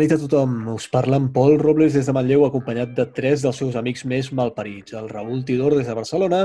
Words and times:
nit 0.00 0.12
a 0.14 0.16
tothom. 0.16 0.54
Us 0.72 0.86
parla 0.88 1.18
en 1.20 1.28
Pol 1.32 1.58
Robles 1.60 1.92
des 1.92 2.06
de 2.08 2.12
Manlleu, 2.16 2.46
acompanyat 2.46 2.94
de 2.96 3.04
tres 3.16 3.42
dels 3.44 3.58
seus 3.60 3.74
amics 3.76 4.06
més 4.08 4.30
malparits. 4.32 4.94
El 4.96 5.10
Raül 5.10 5.42
Tidor 5.44 5.76
des 5.76 5.90
de 5.90 5.96
Barcelona, 5.96 6.40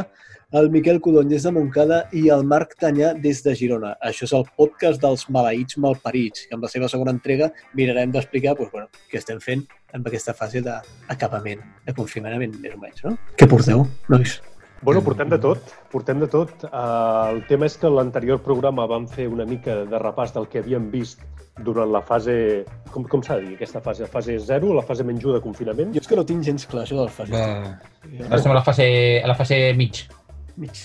el 0.59 0.67
Miquel 0.73 0.99
Codony 1.01 1.29
des 1.31 1.45
de 1.47 1.53
Montcada 1.55 2.01
i 2.11 2.25
el 2.35 2.43
Marc 2.43 2.75
Tanyà 2.81 3.13
des 3.23 3.39
de 3.45 3.53
Girona. 3.55 3.93
Això 4.03 4.27
és 4.27 4.33
el 4.35 4.43
podcast 4.59 4.99
dels 5.03 5.23
maleïts 5.31 5.79
malparits. 5.79 6.47
I 6.49 6.57
amb 6.57 6.67
la 6.67 6.71
seva 6.73 6.89
segona 6.91 7.13
entrega 7.15 7.51
mirarem 7.79 8.11
d'explicar 8.11 8.57
doncs, 8.59 8.73
bueno, 8.73 8.91
què 9.11 9.21
estem 9.21 9.39
fent 9.39 9.63
amb 9.95 10.07
aquesta 10.11 10.35
fase 10.35 10.63
d'acabament, 10.65 11.63
de 11.87 11.95
confinament, 11.95 12.59
més 12.59 12.75
o 12.75 12.81
menys. 12.81 13.05
No? 13.07 13.15
Què 13.39 13.47
porteu, 13.47 13.87
nois? 14.11 14.41
Bueno, 14.85 15.01
portem 15.01 15.31
de 15.31 15.39
tot, 15.41 15.71
portem 15.89 16.19
de 16.19 16.27
tot. 16.27 16.67
Uh, 16.67 17.31
el 17.31 17.45
tema 17.47 17.69
és 17.71 17.79
que 17.79 17.89
l'anterior 17.89 18.43
programa 18.43 18.85
vam 18.91 19.07
fer 19.07 19.29
una 19.31 19.47
mica 19.47 19.85
de 19.87 20.01
repàs 20.03 20.35
del 20.35 20.49
que 20.51 20.59
havíem 20.61 20.91
vist 20.91 21.23
durant 21.63 21.91
la 21.91 22.01
fase... 22.01 22.65
Com, 22.91 23.03
com 23.11 23.21
s'ha 23.23 23.37
de 23.39 23.47
dir, 23.47 23.55
aquesta 23.55 23.81
fase? 23.83 24.03
La 24.05 24.09
fase 24.11 24.37
0 24.39 24.69
o 24.71 24.75
la 24.75 24.83
fase 24.87 25.03
menys 25.07 25.23
1 25.25 25.33
de 25.37 25.41
confinament? 25.43 25.93
Jo 25.95 26.01
és 26.03 26.07
que 26.07 26.15
no 26.19 26.25
tinc 26.27 26.43
gens 26.43 26.65
clar, 26.67 26.83
això 26.85 26.95
de 26.99 27.05
la 27.07 27.11
fase. 27.11 27.31
Va. 27.31 27.79
Ara 28.27 28.37
estem 28.39 28.51
a 28.53 28.55
la 28.59 28.63
fase, 28.63 28.85
a 29.23 29.27
la 29.31 29.35
fase 29.35 29.59
mig. 29.75 30.03
Mig. 30.57 30.81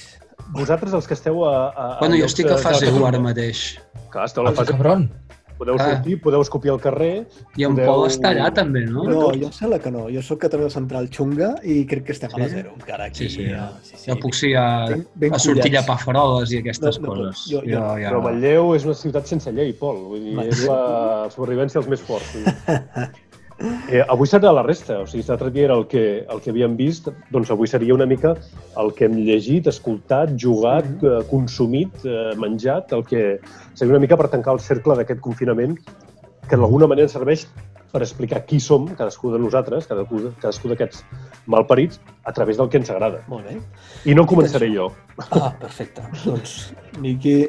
Vosaltres, 0.55 0.95
els 0.99 1.07
que 1.07 1.15
esteu 1.15 1.45
a... 1.47 1.55
a 1.71 1.89
Bueno, 2.01 2.17
jo 2.17 2.23
llocs 2.25 2.33
estic 2.35 2.51
a 2.51 2.57
de- 2.57 2.63
fase 2.63 2.87
de- 2.87 2.93
1 2.99 3.07
ara 3.07 3.21
mateix. 3.23 3.65
Clar, 4.11 4.25
esteu 4.31 4.43
a 4.43 4.49
la 4.49 4.55
Ah, 4.55 4.59
fase... 4.59 4.73
cabron. 4.73 5.09
Podeu 5.61 5.77
Ah. 5.77 5.91
sortir, 5.91 6.15
podeu 6.25 6.41
escopir 6.41 6.71
al 6.73 6.79
carrer... 6.81 7.27
I 7.61 7.65
en 7.69 7.75
podeu- 7.77 7.91
Pol 7.91 8.07
està 8.09 8.31
allà 8.33 8.47
també, 8.57 8.81
no? 8.89 9.03
No, 9.05 9.27
jo 9.37 9.51
em 9.51 9.53
sembla 9.53 9.79
que 9.79 9.91
no. 9.93 10.07
Jo 10.09 10.23
sóc 10.25 10.39
Catalunya 10.47 10.71
Central 10.73 11.11
Xunga 11.13 11.51
i 11.69 11.83
crec 11.91 12.07
que 12.09 12.13
estem 12.17 12.33
a 12.33 12.39
la 12.41 12.47
Sí? 12.49 12.55
zero, 12.55 12.73
encara 12.79 13.05
aquí. 13.11 13.29
Sí, 13.29 13.29
sí. 13.35 13.45
ja, 13.51 13.67
sí, 13.83 13.93
sí. 13.99 14.07
Ja 14.09 14.17
puc 14.17 14.33
ser 14.39 14.55
a, 14.57 14.87
Ben- 14.89 15.07
ben 15.15 15.35
a 15.37 15.39
sortir 15.39 15.77
a 15.77 15.83
pafaroles 15.85 16.51
i 16.57 16.63
aquestes 16.63 16.99
No, 17.01 17.09
no, 17.15 17.15
coses. 17.29 17.45
jo- 17.53 17.61
jo- 17.61 17.99
ja... 18.01 18.09
Però 18.09 18.23
Manlleu 18.25 18.73
és 18.75 18.87
una 18.89 18.95
ciutat 18.95 19.27
sense 19.29 19.53
llei, 19.53 19.75
Pol. 19.75 20.01
Vull 20.15 20.25
dir, 20.31 20.37
Va. 20.39 20.45
és 20.49 20.65
la 20.67 21.29
supervivència 21.29 21.79
dels 21.83 21.91
més 21.93 22.01
forts. 22.01 22.33
Eh, 23.61 24.01
avui 24.09 24.27
serà 24.29 24.53
la 24.57 24.63
resta, 24.65 25.03
o 25.03 25.07
sigui, 25.07 25.23
si 25.23 25.29
l'altre 25.29 25.51
dia 25.53 25.67
era 25.67 25.75
el 25.77 25.87
que, 25.87 26.25
el 26.33 26.41
que 26.41 26.49
havíem 26.53 26.77
vist, 26.79 27.11
doncs 27.31 27.51
avui 27.53 27.69
seria 27.69 27.93
una 27.93 28.07
mica 28.09 28.33
el 28.81 28.93
que 28.97 29.05
hem 29.05 29.19
llegit, 29.21 29.67
escoltat, 29.69 30.33
jugat, 30.41 30.87
Mhm. 30.87 31.11
eh, 31.11 31.25
consumit, 31.29 31.93
eh, 32.05 32.33
menjat, 32.37 32.93
el 32.93 33.05
que 33.05 33.41
seria 33.75 33.93
una 33.93 34.01
mica 34.01 34.17
per 34.17 34.29
tancar 34.29 34.55
el 34.55 34.61
cercle 34.61 34.97
d'aquest 34.97 35.21
confinament 35.21 35.77
que 36.49 36.57
d'alguna 36.57 36.87
manera 36.87 37.09
serveix 37.09 37.47
per 37.93 38.01
explicar 38.03 38.47
qui 38.47 38.61
som, 38.61 38.87
cadascú 38.87 39.33
de 39.33 39.39
nosaltres, 39.39 39.87
cadascú, 39.87 40.33
cadascú 40.41 40.69
d'aquests 40.69 41.05
malparits, 41.47 42.01
a 42.25 42.33
través 42.33 42.57
del 42.57 42.69
que 42.69 42.79
ens 42.79 42.89
agrada. 42.91 43.25
Molt 43.29 43.45
bé. 43.47 43.61
I 44.07 44.15
no 44.15 44.25
començaré 44.27 44.73
jo. 44.75 44.93
Ah, 45.31 45.53
perfecte. 45.61 46.01
Doncs, 46.25 46.73
Miqui, 46.99 47.49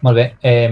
Molt 0.00 0.14
bé. 0.16 0.24
Eh, 0.46 0.68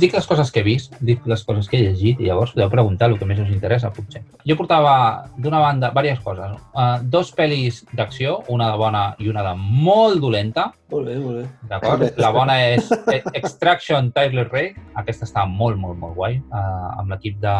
dic 0.00 0.14
les 0.16 0.26
coses 0.26 0.50
que 0.50 0.60
he 0.60 0.66
vist, 0.66 0.96
dic 1.00 1.24
les 1.30 1.44
coses 1.46 1.68
que 1.70 1.78
he 1.78 1.84
llegit 1.86 2.20
i 2.20 2.26
llavors 2.26 2.52
podeu 2.56 2.70
preguntar 2.72 3.08
el 3.10 3.18
que 3.18 3.24
més 3.28 3.38
us 3.38 3.52
interessa, 3.54 3.90
potser. 3.94 4.24
Jo 4.48 4.56
portava, 4.58 4.94
d'una 5.38 5.60
banda, 5.62 5.90
diverses 5.94 6.24
coses. 6.24 6.56
Uh, 6.74 6.98
dos 7.04 7.30
pel·lis 7.36 7.84
d'acció, 7.94 8.42
una 8.48 8.70
de 8.72 8.76
bona 8.80 9.04
i 9.22 9.28
una 9.30 9.44
de 9.46 9.54
molt 9.58 10.18
dolenta, 10.20 10.72
molt 10.90 11.06
bé, 11.06 11.16
molt 11.22 11.42
bé. 11.42 11.46
d'acord? 11.70 12.06
La 12.18 12.30
bona 12.34 12.58
és 12.74 12.90
eh, 13.12 13.22
Extraction 13.38 14.10
Tyler 14.12 14.48
Rake. 14.50 14.74
Aquesta 14.96 15.26
està 15.28 15.46
molt, 15.46 15.78
molt, 15.78 15.98
molt 15.98 16.16
guai, 16.18 16.40
uh, 16.50 16.98
amb 16.98 17.10
l'equip 17.14 17.38
de, 17.42 17.54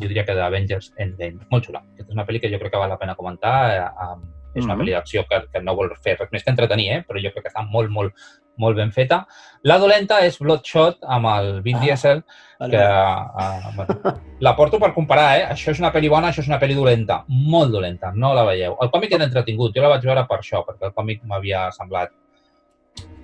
jo 0.00 0.08
diria 0.08 0.24
que 0.24 0.34
d'Avengers 0.38 0.94
Endgame. 0.96 1.44
Molt 1.50 1.66
xula. 1.68 1.82
Aquesta 1.92 2.08
és 2.10 2.16
una 2.16 2.24
pel·li 2.28 2.40
que 2.40 2.50
jo 2.52 2.58
crec 2.62 2.72
que 2.72 2.80
val 2.80 2.88
la 2.88 2.98
pena 3.00 3.14
comentar. 3.18 3.56
Eh, 3.72 3.90
um, 4.06 4.22
és 4.54 4.64
una 4.66 4.74
Mhm. 4.74 4.82
pel·li 4.82 4.92
d'acció 4.92 5.22
que, 5.28 5.38
que 5.52 5.60
no 5.64 5.74
vol 5.74 5.88
fer 5.96 6.18
res 6.18 6.28
més 6.30 6.42
que 6.44 6.50
entretenir, 6.50 6.90
eh? 6.92 7.04
però 7.08 7.16
jo 7.22 7.30
crec 7.32 7.44
que 7.46 7.48
està 7.52 7.62
molt, 7.66 7.88
molt, 7.90 8.12
molt 8.56 8.76
ben 8.76 8.92
feta. 8.92 9.22
La 9.68 9.78
dolenta 9.78 10.18
és 10.26 10.38
Bloodshot 10.42 11.04
amb 11.06 11.28
el 11.32 11.50
Vin 11.62 11.76
Ah, 11.78 11.80
Diesel, 11.80 12.22
Vale, 12.58 12.70
que 12.70 12.82
uh, 12.82 13.74
bueno, 13.76 14.14
la 14.40 14.54
porto 14.56 14.78
per 14.78 14.92
comparar, 14.94 15.28
eh? 15.38 15.44
Això 15.54 15.70
és 15.70 15.80
una 15.80 15.92
pel·li 15.94 16.10
bona, 16.10 16.28
això 16.30 16.42
és 16.42 16.50
una 16.50 16.60
pel·li 16.60 16.74
dolenta. 16.74 17.22
Molt 17.28 17.72
dolenta, 17.72 18.12
no 18.14 18.34
la 18.34 18.44
veieu. 18.48 18.76
El 18.82 18.90
còmic 18.90 19.14
era 19.14 19.24
entretingut, 19.24 19.74
jo 19.74 19.82
la 19.82 19.94
vaig 19.94 20.04
veure 20.04 20.26
per 20.28 20.40
això, 20.40 20.64
perquè 20.66 20.90
el 20.90 20.96
còmic 20.96 21.22
m'havia 21.24 21.70
semblat 21.72 22.12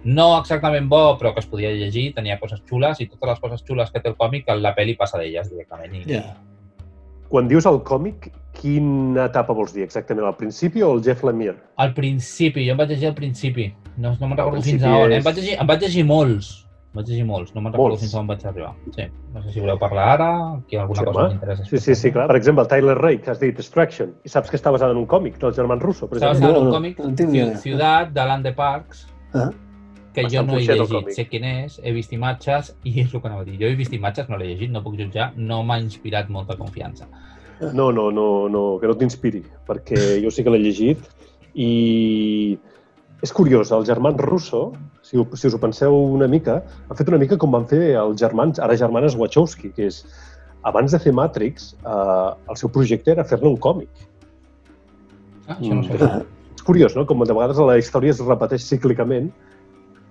no 0.05 0.39
exactament 0.39 0.89
bo, 0.89 1.19
però 1.19 1.35
que 1.35 1.43
es 1.43 1.49
podia 1.51 1.71
llegir, 1.75 2.13
tenia 2.15 2.39
coses 2.39 2.63
xules 2.69 3.01
i 3.03 3.09
totes 3.09 3.29
les 3.29 3.41
coses 3.43 3.65
xules 3.67 3.91
que 3.91 4.01
té 4.01 4.09
el 4.09 4.17
còmic, 4.17 4.47
la 4.63 4.75
pel·li 4.77 4.95
passa 4.97 5.19
d'elles 5.19 5.51
directament. 5.51 5.95
I, 5.95 6.05
Ja. 6.15 6.23
Quan 7.29 7.49
dius 7.49 7.67
el 7.69 7.83
còmic, 7.85 8.31
quina 8.57 9.27
etapa 9.29 9.53
vols 9.57 9.75
dir 9.77 9.83
exactament? 9.85 10.27
Al 10.27 10.37
principi 10.39 10.81
o 10.83 10.95
el 10.97 11.03
Jeff 11.05 11.23
Lemire? 11.29 11.59
Al 11.77 11.93
principi, 11.95 12.65
jo 12.67 12.73
em 12.73 12.79
vaig 12.81 12.89
llegir 12.95 13.11
al 13.11 13.15
principi. 13.19 13.67
No, 13.99 14.15
no 14.21 14.29
me'n 14.31 14.39
recordo 14.39 14.63
fins 14.63 14.83
a 14.83 14.95
on. 14.97 15.13
és- 15.13 15.19
Em, 15.19 15.25
vaig 15.27 15.37
llegir, 15.37 15.59
em 15.61 15.67
vaig 15.67 15.81
llegir 15.83 16.05
molts. 16.07 16.65
Em 16.95 17.03
vaig 17.03 17.07
llegir 17.11 17.27
molts. 17.27 17.55
No 17.55 17.61
me'n 17.61 17.73
recordo 17.75 17.99
fins 17.99 18.15
a 18.15 18.19
on 18.21 18.27
vaig 18.27 18.47
arribar. 18.47 18.73
Sí. 18.97 19.03
No 19.35 19.43
sé 19.43 19.53
si 19.53 19.61
voleu 19.61 19.79
parlar 19.79 20.09
ara, 20.15 20.61
que 20.67 20.79
alguna 20.79 21.01
Sí, 21.01 21.05
cosa 21.05 21.21
home. 21.21 21.29
m'interessa. 21.35 21.65
Sí, 21.67 21.79
sí, 21.79 21.95
sí, 21.95 22.11
clar. 22.13 22.27
Per 22.29 22.37
exemple, 22.37 22.63
el 22.63 22.69
Tyler 22.69 22.97
Rake, 22.97 23.21
que 23.21 23.31
has 23.31 23.41
dit 23.41 23.55
Distraction, 23.57 24.15
i 24.25 24.29
saps 24.29 24.49
que 24.51 24.57
està 24.57 24.71
basada 24.73 24.93
en 24.93 24.97
un 24.99 25.07
còmic 25.07 25.39
dels 25.39 25.55
germans 25.55 25.83
Russo, 25.83 26.09
per 26.09 26.17
Està 26.19 26.31
exemple. 26.31 26.49
basat 26.49 26.49
en 26.49 26.55
No, 26.55 26.61
un 26.61 26.73
no, 26.73 26.79
còmic, 26.79 26.99
no 26.99 27.31
idea. 27.31 27.57
Ciutat, 27.59 28.13
de 28.15 28.25
Land 28.25 28.45
de 28.45 28.53
Parks, 28.55 29.07
Ah, 29.35 29.51
que 30.23 30.37
jo 30.37 30.43
no 30.47 30.57
he 30.59 30.63
el 30.63 30.67
llegit. 30.67 30.93
còmic. 30.97 31.15
Sé 31.15 31.25
quin 31.29 31.45
és, 31.45 31.79
he 31.83 31.93
vist 31.93 32.13
imatges 32.13 32.75
i 32.85 33.01
és 33.03 33.15
el 33.15 33.21
que 33.21 33.29
anava 33.29 33.43
a 33.43 33.45
dir. 33.45 33.59
Jo 33.61 33.67
he 33.71 33.75
vist 33.79 33.93
imatges, 33.93 34.29
no 34.29 34.37
l'he 34.37 34.47
llegit, 34.53 34.71
no 34.71 34.83
puc 34.83 34.97
jutjar, 34.99 35.33
no 35.37 35.63
m'ha 35.63 35.79
inspirat 35.81 36.29
molta 36.31 36.57
confiança. 36.57 37.07
No, 37.75 37.91
no, 37.91 38.11
no, 38.15 38.49
no 38.49 38.79
que 38.81 38.87
no 38.87 38.95
t'inspiri, 38.95 39.43
perquè 39.67 40.21
jo 40.23 40.31
sí 40.31 40.45
que 40.47 40.51
l'he 40.51 40.61
llegit 40.63 40.99
i 41.55 42.59
és 43.23 43.33
curiós, 43.35 43.73
els 43.75 43.89
germans 43.89 44.21
Russo, 44.23 44.73
si, 45.03 45.17
ho- 45.19 45.27
si 45.35 45.49
us 45.49 45.55
ho 45.55 45.59
penseu 45.59 45.91
una 46.15 46.29
mica, 46.31 46.61
han 46.89 46.97
fet 46.97 47.09
una 47.11 47.19
mica 47.19 47.37
com 47.37 47.51
van 47.51 47.67
fer 47.67 47.97
els 47.99 48.21
germans, 48.21 48.61
ara 48.63 48.77
germanes 48.79 49.17
Wachowski, 49.19 49.73
que 49.75 49.89
és, 49.91 50.05
abans 50.63 50.93
de 50.95 51.01
fer 51.03 51.13
Matrix, 51.13 51.73
eh, 51.83 52.31
el 52.49 52.57
seu 52.61 52.71
projecte 52.71 53.11
era 53.11 53.25
fer-ne 53.25 53.49
un 53.51 53.57
còmic. 53.59 53.89
Ah, 55.49 55.57
això 55.59 55.75
no 55.75 55.83
Mm. 55.83 55.99
sé. 55.99 56.25
És 56.55 56.63
curiós, 56.63 56.95
no? 56.95 57.07
Com 57.07 57.25
de 57.25 57.33
vegades 57.33 57.57
la 57.59 57.79
història 57.79 58.11
es 58.11 58.21
repeteix 58.21 58.63
cíclicament 58.69 59.33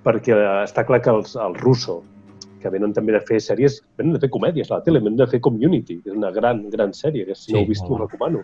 perquè 0.05 0.37
està 0.63 0.85
clar 0.87 1.01
que 1.01 1.13
els, 1.13 1.35
els 1.35 1.59
Russo, 1.61 2.01
que 2.61 2.69
venen 2.73 2.93
també 2.93 3.13
de 3.13 3.21
fer 3.25 3.39
sèries, 3.43 3.81
venen 3.97 4.15
de 4.15 4.21
fer 4.23 4.29
comèdies 4.33 4.71
a 4.71 4.77
la 4.77 4.83
tele, 4.85 4.99
venen 4.99 5.17
de 5.19 5.27
fer 5.29 5.39
Community, 5.41 5.99
que 6.01 6.09
és 6.11 6.15
una 6.17 6.31
gran, 6.31 6.63
gran 6.73 6.93
sèrie, 6.93 7.25
que 7.25 7.35
si 7.35 7.51
no 7.53 7.59
Sí, 7.59 7.63
heu 7.63 7.69
vist 7.69 7.85
bona. 7.87 8.05
recomano. 8.05 8.41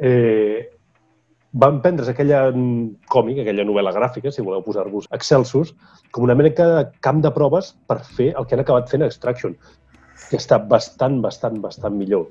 Eh, 0.00 0.68
van 1.52 1.80
prendre's 1.82 2.08
aquella 2.12 2.50
mm, 2.52 3.08
còmic, 3.08 3.40
aquella 3.42 3.64
novel·la 3.64 3.92
gràfica, 3.96 4.30
si 4.30 4.44
voleu 4.44 4.62
posar-vos 4.62 5.08
excelsos, 5.16 5.74
com 6.12 6.24
una 6.24 6.36
mena 6.36 6.52
de 6.52 6.84
camp 7.00 7.22
de 7.24 7.32
proves 7.32 7.72
per 7.88 8.00
fer 8.04 8.34
el 8.36 8.46
que 8.46 8.54
han 8.54 8.60
acabat 8.64 8.90
fent 8.92 9.02
a 9.02 9.08
Extraction, 9.08 9.56
que 10.28 10.36
està 10.36 10.58
bastant, 10.60 11.20
bastant, 11.24 11.60
bastant 11.64 11.96
millor. 11.96 12.28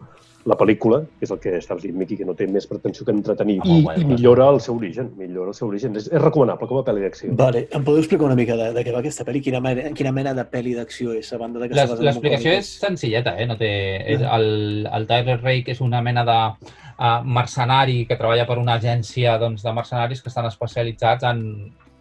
La 0.48 0.56
pel·lícula, 0.56 1.02
que 1.20 1.26
és 1.28 1.32
el 1.34 1.40
que 1.44 1.52
estaves 1.58 1.84
dient, 1.84 1.98
Miqui, 2.00 2.16
que 2.16 2.24
no 2.24 2.32
té 2.38 2.46
més 2.48 2.64
pretensió 2.70 3.04
que 3.06 3.12
entretenir, 3.12 3.58
Ah, 3.66 3.68
i, 3.68 3.82
guai, 3.84 3.98
i 4.00 4.06
clar. 4.06 4.12
millora 4.14 4.46
el 4.54 4.62
seu 4.64 4.78
origen, 4.78 5.10
millora 5.20 5.52
el 5.52 5.58
seu 5.58 5.68
origen. 5.68 5.96
És, 6.00 6.06
és 6.08 6.22
recomanable 6.24 6.70
com 6.70 6.78
a 6.80 6.84
pel·li 6.88 7.04
d'acció. 7.04 7.34
Vale, 7.36 7.66
em 7.76 7.84
podeu 7.84 8.00
explicar 8.00 8.30
una 8.30 8.38
mica 8.40 8.56
de, 8.56 8.70
de 8.78 8.84
què 8.88 8.94
va 8.96 9.02
aquesta 9.04 9.26
pel·li? 9.28 9.42
Quina 9.44 9.60
mena, 9.60 9.90
quina 9.98 10.14
mena 10.16 10.34
de 10.38 10.46
pel·li 10.48 10.76
d'acció 10.78 11.12
és, 11.18 11.34
a 11.36 11.38
banda 11.42 11.60
de 11.60 11.68
que 11.68 11.76
L'explicació 11.76 12.54
és 12.62 12.70
senzilleta, 12.80 13.36
eh? 13.38 13.46
No 13.50 13.58
té... 13.60 13.72
és 14.16 14.22
Ah. 14.24 14.38
el, 14.40 14.88
el 14.88 15.08
Tyler 15.10 15.38
Rake 15.42 15.72
és 15.76 15.82
una 15.84 16.00
mena 16.02 16.24
de 16.24 16.38
uh, 16.48 17.20
mercenari 17.28 18.06
que 18.08 18.16
treballa 18.16 18.46
per 18.48 18.58
una 18.62 18.78
agència 18.80 19.36
doncs, 19.42 19.64
de 19.68 19.74
mercenaris 19.76 20.22
que 20.24 20.30
estan 20.32 20.48
especialitzats 20.48 21.24
en 21.28 21.44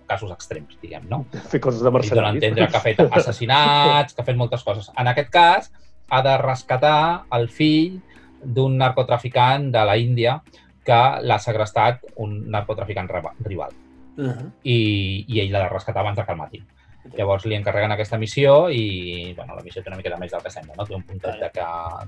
casos 0.06 0.30
extrems, 0.30 0.78
diguem, 0.80 1.02
no? 1.10 1.24
Fer 1.50 1.58
coses 1.60 1.82
de 1.82 1.88
I 1.88 1.90
dona 1.90 1.98
a 1.98 2.00
mercenaris. 2.00 2.42
entendre 2.44 2.68
que 2.70 2.76
ha 2.78 2.84
fet 2.84 3.00
assassinats, 3.10 4.14
que 4.14 4.22
ha 4.22 4.24
fet 4.28 4.36
moltes 4.38 4.62
coses. 4.62 4.92
En 4.96 5.10
aquest 5.10 5.30
cas, 5.34 5.72
ha 6.14 6.22
de 6.22 6.36
rescatar 6.38 7.24
el 7.34 7.48
fill 7.50 7.96
d'un 8.44 8.76
narcotraficant 8.76 9.70
de 9.72 9.84
la 9.84 9.96
Índia 9.96 10.40
que 10.84 11.00
l'ha 11.22 11.38
segrestat 11.38 12.00
un 12.16 12.50
narcotraficant 12.50 13.08
rival. 13.44 13.70
Uh 14.16 14.24
-huh. 14.30 14.50
I, 14.64 15.24
i 15.28 15.40
ell 15.40 15.52
l'ha 15.52 15.62
de 15.64 15.68
rescatar 15.68 16.00
abans 16.00 16.16
de 16.16 16.24
que 16.24 16.32
el 16.32 16.38
matin. 16.38 16.66
Llavors 17.16 17.44
li 17.46 17.54
encarreguen 17.54 17.92
aquesta 17.92 18.18
missió 18.18 18.68
i 18.70 19.32
bueno, 19.36 19.54
la 19.54 19.62
missió 19.62 19.80
té 19.82 19.88
una 19.88 19.96
mica 19.96 20.16
més 20.16 20.30
del 20.32 20.42
que 20.42 20.50
sembla, 20.50 20.74
no? 20.76 20.84
Té 20.84 20.94
un 20.94 21.02
puntet 21.02 21.34
de 21.38 21.50
que... 21.54 21.60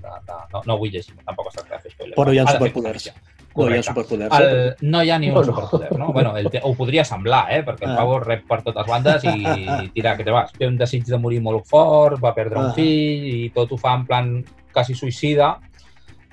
De, 0.02 0.08
de, 0.26 0.32
no, 0.52 0.62
no 0.66 0.74
ho 0.74 0.78
vull 0.78 0.90
llegir, 0.90 1.14
tampoc 1.24 1.46
es 1.48 1.54
tracta 1.54 1.76
de 1.76 1.82
fer 1.82 1.90
spoilers. 1.92 2.16
Però 2.16 2.32
hi 2.32 2.38
ha 2.38 2.46
fer 2.46 2.56
superpoders. 2.56 3.12
No 3.56 3.70
hi 3.70 3.78
ha 3.78 3.82
superpoders. 3.82 4.38
El, 4.40 4.68
eh? 4.68 4.74
no 4.80 5.02
hi 5.02 5.10
ha 5.10 5.18
ni 5.18 5.28
un 5.28 5.34
No, 5.34 5.44
superpoder, 5.44 5.98
no? 5.98 6.12
Bueno, 6.12 6.36
el, 6.36 6.50
te- 6.50 6.60
ho 6.64 6.74
podria 6.74 7.04
semblar, 7.04 7.46
eh? 7.52 7.62
Perquè 7.64 7.84
el 7.84 7.90
Ah. 7.92 7.96
Pau 7.96 8.18
rep 8.18 8.42
per 8.48 8.62
totes 8.62 8.86
bandes 8.86 9.24
i 9.24 9.90
tira, 9.94 10.16
que 10.16 10.24
te 10.24 10.30
vas. 10.32 10.52
Té 10.52 10.66
un 10.66 10.76
desig 10.76 11.04
de 11.06 11.16
morir 11.18 11.40
molt 11.40 11.64
fort, 11.66 12.18
va 12.22 12.34
perdre 12.34 12.58
Ah. 12.58 12.66
un 12.66 12.72
fill 12.74 13.44
i 13.44 13.50
tot 13.50 13.70
ho 13.72 13.76
fa 13.76 13.94
en 13.94 14.04
plan 14.06 14.44
quasi 14.72 14.94
suïcida 14.94 15.58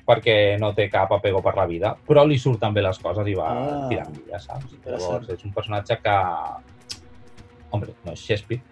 perquè 0.06 0.56
no 0.60 0.72
té 0.76 0.88
cap 0.90 1.10
apego 1.16 1.40
per 1.42 1.56
la 1.56 1.66
vida, 1.66 1.96
però 2.06 2.22
li 2.26 2.38
surten 2.38 2.72
bé 2.74 2.82
les 2.84 2.98
coses 3.02 3.26
i 3.26 3.34
va 3.34 3.48
Ah. 3.50 3.88
tirant 3.90 4.12
milles, 4.14 4.44
saps? 4.44 4.76
Llavors, 4.86 5.28
és 5.34 5.44
un 5.44 5.52
personatge 5.52 5.98
que... 6.02 6.16
Hombre, 7.70 7.92
no 8.06 8.12
és 8.14 8.22
Shakespeare, 8.22 8.62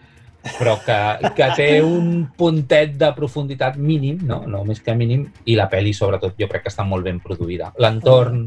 però 0.59 0.77
que, 0.85 0.99
que 1.35 1.49
té 1.57 1.69
un 1.99 2.29
puntet 2.37 2.95
de 3.01 3.11
profunditat 3.17 3.77
mínim, 3.77 4.21
no? 4.23 4.43
no 4.47 4.63
més 4.65 4.81
que 4.81 4.95
mínim, 4.95 5.27
i 5.45 5.57
la 5.59 5.67
pel·li, 5.73 5.93
sobretot, 5.97 6.37
jo 6.39 6.49
crec 6.49 6.67
que 6.67 6.73
està 6.73 6.87
molt 6.87 7.05
ben 7.05 7.19
produïda. 7.21 7.73
L'entorn 7.83 8.45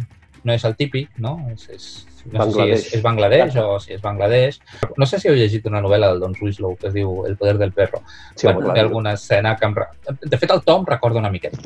no 0.47 0.53
és 0.55 0.63
el 0.65 0.75
típic, 0.79 1.09
no? 1.19 1.39
És, 1.51 1.67
és, 1.73 1.87
no 2.31 2.45
sé 2.45 2.51
si 2.51 2.57
Bangladesh. 2.57 2.85
és, 2.85 2.93
és 2.93 3.01
Bangladesh 3.03 3.57
o 3.63 3.79
si 3.79 3.93
és 3.93 4.01
Bangladesh. 4.01 4.59
No 4.97 5.05
sé 5.05 5.19
si 5.19 5.29
heu 5.29 5.35
llegit 5.35 5.65
una 5.69 5.81
novel·la 5.81 6.11
del 6.11 6.19
Don 6.23 6.35
Winslow 6.41 6.75
que 6.77 6.87
es 6.91 6.93
diu 6.93 7.25
El 7.27 7.37
poder 7.37 7.57
del 7.57 7.73
perro. 7.73 8.01
Sí, 8.35 8.47
bueno, 8.47 8.59
home, 8.59 8.67
té 8.69 8.73
clar. 8.73 8.85
alguna 8.85 9.13
escena 9.13 9.55
que 9.55 9.65
em... 9.65 9.75
De 10.21 10.37
fet, 10.37 10.51
el 10.51 10.63
Tom 10.63 10.85
recorda 10.85 11.19
una 11.19 11.31
miqueta 11.31 11.57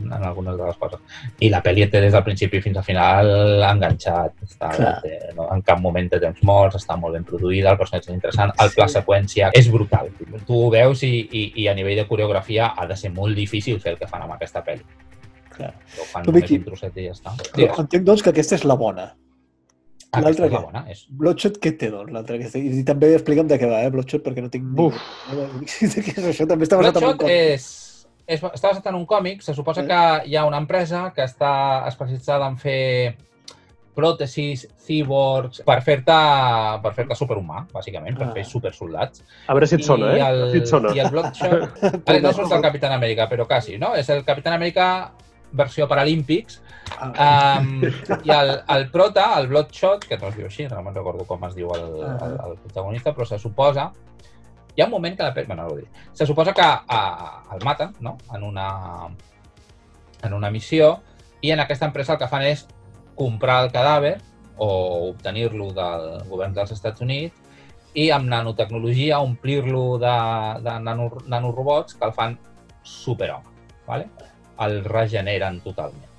en 0.00 0.12
algunes 0.12 0.56
de 0.56 0.66
les 0.66 0.76
coses. 0.76 1.00
I 1.40 1.48
la 1.52 1.62
pel·li 1.64 1.86
té 1.90 2.00
des 2.04 2.12
del 2.12 2.24
principi 2.24 2.60
fins 2.64 2.76
al 2.76 2.84
final 2.84 3.30
enganxat. 3.64 4.34
Està, 4.44 4.70
Clar. 4.76 4.92
té, 5.02 5.16
no, 5.36 5.48
en 5.52 5.62
cap 5.66 5.80
moment 5.80 6.10
té 6.12 6.20
temps 6.22 6.42
morts, 6.46 6.76
està 6.80 6.98
molt 7.00 7.16
ben 7.16 7.24
produïda, 7.24 7.72
el 7.72 7.80
personatge 7.80 8.10
és 8.10 8.16
interessant, 8.16 8.52
el 8.62 8.72
pla 8.76 8.88
seqüència 8.92 9.50
és 9.56 9.70
brutal. 9.72 10.10
Tu 10.46 10.60
ho 10.60 10.70
veus 10.72 11.02
i, 11.06 11.14
i, 11.30 11.46
i 11.62 11.68
a 11.72 11.74
nivell 11.78 12.02
de 12.02 12.06
coreografia 12.08 12.72
ha 12.76 12.86
de 12.86 12.96
ser 12.96 13.12
molt 13.16 13.36
difícil 13.36 13.80
fer 13.80 13.94
el 13.94 14.00
que 14.00 14.08
fan 14.10 14.26
amb 14.26 14.36
aquesta 14.36 14.64
pel·li. 14.66 14.84
Clar. 15.56 15.72
Ho 15.72 16.04
fan 16.04 16.26
Tu, 16.26 16.32
només 16.32 16.44
Vicky, 16.44 16.60
un 16.60 16.66
trosset 16.70 16.98
i 17.00 17.06
ja 17.08 17.16
està. 17.16 17.36
Entenc, 17.56 18.02
doncs, 18.04 18.24
que 18.24 18.34
aquesta 18.34 18.58
és 18.58 18.66
la 18.68 18.76
bona. 18.76 19.14
Aquesta 20.12 20.22
l'altra 20.22 20.46
és 20.46 20.52
la 20.52 20.58
què? 20.58 20.64
bona. 20.64 20.84
És... 20.92 21.00
Bloodshot, 21.10 21.58
què 21.60 21.72
té, 21.78 21.90
doncs, 21.90 22.12
l'altra? 22.14 22.36
aquesta? 22.38 22.58
I, 22.58 22.70
I 22.80 22.84
també 22.88 23.10
explica'm 23.14 23.48
de 23.50 23.58
què 23.60 23.68
va, 23.68 23.82
eh, 23.84 23.90
Bloodshot, 23.90 24.22
perquè 24.24 24.42
no 24.44 24.48
tinc... 24.52 24.64
ni 24.64 24.76
Buf. 24.78 24.96
Què 25.66 26.14
és 26.16 26.30
això? 26.30 26.46
També 26.48 26.64
està 26.64 26.78
basat 26.80 26.96
en 27.02 27.08
un 27.10 27.18
còmic. 27.18 27.34
és, 27.36 28.06
és, 28.26 28.42
està 28.42 28.70
basat 28.70 28.86
en 28.86 28.94
un 29.00 29.06
còmic. 29.06 29.42
Se 29.42 29.54
suposa 29.54 29.82
Eh? 29.82 29.86
que 29.90 30.00
hi 30.30 30.36
ha 30.36 30.44
una 30.46 30.58
empresa 30.62 31.10
que 31.14 31.22
està 31.26 31.52
especialitzada 31.90 32.46
en 32.48 32.56
fer 32.56 33.16
pròtesis, 33.96 34.66
cyborgs, 34.84 35.62
per 35.64 35.78
fer-te 35.84 36.16
per 36.84 36.90
fer 36.92 37.06
superhumà, 37.16 37.62
bàsicament, 37.72 38.16
per 38.18 38.26
Ah. 38.28 38.32
fer 38.34 38.44
supersoldats. 38.44 39.22
A 39.48 39.54
veure 39.56 39.66
si 39.66 39.76
et 39.78 39.84
sona, 39.84 40.10
I 40.12 40.20
eh? 40.20 40.26
el, 40.28 40.50
Si 40.52 40.58
et 40.58 40.66
sona. 40.68 40.92
I 40.94 41.00
el 41.00 41.08
Bloodshot... 41.10 41.78
Vale, 42.06 42.20
no 42.20 42.32
surt 42.36 42.52
el 42.52 42.60
Capitán 42.62 42.92
Amèrica, 42.92 43.26
però 43.30 43.46
quasi, 43.48 43.78
no? 43.78 43.94
És 43.96 44.08
el 44.10 44.22
Capitán 44.24 44.52
Amèrica 44.58 45.12
versió 45.52 45.88
Paralímpics. 45.88 46.62
Ah, 47.00 47.60
Um, 47.60 47.82
I 47.82 48.30
el, 48.30 48.50
el 48.68 48.90
prota, 48.90 49.38
el 49.40 49.48
Bloodshot, 49.48 50.04
que 50.06 50.16
no 50.18 50.28
es 50.28 50.36
diu 50.36 50.46
així, 50.46 50.68
no 50.70 50.82
me'n 50.82 50.94
recordo 50.94 51.24
com 51.26 51.42
es 51.48 51.54
diu 51.56 51.72
el, 51.74 51.86
Ah. 52.04 52.18
el, 52.26 52.36
el 52.50 52.56
protagonista, 52.62 53.12
però 53.14 53.26
se 53.26 53.38
suposa... 53.38 53.90
Hi 54.76 54.82
ha 54.82 54.86
un 54.86 54.92
moment 54.92 55.16
que 55.16 55.24
la 55.24 55.32
pel·li... 55.34 55.48
Bueno, 55.48 55.66
no 55.68 55.76
dic. 55.76 55.88
Se 56.12 56.26
suposa 56.28 56.52
que 56.52 56.62
a, 56.62 57.42
el 57.54 57.64
maten, 57.64 57.94
no?, 58.00 58.16
en 58.34 58.42
una, 58.44 59.08
en 60.22 60.34
una 60.34 60.50
missió, 60.50 61.00
i 61.40 61.50
en 61.50 61.60
aquesta 61.60 61.86
empresa 61.86 62.12
el 62.12 62.18
que 62.20 62.28
fan 62.28 62.44
és 62.44 62.66
comprar 63.16 63.62
el 63.64 63.72
cadàver 63.72 64.18
o 64.58 64.68
obtenir-lo 65.10 65.70
del 65.76 66.06
govern 66.28 66.54
dels 66.54 66.72
Estats 66.72 67.00
Units 67.00 67.34
i 67.96 68.10
amb 68.12 68.28
nanotecnologia 68.28 69.18
omplir-lo 69.24 69.98
de, 69.98 70.14
de 70.64 70.78
nano, 70.84 71.10
nanorobots 71.26 71.94
que 71.96 72.04
el 72.04 72.12
fan 72.12 72.38
superhome. 72.82 73.48
¿vale? 73.86 74.08
El 74.64 74.82
regeneren 74.84 75.60
totalment. 75.64 76.12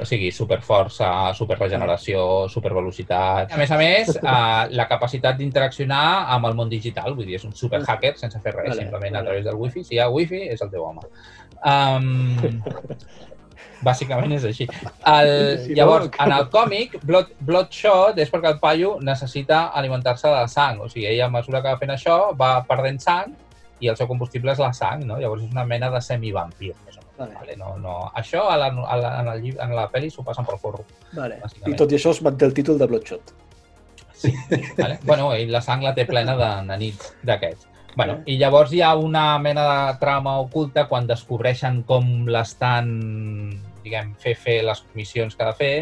O 0.00 0.04
sigui, 0.08 0.30
superforça, 0.32 1.08
superregeneració, 1.36 2.48
supervelocitat. 2.48 3.52
A 3.52 3.58
més 3.60 3.70
a 3.70 3.78
més, 3.80 4.14
eh, 4.16 4.62
la 4.72 4.86
capacitat 4.88 5.36
d'interaccionar 5.36 6.30
amb 6.34 6.48
el 6.48 6.56
món 6.56 6.70
digital, 6.72 7.14
vull 7.14 7.26
dir, 7.28 7.36
és 7.36 7.44
un 7.44 7.52
superhacker 7.52 8.14
sense 8.16 8.40
fer 8.40 8.54
res, 8.54 8.70
Vale, 8.70 8.82
simplement 8.86 9.16
a 9.16 9.18
vale. 9.18 9.26
través 9.28 9.44
del 9.44 9.56
wifi. 9.56 9.84
Si 9.84 9.96
hi 9.96 10.00
ha 10.00 10.08
wifi, 10.08 10.40
és 10.54 10.62
el 10.62 10.70
teu 10.70 10.84
home. 10.84 11.04
Um, 11.64 12.62
bàsicament 13.84 14.32
és 14.38 14.46
així. 14.48 14.68
El, 15.06 15.32
llavors, 15.76 16.08
en 16.18 16.32
el 16.34 16.48
còmic, 16.54 16.98
Blood, 17.04 17.34
Bloodshot 17.40 18.18
és 18.18 18.30
perquè 18.32 18.54
el 18.54 18.62
paio 18.62 18.96
necessita 19.04 19.66
alimentar-se 19.80 20.32
de 20.32 20.46
sang. 20.48 20.80
O 20.84 20.88
sigui, 20.88 21.06
ell 21.12 21.26
a 21.26 21.30
mesura 21.32 21.62
que 21.62 21.74
va 21.74 21.80
fent 21.80 21.94
això 21.94 22.18
va 22.38 22.54
perdent 22.68 23.02
sang 23.04 23.36
i 23.80 23.90
el 23.90 23.98
seu 23.98 24.08
combustible 24.10 24.54
és 24.54 24.62
la 24.62 24.72
sang, 24.74 25.04
no? 25.06 25.20
Llavors 25.20 25.44
és 25.44 25.52
una 25.52 25.66
mena 25.68 25.90
de 25.94 26.00
semivampir, 26.02 26.72
més 26.86 26.96
o 26.96 27.02
menys. 27.02 27.07
Vale. 27.18 27.34
Vale. 27.34 27.56
No, 27.58 27.74
no. 27.82 27.96
Això 28.14 28.44
a 28.48 28.56
la, 28.56 28.68
a 28.70 28.96
la, 28.96 29.12
en, 29.20 29.28
el, 29.34 29.42
llibre- 29.42 29.64
en 29.64 29.74
la 29.76 29.88
pel·li 29.90 30.10
s'ho 30.14 30.22
passen 30.24 30.46
pel 30.46 30.58
forro. 30.62 30.84
Vale. 31.16 31.40
I 31.66 31.74
tot 31.78 31.90
i 31.92 31.98
això 31.98 32.12
es 32.14 32.22
manté 32.22 32.46
el 32.46 32.54
títol 32.54 32.78
de 32.78 32.86
Bloodshot. 32.86 33.34
Vale? 34.78 34.98
Bueno, 35.04 35.32
i 35.36 35.46
la 35.50 35.60
sang 35.62 35.82
la 35.86 35.92
té 35.94 36.04
plena 36.06 36.34
de 36.38 36.48
nanits 36.66 37.12
d'aquests. 37.26 37.66
Bueno, 37.98 38.20
I 38.30 38.36
llavors 38.38 38.70
hi 38.74 38.80
ha 38.82 38.92
una 38.94 39.38
mena 39.42 39.64
de 39.66 39.98
trama 39.98 40.36
oculta 40.38 40.84
quan 40.86 41.06
descobreixen 41.08 41.80
com 41.86 42.26
l'estan, 42.30 42.90
diguem, 43.82 44.12
fer 44.22 44.34
fer 44.38 44.60
les 44.66 44.84
missions 44.94 45.34
que 45.34 45.42
ha 45.42 45.48
de 45.50 45.56
fer, 45.58 45.72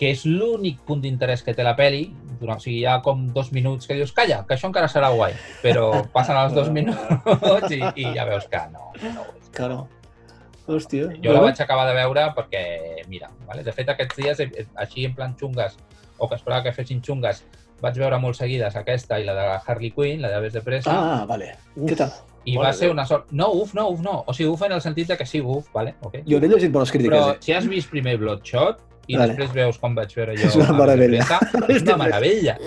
que 0.00 0.10
és 0.12 0.24
l'únic 0.28 0.80
punt 0.88 1.00
d'interès 1.04 1.42
que 1.44 1.54
té 1.56 1.64
la 1.64 1.76
peli. 1.76 2.10
O 2.40 2.56
sigui, 2.58 2.78
hi 2.80 2.86
ha 2.88 2.98
com 3.04 3.26
dos 3.36 3.50
minuts 3.52 3.86
que 3.88 3.96
dius, 3.98 4.12
calla, 4.16 4.42
que 4.48 4.56
això 4.56 4.68
encara 4.70 4.88
serà 4.88 5.10
guai, 5.12 5.34
però 5.60 5.90
passen 6.12 6.36
els 6.40 6.54
dos 6.56 6.70
minuts 6.72 7.68
i, 7.76 7.80
i 8.00 8.06
ja 8.16 8.24
veus 8.28 8.46
que 8.48 8.60
no. 8.72 8.92
no 9.02 9.24
ho 9.26 9.34
és. 9.36 9.50
Que 9.56 9.68
no. 9.68 9.82
Hòstia. 10.70 11.10
Jo 11.22 11.34
la 11.34 11.40
vaig 11.44 11.60
acabar 11.60 11.86
de 11.88 11.94
veure 11.98 12.28
perquè, 12.36 12.62
mira, 13.08 13.30
vale? 13.46 13.64
de 13.66 13.72
fet 13.76 13.88
aquests 13.92 14.16
dies, 14.16 14.40
eh, 14.40 14.66
així 14.76 15.04
en 15.08 15.14
plan 15.14 15.36
xungues, 15.38 15.76
o 16.18 16.28
que 16.28 16.36
esperava 16.38 16.62
que 16.62 16.72
fessin 16.76 17.02
xungues, 17.02 17.44
vaig 17.80 17.96
veure 17.96 18.18
molt 18.20 18.36
seguides 18.36 18.76
aquesta 18.76 19.18
i 19.20 19.24
la 19.24 19.34
de 19.34 19.46
Harley 19.66 19.90
Quinn, 19.90 20.20
la 20.22 20.28
de 20.28 20.34
Aves 20.40 20.52
de 20.52 20.60
Pressa, 20.62 20.92
Ah, 20.92 21.24
vale. 21.28 21.54
Què 21.76 21.96
tal? 21.96 22.12
i 22.44 22.56
mare 22.56 22.68
va 22.68 22.72
ser 22.72 22.90
una 22.90 23.04
sort... 23.06 23.30
No, 23.36 23.50
uf, 23.52 23.74
no, 23.74 23.88
uf, 23.92 24.00
no. 24.00 24.22
O 24.26 24.32
sigui, 24.32 24.48
uf 24.50 24.62
en 24.64 24.72
el 24.72 24.80
sentit 24.80 25.08
de 25.08 25.16
que 25.16 25.26
sí, 25.26 25.40
uf, 25.40 25.68
vale? 25.74 25.94
Okay. 26.00 26.22
Jo 26.28 26.40
n'he 26.40 26.48
llegit 26.48 26.72
bones 26.72 26.92
crítiques. 26.92 27.18
Però 27.18 27.34
eh? 27.34 27.42
si 27.44 27.52
has 27.52 27.68
vist 27.68 27.90
primer 27.92 28.16
Bloodshot 28.20 28.80
i 29.10 29.16
Vale. 29.18 29.34
després 29.34 29.52
veus 29.52 29.78
com 29.82 29.94
vaig 29.98 30.14
veure 30.16 30.36
jo 30.40 30.48
És 30.48 30.56
una 30.56 30.72
meravella. 30.72 31.28
Pressa, 31.28 31.76
és 31.76 31.86
una 31.86 32.00
meravella. 32.04 32.58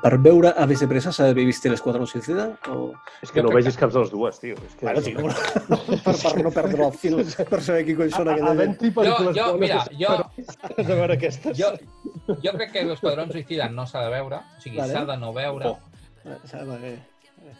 Per 0.00 0.16
veure 0.24 0.54
Aves 0.56 0.80
de 0.80 0.86
Pressa 0.88 1.10
s'ha 1.12 1.26
d'haver 1.28 1.42
vist 1.44 1.66
l'Esquadró 1.68 2.06
Suïcida? 2.08 2.46
O... 2.72 2.92
És 3.20 3.28
que 3.34 3.42
no 3.44 3.50
crec 3.50 3.58
vegis 3.66 3.76
cap 3.76 3.90
de 3.92 4.00
les 4.00 4.12
dues, 4.14 4.38
tio. 4.40 4.56
És 4.64 4.76
que... 4.78 4.86
Bueno, 4.86 5.02
tio, 5.04 5.98
per, 6.06 6.14
per 6.24 6.32
no 6.46 6.52
perdre 6.54 6.86
el 6.86 6.94
fil, 6.96 7.18
per 7.52 7.60
saber 7.66 7.84
qui 7.84 7.96
coi 7.98 8.08
són 8.14 8.30
aquella 8.32 8.54
gent. 8.62 8.78
Jo- 8.80 9.34
jo, 9.36 9.50
mira, 9.60 9.82
jo- 10.00 10.14
però 10.16 10.70
has 10.70 10.86
de 10.88 10.96
veure 11.02 11.18
aquestes. 11.18 11.58
Jo, 11.60 11.74
jo 12.32 12.54
crec 12.56 12.72
que 12.78 12.86
l'Esquadrón 12.88 13.28
Suïcida 13.34 13.68
no 13.74 13.84
s'ha 13.90 14.06
de 14.06 14.14
veure, 14.16 14.40
o 14.40 14.64
sigui, 14.64 14.78
Vale. 14.80 14.96
s'ha 14.96 15.04
de 15.12 15.18
no 15.20 15.34
veure, 15.36 15.74
Eh, 16.24 16.64
vale. 16.68 16.94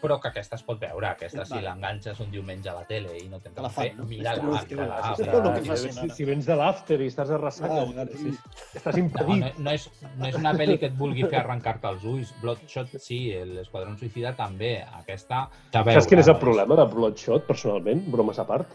Però 0.01 0.17
que 0.21 0.31
aquesta 0.31 0.57
es 0.57 0.63
pot 0.65 0.79
veure. 0.81 1.07
Aquesta, 1.11 1.45
si 1.47 1.61
l'enganxes 1.63 2.19
un 2.23 2.31
diumenge 2.33 2.69
a 2.71 2.75
la 2.79 2.83
tele 2.89 3.13
i 3.19 3.27
no 3.29 3.39
tens 3.43 3.59
la 3.61 3.71
fer, 3.71 3.91
no? 3.95 4.03
que 4.03 4.09
mira-la. 4.09 4.43
no, 4.43 5.53
que 5.55 5.77
si, 5.77 6.09
si, 6.17 6.27
vens 6.27 6.49
de 6.49 6.57
l'after 6.57 6.99
i 7.01 7.09
estàs 7.11 7.31
de 7.31 7.39
ressaca, 7.41 7.71
Vale, 7.71 7.95
vale, 7.97 8.17
sí. 8.17 8.33
estàs 8.75 8.97
No, 8.97 9.05
impedit. 9.05 9.45
no, 9.45 9.65
no, 9.69 9.75
és, 9.77 9.87
no 10.17 10.29
és 10.29 10.37
una 10.41 10.53
pel·li 10.57 10.77
que 10.81 10.89
et 10.91 10.99
vulgui 10.99 11.25
fer 11.27 11.41
arrencar-te 11.43 11.91
els 11.93 12.05
ulls. 12.07 12.35
Bloodshot 12.41 12.95
sí, 12.99 13.21
l'Esquadrón 13.53 13.97
Suïcida 14.01 14.35
també. 14.37 14.77
Aquesta... 15.01 15.45
Saps 15.71 16.09
quin 16.09 16.23
és 16.23 16.31
el 16.31 16.39
problema 16.41 16.77
de 16.79 16.87
Bloodshot, 16.91 17.45
personalment, 17.49 18.03
bromes 18.11 18.41
a 18.41 18.47
part? 18.49 18.71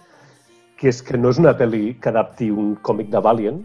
Que 0.76 0.90
és 0.92 1.00
que 1.02 1.18
no 1.18 1.32
és 1.32 1.40
una 1.40 1.56
pel·li 1.56 1.96
que 2.00 2.12
adapti 2.12 2.50
un 2.52 2.74
còmic 2.84 3.08
de 3.12 3.22
Valiant, 3.24 3.62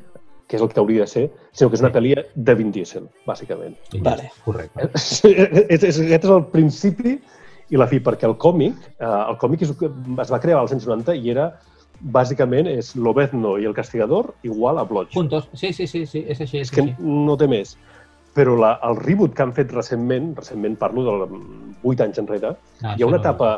que 0.51 0.57
és 0.59 0.63
el 0.63 0.67
que 0.71 0.81
hauria 0.81 1.05
de 1.05 1.07
ser, 1.07 1.25
sinó 1.55 1.69
que 1.71 1.77
és 1.77 1.83
una 1.83 1.93
pel·li 1.95 2.11
de 2.35 2.53
Vin 2.59 2.73
Diesel, 2.75 3.05
bàsicament. 3.27 3.77
Vale. 4.03 4.27
Correcte. 4.43 4.89
és, 4.95 5.21
és, 5.79 5.99
aquest 6.03 6.25
és 6.27 6.33
el 6.33 6.43
principi 6.51 7.13
i 7.71 7.79
la 7.79 7.87
fi, 7.87 8.01
perquè 8.03 8.27
el 8.27 8.35
còmic, 8.37 8.75
eh, 8.99 9.05
el 9.31 9.37
còmic 9.41 9.61
és, 9.65 9.71
es 9.71 10.31
va 10.33 10.39
crear 10.43 10.59
als 10.59 10.73
anys 10.75 10.85
90 10.89 11.15
i 11.15 11.31
era, 11.31 11.49
bàsicament, 12.01 12.67
és 12.67 12.95
Lobezno 12.97 13.55
i 13.61 13.65
el 13.69 13.75
Castigador 13.77 14.33
igual 14.47 14.79
a 14.81 14.83
Bloodshot. 14.89 15.13
Puntos. 15.13 15.47
Sí, 15.53 15.71
sí, 15.73 15.85
sí, 15.87 16.05
sí, 16.09 16.23
és 16.27 16.39
així. 16.41 16.57
És 16.59 16.69
És 16.69 16.71
que 16.75 16.81
així. 16.81 16.95
no 16.99 17.35
té 17.37 17.47
més. 17.47 17.75
Però 18.33 18.55
la, 18.57 18.73
el 18.87 18.95
reboot 18.97 19.33
que 19.35 19.43
han 19.43 19.51
fet 19.53 19.71
recentment, 19.75 20.31
recentment 20.37 20.77
parlo 20.79 21.03
de 21.03 21.41
8 21.83 22.03
anys 22.07 22.17
enrere, 22.23 22.55
No, 22.81 22.95
hi 22.97 23.03
ha 23.03 23.07
una 23.07 23.17
no- 23.17 23.21
etapa 23.21 23.51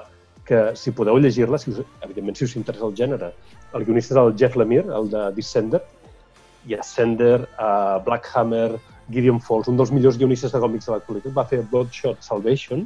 que, 0.46 0.76
si 0.76 0.92
podeu 0.92 1.18
llegir-la, 1.18 1.58
si 1.58 1.72
us, 1.72 1.82
evidentment, 2.02 2.36
si 2.36 2.44
us 2.46 2.56
interessa 2.60 2.86
el 2.90 2.96
gènere, 2.98 3.32
el 3.74 3.86
guionista 3.86 4.14
és 4.16 4.20
el 4.26 4.34
Jeff 4.38 4.58
Lemire, 4.60 4.90
el 4.94 5.10
de 5.10 5.32
Descender, 5.38 5.82
i 6.68 6.74
Ascender, 6.76 7.48
uh, 7.60 8.04
Black 8.04 8.28
Hammer, 8.36 8.74
Gideon 9.10 9.40
Falls, 9.40 9.68
un 9.68 9.78
dels 9.78 9.92
millors 9.92 10.18
guionistes 10.18 10.52
de 10.52 10.60
còmics 10.60 10.86
de 10.88 10.94
l'actualitat, 10.98 11.34
va 11.34 11.46
fer 11.48 11.62
Bloodshot 11.72 12.22
Salvation 12.24 12.86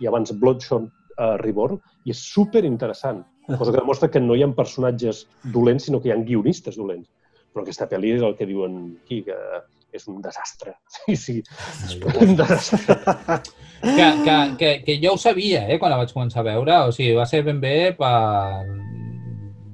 i 0.00 0.08
abans 0.08 0.32
Bloodshot 0.32 0.86
uh, 0.86 1.36
Reborn, 1.40 1.80
i 2.04 2.14
és 2.14 2.22
super 2.32 2.64
interessant, 2.66 3.22
cosa 3.50 3.72
que 3.72 3.80
demostra 3.80 4.10
que 4.10 4.22
no 4.22 4.36
hi 4.36 4.44
ha 4.44 4.52
personatges 4.56 5.26
dolents, 5.54 5.88
sinó 5.88 6.00
que 6.00 6.10
hi 6.10 6.14
ha 6.14 6.22
guionistes 6.22 6.78
dolents. 6.80 7.08
Però 7.50 7.64
aquesta 7.64 7.88
pel·li 7.90 8.14
és 8.14 8.22
el 8.22 8.36
que 8.38 8.46
diuen 8.46 8.76
aquí, 9.02 9.24
que 9.26 9.36
és 9.92 10.06
un 10.08 10.20
desastre. 10.22 10.76
Sí, 11.00 11.16
sí, 11.16 11.36
és 11.88 11.96
un 12.22 12.36
desastre. 12.38 13.40
Que, 13.80 14.06
que, 14.24 14.36
que, 14.60 14.70
que 14.84 14.96
jo 15.02 15.16
ho 15.16 15.18
sabia, 15.18 15.64
eh, 15.66 15.78
quan 15.80 15.90
la 15.90 15.98
vaig 16.02 16.12
començar 16.14 16.44
a 16.44 16.48
veure. 16.50 16.76
O 16.86 16.94
sigui, 16.94 17.16
va 17.18 17.26
ser 17.26 17.42
ben 17.46 17.58
bé 17.62 17.92
per 17.98 18.12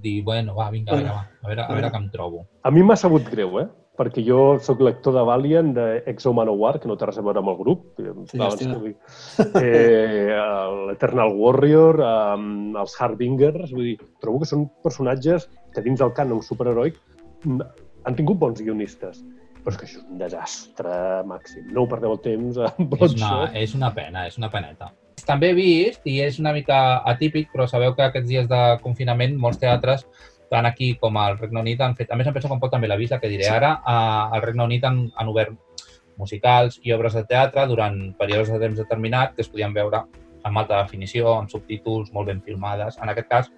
dir, 0.02 0.20
bueno, 0.24 0.54
va, 0.56 0.70
vinga, 0.70 0.94
a 0.94 1.00
veure, 1.00 1.10
va, 1.10 1.24
a 1.42 1.50
veure, 1.50 1.66
a 1.66 1.74
veure 1.74 1.90
què 1.92 2.00
em 2.00 2.08
trobo. 2.14 2.46
A 2.62 2.72
mi 2.72 2.84
m'ha 2.86 2.96
sabut 2.96 3.26
greu, 3.32 3.58
eh? 3.60 3.66
Perquè 3.96 4.20
jo 4.26 4.58
sóc 4.60 4.82
lector 4.84 5.14
de 5.16 5.22
Valiant, 5.24 5.70
d'Exo 5.76 6.34
Manowar, 6.36 6.74
que 6.82 6.88
no 6.90 6.98
té 7.00 7.08
res 7.08 7.16
a 7.16 7.24
veure 7.24 7.40
amb 7.40 7.52
el 7.54 7.56
grup. 7.60 7.86
Sí, 8.28 8.40
ho 8.42 8.82
dic. 8.82 8.98
eh, 9.62 10.36
l'Eternal 10.90 11.32
Warrior, 11.38 12.02
eh, 12.04 12.44
els 12.82 12.98
Harbingers, 13.00 13.72
vull 13.72 13.88
dir, 13.92 13.96
trobo 14.20 14.42
que 14.42 14.50
són 14.52 14.68
personatges 14.84 15.48
que 15.72 15.84
dins 15.84 16.02
del 16.02 16.12
cànon 16.16 16.44
superheroic 16.44 17.00
mm, 17.44 17.72
han 18.04 18.20
tingut 18.20 18.38
bons 18.42 18.60
guionistes. 18.60 19.24
Però 19.64 19.74
és 19.74 19.80
que 19.80 19.88
això 19.88 19.98
és 19.98 20.06
un 20.12 20.20
desastre 20.20 20.92
màxim. 21.26 21.64
No 21.74 21.82
ho 21.82 21.90
perdeu 21.90 22.12
el 22.14 22.22
temps 22.22 22.60
amb 22.68 22.92
És 23.00 23.16
una, 23.16 23.32
és 23.58 23.74
una 23.74 23.90
pena, 23.96 24.28
és 24.30 24.36
una 24.38 24.52
peneta. 24.52 24.92
També 25.26 25.50
he 25.50 25.56
vist, 25.56 26.04
i 26.06 26.20
és 26.22 26.36
una 26.38 26.52
mica 26.54 27.00
atípic, 27.08 27.48
però 27.50 27.66
sabeu 27.66 27.96
que 27.96 28.04
aquests 28.04 28.28
dies 28.28 28.46
de 28.50 28.60
confinament 28.84 29.34
molts 29.40 29.58
teatres, 29.58 30.04
tant 30.50 30.66
aquí 30.66 30.94
com 31.00 31.16
al 31.16 31.38
Regne 31.38 31.60
Unit, 31.60 31.80
han 31.80 31.96
fet, 31.96 32.10
a 32.12 32.16
més 32.16 32.26
em 32.26 32.32
penso 32.34 32.48
que 32.48 32.54
un 32.54 32.60
poc 32.60 32.70
també 32.72 32.88
l'avís, 32.88 33.10
que 33.20 33.28
diré 33.28 33.44
Sí. 33.44 33.50
ara, 33.50 33.80
a, 33.84 34.28
al 34.32 34.42
Regne 34.42 34.64
Unit 34.64 34.84
han, 34.84 35.10
han 35.16 35.28
obert 35.28 35.52
musicals 36.16 36.78
i 36.82 36.92
obres 36.92 37.14
de 37.14 37.24
teatre 37.24 37.66
durant 37.66 38.14
períodes 38.18 38.48
de 38.52 38.58
temps 38.58 38.78
determinat 38.78 39.34
que 39.34 39.42
es 39.42 39.48
podien 39.48 39.74
veure 39.74 40.04
amb 40.44 40.58
alta 40.58 40.82
definició, 40.82 41.34
amb 41.38 41.50
subtítols 41.50 42.12
molt 42.14 42.28
ben 42.28 42.40
filmades. 42.42 42.96
En 43.02 43.08
aquest 43.10 43.28
cas, 43.28 43.50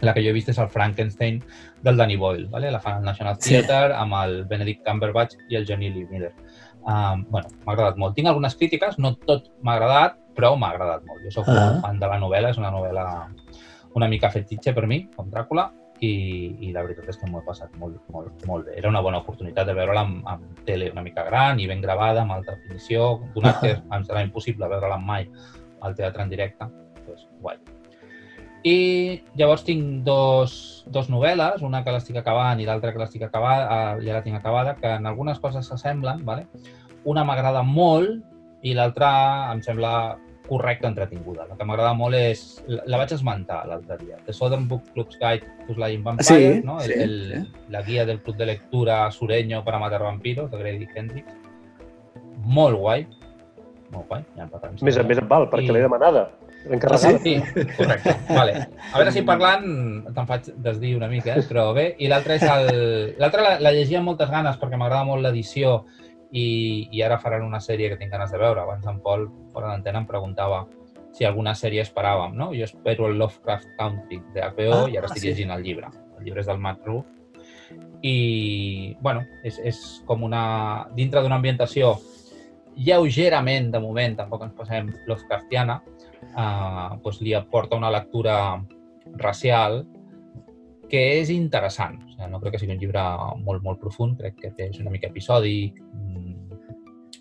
la 0.00 0.12
que 0.14 0.22
jo 0.22 0.28
he 0.30 0.32
vist 0.36 0.48
és 0.52 0.58
el 0.58 0.68
Frankenstein 0.68 1.42
del 1.82 1.96
Danny 1.96 2.16
Boyle, 2.16 2.46
¿vale? 2.48 2.70
la 2.70 2.80
fan 2.80 2.98
al 2.98 3.04
National 3.04 3.36
Sí. 3.40 3.50
Theatre 3.56 3.94
amb 3.96 4.14
el 4.22 4.44
Benedict 4.44 4.84
Cumberbatch 4.86 5.34
i 5.50 5.56
el 5.56 5.66
Johnny 5.68 5.90
Lee 5.90 6.06
Miller. 6.10 6.32
Um, 6.86 7.24
bueno, 7.30 7.48
m'ha 7.64 7.72
agradat 7.72 7.96
molt. 7.98 8.14
Tinc 8.14 8.28
algunes 8.28 8.54
crítiques, 8.54 8.98
no 8.98 9.16
tot 9.16 9.48
m'ha 9.62 9.74
agradat, 9.74 10.18
però 10.36 10.54
m'ha 10.56 10.68
agradat 10.70 11.02
molt. 11.04 11.22
Jo 11.24 11.30
sóc 11.40 11.48
Ah. 11.48 11.72
un 11.74 11.80
fan 11.82 11.98
de 11.98 12.06
la 12.06 12.18
novel·la, 12.20 12.50
és 12.50 12.58
una 12.58 12.70
novel·la 12.70 13.06
una 13.94 14.06
mica 14.08 14.30
fetitxe 14.30 14.72
per 14.74 14.86
mi, 14.86 15.08
com 15.16 15.30
Dràcula, 15.30 15.70
i, 16.00 16.56
i 16.66 16.72
la 16.74 16.82
veritat 16.84 17.08
és 17.12 17.18
que 17.20 17.28
m'ho 17.30 17.40
he 17.40 17.46
passat 17.46 17.72
molt, 17.80 18.00
molt, 18.12 18.44
molt 18.48 18.68
bé. 18.68 18.76
Era 18.80 18.90
una 18.92 19.02
bona 19.04 19.22
oportunitat 19.22 19.68
de 19.68 19.76
veure-la 19.76 20.02
amb, 20.06 20.20
amb 20.28 20.64
tele 20.68 20.90
una 20.92 21.04
mica 21.06 21.24
gran 21.28 21.60
i 21.60 21.68
ben 21.70 21.80
gravada, 21.84 22.22
amb 22.22 22.36
alta 22.36 22.56
definició, 22.56 23.14
donat 23.34 23.60
que 23.64 23.72
em 23.78 24.04
serà 24.08 24.24
impossible 24.26 24.68
veure-la 24.72 25.00
mai 25.00 25.28
al 25.86 25.96
teatre 25.96 26.24
en 26.24 26.32
directe, 26.32 26.68
doncs 27.06 27.26
guai. 27.40 27.60
I 28.66 28.78
llavors 29.38 29.62
tinc 29.62 30.02
dos, 30.04 30.56
dos 30.90 31.08
novel·les, 31.12 31.62
una 31.62 31.84
que 31.84 31.92
l'estic 31.94 32.16
acabant 32.18 32.58
i 32.58 32.66
l'altra 32.66 32.90
que 32.92 32.98
l'estic 32.98 33.22
acabada, 33.22 33.94
ja 34.02 34.16
la 34.16 34.24
tinc 34.24 34.40
acabada, 34.40 34.74
que 34.80 34.96
en 34.98 35.06
algunes 35.06 35.38
coses 35.38 35.68
s'assemblen, 35.70 36.24
¿vale? 36.26 36.48
una 37.06 37.22
m'agrada 37.24 37.62
molt 37.62 38.66
i 38.66 38.74
l'altra 38.74 39.08
em 39.52 39.62
sembla 39.62 39.92
correcta, 40.48 40.88
entretinguda. 40.88 41.46
La 41.50 41.56
que 41.58 41.64
m'agrada 41.68 41.92
molt 41.94 42.14
és... 42.18 42.42
La, 42.66 42.82
la 42.86 43.00
vaig 43.02 43.12
esmentar 43.16 43.64
l'altre 43.68 43.96
dia. 44.00 44.16
The 44.26 44.32
Southern 44.32 44.68
Book 44.68 44.88
Club's 44.94 45.18
Guide 45.20 45.44
to 45.66 45.74
Slaying 45.74 46.04
Vampires, 46.04 46.28
Sí, 46.28 46.62
no? 46.64 46.78
El, 46.80 46.86
sí, 46.92 46.98
el, 47.02 47.16
sí. 47.34 47.52
La 47.74 47.82
guia 47.82 48.06
del 48.06 48.20
club 48.22 48.36
de 48.36 48.46
lectura 48.46 49.10
sureño 49.10 49.62
para 49.64 49.78
matar 49.78 50.02
vampiros, 50.02 50.50
de 50.50 50.58
Grady 50.58 50.88
Hendrix. 50.94 51.26
Molt 52.44 52.78
guai. 52.78 53.06
Molt 53.92 54.08
guai. 54.10 54.24
Ja 54.36 54.44
empatem. 54.46 54.76
Més, 54.82 54.98
més 55.06 55.18
em 55.22 55.28
val, 55.30 55.48
perquè 55.50 55.68
I- 55.70 55.76
l'he 55.76 55.84
demanada. 55.86 56.28
L'he 56.66 56.72
Ah, 56.72 56.74
encarregada. 56.74 57.18
Sí, 57.22 57.34
correcte. 57.76 58.14
Vale. 58.34 58.52
A 58.92 58.98
veure 58.98 59.12
si 59.14 59.22
parlant 59.22 59.66
te'n 60.14 60.26
faig 60.26 60.48
desdir 60.64 60.96
una 60.98 61.06
mica, 61.06 61.36
eh? 61.38 61.44
però 61.46 61.68
bé. 61.76 61.92
I 62.02 62.08
l'altre 62.10 62.40
és 62.40 62.42
el... 62.42 63.14
L'altre 63.22 63.44
la, 63.44 63.52
la 63.62 63.70
llegia 63.76 64.00
amb 64.00 64.10
moltes 64.10 64.30
ganes 64.32 64.58
perquè 64.58 64.74
m'agrada 64.80 65.04
molt 65.06 65.22
l'edició 65.22 65.84
i, 66.36 66.88
i 66.92 67.02
ara 67.02 67.18
faran 67.22 67.46
una 67.46 67.62
sèrie 67.64 67.88
que 67.90 67.98
tinc 68.00 68.12
ganes 68.12 68.32
de 68.34 68.40
veure. 68.40 68.62
Abans 68.62 68.86
en 68.90 69.00
Pol, 69.04 69.26
fora 69.54 69.72
d'antena, 69.72 70.02
em 70.02 70.08
preguntava 70.08 70.64
si 71.16 71.24
alguna 71.24 71.54
sèrie 71.56 71.84
esperàvem, 71.84 72.34
no? 72.36 72.50
Jo 72.52 72.66
espero 72.68 73.08
el 73.08 73.16
Lovecraft 73.16 73.72
Country 73.78 74.20
de 74.34 74.42
HBO 74.44 74.82
Ah, 74.82 74.88
i 74.92 74.98
ara 75.00 75.08
estic 75.08 75.22
sí. 75.22 75.30
llegint 75.30 75.54
el 75.54 75.64
llibre. 75.64 75.88
El 76.18 76.26
llibre 76.26 76.44
és 76.44 76.50
del 76.50 76.60
Matt 76.60 76.84
Ruff 76.84 77.16
i, 78.02 78.96
bueno, 79.00 79.24
és, 79.44 79.58
és 79.64 79.80
com 80.06 80.22
una... 80.26 80.86
dintre 80.94 81.22
d'una 81.24 81.38
ambientació 81.40 81.94
lleugerament, 82.76 83.70
de 83.72 83.80
moment, 83.80 84.16
tampoc 84.18 84.44
ens 84.44 84.56
passem 84.56 84.90
Lovecraftiana, 85.08 85.80
eh, 86.28 86.88
doncs 87.02 87.22
li 87.24 87.32
aporta 87.34 87.78
una 87.80 87.90
lectura 87.90 88.36
racial 89.16 89.86
que 90.90 91.02
és 91.20 91.32
interessant. 91.32 91.96
O 92.04 92.12
sigui, 92.12 92.28
no 92.30 92.40
crec 92.42 92.56
que 92.56 92.62
sigui 92.62 92.76
un 92.76 92.82
llibre 92.82 93.02
molt, 93.42 93.64
molt 93.64 93.80
profund, 93.82 94.20
crec 94.20 94.36
que 94.42 94.68
és 94.68 94.78
una 94.82 94.92
mica 94.92 95.08
episòdic, 95.08 95.80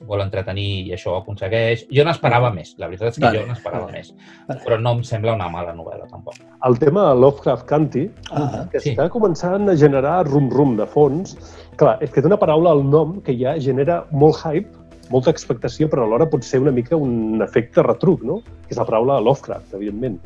vol 0.04 0.22
entretenir 0.22 0.88
i 0.88 0.94
això 0.94 1.14
ho 1.14 1.18
aconsegueix. 1.22 1.86
Jo 1.94 2.04
n'esperava 2.04 2.52
més, 2.54 2.76
la 2.78 2.88
veritat 2.88 3.10
és 3.14 3.20
que 3.20 3.26
Vale, 3.26 3.40
jo 3.40 3.48
n'esperava 3.48 3.86
vale. 3.86 3.98
més, 3.98 4.14
Vale. 4.48 4.62
però 4.66 4.80
no 4.82 4.92
em 4.98 5.04
sembla 5.04 5.34
una 5.34 5.50
mala 5.50 5.74
novel·la, 5.74 6.10
tampoc. 6.10 6.36
El 6.66 6.80
tema 6.80 7.10
de 7.10 7.20
Lovecraft 7.20 7.66
Country, 7.66 8.12
Ah, 8.32 8.66
que 8.72 8.80
Sí. 8.80 8.96
està 8.96 9.10
començant 9.10 9.70
a 9.70 9.76
generar 9.76 10.26
rum-rum 10.28 10.76
de 10.78 10.86
fons. 10.86 11.38
Clar, 11.78 11.98
és 12.02 12.10
que 12.12 12.22
té 12.22 12.28
una 12.28 12.38
paraula 12.38 12.72
al 12.72 12.84
nom 12.90 13.22
que 13.22 13.38
ja 13.38 13.58
genera 13.60 14.06
molt 14.12 14.36
hype, 14.46 14.70
molta 15.12 15.30
expectació, 15.30 15.88
però 15.88 16.04
alhora 16.04 16.26
pot 16.30 16.42
ser 16.44 16.60
una 16.62 16.72
mica 16.72 16.96
un 16.96 17.42
efecte 17.42 17.84
retruc, 17.84 18.24
no? 18.24 18.42
Que 18.68 18.72
és 18.72 18.78
la 18.78 18.86
paraula 18.86 19.20
Lovecraft, 19.22 19.74
evidentment. 19.76 20.20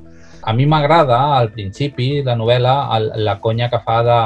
A 0.44 0.54
mi 0.54 0.66
m'agrada, 0.66 1.36
al 1.38 1.52
principi, 1.52 2.24
la 2.24 2.34
novel·la, 2.36 2.96
el, 2.98 3.12
la 3.26 3.40
conya 3.42 3.70
que 3.70 3.80
fa 3.80 4.04
de 4.04 4.20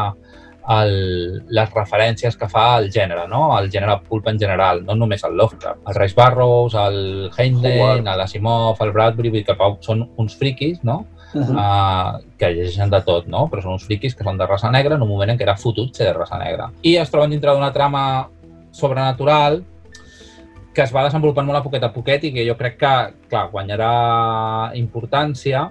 el, 0.70 1.43
les 1.50 1.74
referències 1.74 2.38
que 2.39 2.48
fa 2.50 2.65
al 2.77 2.89
gènere, 2.91 3.25
no? 3.29 3.51
al 3.55 3.70
gènere 3.72 3.98
pulp 4.08 4.27
en 4.32 4.39
general, 4.39 4.84
no 4.86 4.96
només 4.96 5.24
el 5.27 5.36
Lovecraft. 5.38 5.82
El 5.89 5.98
Rice 6.00 6.15
Barrows, 6.17 6.75
el 6.75 7.32
Heinlein, 7.38 7.82
Howard. 7.82 8.12
l'Asimov, 8.20 8.79
el 8.86 8.93
Bradbury, 8.96 9.34
vull 9.34 9.46
que 9.48 9.58
són 9.86 10.08
uns 10.17 10.38
friquis, 10.39 10.79
no? 10.84 11.03
ah, 11.34 12.20
uh, 12.20 12.34
que 12.38 12.51
llegeixen 12.53 12.91
de 12.93 13.01
tot, 13.01 13.27
no? 13.27 13.48
però 13.50 13.63
són 13.63 13.77
uns 13.79 13.86
friquis 13.88 14.15
que 14.15 14.25
són 14.25 14.38
de 14.38 14.48
raça 14.48 14.72
negra 14.72 14.96
en 14.96 15.03
un 15.05 15.10
moment 15.10 15.34
en 15.34 15.39
què 15.39 15.48
era 15.48 15.58
fotut 15.58 15.96
ser 15.98 16.12
de 16.12 16.17
raça 16.17 16.39
negra. 16.39 16.70
I 16.84 16.98
es 17.01 17.12
troben 17.12 17.34
dintre 17.34 17.53
d'una 17.53 17.74
trama 17.74 18.03
sobrenatural 18.74 19.63
que 20.74 20.82
es 20.82 20.93
va 20.93 21.03
desenvolupant 21.05 21.46
molt 21.46 21.60
a 21.60 21.63
poquet 21.65 21.84
a 21.86 21.91
poquet 21.93 22.24
i 22.25 22.32
que 22.34 22.46
jo 22.48 22.55
crec 22.58 22.79
que, 22.82 22.93
clar, 23.29 23.46
guanyarà 23.51 23.89
importància, 24.79 25.67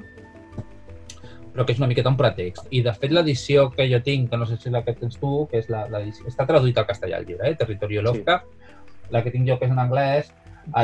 però 1.53 1.65
que 1.67 1.73
és 1.73 1.79
una 1.79 1.87
miqueta 1.87 2.09
un 2.09 2.17
pretext. 2.17 2.67
I, 2.71 2.81
de 2.83 2.93
fet, 2.95 3.11
l'edició 3.13 3.71
que 3.71 3.89
jo 3.91 4.01
tinc, 4.03 4.31
que 4.31 4.37
no 4.41 4.47
sé 4.47 4.57
si 4.57 4.69
és 4.69 4.73
la 4.73 4.83
que 4.85 4.95
tens 4.95 5.19
tu, 5.21 5.47
que 5.51 5.59
és 5.59 5.69
la- 5.69 5.87
l'edició... 5.89 6.27
Està 6.27 6.47
traduït 6.49 6.79
al 6.79 6.87
castellà 6.87 7.19
el 7.19 7.27
llibre, 7.27 7.51
eh? 7.51 7.55
Territorio 7.57 8.01
Sí. 8.01 8.07
Lovecraft. 8.07 8.47
La 9.11 9.23
que 9.23 9.31
tinc 9.31 9.47
jo, 9.49 9.59
que 9.59 9.67
és 9.67 9.71
en 9.73 9.79
anglès, 9.79 10.33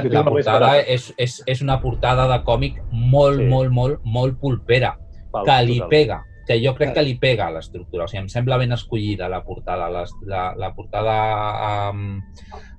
tinc 0.02 0.12
la 0.12 0.20
la 0.20 0.25
portada 0.28 0.72
és, 0.80 1.14
és, 1.16 1.42
és 1.46 1.62
una 1.62 1.80
portada 1.80 2.26
de 2.28 2.42
còmic 2.44 2.82
molt, 2.90 3.38
Sí. 3.38 3.46
molt, 3.46 3.70
molt, 3.70 4.00
molt 4.04 4.38
pulpera 4.40 4.96
Val, 5.32 5.44
que 5.46 5.62
li 5.64 5.78
total. 5.78 5.88
pega, 5.88 6.25
que 6.48 6.56
jo 6.64 6.75
crec 6.75 6.94
que 6.94 7.02
li 7.02 7.14
pega 7.14 7.46
a 7.46 7.50
l'estructura. 7.52 8.04
O 8.04 8.08
sigui, 8.08 8.22
em 8.22 8.28
sembla 8.28 8.56
ben 8.58 8.72
escollida 8.72 9.28
la 9.28 9.42
portada. 9.44 9.88
Les, 9.90 10.10
la, 10.26 10.54
la 10.56 10.75
portada 10.75 11.90
um, 11.92 12.20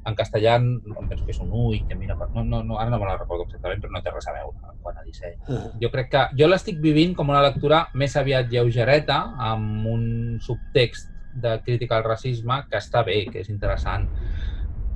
en 0.09 0.15
castellà 0.17 0.55
em 0.59 1.07
penso 1.09 1.23
que 1.25 1.31
és 1.35 1.39
un 1.43 1.51
ull, 1.53 1.79
que 1.87 1.95
mira... 1.99 2.15
per- 2.19 2.29
No, 2.33 2.43
no, 2.43 2.63
no, 2.63 2.79
ara 2.81 2.89
no 2.91 2.99
me 2.99 3.05
la 3.09 3.17
recordo 3.17 3.45
exactament, 3.47 3.81
però 3.83 3.93
no 3.95 4.01
té 4.05 4.11
res 4.13 4.27
a 4.27 4.33
veure 4.35 4.73
quan 4.81 4.97
a 4.97 5.05
disseny. 5.05 5.35
ah. 5.47 5.71
Jo 5.81 5.89
crec 5.93 6.09
que 6.11 6.25
jo 6.39 6.47
l'estic 6.49 6.81
vivint 6.81 7.15
com 7.15 7.29
una 7.29 7.41
lectura 7.45 7.85
més 7.93 8.15
aviat 8.19 8.49
lleugereta, 8.51 9.21
amb 9.51 9.87
un 9.87 10.03
subtext 10.41 11.11
de 11.31 11.59
crítica 11.61 11.97
al 11.97 12.03
racisme 12.07 12.63
que 12.69 12.77
està 12.81 13.03
bé, 13.05 13.23
que 13.29 13.39
és 13.43 13.49
interessant, 13.53 14.07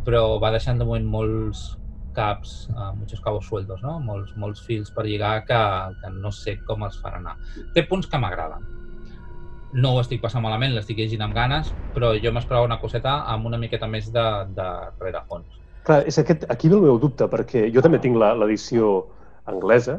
però 0.03 0.39
va 0.41 0.51
deixant 0.51 0.79
de 0.79 0.85
moment 0.85 1.05
molts 1.07 1.63
caps, 2.13 2.67
uh, 2.69 2.91
muchos 2.95 3.19
cabos 3.21 3.47
sueldos, 3.47 3.81
no? 3.81 3.99
molts, 3.99 4.35
molts 4.35 4.61
fils 4.61 4.91
per 4.93 5.05
lligar 5.07 5.43
que, 5.47 5.59
que 6.01 6.11
no 6.13 6.29
sé 6.31 6.59
com 6.65 6.83
els 6.85 6.99
farà 7.01 7.17
anar. 7.21 7.37
Té 7.73 7.85
punts 7.89 8.07
que 8.09 8.19
m'agraden. 8.21 8.67
No 9.73 9.95
ho 9.95 10.01
estic 10.03 10.21
passant 10.21 10.43
malament, 10.45 10.73
l'estic 10.75 10.97
llegint 11.01 11.21
amb 11.25 11.33
ganes, 11.33 11.73
però 11.93 12.13
jo 12.21 12.31
m'esperava 12.33 12.65
una 12.67 12.79
coseta 12.81 13.23
amb 13.33 13.47
una 13.49 13.57
miqueta 13.57 13.87
més 13.89 14.11
de, 14.13 14.25
de 14.53 14.67
rerefons. 15.01 15.47
Clar, 15.83 16.03
és 16.07 16.17
aquest, 16.21 16.45
aquí 16.53 16.69
ve 16.69 16.77
el 16.77 16.85
meu 16.85 16.99
dubte, 17.01 17.25
perquè 17.27 17.65
jo 17.73 17.81
també 17.83 17.99
tinc 17.99 18.15
la- 18.21 18.35
l'edició 18.37 19.09
anglesa, 19.49 19.97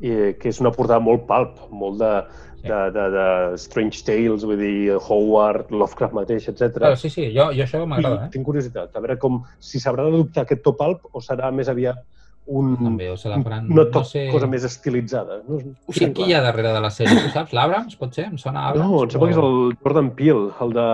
eh, 0.00 0.36
que 0.38 0.52
és 0.52 0.60
una 0.60 0.70
portada 0.70 1.00
molt 1.00 1.24
palp, 1.26 1.64
molt 1.70 1.98
de, 1.98 2.12
Sí. 2.58 2.66
de, 2.66 2.78
de, 2.90 3.02
de 3.14 3.24
Strange 3.62 4.00
Tales, 4.02 4.42
vull 4.44 4.58
dir, 4.58 4.96
Howard, 4.98 5.68
Lovecraft 5.70 6.12
mateix, 6.16 6.48
etc. 6.50 6.72
Claro, 6.80 6.96
sí, 6.98 7.08
sí, 7.08 7.28
jo, 7.34 7.52
jo 7.54 7.62
això 7.62 7.84
m'agrada, 7.86 8.24
eh? 8.26 8.30
Tinc 8.34 8.44
curiositat, 8.44 8.90
a 8.96 9.00
veure 9.04 9.14
com, 9.22 9.36
si 9.62 9.78
s'haurà 9.78 10.02
d'adoptar 10.08 10.42
aquest 10.42 10.64
to 10.66 10.72
palp 10.74 11.04
o 11.12 11.22
serà 11.22 11.52
més 11.54 11.68
aviat 11.70 12.00
un, 12.48 12.74
També, 12.80 13.10
o 13.12 13.16
se 13.20 13.28
la 13.28 13.36
faran... 13.44 13.66
una 13.70 13.84
no 13.92 14.02
sé... 14.08 14.26
cosa 14.32 14.46
més 14.48 14.64
estilitzada. 14.64 15.40
No, 15.48 15.58
ho 15.60 15.92
Qui, 15.92 16.08
qui 16.16 16.28
hi 16.30 16.34
ha 16.34 16.40
darrere 16.44 16.72
de 16.72 16.80
la 16.80 16.90
sèrie, 16.90 17.18
tu 17.26 17.30
saps? 17.34 17.52
L'Abrams, 17.56 17.94
pot 18.00 18.14
ser? 18.16 18.24
Em 18.30 18.38
sona 18.40 18.66
Abrams? 18.70 18.88
no, 18.90 19.02
em 19.04 19.10
sembla 19.12 19.28
que 19.28 19.36
és 19.36 19.42
el 19.42 19.76
Jordan 19.84 20.10
Peele, 20.16 20.48
el 20.64 20.72
de 20.78 20.86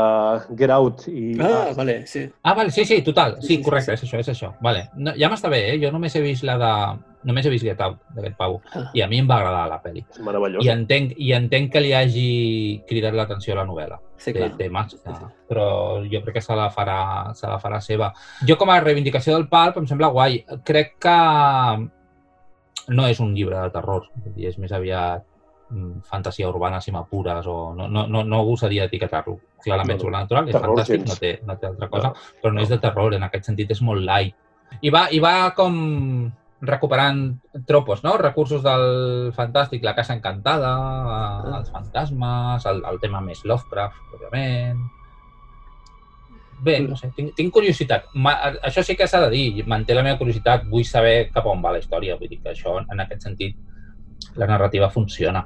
Get 0.58 0.70
Out. 0.74 1.06
I, 1.08 1.24
Ah, 1.40 1.70
vale, 1.76 2.00
sí. 2.10 2.24
Ah, 2.42 2.54
vale, 2.58 2.70
sí, 2.74 2.84
sí, 2.84 3.00
total. 3.06 3.36
Sí, 3.40 3.46
Sí, 3.46 3.56
sí, 3.56 3.62
correcte, 3.62 3.96
sí. 3.96 4.04
és 4.06 4.08
això, 4.10 4.18
és 4.20 4.28
això. 4.34 4.52
Vale. 4.60 4.88
No, 4.96 5.14
ja 5.18 5.30
m'està 5.30 5.48
bé, 5.52 5.62
eh? 5.72 5.78
Jo 5.82 5.92
només 5.94 6.14
he 6.16 6.22
vist 6.24 6.42
la 6.44 6.58
de... 6.58 6.72
Només 7.24 7.46
he 7.46 7.50
vist 7.50 7.64
Get 7.64 7.80
Out, 7.80 7.98
d'aquest 8.14 8.36
pavo. 8.36 8.60
Ah. 8.74 8.90
I 8.94 9.00
a 9.02 9.08
mi 9.08 9.18
em 9.22 9.28
va 9.28 9.38
agradar 9.40 9.64
la 9.70 9.78
pel·li. 9.82 10.04
Meravellós. 10.20 10.64
I 10.64 10.68
entenc, 10.74 11.14
I 11.16 11.32
entenc 11.32 11.72
que 11.72 11.80
li 11.80 11.92
hagi 11.96 12.26
cridat 12.88 13.14
l'atenció 13.16 13.54
a 13.54 13.62
la 13.62 13.64
novel·la. 13.68 13.98
Sí, 14.16 14.32
clar. 14.32 14.50
té 14.56 14.68
mas, 14.70 14.92
Sí, 14.92 14.98
sí. 15.04 15.24
però 15.48 15.66
jo 16.10 16.20
crec 16.22 16.34
que 16.34 16.40
se 16.44 16.54
la, 16.56 16.70
farà, 16.70 17.34
se 17.34 17.46
la 17.48 17.58
farà 17.60 17.80
seva. 17.80 18.12
Jo 18.46 18.56
com 18.60 18.70
a 18.70 18.80
reivindicació 18.80 19.34
del 19.34 19.48
palp 19.48 19.78
em 19.80 19.86
sembla 19.86 20.08
guai. 20.14 20.44
Crec 20.64 20.96
que 21.00 21.18
no 22.88 23.06
és 23.08 23.20
un 23.20 23.34
llibre 23.34 23.56
de 23.62 23.70
terror, 23.72 24.08
és 24.36 24.58
més 24.60 24.72
aviat 24.76 25.24
mm, 25.70 26.02
fantasia 26.10 26.48
urbana, 26.50 26.80
si 26.84 26.92
m'apures, 26.92 27.46
o 27.48 27.72
no, 27.74 27.88
no, 27.88 28.06
no, 28.06 28.22
no 28.28 28.42
gosaria 28.44 28.84
etiquetar-lo. 28.84 29.38
Clarament 29.64 29.96
No, 29.96 30.02
no. 30.02 30.04
sobrenatural, 30.04 30.48
és 30.48 30.56
fantàstic, 30.60 31.00
gens. 31.06 31.08
no 31.08 31.16
té, 31.16 31.30
no 31.48 31.56
té 31.56 31.66
altra 31.70 31.88
cosa, 31.88 32.12
però 32.42 32.52
no 32.52 32.60
és 32.60 32.68
de 32.68 32.78
terror, 32.78 33.14
en 33.16 33.22
aquest 33.24 33.46
sentit 33.48 33.70
és 33.72 33.80
molt 33.82 34.04
light. 34.04 34.34
I 34.82 34.90
va, 34.90 35.06
i 35.14 35.20
va 35.22 35.54
com 35.56 36.30
recuperant 36.66 37.22
tropos, 37.66 38.02
no? 38.04 38.16
Recursos 38.20 38.62
del 38.64 39.32
fantàstic, 39.36 39.84
la 39.84 39.94
casa 39.94 40.14
encantada, 40.16 40.72
eh, 41.14 41.54
els 41.60 41.70
fantasmes, 41.72 42.66
el, 42.70 42.82
el 42.90 43.00
tema 43.02 43.22
més 43.24 43.44
Lovecraft, 43.44 44.14
òbviament. 44.16 44.84
Bé, 46.64 46.78
no 46.80 46.96
sé, 46.96 47.10
tinc, 47.16 47.34
tinc 47.36 47.52
curiositat. 47.52 48.08
Ma, 48.14 48.34
això 48.64 48.84
sí 48.86 48.96
que 48.96 49.08
s'ha 49.10 49.24
de 49.26 49.32
dir, 49.34 49.66
manté 49.68 49.96
la 49.96 50.04
meva 50.06 50.20
curiositat, 50.20 50.64
vull 50.70 50.86
saber 50.88 51.30
cap 51.34 51.46
a 51.46 51.52
on 51.52 51.64
va 51.64 51.74
la 51.74 51.82
història, 51.82 52.16
vull 52.20 52.30
dir 52.30 52.40
que 52.40 52.54
això, 52.54 52.78
en 52.80 53.04
aquest 53.04 53.26
sentit, 53.26 53.58
la 54.40 54.48
narrativa 54.48 54.88
funciona. 54.90 55.44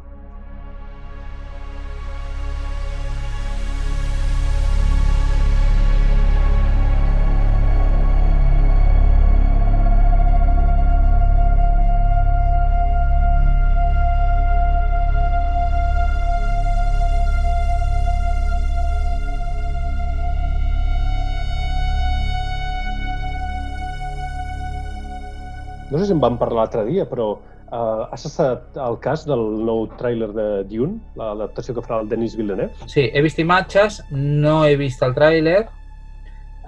Sé 25.99 26.07
si 26.07 26.15
en 26.15 26.21
vam 26.23 26.37
parlar 26.39 26.63
l'altre 26.63 26.85
dia, 26.87 27.05
però 27.11 27.33
uh, 27.35 28.05
has 28.13 28.27
estat 28.29 28.77
al 28.79 28.99
cas 29.03 29.25
del 29.27 29.41
nou 29.67 29.89
tràiler 29.99 30.29
de 30.37 30.47
Dune, 30.71 31.01
l'adaptació 31.19 31.75
que 31.75 31.83
farà 31.83 32.05
el 32.05 32.11
Denis 32.13 32.37
Villeneuve? 32.39 32.87
Sí, 32.87 33.09
he 33.11 33.23
vist 33.25 33.41
imatges, 33.43 33.99
no 34.13 34.61
he 34.67 34.77
vist 34.79 35.03
el 35.03 35.17
tràiler, 35.17 35.65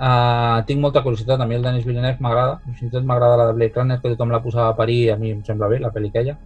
uh, 0.00 0.58
tinc 0.66 0.82
molta 0.82 1.04
curiositat, 1.06 1.38
a 1.38 1.46
mi 1.46 1.58
el 1.60 1.66
Denis 1.66 1.86
Villeneuve 1.86 2.18
m'agrada, 2.26 2.58
fins 2.66 2.88
i 2.88 2.92
tot 2.96 3.06
m'agrada 3.06 3.38
la 3.38 3.48
de 3.52 3.56
Blade 3.60 3.78
Runner, 3.78 4.00
que 4.02 4.14
tothom 4.16 4.34
la 4.34 4.42
posava 4.42 4.74
a 4.74 4.78
parir, 4.82 5.00
a 5.14 5.18
mi 5.20 5.30
em 5.36 5.44
sembla 5.46 5.70
bé, 5.70 5.78
la 5.78 5.94
pel·li 5.94 6.10
aquella. 6.10 6.36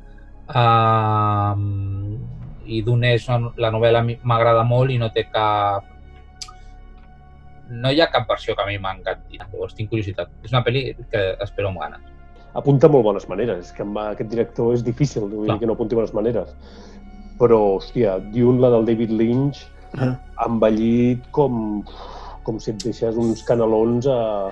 Uh, 0.45 1.57
I 2.69 2.85
Dune 2.85 3.15
és 3.17 3.29
una, 3.33 3.55
la 3.61 3.73
novel·la 3.73 4.05
m'agrada 4.05 4.65
molt 4.69 4.93
i 4.93 5.01
no 5.01 5.09
té 5.15 5.25
cap... 5.33 5.89
No 7.75 7.89
hi 7.89 8.03
ha 8.05 8.13
cap 8.13 8.29
versió 8.29 8.53
que 8.53 8.61
a 8.61 8.69
mi 8.69 8.77
m'encanti, 8.77 9.39
llavors 9.41 9.73
tinc 9.73 9.89
curiositat. 9.89 10.29
És 10.45 10.53
una 10.53 10.61
pel·li 10.67 10.91
que 11.09 11.31
espero 11.41 11.73
amb 11.73 11.81
ganes. 11.81 12.14
Apunta 12.55 12.89
molt 12.89 13.05
bones 13.05 13.29
maneres, 13.29 13.67
és 13.67 13.73
que 13.77 13.83
amb 13.83 13.99
aquest 13.99 14.31
director 14.31 14.75
és 14.75 14.85
difícil 14.87 15.27
vull 15.27 15.49
dir 15.51 15.59
que 15.59 15.67
no 15.67 15.75
apunti 15.75 15.99
bones 15.99 16.15
maneres. 16.15 16.55
Però, 17.39 17.59
hòstia, 17.79 18.19
Dune, 18.35 18.61
la 18.63 18.71
del 18.71 18.87
David 18.87 19.11
Lynch, 19.11 19.65
Ah. 19.95 20.15
ha 20.37 20.47
envellit 20.51 21.27
com, 21.31 21.83
com 22.43 22.57
si 22.59 22.73
et 22.73 22.81
deixés 22.83 23.15
uns 23.21 23.45
canelons 23.47 24.09
a, 24.11 24.51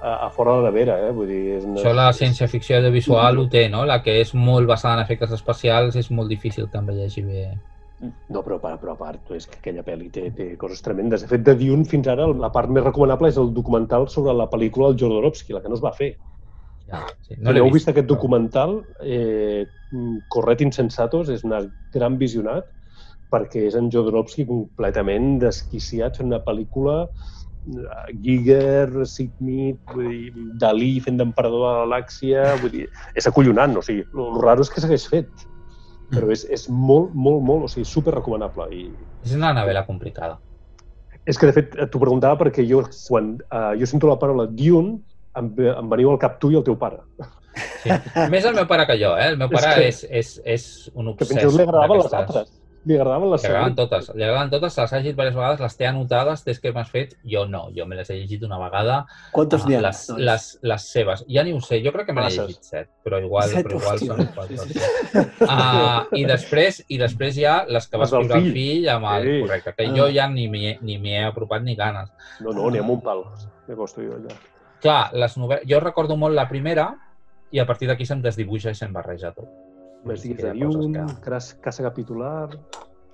a, 0.00 0.12
a 0.26 0.30
fora 0.32 0.54
de 0.56 0.62
la 0.62 0.70
nevera, 0.70 0.94
eh? 1.08 1.10
Vull 1.12 1.28
dir, 1.28 1.42
és 1.58 1.66
una... 1.66 1.80
Això 1.80 1.92
la 1.96 2.06
ciència-ficció 2.16 2.78
audiovisual 2.78 3.42
ho 3.42 3.44
té, 3.52 3.66
no? 3.72 3.84
La 3.88 4.00
que 4.02 4.14
és 4.22 4.32
molt 4.34 4.70
basada 4.70 4.96
en 4.96 5.04
efectes 5.04 5.34
especials 5.36 5.98
és 6.00 6.08
molt 6.10 6.32
difícil 6.32 6.70
que 6.72 6.80
envelleixi 6.80 7.24
bé. 7.26 7.44
No, 8.02 8.40
però, 8.42 8.56
però, 8.58 8.78
però 8.80 8.96
a 8.96 8.98
part, 8.98 9.28
és 9.36 9.44
que 9.46 9.60
aquella 9.60 9.84
pel·li 9.86 10.08
té, 10.10 10.30
té 10.34 10.48
coses 10.58 10.80
tremendes. 10.82 11.22
De 11.22 11.28
fet, 11.30 11.44
de 11.46 11.54
Dune 11.54 11.84
fins 11.86 12.08
ara 12.10 12.26
la 12.26 12.50
part 12.50 12.72
més 12.72 12.82
recomanable 12.82 13.28
és 13.30 13.38
el 13.38 13.52
documental 13.54 14.08
sobre 14.10 14.34
la 14.34 14.48
pel·lícula 14.50 14.90
del 14.90 15.04
Jodorowsky, 15.04 15.52
la 15.54 15.60
que 15.62 15.70
no 15.70 15.78
es 15.78 15.84
va 15.84 15.92
fer. 15.94 16.16
Ja, 16.92 17.02
sí. 17.24 17.38
No 17.40 17.54
heu 17.56 17.70
vist 17.72 17.88
aquest 17.88 18.04
però- 18.06 18.14
documental, 18.14 18.82
eh, 19.00 19.66
Corret 20.28 20.60
Insensatos, 20.64 21.28
és 21.32 21.42
un 21.44 21.54
gran 21.92 22.18
visionat, 22.20 22.66
perquè 23.32 23.66
és 23.68 23.74
en 23.78 23.90
Jodorowsky 23.90 24.44
completament 24.48 25.38
desquiciat 25.40 26.18
fent 26.20 26.28
una 26.28 26.42
pel·lícula 26.44 27.06
eh, 27.06 28.12
Giger, 28.20 28.90
vull 28.92 30.08
dir, 30.10 30.32
Dalí 30.60 31.00
fent 31.00 31.16
d'emperador 31.20 31.62
de 31.62 31.70
la 31.72 31.80
galàxia, 31.86 32.44
vull 32.60 32.74
dir, 32.76 32.88
és 33.16 33.26
acollonant, 33.26 33.76
o 33.80 33.82
sigui, 33.82 34.04
el 34.04 34.40
raro 34.42 34.64
és 34.66 34.70
que 34.72 34.84
s'hagués 34.84 35.08
fet, 35.08 35.30
però 36.12 36.28
és, 36.34 36.44
és 36.52 36.68
molt, 36.68 37.14
molt, 37.14 37.40
molt, 37.40 37.64
o 37.64 37.68
sigui, 37.72 37.86
super 37.88 38.12
recomanable. 38.14 38.68
I 38.68 38.90
És 39.24 39.32
una 39.38 39.54
novel·la 39.56 39.86
complicada. 39.86 40.40
és 41.24 41.38
que, 41.38 41.46
de 41.46 41.52
fet, 41.54 41.74
t'ho 41.88 42.00
preguntava 42.02 42.36
perquè 42.40 42.64
jo, 42.66 42.82
quan 43.08 43.36
uh, 43.54 43.72
jo 43.78 43.86
sento 43.86 44.08
la 44.10 44.18
paraula 44.18 44.48
Dune, 44.50 44.98
em, 45.36 45.54
em 45.76 45.88
veniu 45.90 46.10
al 46.10 46.18
cap 46.18 46.38
tu 46.40 46.50
i 46.50 46.56
el 46.56 46.64
teu 46.64 46.78
pare. 46.78 46.98
Sí. 47.82 47.90
Més 48.30 48.44
el 48.48 48.54
meu 48.54 48.66
pare 48.66 48.86
que 48.86 48.96
jo, 48.96 49.16
eh? 49.18 49.28
El 49.28 49.36
meu 49.36 49.48
És 49.52 49.60
pare 49.60 49.74
que- 49.74 49.88
és, 49.88 50.04
és, 50.10 50.40
és 50.44 50.90
un 50.94 51.14
Que 51.16 51.24
obsès. 51.24 51.28
fins 51.28 51.42
i 51.42 51.46
tot 51.46 51.54
li 51.56 51.62
agradaven 51.62 51.98
les 51.98 52.12
altres. 52.14 52.58
Li 52.84 52.96
agradaven 52.96 53.30
les 53.30 53.42
Li 53.42 53.46
agradaven 53.48 53.74
totes, 53.76 54.08
li 54.16 54.22
agradaven 54.24 54.50
totes, 54.50 54.76
les 54.78 54.92
he 54.92 54.96
llegit 54.96 55.12
diverses 55.12 55.36
vegades, 55.36 55.60
les 55.60 55.76
té 55.76 55.86
anotades 55.86 56.44
des 56.44 56.58
que 56.58 56.72
m'has 56.72 56.88
fet, 56.90 57.12
jo 57.22 57.44
no, 57.46 57.68
jo 57.76 57.86
me 57.86 57.94
les 57.94 58.10
he 58.10 58.16
llegit 58.16 58.42
una 58.42 58.58
vegada, 58.58 59.04
Quantes 59.30 59.62
ah, 59.62 59.68
n'hi 59.68 59.74
ha? 59.76 59.80
les, 59.84 60.00
doncs? 60.08 60.20
les, 60.20 60.46
les 60.62 60.82
seves. 60.90 61.24
Ja 61.28 61.44
ni 61.44 61.52
ho 61.52 61.60
sé, 61.60 61.78
jo 61.84 61.92
crec 61.92 62.06
que 62.08 62.12
me 62.16 62.22
n'he 62.24 62.30
llegit 62.34 62.62
set, 62.64 62.88
però 63.04 63.20
igual, 63.22 63.48
Set, 63.50 63.66
però 63.68 63.78
igual 63.78 63.94
hòstia. 64.00 64.16
són 64.16 64.26
quatre. 64.34 64.58
o 64.58 64.66
cinc. 64.66 65.42
Uh, 65.42 66.16
i, 66.18 66.24
després, 66.24 66.82
I 66.88 66.98
després 66.98 67.38
hi 67.38 67.44
ha 67.44 67.64
les 67.68 67.86
que 67.86 67.98
va 67.98 68.04
escriure 68.08 68.34
el 68.34 68.42
fill. 68.48 68.52
fill 68.52 68.88
amb 68.88 69.06
el 69.14 69.22
Sí. 69.28 69.40
correcte, 69.46 69.74
que 69.76 69.86
Ah. 69.86 69.94
jo 69.96 70.08
ja 70.12 70.26
ni 70.28 70.48
m'hi 70.48 70.66
he- 70.72 70.78
ni 70.82 70.96
he 71.14 71.22
apropat 71.24 71.62
ni 71.62 71.76
ganes. 71.76 72.10
No, 72.40 72.50
no, 72.52 72.68
n'hi 72.70 72.78
ha 72.78 72.82
un 72.82 73.00
pal. 73.00 73.22
Me 73.68 73.76
costo 73.76 74.02
jo 74.02 74.16
allà. 74.16 74.34
Clar, 74.82 75.12
les 75.14 75.36
novel·les... 75.38 75.66
jo 75.70 75.80
recordo 75.80 76.16
molt 76.18 76.34
la 76.34 76.48
primera 76.50 76.88
i 77.52 77.60
a 77.62 77.66
partir 77.68 77.88
d'aquí 77.88 78.06
se'm 78.08 78.22
desdibuixa 78.24 78.72
i 78.72 78.78
se'm 78.78 78.92
barreja 78.92 79.32
tot. 79.36 79.48
Que 80.02 80.16
de 80.34 80.52
Dune, 80.58 81.04
que- 81.06 81.20
cas- 81.30 81.54
casa 81.62 81.84
capitular... 81.84 82.48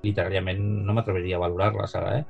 literàriament 0.02 0.61
no 0.87 0.94
m'atreviria 0.94 1.37
a 1.37 1.42
valorar-les 1.42 1.94
ara, 1.98 2.12
eh? 2.20 2.24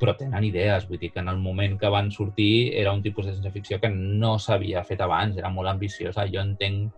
però 0.00 0.14
tenen 0.16 0.42
idees, 0.44 0.86
vull 0.88 0.98
dir 0.98 1.10
que 1.12 1.20
en 1.20 1.28
el 1.28 1.36
moment 1.38 1.76
que 1.78 1.88
van 1.92 2.10
sortir 2.10 2.72
era 2.74 2.92
un 2.92 3.02
tipus 3.04 3.26
de 3.26 3.34
ciència-ficció 3.34 3.78
que 3.80 3.90
no 3.92 4.38
s'havia 4.40 4.82
fet 4.82 5.00
abans, 5.04 5.36
era 5.36 5.50
molt 5.52 5.68
ambiciosa. 5.68 6.24
Jo 6.32 6.40
entenc 6.40 6.90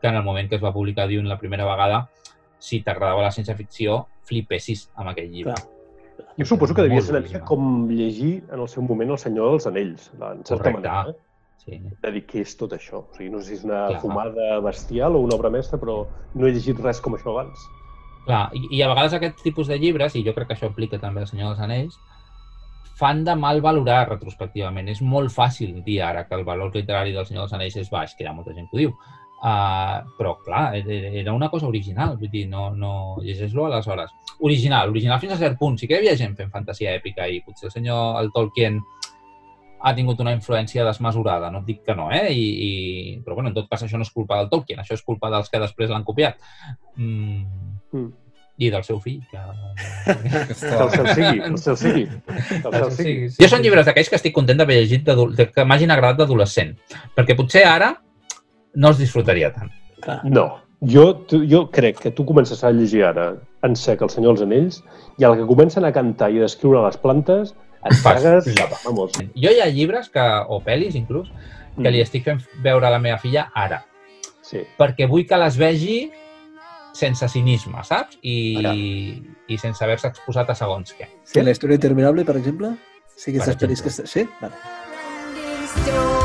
que 0.00 0.08
en 0.08 0.16
el 0.16 0.22
moment 0.22 0.48
que 0.50 0.56
es 0.60 0.62
va 0.62 0.72
publicar 0.72 1.08
Dune 1.08 1.28
la 1.28 1.38
primera 1.40 1.64
vegada, 1.64 2.08
si 2.60 2.82
t'agradava 2.84 3.22
la 3.24 3.30
ciència-ficció, 3.32 4.02
flipessis 4.28 4.90
amb 4.94 5.10
aquell 5.10 5.30
llibre. 5.32 5.54
Clar. 5.56 5.81
Jo 6.38 6.46
suposo 6.48 6.74
que 6.74 6.82
devia 6.82 7.00
ser 7.02 7.16
una 7.16 7.20
mica 7.26 7.40
com 7.44 7.88
llegir 7.90 8.44
en 8.50 8.60
el 8.60 8.68
seu 8.68 8.82
moment 8.82 9.10
El 9.10 9.18
senyor 9.18 9.50
dels 9.50 9.66
anells, 9.66 10.10
en 10.14 10.44
certa 10.44 10.56
Correcte. 10.56 10.88
manera. 10.88 11.10
Eh? 11.10 11.14
Sí. 11.62 11.78
De 12.02 12.10
dir, 12.10 12.24
què 12.26 12.40
és 12.42 12.56
tot 12.58 12.72
això? 12.74 13.04
O 13.04 13.14
sigui, 13.14 13.30
no 13.30 13.38
sé 13.40 13.52
si 13.52 13.54
és 13.60 13.64
una 13.64 13.86
Clar. 13.88 14.00
fumada 14.02 14.58
bestial 14.64 15.14
o 15.14 15.20
una 15.22 15.36
obra 15.36 15.50
mestra, 15.50 15.78
però 15.78 16.06
no 16.34 16.46
he 16.46 16.52
llegit 16.52 16.80
res 16.80 17.00
com 17.00 17.14
això 17.14 17.30
abans. 17.30 17.58
Clar, 18.26 18.48
i, 18.54 18.64
i 18.78 18.82
a 18.82 18.88
vegades 18.88 19.14
aquest 19.14 19.42
tipus 19.42 19.68
de 19.68 19.78
llibres, 19.78 20.16
i 20.16 20.24
jo 20.26 20.34
crec 20.34 20.48
que 20.48 20.54
això 20.56 20.70
aplica 20.70 20.98
també 20.98 21.20
al 21.22 21.28
Senyor 21.30 21.52
dels 21.52 21.60
Anells, 21.60 21.98
fan 22.98 23.24
de 23.24 23.34
mal 23.36 23.60
valorar 23.60 24.08
retrospectivament. 24.08 24.88
És 24.88 25.02
molt 25.02 25.30
fàcil 25.30 25.84
dir 25.84 26.00
ara 26.02 26.26
que 26.26 26.34
el 26.34 26.44
valor 26.44 26.74
literari 26.74 27.12
del 27.12 27.26
Senyor 27.26 27.44
dels 27.44 27.54
Anells 27.58 27.76
és 27.76 27.90
baix, 27.90 28.14
que 28.16 28.24
hi 28.24 28.26
ha 28.30 28.34
molta 28.34 28.54
gent 28.54 28.68
que 28.70 28.76
ho 28.76 28.82
diu. 28.82 28.92
Uh, 29.42 30.04
però, 30.14 30.36
clar, 30.38 30.76
era 30.78 31.32
una 31.34 31.48
cosa 31.50 31.66
original, 31.66 32.16
vull 32.16 32.30
dir, 32.30 32.44
no, 32.48 32.68
no 32.78 32.92
llegeix-lo 33.24 33.66
aleshores. 33.66 34.12
Original, 34.38 34.90
original 34.94 35.18
fins 35.18 35.34
a 35.34 35.40
cert 35.40 35.58
punt. 35.58 35.80
Sí 35.80 35.88
que 35.90 35.96
hi 35.96 35.98
havia 36.04 36.16
gent 36.16 36.36
fent 36.38 36.52
fantasia 36.52 36.94
èpica 36.94 37.26
i 37.26 37.40
potser 37.42 37.66
el 37.66 37.74
senyor 37.74 38.20
el 38.22 38.30
Tolkien 38.30 38.78
ha 39.82 39.94
tingut 39.98 40.20
una 40.22 40.30
influència 40.36 40.84
desmesurada, 40.86 41.50
no 41.50 41.58
et 41.64 41.66
dic 41.72 41.80
que 41.82 41.94
no, 41.98 42.06
eh? 42.14 42.28
I, 42.30 42.44
i... 42.68 42.70
Però, 43.24 43.34
bueno, 43.34 43.50
en 43.50 43.56
tot 43.56 43.66
cas, 43.66 43.82
això 43.82 43.98
no 43.98 44.06
és 44.06 44.14
culpa 44.14 44.38
del 44.38 44.50
Tolkien, 44.52 44.78
això 44.78 44.94
és 44.94 45.02
culpa 45.02 45.30
dels 45.34 45.50
que 45.50 45.58
després 45.58 45.90
l'han 45.90 46.06
copiat. 46.06 46.38
Mm, 46.94 47.72
Mm. 47.92 48.12
i 48.62 48.68
del 48.70 48.84
seu 48.84 49.00
fill. 49.00 49.20
Que... 49.30 49.40
Que 50.06 50.68
el 50.70 50.90
cel 50.92 51.08
sigui, 51.16 51.40
el 51.42 51.58
cel 51.58 51.76
sigui. 51.76 52.04
El 52.06 52.74
cel 52.78 52.90
sigui. 52.94 53.28
Jo 53.40 53.48
són 53.50 53.64
llibres 53.64 53.88
d'aquells 53.88 54.10
que 54.12 54.18
estic 54.20 54.34
content 54.36 54.60
d'haver 54.60 54.76
llegit, 54.78 55.08
de, 55.08 55.46
que 55.50 55.64
m'hagin 55.66 55.90
agradat 55.90 56.20
d'adolescent, 56.20 56.76
perquè 57.16 57.34
potser 57.38 57.64
ara 57.66 57.90
no 58.74 58.92
els 58.92 58.98
disfrutaria 59.00 59.52
tant. 59.54 59.70
Clar. 60.02 60.20
No, 60.24 60.46
jo, 60.82 61.04
tu, 61.28 61.42
jo 61.48 61.66
crec 61.70 62.00
que 62.02 62.10
tu 62.10 62.26
comences 62.26 62.62
a 62.64 62.72
llegir 62.74 63.04
ara 63.06 63.36
en 63.62 63.76
sec 63.78 64.00
El 64.02 64.10
senyor 64.10 64.34
dels 64.34 64.46
anells 64.48 64.80
i 65.20 65.26
el 65.28 65.36
que 65.38 65.46
comencen 65.46 65.84
a 65.86 65.92
cantar 65.94 66.32
i 66.32 66.40
a 66.40 66.46
descriure 66.48 66.82
les 66.82 66.96
plantes 66.98 67.54
et 67.82 67.98
cagues... 68.02 68.48
llava. 68.56 68.78
Vamos. 68.84 69.12
Jo 69.34 69.50
hi 69.52 69.60
ha 69.62 69.68
llibres, 69.70 70.08
que, 70.10 70.22
o 70.22 70.60
pel·lis 70.64 70.96
inclús, 70.98 71.30
que 71.78 71.90
li 71.90 72.02
estic 72.02 72.26
fent 72.26 72.42
veure 72.64 72.86
a 72.88 72.92
la 72.94 73.00
meva 73.02 73.18
filla 73.22 73.48
ara, 73.54 73.84
Sí. 74.42 74.60
perquè 74.78 75.06
vull 75.08 75.24
que 75.26 75.38
les 75.38 75.56
vegi 75.56 76.10
sense 76.92 77.28
cinisme, 77.32 77.80
saps? 77.88 78.18
I, 78.20 78.36
Ara. 78.60 78.74
i 78.74 79.58
sense 79.58 79.82
haver-se 79.84 80.10
exposat 80.12 80.50
a 80.52 80.58
segons 80.58 80.92
què. 80.98 81.08
Sí, 81.24 81.40
la 81.40 81.54
història 81.54 81.80
interminable, 81.80 82.26
per 82.28 82.36
exemple? 82.36 82.74
Sí, 83.16 83.30
aquestes 83.32 83.56
pel·lis 83.62 83.82
que... 83.86 83.94
Sí? 84.02 84.28
Vale. 84.42 86.20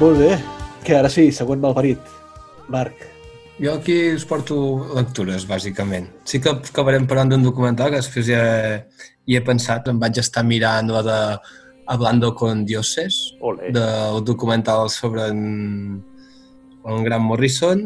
Molt 0.00 0.16
bé, 0.16 0.30
que 0.80 0.94
ara 0.96 1.10
sí, 1.12 1.26
següent 1.28 1.60
malparit. 1.60 2.00
Marc. 2.72 3.02
Jo 3.60 3.74
aquí 3.76 3.96
us 4.14 4.22
porto 4.24 4.56
lectures, 4.96 5.44
bàsicament. 5.44 6.06
Sí 6.24 6.40
que 6.40 6.54
acabarem 6.54 7.04
parlant 7.04 7.34
d'un 7.34 7.44
documental 7.44 7.92
que 7.92 8.00
després 8.00 8.30
ja 8.30 8.44
hi 9.28 9.36
he 9.36 9.42
pensat, 9.44 9.90
em 9.92 10.00
vaig 10.00 10.16
estar 10.22 10.40
mirant 10.48 10.88
la 10.88 11.02
de 11.04 11.18
Hablando 11.92 12.32
con 12.38 12.64
Dioses, 12.64 13.18
del 13.76 14.24
documental 14.24 14.88
sobre 14.88 15.28
en, 15.34 16.00
en 16.86 17.04
Grant 17.04 17.26
Morrison 17.26 17.84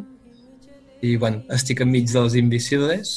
i 1.02 1.16
bueno, 1.16 1.42
estic 1.50 1.82
enmig 1.82 2.06
dels 2.12 2.38
Invisibles 2.38 3.14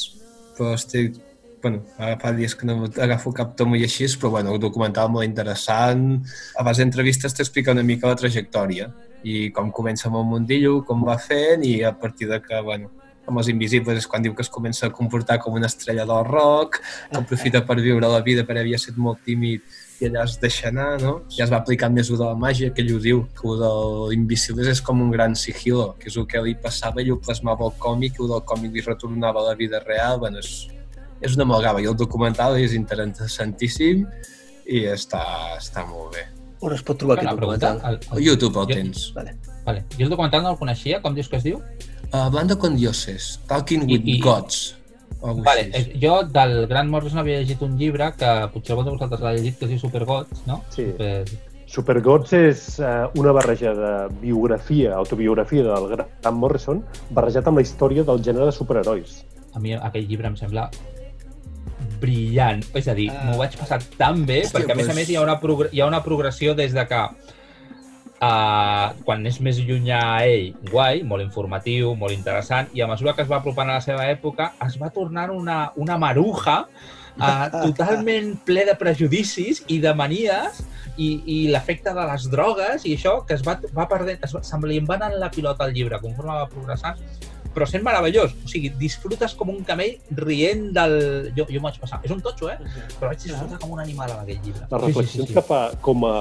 però 0.57 0.73
estic 0.73 1.19
bueno, 1.67 1.83
fa 2.21 2.31
dies 2.31 2.55
que 2.55 2.65
no 2.65 2.85
agafo 2.87 3.33
cap 3.35 3.55
tom 3.59 3.75
i 3.75 3.83
així, 3.83 4.07
però 4.19 4.31
bueno, 4.37 4.53
un 4.55 4.63
documental 4.63 5.09
molt 5.11 5.27
interessant. 5.27 6.21
A 6.55 6.63
base 6.63 6.83
d'entrevistes 6.83 7.35
t'explica 7.35 7.75
una 7.75 7.83
mica 7.83 8.07
la 8.07 8.19
trajectòria 8.19 8.91
i 9.27 9.49
com 9.51 9.73
comença 9.73 10.07
amb 10.07 10.21
el 10.21 10.29
mundillo, 10.29 10.79
com 10.87 11.03
va 11.03 11.17
fent 11.19 11.65
i 11.65 11.81
a 11.83 11.91
partir 11.91 12.29
de 12.29 12.39
que, 12.41 12.61
bueno, 12.63 12.91
amb 13.27 13.41
els 13.41 13.49
invisibles 13.51 13.97
és 13.99 14.07
quan 14.07 14.23
diu 14.23 14.35
que 14.35 14.45
es 14.45 14.51
comença 14.53 14.87
a 14.87 14.93
comportar 14.93 15.39
com 15.43 15.57
una 15.59 15.67
estrella 15.67 16.05
del 16.07 16.23
rock, 16.29 16.79
que 17.11 17.19
aprofita 17.19 17.65
per 17.67 17.75
viure 17.81 18.07
la 18.07 18.21
vida 18.23 18.45
perquè 18.47 18.63
havia 18.63 18.79
estat 18.79 18.95
molt 18.95 19.19
tímid 19.27 19.65
i 19.99 20.07
allà 20.07 20.23
es 20.29 20.37
deixa 20.39 20.69
anar, 20.69 21.01
no? 21.01 21.17
Ja 21.33 21.43
es 21.47 21.51
va 21.51 21.59
aplicant 21.59 21.91
més 21.91 22.07
de 22.07 22.21
la 22.21 22.37
màgia, 22.37 22.71
que 22.71 22.85
ell 22.85 22.93
ho 22.95 23.01
diu, 23.03 23.25
que 23.35 23.47
ho 23.49 23.57
del 23.59 24.15
Invisibles 24.15 24.69
és 24.71 24.81
com 24.85 25.01
un 25.03 25.11
gran 25.11 25.35
sigilo, 25.35 25.89
que 25.99 26.07
és 26.11 26.17
el 26.21 26.27
que 26.29 26.43
li 26.45 26.55
passava 26.63 27.03
i 27.03 27.11
ho 27.11 27.19
plasmava 27.19 27.65
al 27.67 27.75
còmic, 27.81 28.15
i 28.15 28.23
ho 28.23 28.31
del 28.31 28.45
còmic 28.47 28.77
li 28.77 28.85
retornava 28.85 29.41
a 29.41 29.49
la 29.49 29.55
vida 29.59 29.81
real, 29.83 30.21
bueno, 30.21 30.39
és, 30.39 30.67
és 31.21 31.35
una 31.35 31.43
amalgama, 31.47 31.81
i 31.81 31.85
el 31.89 31.95
documental 31.97 32.57
és 32.59 32.73
interessantíssim 32.73 34.05
i 34.67 34.83
està, 34.91 35.21
està 35.57 35.85
molt 35.87 36.15
bé. 36.15 36.25
On 36.61 36.73
es 36.73 36.81
pot 36.81 36.97
trobar 36.97 37.19
Una 37.19 37.29
aquest 37.29 37.39
documental? 37.41 37.81
El, 37.85 37.99
A 38.09 38.19
YouTube 38.19 38.57
el 38.63 38.67
Jo- 38.67 38.73
tens. 38.73 39.11
Vale. 39.13 39.35
Vale. 39.65 39.83
Jo 39.97 40.03
el 40.05 40.09
documental 40.09 40.43
no 40.43 40.51
el 40.51 40.57
coneixia, 40.57 41.01
com 41.01 41.13
dius 41.13 41.29
que 41.29 41.37
es 41.37 41.43
diu? 41.43 41.57
Uh, 42.11 42.17
Hablando 42.25 42.57
con 42.57 42.75
dioses, 42.75 43.39
Talking 43.47 43.83
I- 43.89 43.93
with 43.93 44.01
i- 44.07 44.19
Gods. 44.21 44.73
Vale, 45.21 45.71
així. 45.73 45.91
eh, 45.91 45.99
jo 46.01 46.21
del 46.23 46.67
Grant 46.67 46.89
Morrison 46.89 47.19
havia 47.19 47.39
llegit 47.39 47.61
un 47.65 47.75
llibre 47.77 48.11
que 48.17 48.31
potser 48.53 48.73
algú 48.75 48.83
de 48.85 48.91
vosaltres 48.91 49.19
l'ha 49.21 49.33
llegit, 49.33 49.57
que 49.57 49.65
es 49.65 49.69
diu 49.71 49.79
Supergods, 49.79 50.43
no? 50.45 50.63
Sí. 50.69 50.85
Super... 50.85 51.25
Supergods 51.67 52.31
és 52.33 52.79
uh, 52.79 53.09
una 53.19 53.31
barreja 53.33 53.73
de 53.75 54.07
biografia, 54.21 54.93
autobiografia 54.95 55.63
del 55.63 55.87
Grant 55.89 56.37
Morrison, 56.37 56.83
barrejat 57.09 57.47
amb 57.49 57.57
la 57.57 57.63
història 57.65 58.03
del 58.07 58.21
gènere 58.23 58.45
de 58.45 58.53
superherois. 58.55 59.25
A 59.53 59.59
mi 59.59 59.73
aquell 59.73 60.07
llibre 60.07 60.27
em 60.27 60.37
sembla 60.37 60.69
brillant. 61.99 62.63
És 62.75 62.87
a 62.87 62.93
dir, 62.97 63.09
Ah. 63.11 63.23
m'ho 63.25 63.37
vaig 63.37 63.55
passar 63.57 63.79
tan 63.97 64.25
bé, 64.25 64.43
Hòstia, 64.43 64.59
perquè 64.59 64.71
a 64.71 64.75
més 64.75 64.85
a 64.85 64.93
pues- 64.93 64.97
més 65.01 65.09
hi 65.09 65.15
ha 65.15 65.21
una, 65.21 65.39
progr 65.39 65.69
hi 65.71 65.81
ha 65.81 65.87
una 65.87 66.03
progressió 66.03 66.53
des 66.55 66.73
de 66.73 66.85
que 66.87 67.01
uh, 68.21 68.93
quan 69.05 69.25
és 69.29 69.39
més 69.45 69.59
llunyà 69.61 69.99
a 70.17 70.25
ell, 70.25 70.53
guai, 70.71 71.03
molt 71.03 71.23
informatiu, 71.23 71.93
molt 71.95 72.15
interessant, 72.15 72.69
i 72.73 72.81
a 72.81 72.87
mesura 72.89 73.13
que 73.13 73.21
es 73.25 73.29
va 73.29 73.37
apropant 73.41 73.69
a 73.69 73.77
la 73.77 73.83
seva 73.85 74.07
època, 74.09 74.53
es 74.65 74.77
va 74.81 74.89
tornant 74.89 75.29
una, 75.35 75.71
una 75.75 75.97
maruja 76.01 76.63
uh, 76.65 77.45
totalment 77.67 78.35
ple 78.47 78.65
de 78.65 78.75
prejudicis 78.79 79.63
i 79.67 79.79
de 79.83 79.93
manies 79.93 80.63
i, 80.97 81.11
i 81.29 81.37
l'efecte 81.53 81.93
de 81.93 82.05
les 82.09 82.25
drogues 82.33 82.85
i 82.89 82.95
això 82.97 83.19
que 83.27 83.37
es 83.37 83.45
va, 83.45 83.59
va 83.75 83.87
perdent, 83.89 84.17
es 84.25 84.33
va, 84.33 84.41
se'm 84.45 84.65
li 84.65 84.79
va 84.81 84.97
anant 84.97 85.19
la 85.21 85.29
pilota 85.33 85.67
al 85.67 85.73
llibre 85.75 85.99
conforme 86.01 86.33
va 86.33 86.47
progressant 86.49 86.97
però 87.57 87.65
sent 87.69 87.81
meravellós. 87.85 88.35
O 88.45 88.51
sigui, 88.51 88.69
disfrutes 88.77 89.33
com 89.37 89.49
un 89.55 89.63
camell 89.65 89.95
rient 90.21 90.67
del... 90.77 90.97
Jo, 91.33 91.47
jo 91.49 91.57
m'ho 91.59 91.71
vaig 91.71 91.81
passar. 91.81 91.99
És 92.05 92.13
un 92.13 92.21
totxo, 92.21 92.51
eh? 92.53 92.59
Però 92.99 93.09
vaig 93.09 93.23
disfrutar 93.25 93.57
com 93.63 93.73
un 93.73 93.81
animal 93.81 94.13
amb 94.13 94.27
aquell 94.27 94.43
llibre. 94.45 94.67
Les 94.69 94.83
reflexions 94.85 95.33
que 95.33 95.43
fa 95.49 95.61
com 95.81 96.05
a 96.05 96.15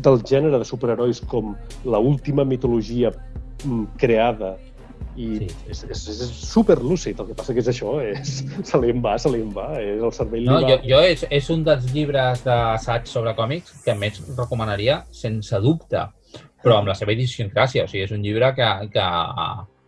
del 0.00 0.20
gènere 0.28 0.58
de 0.60 0.64
superherois 0.68 1.18
com 1.28 1.54
la 1.84 1.98
última 1.98 2.44
mitologia 2.44 3.10
mm, 3.64 3.84
creada 4.00 4.54
i 5.16 5.26
Sí. 5.40 5.48
és, 5.72 5.80
és, 5.90 6.02
és 6.12 6.30
super 6.52 6.76
lúcid, 6.78 7.18
el 7.20 7.26
que 7.30 7.34
passa 7.36 7.52
que 7.56 7.60
és 7.64 7.68
això, 7.72 7.96
és, 8.04 8.36
se 8.70 8.80
li 8.80 8.92
en 8.94 9.02
va, 9.04 9.16
se 9.18 9.32
li 9.32 9.40
en 9.42 9.50
va, 9.56 9.66
és 9.82 10.00
el 10.06 10.12
cervell 10.16 10.46
No, 10.46 10.60
li 10.60 10.70
jo, 10.70 10.76
va. 10.78 10.86
jo 10.92 11.00
és, 11.08 11.24
és 11.40 11.50
un 11.52 11.64
dels 11.66 11.88
llibres 11.92 12.44
d'assaig 12.46 13.10
sobre 13.10 13.34
còmics 13.36 13.82
que 13.84 13.96
més 13.98 14.20
recomanaria, 14.38 15.02
sense 15.10 15.58
dubte, 15.64 16.06
però 16.62 16.78
amb 16.78 16.92
la 16.92 16.96
seva 16.96 17.12
idiosincràsia. 17.16 17.84
O 17.84 17.90
sigui, 17.90 18.04
és 18.06 18.14
un 18.14 18.22
llibre 18.24 18.52
que, 18.54 18.70
que 18.94 19.04
Sí, 19.04 19.48
sí, 19.48 19.64
sí. 19.64 19.79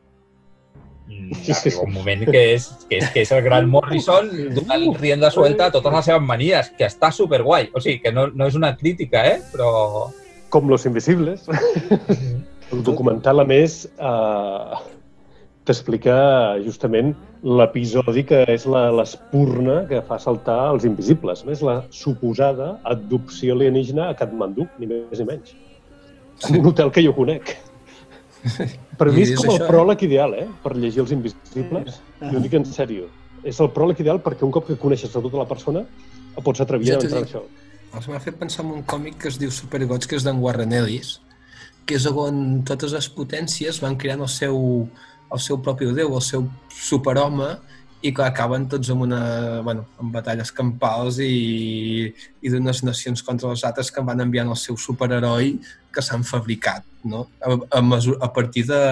Arriba 1.11 1.83
un 1.83 1.93
moment 1.93 2.25
que 2.29 2.43
és, 2.55 2.69
que 2.89 2.99
és, 3.01 3.11
que 3.13 3.25
és 3.25 3.33
el 3.35 3.43
gran 3.45 3.69
Morrison 3.75 4.31
donant 4.55 4.87
rienda 4.99 5.31
suelta 5.31 5.69
a 5.69 5.75
totes 5.75 5.93
les 5.97 6.09
seves 6.11 6.25
manies, 6.27 6.73
que 6.79 6.89
està 6.89 7.13
superguai. 7.13 7.71
O 7.75 7.83
sigui, 7.83 8.01
que 8.05 8.13
no, 8.15 8.29
no 8.35 8.49
és 8.49 8.59
una 8.59 8.75
crítica, 8.77 9.25
eh? 9.27 9.41
Però... 9.53 10.09
Com 10.53 10.69
Los 10.69 10.87
Invisibles. 10.87 11.47
El 12.73 12.83
documental, 12.85 13.41
a 13.41 13.45
més, 13.49 13.83
eh, 14.01 14.81
t'explica 15.69 16.15
justament 16.65 17.13
l'episodi 17.43 18.25
que 18.27 18.43
és 18.51 18.65
l'espurna 18.67 19.83
que 19.91 20.01
fa 20.09 20.19
saltar 20.23 20.59
els 20.75 20.87
invisibles. 20.89 21.45
Més, 21.49 21.65
la 21.67 21.83
suposada 21.95 22.77
adopció 22.95 23.59
alienígena 23.59 24.09
a 24.11 24.17
Katmandú, 24.19 24.69
ni 24.79 24.89
més 24.91 25.21
ni 25.21 25.29
menys. 25.29 25.53
En 26.49 26.59
un 26.61 26.73
hotel 26.73 26.91
que 26.95 27.05
jo 27.05 27.15
conec. 27.17 27.57
Per 28.99 29.09
mi 29.11 29.25
és 29.25 29.35
com 29.39 29.49
el 29.49 29.57
això, 29.57 29.65
eh? 29.65 29.69
pròleg 29.71 30.07
ideal, 30.07 30.35
eh?, 30.37 30.47
per 30.63 30.77
llegir 30.77 31.03
els 31.05 31.13
invisibles. 31.15 32.01
Ah. 32.21 32.31
Ho 32.31 32.43
dic 32.45 32.55
en 32.59 32.67
sèrio. 32.69 33.09
És 33.43 33.59
el 33.63 33.73
pròleg 33.75 34.01
ideal 34.05 34.21
perquè 34.23 34.45
un 34.47 34.53
cop 34.55 34.69
que 34.69 34.79
coneixes 34.79 35.17
a 35.17 35.23
tota 35.25 35.41
la 35.41 35.49
persona 35.49 35.83
pots 36.45 36.63
atrevir 36.65 36.89
Ja 36.89 36.97
a 36.97 37.03
entrar 37.03 37.21
en 37.21 37.29
això. 37.29 37.43
Els 37.93 38.09
m'ha 38.09 38.21
fet 38.25 38.39
pensar 38.41 38.65
en 38.65 38.73
un 38.79 38.85
còmic 38.89 39.19
que 39.21 39.29
es 39.29 39.39
diu 39.41 39.51
Supergods, 39.53 40.09
que 40.09 40.17
és 40.17 40.25
d'en 40.25 40.39
Warren 40.41 40.73
Ellis, 40.73 41.19
que 41.85 41.99
és 41.99 42.07
on 42.09 42.63
totes 42.69 42.95
les 42.97 43.09
potències 43.13 43.81
van 43.83 43.99
creant 44.01 44.23
el 44.25 44.31
seu, 44.33 44.57
el 45.33 45.43
seu 45.43 45.61
propi 45.61 45.91
déu, 45.93 46.15
el 46.15 46.25
seu 46.25 46.47
superhome, 46.73 47.51
i 48.03 48.11
que 48.15 48.25
acaben 48.27 48.67
tots 48.71 48.91
amb 48.91 49.05
una, 49.07 49.23
bueno, 49.63 49.87
amb 50.03 50.15
batalles 50.15 50.51
campals 50.55 51.21
i, 51.23 52.11
i 52.43 52.53
d'unes 52.53 52.83
nacions 52.83 53.23
contra 53.23 53.53
les 53.53 53.63
altres 53.69 53.93
que 53.95 54.03
van 54.05 54.23
enviant 54.25 54.51
el 54.51 54.59
seu 54.59 54.77
superheroi 54.77 55.55
que 55.95 56.03
s'han 56.03 56.27
fabricat, 56.27 56.85
no? 57.05 57.29
A, 57.41 57.55
a, 57.79 57.83
mesura, 57.87 58.19
a 58.27 58.33
partir 58.35 58.67
de, 58.67 58.83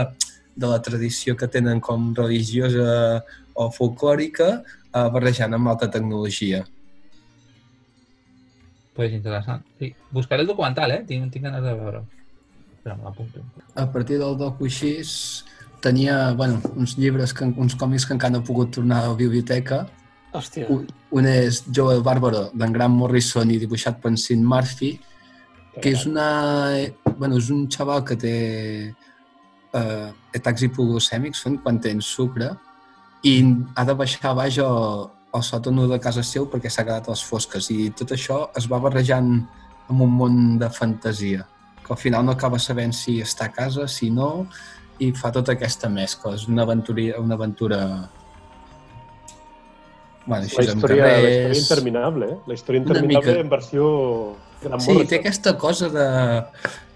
de 0.54 0.70
la 0.70 0.78
tradició 0.84 1.34
que 1.36 1.48
tenen 1.50 1.82
com 1.82 2.12
religiosa 2.14 3.24
o 3.54 3.70
folclòrica, 3.74 4.50
eh, 4.94 5.08
barrejant 5.16 5.58
amb 5.58 5.72
alta 5.72 5.90
tecnologia. 5.90 6.62
Pues 8.94 9.12
interessant. 9.16 9.64
Sí. 9.78 9.92
Buscaré 10.10 10.44
el 10.44 10.50
documental, 10.50 10.92
eh? 10.92 11.02
Tinc, 11.08 11.32
tinc 11.32 11.46
ganes 11.48 11.64
de 11.64 11.74
veure. 11.74 12.04
Espera, 12.76 12.96
me 12.96 13.04
l'apunto. 13.04 13.42
a 13.74 13.86
partir 13.92 14.18
del 14.18 14.36
docu 14.40 14.64
així 14.64 14.94
tenia 15.80 16.32
bueno, 16.38 16.60
uns 16.76 16.96
llibres, 16.98 17.34
que, 17.34 17.44
uns 17.44 17.76
còmics 17.76 18.06
que 18.06 18.14
encara 18.16 18.34
no 18.34 18.42
he 18.42 18.46
pogut 18.46 18.72
tornar 18.76 19.02
a 19.02 19.10
la 19.10 19.18
biblioteca. 19.18 19.86
Hòstia. 20.32 20.68
Un, 20.70 20.86
un 21.16 21.26
és 21.26 21.62
Joel 21.74 22.04
Bárbaro, 22.06 22.48
d'en 22.54 22.72
Grant 22.72 22.94
Morrison 22.94 23.50
i 23.50 23.58
dibuixat 23.58 24.00
per 24.02 24.12
Sin 24.18 24.44
Murphy, 24.46 24.94
que 25.80 25.92
és, 25.94 26.06
una, 26.06 26.26
bueno, 27.16 27.38
és 27.38 27.50
un 27.50 27.66
xaval 27.70 28.04
que 28.06 28.16
té 28.18 28.34
eh, 28.90 30.08
atacs 30.36 30.66
hipoglucèmics, 30.66 31.44
són 31.46 31.58
quan 31.62 31.80
tens 31.82 32.10
sucre, 32.10 32.52
i 33.26 33.34
ha 33.76 33.84
de 33.84 33.94
baixar 33.96 34.30
a 34.30 34.36
baix 34.38 34.58
al, 34.62 35.08
al 35.32 35.44
sòtano 35.44 35.86
de 35.90 35.98
casa 36.02 36.24
seu 36.26 36.48
perquè 36.50 36.70
s'ha 36.72 36.86
quedat 36.86 37.08
a 37.08 37.14
les 37.14 37.22
fosques. 37.26 37.70
I 37.70 37.90
tot 37.96 38.14
això 38.16 38.42
es 38.56 38.66
va 38.70 38.80
barrejant 38.82 39.32
amb 39.90 40.04
un 40.06 40.12
món 40.16 40.36
de 40.60 40.70
fantasia, 40.70 41.46
que 41.84 41.94
al 41.94 41.98
final 42.00 42.26
no 42.26 42.36
acaba 42.36 42.58
sabent 42.62 42.94
si 42.94 43.18
està 43.22 43.48
a 43.48 43.54
casa, 43.54 43.88
si 43.88 44.10
no, 44.14 44.46
i 45.00 45.10
fa 45.16 45.32
tota 45.34 45.56
aquesta 45.56 45.88
mescla. 45.92 46.34
És 46.36 46.46
una 46.48 46.66
aventura, 46.68 47.16
una 47.22 47.38
aventura 47.38 47.80
bueno, 50.26 50.42
La 50.42 50.46
història, 50.46 50.70
la 50.70 50.76
història 50.76 51.08
carrers... 51.08 51.58
interminable, 51.64 52.30
eh? 52.30 52.38
La 52.46 52.54
història 52.54 52.84
interminable 52.84 53.32
mica. 53.32 53.40
en 53.40 53.50
versió 53.50 53.84
Gran 54.60 54.80
Sí, 54.84 54.92
té 55.08 55.16
aquesta 55.16 55.54
cosa 55.56 55.88
de 55.88 56.06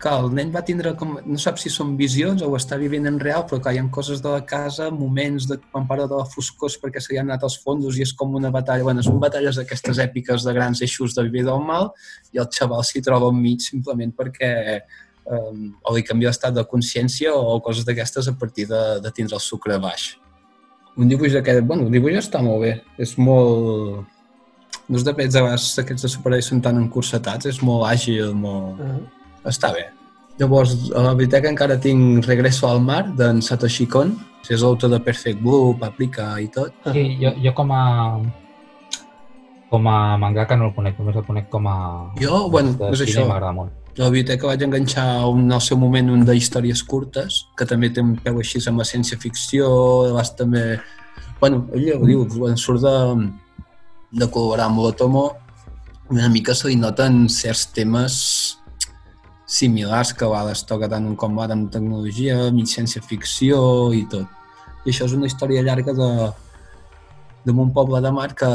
que 0.03 0.11
el 0.12 0.27
nen 0.37 0.51
va 0.53 0.61
tindre 0.69 0.93
com... 1.01 1.14
No 1.25 1.38
sap 1.40 1.57
si 1.61 1.71
són 1.73 1.95
visions 1.97 2.43
o 2.45 2.51
ho 2.51 2.59
està 2.59 2.77
vivint 2.81 3.09
en 3.09 3.17
real, 3.23 3.47
però 3.49 3.57
que 3.64 3.73
hi 3.73 3.81
ha 3.81 3.85
coses 3.95 4.21
de 4.25 4.29
la 4.29 4.43
casa, 4.45 4.90
moments 4.93 5.47
de 5.49 5.57
quan 5.73 5.87
parla 5.88 6.05
de 6.11 6.19
la 6.19 6.27
foscors 6.29 6.77
perquè 6.83 7.01
se 7.01 7.14
li 7.14 7.21
han 7.23 7.31
anat 7.31 7.47
els 7.49 7.57
fondos 7.64 7.97
i 7.97 8.05
és 8.05 8.12
com 8.12 8.37
una 8.37 8.53
batalla... 8.53 8.85
Bueno, 8.85 9.05
són 9.07 9.17
batalles 9.23 9.57
d'aquestes 9.57 10.03
èpiques 10.05 10.45
de 10.45 10.53
grans 10.57 10.85
eixos 10.85 11.17
de 11.17 11.25
vida 11.31 11.57
o 11.57 11.62
mal 11.64 11.88
i 12.37 12.43
el 12.43 12.51
xaval 12.53 12.85
s'hi 12.85 13.01
troba 13.07 13.33
enmig 13.33 13.64
simplement 13.64 14.12
perquè 14.12 14.53
um, 15.27 15.71
o 15.83 15.95
li 15.95 16.05
canvia 16.07 16.31
l'estat 16.33 16.55
de 16.57 16.65
consciència 16.69 17.33
o 17.35 17.59
coses 17.65 17.87
d'aquestes 17.87 18.29
a 18.31 18.35
partir 18.39 18.67
de, 18.71 18.83
de 19.05 19.13
tindre 19.15 19.39
el 19.39 19.45
sucre 19.45 19.79
baix. 19.83 20.15
Un 20.97 21.11
dibuix 21.11 21.35
d'aquest... 21.35 21.65
Bueno, 21.67 21.89
el 21.89 21.95
dibuix 21.95 22.19
està 22.21 22.43
molt 22.45 22.63
bé. 22.67 22.75
És 23.03 23.17
molt... 23.19 24.05
No 24.85 25.01
és 25.01 25.05
de 25.07 25.15
pets, 25.17 25.37
a 25.37 25.43
vegades 25.47 25.67
aquests 25.81 26.05
de 26.05 26.13
superherois 26.13 26.51
són 26.51 26.61
tan 26.63 26.79
encursetats, 26.79 27.49
és 27.49 27.61
molt 27.65 27.87
àgil, 27.89 28.35
molt... 28.37 28.81
Ah. 28.85 28.99
Està 29.49 29.73
bé. 29.75 29.89
Llavors, 30.41 30.75
a 30.97 31.03
la 31.05 31.13
biblioteca 31.15 31.51
encara 31.51 31.77
tinc 31.81 32.27
Regreso 32.27 32.67
al 32.69 32.81
mar, 32.83 33.03
d'en 33.19 33.43
Satoshi 33.45 33.87
Kon, 33.91 34.15
que 34.45 34.57
és 34.57 34.65
l'autor 34.65 34.91
de 34.93 35.01
Perfect 35.05 35.41
Blue, 35.43 35.77
Paprika 35.81 36.33
i 36.43 36.49
tot. 36.53 36.75
Sí, 36.93 37.05
jo, 37.21 37.33
jo 37.43 37.53
com 37.57 37.71
a 37.73 37.85
com 39.75 39.89
a 39.91 40.17
mangaka 40.23 40.57
no 40.59 40.71
el 40.71 40.75
conec, 40.77 40.99
només 41.01 41.19
el 41.19 41.27
conec 41.27 41.51
com 41.51 41.67
a... 41.67 41.77
Jo, 42.21 42.47
bueno, 42.51 42.75
de 42.79 42.93
és 42.95 43.03
cine 43.03 43.11
això. 43.11 43.29
M'agrada 43.31 43.55
molt. 43.57 43.81
A 43.95 44.03
la 44.03 44.11
biblioteca 44.11 44.49
vaig 44.51 44.63
enganxar 44.67 45.07
un, 45.31 45.47
al 45.55 45.63
seu 45.63 45.79
moment 45.79 46.11
un 46.15 46.25
d'històries 46.27 46.83
curtes, 46.87 47.45
que 47.59 47.67
també 47.71 47.91
té 47.95 48.03
un 48.03 48.17
peu 48.23 48.39
així 48.43 48.63
amb 48.71 48.83
la 48.83 48.87
ciència-ficció, 48.89 49.71
vas 50.17 50.35
també... 50.39 50.65
Bueno, 51.41 51.65
ell 51.77 51.91
ho 51.99 52.05
diu, 52.07 52.27
quan 52.33 52.59
surt 52.59 52.83
de, 52.83 52.95
de 54.23 54.29
col·laborar 54.31 54.71
amb 54.71 54.83
l'Otomo, 54.83 55.25
una 56.15 56.29
mica 56.31 56.55
se 56.55 56.69
li 56.69 56.79
noten 56.79 57.25
certs 57.33 57.69
temes 57.75 58.17
similars 59.47 60.13
que 60.15 60.25
a 60.27 60.31
vegades 60.31 60.65
toca 60.69 60.89
tant 60.91 61.07
com 61.21 61.39
ara 61.43 61.57
amb 61.57 61.71
tecnologia, 61.73 62.51
mig 62.55 62.71
ciència-ficció 62.71 63.59
i 63.97 64.05
tot. 64.11 64.27
I 64.85 64.93
això 64.93 65.07
és 65.09 65.15
una 65.17 65.29
història 65.31 65.63
llarga 65.65 65.95
de, 65.97 66.11
d'un 67.47 67.71
poble 67.73 68.01
de 68.05 68.13
mar 68.13 68.33
que, 68.35 68.51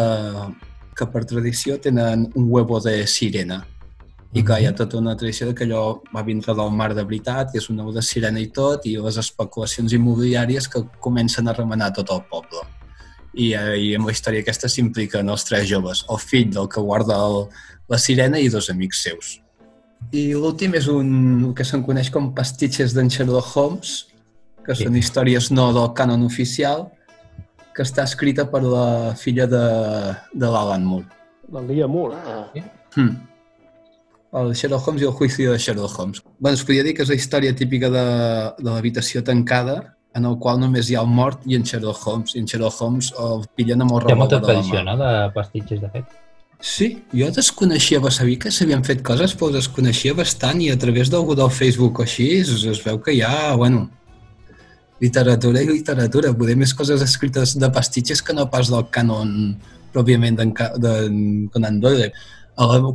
que 0.99 1.07
per 1.07 1.23
tradició 1.25 1.79
tenen 1.79 2.27
un 2.35 2.47
huevo 2.51 2.79
de 2.83 3.01
sirena. 3.07 3.63
I 4.33 4.43
que 4.45 4.59
hi 4.61 4.67
ha 4.69 4.75
tota 4.77 4.99
una 4.99 5.15
tradició 5.17 5.47
de 5.47 5.55
que 5.57 5.65
allò 5.65 6.01
va 6.13 6.21
vindre 6.21 6.53
del 6.53 6.69
mar 6.75 6.91
de 6.93 7.03
veritat, 7.03 7.49
que 7.51 7.57
és 7.57 7.69
un 7.71 7.79
ou 7.81 7.93
de 7.95 8.03
sirena 8.05 8.41
i 8.43 8.51
tot, 8.53 8.85
i 8.85 8.97
les 9.01 9.17
especulacions 9.17 9.95
immobiliàries 9.97 10.67
que 10.69 10.83
comencen 11.01 11.47
a 11.49 11.55
remenar 11.57 11.89
tot 11.95 12.11
el 12.13 12.21
poble. 12.29 12.61
I, 13.33 13.53
eh, 13.53 13.77
i 13.79 13.95
amb 13.95 14.09
la 14.09 14.13
història 14.13 14.43
aquesta 14.43 14.69
s'impliquen 14.69 15.29
els 15.29 15.45
tres 15.47 15.65
joves, 15.69 16.03
el 16.09 16.19
fill 16.21 16.51
del 16.53 16.69
que 16.69 16.81
guarda 16.81 17.17
el, 17.25 17.47
la 17.89 17.97
sirena 17.97 18.37
i 18.37 18.49
dos 18.53 18.69
amics 18.69 19.01
seus. 19.07 19.39
I 20.11 20.33
l'últim 20.33 20.77
és 20.77 20.87
un 20.87 21.09
el 21.47 21.53
que 21.57 21.65
se'n 21.65 21.81
coneix 21.83 22.09
com 22.13 22.31
pastitxes 22.35 22.93
d'en 22.93 23.09
Sherlock 23.09 23.55
Holmes, 23.55 24.07
que 24.65 24.75
Sí. 24.75 24.85
són 24.85 24.95
històries 24.95 25.49
no 25.51 25.71
del 25.73 25.93
canon 25.97 26.23
oficial, 26.23 26.91
que 27.75 27.85
està 27.85 28.05
escrita 28.07 28.45
per 28.51 28.61
la 28.65 29.15
filla 29.19 29.47
de, 29.49 29.65
de 30.33 30.51
l'Alan 30.51 30.85
Moore. 30.85 31.07
La 31.53 31.61
Lia 31.65 31.87
Moore. 31.87 32.17
Ah. 32.25 32.45
Hmm. 32.95 33.15
El 34.39 34.51
Sherlock 34.53 34.87
Holmes 34.87 35.01
i 35.01 35.07
el 35.09 35.15
juici 35.17 35.47
de 35.49 35.57
Sherlock 35.57 35.95
Holmes. 35.99 36.21
Bé, 36.37 36.53
es 36.53 36.65
podria 36.65 36.85
dir 36.85 36.93
que 36.97 37.05
és 37.05 37.09
la 37.09 37.17
història 37.17 37.55
típica 37.57 37.89
de, 37.93 38.05
de 38.59 38.69
l'habitació 38.69 39.23
tancada, 39.25 39.79
en 40.17 40.25
el 40.25 40.37
qual 40.41 40.59
només 40.61 40.89
hi 40.89 40.97
ha 40.97 41.03
el 41.05 41.09
mort 41.09 41.45
i 41.49 41.57
en 41.57 41.65
Sherlock 41.65 42.05
Holmes. 42.05 42.35
I 42.35 42.43
en 42.43 42.49
Sherlock 42.49 42.81
Holmes 42.81 43.11
el 43.25 43.45
pillen 43.57 43.85
amb 43.85 43.95
el 43.97 44.09
Hi 44.09 44.13
ha 44.13 44.19
molta 44.19 44.41
revòlver 44.41 44.51
a 44.51 44.57
la 44.57 44.63
tradició, 44.63 44.81
mà. 44.81 44.89
no?, 44.89 44.97
de 45.01 45.29
pastitxes, 45.37 45.81
de 45.85 45.93
fet. 45.93 46.17
Sí, 46.59 46.89
jo 47.15 47.29
desconeixia, 47.31 48.01
va 48.03 48.11
saber 48.11 48.35
que 48.43 48.51
s'havien 48.51 48.83
fet 48.83 49.01
coses, 49.07 49.31
però 49.39 49.47
desconeixia 49.53 50.13
bastant 50.17 50.59
i 50.59 50.67
a 50.73 50.77
través 50.77 51.09
d'algú 51.09 51.37
del 51.39 51.53
Facebook 51.55 52.01
o 52.01 52.03
així 52.03 52.27
es, 52.41 52.51
es 52.67 52.81
veu 52.83 52.99
que 52.99 53.15
hi 53.15 53.21
ha, 53.23 53.55
bueno, 53.55 53.85
literatura 55.01 55.61
i 55.63 55.69
literatura, 55.69 56.33
poder 56.35 56.55
més 56.59 56.73
coses 56.75 57.01
escrites 57.05 57.55
de 57.59 57.69
pastitxes 57.71 58.21
que 58.21 58.35
no 58.35 58.49
pas 58.51 58.71
del 58.71 58.85
canon 58.91 59.55
pròpiament 59.93 60.37
d'en 60.37 60.53
Conan 61.53 61.79
Doyle. 61.81 62.11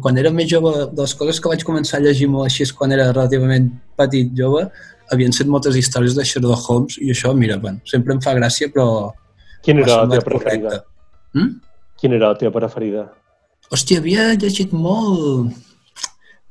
Quan 0.04 0.20
era 0.20 0.30
més 0.30 0.50
jove, 0.50 0.72
de 0.92 1.02
les 1.02 1.14
coses 1.16 1.40
que 1.40 1.48
vaig 1.48 1.64
començar 1.64 1.98
a 1.98 2.04
llegir 2.04 2.28
molt 2.28 2.50
així 2.50 2.66
quan 2.76 2.92
era 2.92 3.10
relativament 3.12 3.70
petit, 3.96 4.30
jove, 4.36 4.66
havien 5.12 5.32
set 5.32 5.48
moltes 5.48 5.76
històries 5.76 6.16
de 6.16 6.24
Sherlock 6.24 6.68
Holmes 6.68 6.98
i 7.00 7.10
això, 7.14 7.32
mira, 7.36 7.56
bueno, 7.60 7.80
sempre 7.88 8.14
em 8.14 8.20
fa 8.24 8.34
gràcia, 8.36 8.70
però 8.72 9.12
Quina 9.64 9.80
era 9.84 10.02
la 10.02 10.10
teva 10.12 10.24
preferida? 10.28 10.68
correcte. 10.68 11.38
Mm? 11.40 11.52
Quina 12.00 12.18
era 12.18 12.32
la 12.34 12.38
teva 12.40 12.52
preferida? 12.52 13.06
Hòstia, 13.72 14.02
havia 14.02 14.32
llegit 14.34 14.74
molt... 14.76 15.54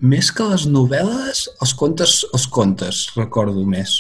Més 0.04 0.34
que 0.36 0.44
les 0.50 0.66
novel·les, 0.68 1.46
els 1.64 1.72
contes, 1.80 2.18
els 2.36 2.48
contes, 2.52 3.06
recordo 3.16 3.62
més. 3.64 3.94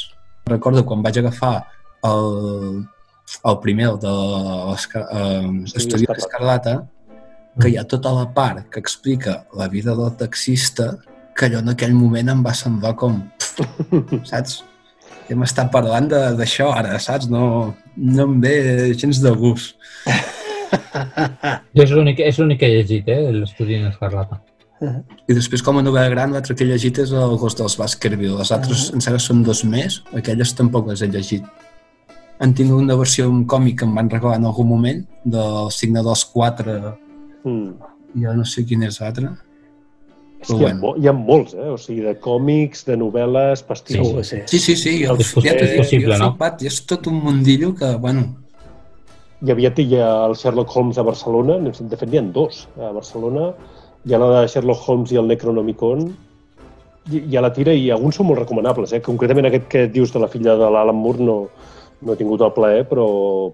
Recordo 0.49 0.83
quan 0.85 1.01
vaig 1.03 1.17
agafar 1.21 1.63
el, 2.03 2.83
el 3.47 3.57
primer, 3.63 3.87
el 3.93 3.99
de 4.03 4.11
l'Esca- 4.71 5.07
eh, 5.07 6.03
d'Escarlata, 6.03 6.75
que 7.61 7.69
hi 7.69 7.77
ha 7.79 7.85
tota 7.87 8.11
la 8.11 8.25
part 8.33 8.67
que 8.73 8.81
explica 8.81 9.43
la 9.55 9.67
vida 9.71 9.95
del 9.95 10.11
taxista, 10.19 10.97
que 11.37 11.47
allò 11.47 11.61
en 11.63 11.69
aquell 11.73 11.93
moment 11.95 12.29
em 12.33 12.43
va 12.45 12.53
semblar 12.57 12.95
com... 12.99 13.21
Saps? 14.29 14.63
Que 15.27 15.37
m'està 15.39 15.69
parlant 15.71 16.09
de- 16.11 16.33
d'això 16.35 16.71
ara, 16.75 16.97
saps? 16.99 17.29
No, 17.31 17.73
no 17.95 18.23
em 18.27 18.39
ve 18.43 18.55
gens 18.99 19.21
de 19.23 19.31
gust. 19.39 19.77
Jo 21.73 21.83
és 21.85 21.93
l'únic 21.95 22.19
és 22.19 22.39
l'únic 22.41 22.59
que 22.59 22.67
he 22.67 22.81
llegit, 22.81 23.07
eh, 23.07 23.31
l'estudi 23.31 23.77
en 23.79 23.87
Escarlata. 23.93 24.41
I 25.27 25.33
després, 25.37 25.61
com 25.63 25.77
a 25.79 25.83
novel·la 25.85 26.09
gran, 26.11 26.33
l'altre 26.35 26.55
que 26.55 26.63
he 26.65 26.67
llegit 26.67 26.97
és 27.03 27.11
el 27.15 27.37
Ghost 27.41 27.59
dels 27.61 27.77
Baskerville. 27.79 28.37
Les 28.39 28.51
altres, 28.51 28.89
em 28.93 28.99
sembla, 29.03 29.19
són 29.23 29.43
dos 29.43 29.63
més. 29.65 30.01
Aquelles 30.17 30.53
tampoc 30.57 30.87
les 30.91 31.01
he 31.01 31.07
llegit. 31.07 31.45
Han 32.39 32.53
tingut 32.57 32.81
una 32.81 32.95
versió 32.99 33.27
en 33.29 33.45
còmic 33.47 33.79
que 33.79 33.85
em 33.85 33.95
van 33.95 34.09
regalar 34.11 34.37
en 34.41 34.45
algun 34.49 34.67
moment, 34.67 35.05
del 35.23 35.71
signe 35.71 36.03
dels 36.03 36.25
quatre, 36.25 36.79
Mm. 37.43 37.73
i 38.15 38.21
ja 38.23 38.33
no 38.33 38.43
sé 38.45 38.65
quin 38.65 38.83
és 38.83 38.99
l'altre. 39.01 39.29
És 40.41 40.47
que 40.47 40.55
hi 40.59 40.65
ha, 40.65 40.73
mo- 40.75 40.95
hi 40.97 41.07
ha 41.07 41.13
molts, 41.13 41.53
eh? 41.53 41.69
O 41.71 41.77
sigui, 41.77 42.01
de 42.01 42.15
còmics, 42.19 42.85
de 42.85 42.97
novel·les, 42.97 43.63
pastissos. 43.63 44.27
Sí, 44.27 44.37
sí. 44.37 44.41
Sí, 44.47 44.59
sí, 44.59 44.75
sí. 44.75 44.93
És 45.03 45.33
ja 45.35 45.53
t'ho 45.55 45.65
dic, 45.65 45.77
possible, 45.77 46.17
no? 46.19 46.35
i 46.59 46.67
és 46.67 46.85
tot 46.85 47.07
un 47.07 47.21
mundillo 47.23 47.73
que, 47.75 47.95
bueno, 47.95 48.35
Hi 49.43 49.51
havia 49.51 49.73
hi 49.75 49.95
ha 49.99 50.25
el 50.25 50.35
Sherlock 50.39 50.69
Holmes 50.73 50.97
a 50.97 51.03
Barcelona, 51.03 51.57
de 51.59 51.97
fet 51.97 52.07
n'hi 52.09 52.17
ha 52.17 52.21
dos 52.21 52.69
a 52.79 52.91
Barcelona, 52.95 53.49
hi 54.05 54.13
ha 54.13 54.19
la 54.19 54.29
de 54.41 54.47
Sherlock 54.51 54.87
Holmes 54.87 55.13
i 55.13 55.19
el 55.21 55.29
Necronomicon, 55.31 56.07
hi, 57.09 57.21
hi 57.29 57.37
ha 57.37 57.43
la 57.43 57.51
tira 57.55 57.73
i 57.75 57.89
alguns 57.91 58.19
són 58.19 58.27
molt 58.29 58.41
recomanables, 58.43 58.93
eh? 58.95 59.01
concretament 59.05 59.47
aquest 59.49 59.69
que 59.71 59.85
dius 59.91 60.13
de 60.13 60.21
la 60.23 60.29
filla 60.31 60.57
de 60.59 60.69
l'Alan 60.75 60.99
Moore 60.99 61.23
no, 61.23 61.37
no 62.03 62.13
he 62.13 62.19
tingut 62.19 62.43
el 62.43 62.53
plaer, 62.55 62.83
però, 62.89 63.07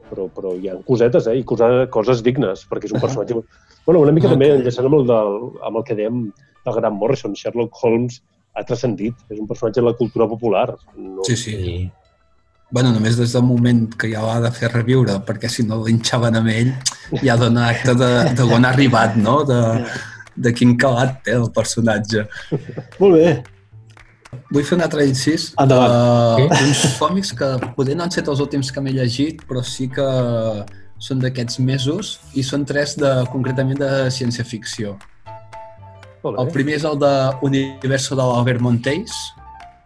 però, 0.10 0.28
però 0.34 0.56
hi 0.58 0.70
ha 0.72 0.78
cosetes, 0.88 1.30
eh? 1.30 1.38
i 1.42 1.46
cosa, 1.48 1.70
coses 1.94 2.24
dignes, 2.26 2.66
perquè 2.70 2.90
és 2.90 2.96
un 2.98 3.04
personatge... 3.06 3.42
Bueno, 3.86 4.02
una 4.06 4.14
mica 4.14 4.28
Ah, 4.30 4.36
també 4.36 4.52
ok. 4.52 4.60
enllaçant 4.60 4.90
amb 4.90 5.00
el, 5.00 5.08
del, 5.10 5.38
amb 5.66 5.80
el 5.80 5.86
que 5.88 5.96
dèiem 5.98 6.26
del 6.66 6.76
Grant 6.76 6.98
Morrison, 7.00 7.38
Sherlock 7.38 7.78
Holmes 7.82 8.20
ha 8.58 8.66
transcendit, 8.66 9.16
és 9.30 9.40
un 9.40 9.48
personatge 9.48 9.82
de 9.82 9.88
la 9.88 9.96
cultura 9.98 10.28
popular. 10.30 10.68
No, 10.98 11.24
sí, 11.26 11.38
sí. 11.38 11.56
I 11.56 11.80
Bueno, 12.70 12.92
només 12.94 13.16
des 13.18 13.32
del 13.34 13.42
moment 13.42 13.88
que 13.98 14.12
ja 14.12 14.22
l'ha 14.22 14.36
de 14.44 14.52
fer 14.54 14.68
reviure, 14.70 15.16
perquè 15.26 15.50
si 15.50 15.64
no 15.66 15.80
linxaven 15.82 16.36
amb 16.38 16.52
ell, 16.54 16.68
ja 17.24 17.34
dona 17.40 17.64
acte 17.72 17.96
de, 17.98 18.10
de 18.38 18.46
on 18.46 18.68
ha 18.68 18.70
arribat, 18.70 19.16
no? 19.18 19.40
De, 19.42 19.58
de 20.40 20.54
quin 20.56 20.76
calat 20.80 21.20
té 21.28 21.36
el 21.38 21.50
personatge. 21.56 22.26
Molt 23.00 23.16
bé. 23.20 23.32
Vull 24.54 24.64
fer 24.66 24.78
un 24.78 24.84
altre 24.86 25.06
incís. 25.10 25.50
Endavant. 25.62 25.96
Uh, 26.46 26.60
uns 26.68 26.84
còmics 27.02 27.32
que 27.38 27.48
poder 27.78 27.96
no 27.98 28.06
han 28.06 28.14
set 28.14 28.30
els 28.30 28.42
últims 28.44 28.70
que 28.72 28.82
m'he 28.86 28.94
llegit, 28.94 29.42
però 29.50 29.64
sí 29.66 29.88
que 29.90 30.06
són 31.00 31.22
d'aquests 31.24 31.60
mesos 31.64 32.18
i 32.38 32.44
són 32.44 32.66
tres 32.68 32.96
de, 33.00 33.10
concretament 33.34 33.80
de 33.80 33.90
ciència-ficció. 34.14 34.98
El 36.28 36.50
primer 36.52 36.76
és 36.76 36.84
el 36.84 36.98
de 37.00 37.12
Universo 37.48 38.16
de 38.20 38.24
l'Albert 38.28 38.62
Monteis, 38.62 39.14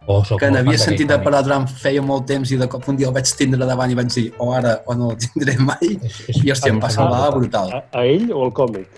Oh, 0.06 0.18
que 0.36 0.50
n'havia 0.52 0.76
sentit 0.76 1.08
a 1.16 1.16
parlar 1.24 1.46
durant 1.46 1.64
feia 1.80 2.02
molt 2.04 2.26
temps 2.28 2.50
i 2.52 2.58
de 2.60 2.66
cop 2.68 2.90
un 2.92 2.98
dia 3.00 3.08
el 3.08 3.14
vaig 3.16 3.30
tindre 3.40 3.64
davant 3.64 3.88
i 3.88 3.96
vaig 3.96 4.10
dir 4.12 4.24
o 4.36 4.50
ara 4.52 4.74
o 4.92 4.96
no 5.00 5.14
el 5.14 5.16
tindré 5.22 5.54
mai 5.64 5.78
còmic. 5.80 6.04
És- 6.10 6.18
és- 6.34 6.40
i 6.44 6.52
hòstia, 6.52 6.74
em 6.74 6.82
va 6.84 6.90
semblar 6.92 7.30
brutal. 7.32 7.72
A, 7.72 7.80
a 8.02 8.04
ell 8.04 8.26
o 8.36 8.42
al 8.44 8.52
còmic? 8.52 8.90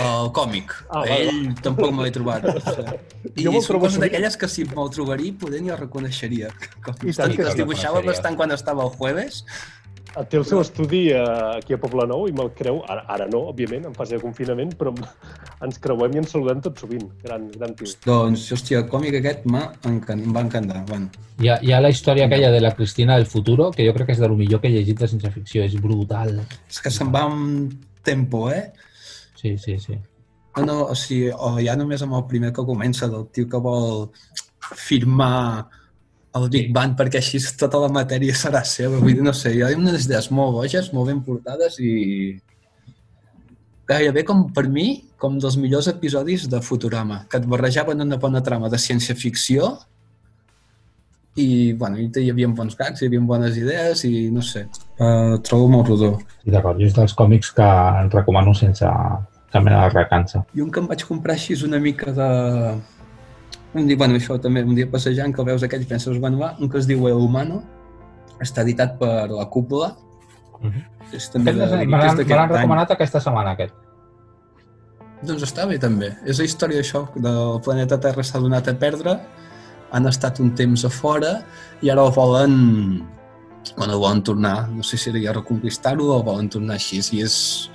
El 0.00 0.30
còmic. 0.32 0.72
Ah, 0.88 1.02
a 1.02 1.04
vale. 1.04 1.18
ell 1.28 1.54
tampoc 1.60 1.92
me 1.92 2.06
l'he 2.06 2.10
trobat. 2.14 2.46
I 3.36 3.44
Jo 3.44 3.52
me'l 3.52 3.60
són 3.60 3.68
trobo 3.74 3.84
coses 3.86 3.98
sovint. 3.98 4.06
d'aquelles 4.08 4.36
que 4.40 4.48
si 4.48 4.64
me'l 4.64 4.90
trobaria 4.94 5.34
poder 5.38 5.60
ni 5.62 5.68
el 5.74 5.78
reconeixeria. 5.78 6.48
Com 6.84 6.96
I 7.08 7.12
tant 7.12 7.34
que 7.36 7.46
es 7.50 7.56
dibuixava 7.58 8.00
bastant 8.06 8.36
quan 8.40 8.50
estava 8.56 8.84
el 8.88 8.90
jueves. 8.96 9.44
Té 10.28 10.36
el 10.36 10.44
seu 10.44 10.60
estudi 10.60 11.06
eh, 11.08 11.20
aquí 11.56 11.72
a 11.72 11.78
Poble 11.80 12.04
Nou 12.06 12.26
i 12.28 12.32
me'l 12.36 12.50
creu, 12.52 12.82
ara, 12.84 13.04
ara 13.08 13.24
no, 13.32 13.46
òbviament, 13.48 13.86
en 13.88 13.94
fase 13.96 14.18
de 14.18 14.20
confinament, 14.20 14.74
però 14.76 14.92
ens 15.64 15.78
creuem 15.80 16.12
i 16.12 16.20
ens 16.20 16.34
saludem 16.34 16.60
tot 16.60 16.76
sovint. 16.82 17.06
Gran, 17.24 17.46
gran 17.54 17.72
tio. 17.78 17.88
Doncs, 18.04 18.44
hòstia, 18.52 18.82
el 18.82 18.90
còmic 18.92 19.16
aquest 19.22 19.46
m'ha 19.48 19.62
encan- 19.88 20.20
em 20.20 20.34
va 20.36 20.42
encantar. 20.44 20.82
Bueno, 20.88 21.08
Hi 21.40 21.48
ha, 21.48 21.56
hi 21.64 21.72
ha 21.72 21.80
la 21.80 21.88
història 21.90 22.26
aquella 22.28 22.50
de 22.52 22.60
la 22.60 22.74
Cristina 22.76 23.16
del 23.16 23.24
futuro, 23.26 23.70
que 23.72 23.86
jo 23.88 23.94
crec 23.96 24.10
que 24.10 24.12
és 24.12 24.20
de 24.20 24.28
lo 24.28 24.36
millor 24.36 24.60
que 24.60 24.68
he 24.68 24.74
llegit 24.76 25.00
de 25.00 25.08
ciència 25.08 25.32
ficció. 25.32 25.64
És 25.64 25.78
brutal. 25.80 26.42
és 26.68 26.80
que 26.80 26.90
se'n 26.92 27.08
va 27.12 27.24
amb 27.30 27.72
tempo, 28.04 28.50
eh? 28.52 28.68
Sí, 29.42 29.56
sí, 29.58 29.76
sí. 29.82 29.98
No, 30.56 30.64
no, 30.64 30.74
o 30.92 30.94
sigui, 30.94 31.32
o 31.32 31.56
ja 31.64 31.74
només 31.76 32.02
amb 32.04 32.14
el 32.14 32.26
primer 32.30 32.52
que 32.54 32.64
comença, 32.64 33.08
del 33.10 33.26
tio 33.34 33.48
que 33.50 33.60
vol 33.60 34.04
firmar 34.78 35.66
el 36.38 36.48
Big 36.52 36.70
Bang 36.72 36.94
perquè 36.96 37.20
així 37.20 37.40
tota 37.58 37.80
la 37.82 37.90
matèria 37.92 38.36
serà 38.38 38.62
seva. 38.68 39.00
Vull 39.00 39.16
dir, 39.18 39.24
no 39.26 39.34
sé, 39.36 39.52
hi 39.56 39.64
ha 39.64 39.72
unes 39.76 40.06
idees 40.06 40.30
molt 40.32 40.54
boges, 40.56 40.92
molt 40.96 41.10
ben 41.10 41.20
portades 41.26 41.78
i 41.82 41.92
gairebé 43.88 44.22
com 44.28 44.46
per 44.54 44.68
mi, 44.70 44.86
com 45.20 45.40
dels 45.42 45.58
millors 45.60 45.90
episodis 45.90 46.46
de 46.52 46.62
Futurama, 46.64 47.24
que 47.28 47.40
et 47.42 47.48
barrejaven 47.48 48.04
una 48.06 48.20
bona 48.22 48.40
trama 48.44 48.70
de 48.72 48.78
ciència-ficció 48.80 49.72
i, 51.36 51.72
bueno, 51.80 51.98
i 51.98 52.06
hi 52.06 52.30
havia 52.30 52.48
bons 52.52 52.76
gags, 52.78 53.02
hi 53.02 53.08
havia 53.10 53.24
bones 53.26 53.58
idees 53.58 54.04
i 54.08 54.30
no 54.32 54.44
sé, 54.44 54.66
uh, 55.00 55.36
trobo 55.44 55.68
molt 55.72 55.92
rodó. 55.92 56.14
I 56.44 56.54
d'acord, 56.54 56.80
jo 56.80 56.88
és 56.88 56.96
dels 56.96 57.16
còmics 57.18 57.52
que 57.56 57.68
en 58.04 58.12
recomano 58.12 58.54
sense 58.56 58.88
mena 59.60 59.82
de 59.84 59.90
recança. 59.90 60.44
I 60.54 60.60
un 60.62 60.70
que 60.70 60.80
em 60.80 60.86
vaig 60.88 61.04
comprar 61.04 61.34
així 61.34 61.52
és 61.54 61.62
una 61.62 61.78
mica 61.78 62.12
de... 62.12 62.28
Un 63.74 63.86
dia, 63.88 63.96
bueno, 63.96 64.14
això 64.14 64.38
també, 64.40 64.62
un 64.62 64.74
dia 64.74 64.88
passejant, 64.90 65.32
que 65.34 65.40
el 65.40 65.46
veus 65.46 65.62
aquell 65.62 65.84
penses, 65.88 66.18
bueno, 66.20 66.38
va, 66.38 66.54
un 66.60 66.68
que 66.68 66.78
es 66.78 66.86
diu 66.86 67.06
El 67.08 67.14
Humano, 67.24 67.62
està 68.40 68.62
editat 68.62 68.98
per 68.98 69.28
la 69.30 69.46
cúpula, 69.48 69.94
Mhm. 70.62 70.82
és 71.12 71.28
també 71.30 71.50
Aquest 71.50 71.72
de, 71.72 71.86
Me 71.86 71.98
l'han 71.98 72.18
any. 72.20 72.52
recomanat 72.52 72.90
aquesta 72.92 73.18
setmana, 73.20 73.50
aquest. 73.56 73.74
Doncs 75.22 75.42
està 75.42 75.66
bé 75.66 75.78
també. 75.78 76.12
És 76.26 76.38
la 76.38 76.44
història 76.44 76.78
d'això, 76.80 77.08
del 77.16 77.60
planeta 77.62 77.98
Terra 77.98 78.22
s'ha 78.22 78.38
donat 78.38 78.68
a 78.68 78.74
perdre, 78.78 79.16
han 79.92 80.06
estat 80.06 80.38
un 80.40 80.54
temps 80.54 80.84
a 80.84 80.88
fora 80.90 81.42
i 81.82 81.90
ara 81.90 82.04
el 82.06 82.12
volen, 82.12 83.02
bueno, 83.76 83.98
volen 83.98 84.22
tornar, 84.22 84.68
no 84.68 84.82
sé 84.82 84.96
si 84.96 85.10
seria 85.10 85.32
reconquistar-ho 85.32 86.04
o 86.16 86.22
volen 86.22 86.48
tornar 86.48 86.74
així, 86.74 87.00
i 87.12 87.22
és 87.22 87.70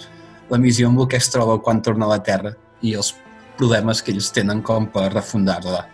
la 0.49 0.59
missió 0.61 0.87
amb 0.89 1.03
el 1.03 1.09
que 1.11 1.19
es 1.19 1.29
troba 1.33 1.59
quan 1.63 1.81
torna 1.83 2.07
a 2.07 2.15
la 2.15 2.23
Terra 2.23 2.53
i 2.81 2.93
els 2.95 3.13
problemes 3.57 4.01
que 4.03 4.13
ells 4.13 4.31
tenen 4.33 4.61
com 4.65 4.87
per 4.93 5.09
refundar-la. 5.13 5.85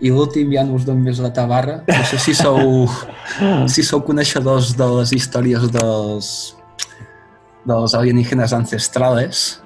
I 0.00 0.10
l'últim 0.12 0.52
ja 0.54 0.64
no 0.64 0.78
us 0.78 0.86
dono 0.88 1.04
més 1.04 1.20
la 1.20 1.30
tabarra. 1.36 1.80
No 1.88 2.04
sé 2.08 2.18
si 2.22 2.34
sou, 2.36 2.88
si 3.72 3.84
sou 3.84 4.00
coneixedors 4.04 4.72
de 4.78 4.86
les 4.96 5.12
històries 5.16 5.66
dels, 5.74 6.30
dels 7.68 7.96
alienígenes 7.96 8.54
ancestrales. 8.56 9.60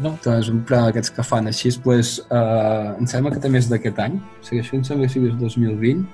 No. 0.00 0.14
Doncs 0.24 0.48
un 0.52 0.62
programa 0.64 0.88
d'aquests 0.90 1.12
que 1.16 1.24
fan 1.24 1.48
així, 1.48 1.72
pues, 1.84 2.18
uh, 2.32 2.96
em 2.96 3.08
sembla 3.08 3.34
que 3.34 3.40
també 3.42 3.60
és 3.60 3.68
d'aquest 3.68 3.98
any, 4.00 4.16
o 4.16 4.46
sigui, 4.46 4.62
això 4.62 4.78
em 4.78 4.84
sembla 4.86 5.08
que 5.08 5.12
sigui 5.12 5.28
el 5.28 5.36
2020, 5.40 6.06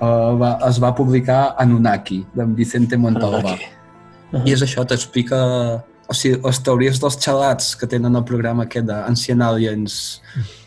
uh, 0.00 0.32
va, 0.40 0.56
es 0.66 0.80
va 0.82 0.90
publicar 0.98 1.40
Anunnaki, 1.62 2.24
d'en 2.34 2.54
Vicente 2.58 2.98
Montalbà. 2.98 3.54
I 4.42 4.56
és 4.56 4.64
això, 4.66 4.82
t'explica 4.82 5.38
o 6.06 6.14
sigui, 6.14 6.40
les 6.42 6.58
teories 6.62 7.00
dels 7.02 7.18
xalats 7.22 7.74
que 7.78 7.88
tenen 7.90 8.18
el 8.18 8.24
programa 8.26 8.66
aquest 8.66 8.86
d'Ancient 8.88 9.42
Aliens, 9.42 9.96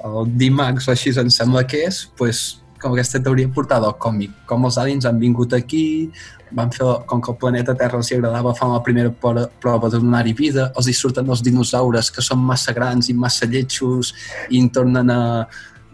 el 0.05 0.33
D-Max 0.39 0.89
o 0.89 0.95
així 0.95 1.13
em 1.19 1.31
sembla 1.33 1.63
que 1.67 1.85
és, 1.87 2.03
pues, 2.19 2.59
com 2.79 2.95
aquesta 2.95 3.19
teoria 3.23 3.49
portada 3.51 3.87
al 3.89 3.97
còmic, 3.99 4.33
com 4.47 4.67
els 4.67 4.77
aliens 4.79 5.07
han 5.07 5.19
vingut 5.19 5.53
aquí, 5.55 6.11
van 6.55 6.71
fer, 6.73 6.85
com 7.09 7.21
que 7.21 7.31
el 7.31 7.37
planeta 7.37 7.75
Terra 7.77 7.99
els 7.99 8.09
hi 8.09 8.17
agradava, 8.17 8.53
fan 8.57 8.71
la 8.73 8.83
primera 8.83 9.11
prova 9.11 9.89
de 9.89 9.99
donar-hi 9.99 10.33
vida, 10.33 10.69
els 10.75 10.87
hi 10.87 10.95
surten 10.95 11.27
els 11.29 11.43
dinosaures 11.45 12.11
que 12.15 12.23
són 12.25 12.39
massa 12.45 12.73
grans 12.73 13.11
i 13.11 13.15
massa 13.17 13.49
lletjos 13.49 14.13
i 14.49 14.61
en 14.61 14.71
tornen 14.73 15.11
a 15.13 15.19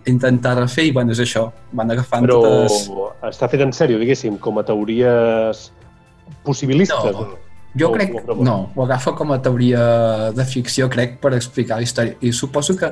intentar 0.06 0.54
refer 0.60 0.86
i 0.90 0.94
bueno, 0.94 1.16
és 1.16 1.22
això, 1.24 1.48
van 1.74 1.92
agafant 1.92 2.28
Però 2.28 2.38
totes... 2.44 2.86
està 3.34 3.50
fet 3.50 3.66
en 3.66 3.74
sèrio, 3.74 3.98
diguéssim, 4.02 4.38
com 4.42 4.62
a 4.62 4.66
teories 4.68 5.70
possibilistes. 6.46 7.18
No. 7.18 7.45
Jo 7.78 7.90
O- 7.90 7.94
crec, 7.94 8.14
o 8.32 8.44
no, 8.44 8.72
ho 8.76 8.84
agafa 8.86 9.12
com 9.16 9.32
a 9.34 9.40
teoria 9.44 10.32
de 10.32 10.46
ficció, 10.48 10.88
crec, 10.90 11.18
per 11.20 11.34
explicar 11.36 11.78
la 11.78 11.84
història. 11.84 12.16
I 12.22 12.32
suposo 12.32 12.76
que 12.80 12.92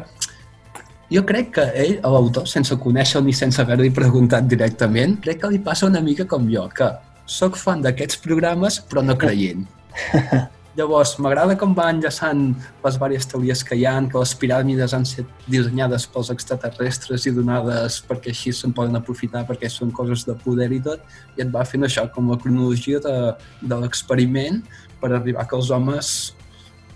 jo 1.13 1.23
crec 1.25 1.51
que 1.55 1.65
ell, 1.85 1.99
l'autor, 2.03 2.47
sense 2.47 2.75
conèixer 2.81 3.21
ni 3.23 3.33
sense 3.33 3.61
haver-li 3.61 3.91
preguntat 3.95 4.47
directament, 4.49 5.19
crec 5.23 5.39
que 5.43 5.51
li 5.53 5.59
passa 5.59 5.87
una 5.87 6.01
mica 6.01 6.25
com 6.27 6.49
jo, 6.51 6.67
que 6.75 6.89
sóc 7.25 7.55
fan 7.55 7.81
d'aquests 7.85 8.17
programes 8.25 8.81
però 8.89 9.03
no 9.05 9.15
creient. 9.17 9.63
Llavors, 10.73 11.11
m'agrada 11.21 11.53
com 11.59 11.75
va 11.77 11.91
enllaçant 11.93 12.39
les 12.81 12.95
diverses 12.97 13.27
teories 13.29 13.61
que 13.67 13.75
hi 13.77 13.83
han, 13.85 14.07
que 14.09 14.17
les 14.17 14.31
piràmides 14.41 14.95
han 14.97 15.05
estat 15.05 15.43
dissenyades 15.45 16.07
pels 16.09 16.31
extraterrestres 16.33 17.27
i 17.29 17.33
donades 17.35 17.99
perquè 18.07 18.33
així 18.33 18.53
se'n 18.57 18.73
poden 18.73 18.97
aprofitar 18.97 19.43
perquè 19.49 19.69
són 19.69 19.93
coses 19.93 20.25
de 20.25 20.33
poder 20.41 20.71
i 20.73 20.81
tot, 20.81 21.03
i 21.37 21.45
et 21.45 21.51
va 21.53 21.61
fent 21.69 21.85
això, 21.85 22.07
com 22.15 22.31
la 22.33 22.39
cronologia 22.41 23.01
de, 23.03 23.17
de 23.61 23.79
l'experiment 23.83 24.63
per 25.01 25.11
arribar 25.13 25.45
que 25.45 25.59
els 25.59 25.69
homes 25.69 26.13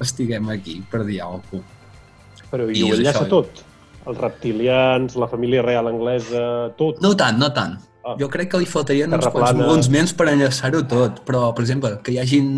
estiguem 0.02 0.50
aquí, 0.54 0.80
per 0.90 1.04
dir 1.06 1.22
alguna 1.22 1.46
cosa. 1.52 2.48
Però 2.50 2.66
i, 2.72 2.80
I 2.80 2.86
ho 2.88 2.96
enllaça 2.96 3.28
això. 3.28 3.30
tot. 3.30 3.62
Els 4.08 4.18
reptilians, 4.24 5.18
la 5.20 5.28
família 5.30 5.62
real 5.62 5.90
anglesa, 5.92 6.42
tot. 6.80 7.02
No 7.04 7.14
tant, 7.20 7.38
no 7.38 7.52
tant. 7.54 7.78
Ah. 8.08 8.16
Jo 8.18 8.30
crec 8.32 8.54
que 8.54 8.62
li 8.62 8.68
faltarien 8.70 9.12
uns 9.12 9.28
quants 9.34 9.58
volums 9.58 9.90
més 9.92 10.14
per 10.16 10.30
enllaçar-ho 10.32 10.80
tot, 10.88 11.22
però, 11.28 11.50
per 11.54 11.66
exemple, 11.66 11.92
que 12.02 12.16
hi 12.16 12.22
hagin 12.22 12.54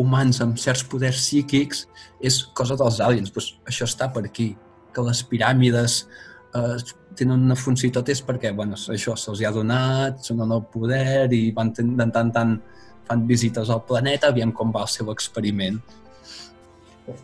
humans 0.00 0.40
amb 0.44 0.58
certs 0.60 0.82
poders 0.88 1.20
psíquics 1.20 1.84
és 2.24 2.40
cosa 2.56 2.76
dels 2.80 3.00
aliens. 3.04 3.30
Pues 3.34 3.52
això 3.68 3.88
està 3.88 4.10
per 4.12 4.24
aquí. 4.26 4.54
Que 4.94 5.04
les 5.06 5.22
piràmides 5.30 6.00
eh, 6.56 6.76
tenen 7.18 7.46
una 7.46 7.56
funció 7.58 7.88
i 7.90 7.94
tot 7.94 8.08
és 8.10 8.22
perquè, 8.26 8.52
bueno, 8.56 8.78
això 8.94 9.16
se'ls 9.18 9.42
ha 9.46 9.52
donat, 9.54 10.22
són 10.26 10.42
el 10.46 10.62
poder 10.72 11.28
i 11.36 11.50
van 11.54 11.72
de 11.76 11.84
tant 11.84 12.20
en 12.24 12.34
tant 12.34 12.54
fan 13.10 13.24
visites 13.26 13.70
al 13.70 13.82
planeta, 13.86 14.30
aviam 14.30 14.52
com 14.54 14.70
va 14.74 14.84
el 14.86 14.92
seu 14.92 15.10
experiment. 15.12 15.80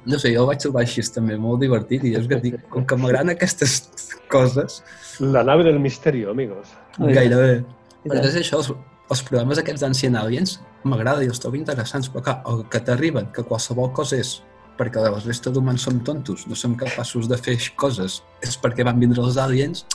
No 0.07 0.19
sé, 0.19 0.33
jo 0.35 0.43
el 0.43 0.49
vaig 0.51 0.63
trobar 0.63 0.83
així 0.83 1.05
també 1.15 1.37
molt 1.39 1.61
divertit 1.63 2.03
i 2.09 2.17
és 2.19 2.27
que 2.27 2.41
dic, 2.43 2.57
com 2.73 2.87
que 2.89 2.99
m'agraden 2.99 3.35
aquestes 3.37 3.85
coses, 4.33 4.83
La 5.21 5.45
nave 5.47 5.65
del 5.65 5.79
misterio, 5.81 6.31
amigos. 6.31 6.75
gairebé. 6.99 7.65
Però 8.05 8.23
és 8.27 8.35
això, 8.37 8.59
els, 8.59 8.73
els 9.11 9.23
programes 9.23 9.59
aquests 9.63 9.85
d'Ancient 9.85 10.19
Aliens 10.19 10.59
m'agrada 10.89 11.25
i 11.25 11.31
els 11.33 11.41
trobo 11.43 11.59
interessants, 11.59 12.09
però 12.13 12.25
clar, 12.25 12.37
el 12.51 12.65
que 12.73 12.81
t'arriben, 12.87 13.31
que 13.35 13.45
qualsevol 13.47 13.93
cosa 13.97 14.21
és 14.23 14.37
perquè 14.77 15.01
la 15.01 15.13
resta 15.17 15.51
d'humans 15.53 15.87
som 15.89 16.01
tontos, 16.05 16.45
no 16.49 16.57
som 16.59 16.77
capaços 16.77 17.29
de 17.31 17.39
fer 17.41 17.57
coses, 17.81 18.21
és 18.45 18.59
perquè 18.61 18.85
van 18.85 19.01
vindre 19.01 19.25
els 19.25 19.39
aliens, 19.41 19.87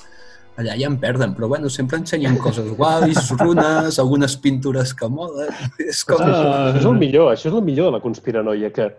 allà 0.60 0.76
ja 0.78 0.90
em 0.90 0.98
perden, 1.00 1.36
però 1.38 1.48
bueno, 1.52 1.70
sempre 1.70 2.00
ensenyen 2.02 2.38
coses 2.42 2.68
guais, 2.78 3.30
runes, 3.40 4.00
algunes 4.02 4.36
pintures 4.42 4.94
que 4.98 5.10
molen, 5.10 5.54
és 5.80 6.04
com... 6.08 6.22
Ah. 6.26 6.72
Això 6.72 6.82
és 6.82 6.90
el 6.90 7.00
millor, 7.00 7.32
això 7.34 7.50
és 7.52 7.58
el 7.58 7.66
millor 7.66 7.92
de 7.92 7.98
la 7.98 8.04
conspiranoia, 8.04 8.72
que 8.74 8.90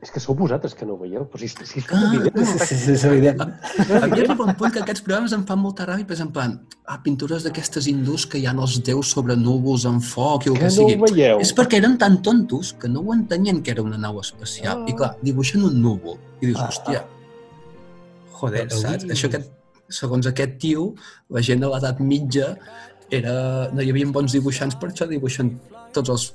és 0.00 0.10
que 0.10 0.20
sou 0.22 0.34
vosaltres 0.34 0.72
que 0.74 0.86
no 0.88 0.94
ho 0.94 0.98
veieu, 1.02 1.26
però 1.28 1.40
si, 1.42 1.48
si 1.68 1.80
és 1.82 1.86
Ah, 1.92 1.98
evident, 2.14 2.46
Sí, 2.46 2.66
sí, 2.66 2.76
sí, 2.84 2.92
és 2.92 3.04
evident. 3.04 3.40
A 3.42 4.06
mi 4.08 4.20
arriba 4.22 4.44
un 4.46 4.54
punt 4.56 4.72
que 4.72 4.80
aquests 4.80 5.02
programes 5.04 5.34
em 5.36 5.42
fan 5.44 5.58
molta 5.60 5.84
ràbia, 5.84 6.06
per 6.08 6.14
exemple, 6.16 6.40
en 6.46 6.54
plan, 6.56 6.80
ah, 6.86 6.96
pintures 7.04 7.44
d'aquestes 7.44 7.86
hindús 7.90 8.24
que 8.26 8.38
hi 8.40 8.46
ha 8.48 8.54
els 8.56 8.78
déus 8.86 9.10
sobre 9.12 9.36
núvols 9.36 9.84
en 9.90 10.00
foc 10.00 10.46
i 10.46 10.50
el 10.50 10.54
que, 10.56 10.60
que 10.60 10.70
no 10.70 10.76
sigui. 10.78 10.96
ho 10.96 11.04
veieu. 11.04 11.40
És 11.44 11.52
perquè 11.54 11.76
eren 11.82 11.98
tan 12.00 12.22
tontos 12.22 12.72
que 12.80 12.88
no 12.88 13.00
ho 13.04 13.12
entenien 13.12 13.60
que 13.62 13.70
era 13.76 13.82
una 13.82 13.98
nau 13.98 14.20
espacial. 14.20 14.82
Ah. 14.86 14.88
I 14.88 14.96
clar, 14.96 15.12
dibuixen 15.22 15.62
un 15.68 15.80
núvol. 15.82 16.16
I 16.40 16.46
dius, 16.46 16.58
Ah. 16.60 16.68
hòstia, 16.72 17.04
joder, 18.40 18.66
Però 18.68 18.80
saps? 18.80 19.04
Això 19.04 19.28
que, 19.30 19.42
segons 19.90 20.26
aquest 20.30 20.56
tio, 20.62 20.94
la 21.28 21.42
gent 21.42 21.60
de 21.60 21.68
l'edat 21.68 22.00
mitja 22.00 22.54
era... 23.10 23.68
no 23.74 23.82
hi 23.82 23.90
havia 23.90 24.06
bons 24.14 24.32
dibuixants, 24.32 24.76
per 24.80 24.90
això 24.92 25.06
dibuixen 25.10 25.58
tots 25.92 26.08
els 26.08 26.30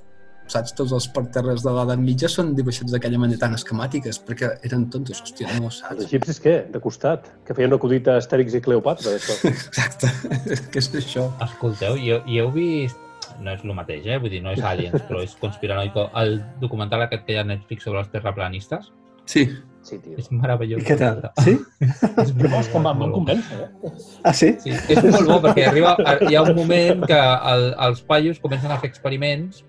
saps? 0.51 0.73
Tots 0.77 0.91
els 0.95 1.08
parterres 1.15 1.63
de 1.65 1.71
l'edat 1.75 1.99
mitja 1.99 2.29
són 2.31 2.53
dibuixats 2.58 2.91
d'aquella 2.93 3.19
manera 3.21 3.39
tan 3.45 3.55
esquemàtiques, 3.58 4.19
perquè 4.27 4.51
eren 4.67 4.88
tontos, 4.93 5.21
hòstia, 5.23 5.47
no 5.55 5.67
ho 5.67 5.71
Els 5.71 5.79
saps? 5.84 6.03
egipcis 6.05 6.39
què? 6.43 6.55
De 6.71 6.79
costat? 6.84 7.27
Que 7.47 7.53
feien 7.58 7.71
una 7.73 7.79
acudit 7.81 8.08
a 8.08 8.17
Astèrix 8.21 8.53
i 8.58 8.62
Cleopatra, 8.62 9.15
això. 9.17 9.38
Exacte, 9.53 10.12
què 10.71 10.84
és 10.84 10.91
això? 11.01 11.29
Escolteu, 11.47 11.97
i, 11.97 12.13
i 12.36 12.39
heu 12.43 12.51
vist... 12.55 13.01
No 13.41 13.51
és 13.51 13.63
el 13.65 13.73
mateix, 13.75 14.05
eh? 14.08 14.15
Vull 14.21 14.29
dir, 14.31 14.39
no 14.45 14.53
és 14.55 14.62
Aliens, 14.63 15.01
però 15.10 15.19
és 15.25 15.34
conspiranoico. 15.41 16.05
El 16.21 16.38
documental 16.62 17.01
aquest 17.03 17.25
que 17.25 17.34
hi 17.34 17.39
ha 17.39 17.41
a 17.43 17.47
Netflix 17.49 17.84
sobre 17.84 17.99
els 17.99 18.12
terraplanistes 18.13 18.91
Sí, 19.25 19.41
Sí, 19.86 19.97
tio. 19.99 20.13
és 20.21 20.27
meravellós. 20.31 20.79
I 20.81 20.86
què 20.86 20.95
tal? 20.97 21.19
Sí? 21.43 21.55
És 21.81 22.31
És 22.31 22.69
com 22.71 22.86
em 22.88 22.97
molt 22.97 23.12
bo. 23.12 23.17
convèncer, 23.19 23.58
eh? 23.65 23.91
Ah, 24.23 24.31
sí? 24.34 24.53
Sí, 24.62 24.69
és 24.71 25.01
molt 25.03 25.27
bo 25.27 25.39
perquè 25.47 25.65
arriba, 25.67 25.95
hi 26.29 26.36
ha 26.38 26.43
un 26.45 26.55
moment 26.55 27.03
que 27.10 27.17
el, 27.51 27.65
els 27.89 28.01
paios 28.05 28.39
comencen 28.39 28.71
a 28.71 28.77
fer 28.81 28.89
experiments 28.93 29.63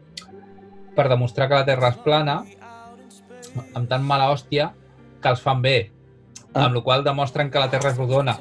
per 0.96 1.08
demostrar 1.12 1.46
que 1.50 1.54
la 1.60 1.64
Terra 1.68 1.92
és 1.92 2.00
plana 2.04 2.40
amb 3.76 3.88
tan 3.88 4.02
mala 4.04 4.30
hòstia 4.32 4.70
que 5.22 5.28
els 5.32 5.40
fan 5.44 5.62
bé, 5.62 5.76
Ah. 6.56 6.64
amb 6.66 6.76
la 6.78 6.80
qual 6.80 7.02
demostren 7.04 7.50
que 7.52 7.58
la 7.60 7.68
Terra 7.68 7.90
és 7.90 7.98
rodona 8.00 8.32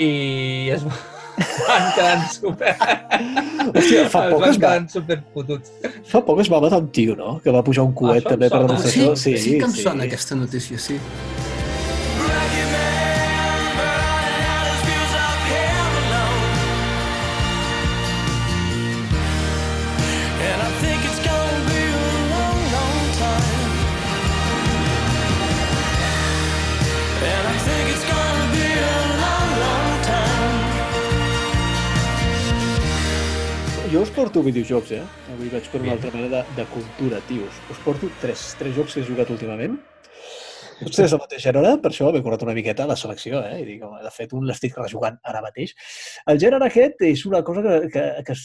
i 0.00 0.70
es 0.72 0.80
van 0.84 1.88
quedant 1.96 2.22
super... 2.32 2.72
Hòstia, 2.80 4.06
fa 4.08 4.22
es 4.24 4.32
poc, 4.32 4.40
van 4.40 4.48
es 4.50 4.56
va, 4.56 4.60
quedant 4.62 4.86
super 4.88 5.18
pututs. 5.34 5.70
fa 6.08 6.22
poc 6.24 6.40
es 6.40 6.48
va 6.52 6.60
matar 6.64 6.78
un 6.80 6.88
tio, 6.88 7.14
no? 7.16 7.34
Que 7.44 7.52
va 7.52 7.60
pujar 7.64 7.84
un 7.84 7.92
coet 7.92 8.24
Això 8.24 8.30
em 8.30 8.32
també 8.32 8.48
per 8.48 8.58
sona. 8.62 8.68
demostració. 8.72 9.16
sí, 9.16 9.36
sí, 9.38 9.58
que 9.58 9.68
em 9.68 9.74
sona 9.76 10.04
aquesta 10.08 10.38
notícia, 10.40 10.78
sí. 10.80 10.96
Jo 33.90 34.04
us 34.04 34.10
porto 34.14 34.38
videojocs, 34.46 34.92
eh? 34.94 35.04
Avui 35.34 35.48
vaig 35.50 35.64
per 35.66 35.80
una 35.82 35.96
altra 35.96 36.12
manera 36.14 36.44
de, 36.44 36.54
de 36.60 36.64
cultura, 36.70 37.18
tios. 37.26 37.56
Us 37.74 37.78
porto 37.82 38.06
tres, 38.20 38.44
tres 38.54 38.76
jocs 38.76 38.94
que 38.94 39.02
he 39.02 39.06
jugat 39.08 39.32
últimament. 39.34 39.72
Tots 40.78 40.94
tres 40.94 41.10
del 41.10 41.18
mateix 41.18 41.42
gènere, 41.42 41.72
per 41.82 41.90
això 41.90 42.12
m'he 42.14 42.20
currat 42.22 42.44
una 42.46 42.54
miqueta 42.54 42.86
la 42.86 42.94
selecció, 43.00 43.40
eh? 43.42 43.56
I 43.64 43.66
dic, 43.66 43.82
home, 43.82 43.98
de 44.04 44.12
fet, 44.14 44.30
un 44.38 44.46
l'estic 44.46 44.78
rejugant 44.78 45.18
ara 45.26 45.42
mateix. 45.42 45.74
El 46.30 46.38
gènere 46.38 46.70
aquest 46.70 47.02
és 47.08 47.24
una 47.26 47.42
cosa 47.42 47.64
que, 47.66 47.80
que, 47.96 48.04
que 48.28 48.38
es, 48.38 48.44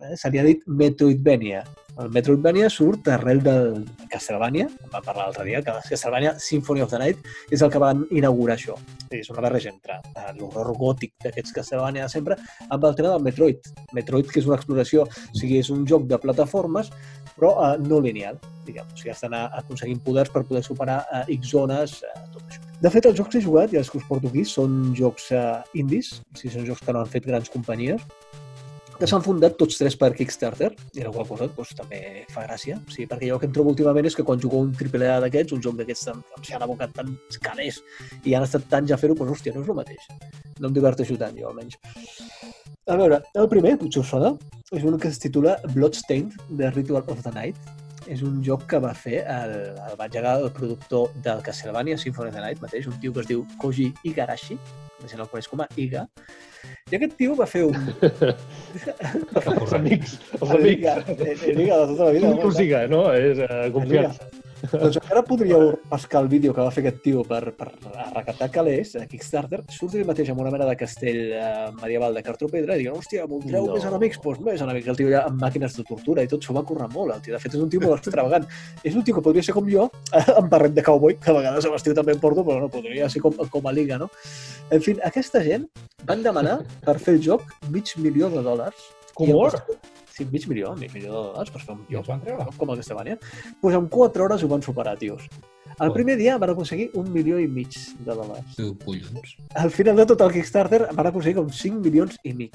eh, 0.00 0.16
se 0.16 0.32
li 0.32 0.40
ha 0.40 0.46
dit 0.48 0.64
Metroidvania. 0.64 1.60
El 1.96 2.10
Metroidvania 2.12 2.68
surt 2.68 3.06
arrel 3.08 3.38
del 3.40 3.78
Castlevania, 4.12 4.66
en 4.68 4.90
vam 4.92 5.04
parlar 5.04 5.30
l'altre 5.30 5.46
dia, 5.46 5.62
que 5.64 5.72
Castlevania 5.88 6.34
Symphony 6.38 6.82
of 6.84 6.90
the 6.92 6.98
Night 7.00 7.22
és 7.56 7.62
el 7.64 7.70
que 7.72 7.80
van 7.80 8.02
inaugurar 8.12 8.58
això. 8.58 8.76
És 9.16 9.30
una 9.32 9.40
barreja 9.46 9.70
entre 9.72 9.96
eh, 10.02 10.26
l'horror 10.36 10.76
gòtic 10.76 11.14
d'aquests 11.24 11.56
Castlevania 11.56 12.04
de 12.04 12.12
sempre 12.12 12.36
amb 12.68 12.84
el 12.84 12.98
tema 12.98 13.14
del 13.14 13.24
Metroid. 13.24 13.72
Metroid, 13.96 14.28
que 14.28 14.42
és 14.42 14.50
una 14.50 14.60
exploració, 14.60 15.06
o 15.08 15.40
sigui, 15.40 15.56
és 15.62 15.72
un 15.72 15.88
joc 15.88 16.04
de 16.10 16.20
plataformes, 16.20 16.92
però 17.32 17.54
eh, 17.64 17.72
no 17.88 18.02
lineal, 18.04 18.36
diguem. 18.68 18.92
O 18.92 19.00
sigui, 19.00 19.14
has 19.14 19.24
d'anar 19.24 19.46
aconseguint 19.56 20.04
poders 20.04 20.32
per 20.34 20.44
poder 20.44 20.66
superar 20.68 21.00
eh, 21.08 21.24
X 21.38 21.56
zones, 21.56 22.02
eh, 22.04 22.26
tot 22.36 22.44
això. 22.44 22.60
De 22.84 22.92
fet, 22.92 23.08
els 23.08 23.16
jocs 23.16 23.32
que 23.32 23.40
he 23.40 23.46
jugat 23.46 23.72
i 23.72 23.80
els 23.80 23.88
que 23.88 24.02
us 24.02 24.04
porto 24.04 24.28
aquí 24.28 24.44
són 24.44 24.90
jocs 24.98 25.30
uh, 25.32 25.62
indies, 25.80 26.18
o 26.20 26.36
sigui, 26.36 26.58
són 26.58 26.66
jocs 26.68 26.84
que 26.84 26.92
no 26.92 27.00
han 27.00 27.08
fet 27.08 27.24
grans 27.24 27.48
companyies, 27.48 28.04
que 29.00 29.08
s'han 29.08 29.24
fundat 29.24 29.56
tots 29.60 29.78
tres 29.78 29.96
per 30.00 30.12
Kickstarter, 30.16 30.70
i 30.96 31.04
la 31.04 31.12
qual 31.14 31.26
cosa 31.28 31.48
doncs, 31.52 31.74
també 31.78 32.00
fa 32.32 32.46
gràcia. 32.46 32.78
O 32.80 32.92
sigui, 32.92 33.08
perquè 33.10 33.30
jo 33.30 33.36
el 33.36 33.42
que 33.42 33.48
em 33.50 33.54
trobo 33.56 33.72
últimament 33.74 34.08
és 34.08 34.16
que 34.16 34.24
quan 34.26 34.40
jugo 34.42 34.60
un 34.64 34.72
AAA 34.72 35.18
d'aquests, 35.24 35.56
un 35.56 35.64
joc 35.64 35.78
d'aquests 35.80 36.12
amb 36.12 36.36
s'hi 36.40 36.56
han 36.56 36.64
abocat 36.66 36.94
tants 36.96 37.40
calés 37.42 37.80
i 38.24 38.36
han 38.36 38.46
estat 38.46 38.68
tants 38.72 38.92
a 38.92 39.00
fer-ho, 39.00 39.16
doncs, 39.18 39.36
hòstia, 39.36 39.54
no 39.56 39.64
és 39.64 39.72
el 39.72 39.80
mateix. 39.80 40.08
No 40.60 40.70
em 40.70 40.76
diverteixo 40.76 41.18
tant, 41.20 41.36
jo, 41.36 41.50
almenys. 41.50 41.78
A 42.86 42.96
veure, 43.00 43.20
el 43.34 43.48
primer, 43.50 43.74
potser 43.80 44.04
us 44.04 44.12
sona, 44.14 44.30
és 44.70 44.84
un 44.86 44.96
que 45.02 45.10
es 45.10 45.18
titula 45.18 45.56
Bloodstained, 45.74 46.36
The 46.52 46.70
Ritual 46.70 47.04
of 47.10 47.22
the 47.24 47.34
Night. 47.34 47.58
És 48.06 48.20
un 48.22 48.38
joc 48.46 48.68
que 48.70 48.78
va 48.78 48.92
fer 48.94 49.24
el, 49.26 49.54
el 49.82 49.96
va 49.98 50.06
engegar 50.06 50.36
el 50.38 50.52
productor 50.54 51.10
del 51.24 51.42
Castlevania 51.42 51.98
Symphony 51.98 52.30
of 52.30 52.36
the 52.36 52.44
Night 52.44 52.62
mateix, 52.62 52.86
un 52.86 52.94
tio 53.02 53.12
que 53.12 53.24
es 53.24 53.30
diu 53.32 53.42
Koji 53.58 53.88
Igarashi, 54.06 54.54
la 55.02 55.10
gent 55.10 55.24
el 55.24 55.30
coneix 55.32 55.48
com 55.50 55.64
a 55.64 55.66
Iga, 55.74 56.06
i 56.86 56.94
aquest 56.94 57.16
tio 57.18 57.32
va 57.34 57.46
fer 57.50 57.64
un... 57.66 57.74
Els 59.34 59.72
amics, 59.74 60.12
els 60.36 60.44
El 60.44 60.52
amics. 60.54 60.84
Iga, 60.84 60.92
el 61.02 61.24
el 61.50 61.62
Iga 61.64 61.78
de 61.80 61.86
tota 61.88 62.04
la 62.04 62.12
vida. 62.14 62.30
Tu 62.38 62.50
us 62.52 62.58
diga, 62.60 62.82
no? 62.92 63.00
És 63.10 63.40
uh, 63.42 63.56
confiança. 63.74 64.28
Doncs 64.72 64.96
encara 64.98 65.22
podríeu 65.26 65.74
pescar 65.90 66.22
el 66.24 66.28
vídeo 66.32 66.54
que 66.56 66.64
va 66.64 66.70
fer 66.72 66.82
aquest 66.84 67.02
tio 67.04 67.22
per, 67.28 67.52
per 67.58 67.68
recaptar 68.14 68.48
calés 68.54 68.94
a 68.96 69.04
Kickstarter, 69.08 69.60
surt 69.72 69.94
ell 69.98 70.06
mateix 70.08 70.30
amb 70.32 70.40
una 70.42 70.50
mena 70.54 70.66
de 70.68 70.76
castell 70.80 71.20
eh, 71.36 71.70
medieval 71.82 72.16
de 72.16 72.22
cartropedra 72.26 72.76
i 72.76 72.84
diuen, 72.84 72.96
hòstia, 72.98 73.26
voldreu 73.30 73.66
No. 73.68 73.74
més 73.76 73.84
enemics? 73.88 74.20
Doncs 74.24 74.40
més 74.46 74.64
enemics. 74.64 74.88
El 74.92 74.96
tio 75.00 75.10
ja 75.12 75.24
amb 75.28 75.40
màquines 75.42 75.76
de 75.76 75.84
tortura 75.88 76.24
i 76.24 76.30
tot, 76.30 76.42
s'ho 76.44 76.56
va 76.56 76.64
currar 76.66 76.88
molt. 76.92 77.14
El 77.14 77.22
tio, 77.26 77.34
de 77.36 77.40
fet, 77.42 77.54
és 77.54 77.60
un 77.62 77.70
tio 77.72 77.80
molt 77.84 78.00
extravagant. 78.00 78.46
és 78.82 78.94
un 78.96 79.04
tio 79.04 79.14
que 79.16 79.22
podria 79.22 79.42
ser 79.42 79.54
com 79.54 79.68
jo, 79.70 79.90
amb 80.38 80.48
barret 80.50 80.74
de 80.74 80.82
cowboy, 80.82 81.18
que 81.20 81.30
a 81.30 81.36
vegades 81.36 81.68
l'estiu 81.70 81.94
també 81.94 82.12
em 82.16 82.20
porto, 82.22 82.44
però 82.46 82.60
no, 82.64 82.68
podria 82.72 83.08
ser 83.12 83.20
com, 83.22 83.34
com 83.50 83.66
a 83.66 83.72
liga, 83.76 83.98
no? 83.98 84.08
En 84.70 84.80
fi, 84.80 84.96
aquesta 85.04 85.42
gent 85.44 85.68
van 86.06 86.22
demanar 86.24 86.60
per 86.84 86.98
fer 86.98 87.16
el 87.18 87.22
joc 87.22 87.44
mig 87.70 87.92
milió 87.98 88.30
de 88.32 88.42
dòlars. 88.42 88.88
Com 89.16 89.28
I 89.30 89.36
Sí, 90.16 90.24
mig 90.32 90.46
milió, 90.48 90.74
mig 90.80 90.92
milió 90.94 91.12
de 91.12 91.18
dòlars 91.34 91.50
per 91.52 91.60
fer 91.60 91.74
un 91.74 91.82
I 91.90 91.98
els 91.98 92.06
joc 92.06 92.14
van 92.14 92.22
treure? 92.24 92.46
com 92.56 92.70
el 92.72 92.80
Castlevania, 92.80 93.18
doncs 93.62 93.76
en 93.76 93.88
4 93.98 94.24
hores 94.24 94.42
ho 94.42 94.48
van 94.48 94.62
superar, 94.64 94.96
tios. 94.98 95.28
El 95.82 95.90
primer 95.92 96.14
dia 96.16 96.38
van 96.40 96.48
aconseguir 96.54 96.86
un 96.96 97.10
milió 97.12 97.38
i 97.42 97.46
mig 97.52 97.74
de 98.00 98.14
dòlars. 98.14 98.54
Tu, 98.56 98.70
collons. 98.84 99.34
Al 99.60 99.70
final 99.70 99.96
de 100.00 100.06
tot 100.08 100.22
el 100.24 100.32
Kickstarter 100.32 100.86
van 100.96 101.10
aconseguir 101.10 101.36
com 101.36 101.50
5 101.52 101.82
milions 101.84 102.16
i 102.24 102.32
mig. 102.32 102.54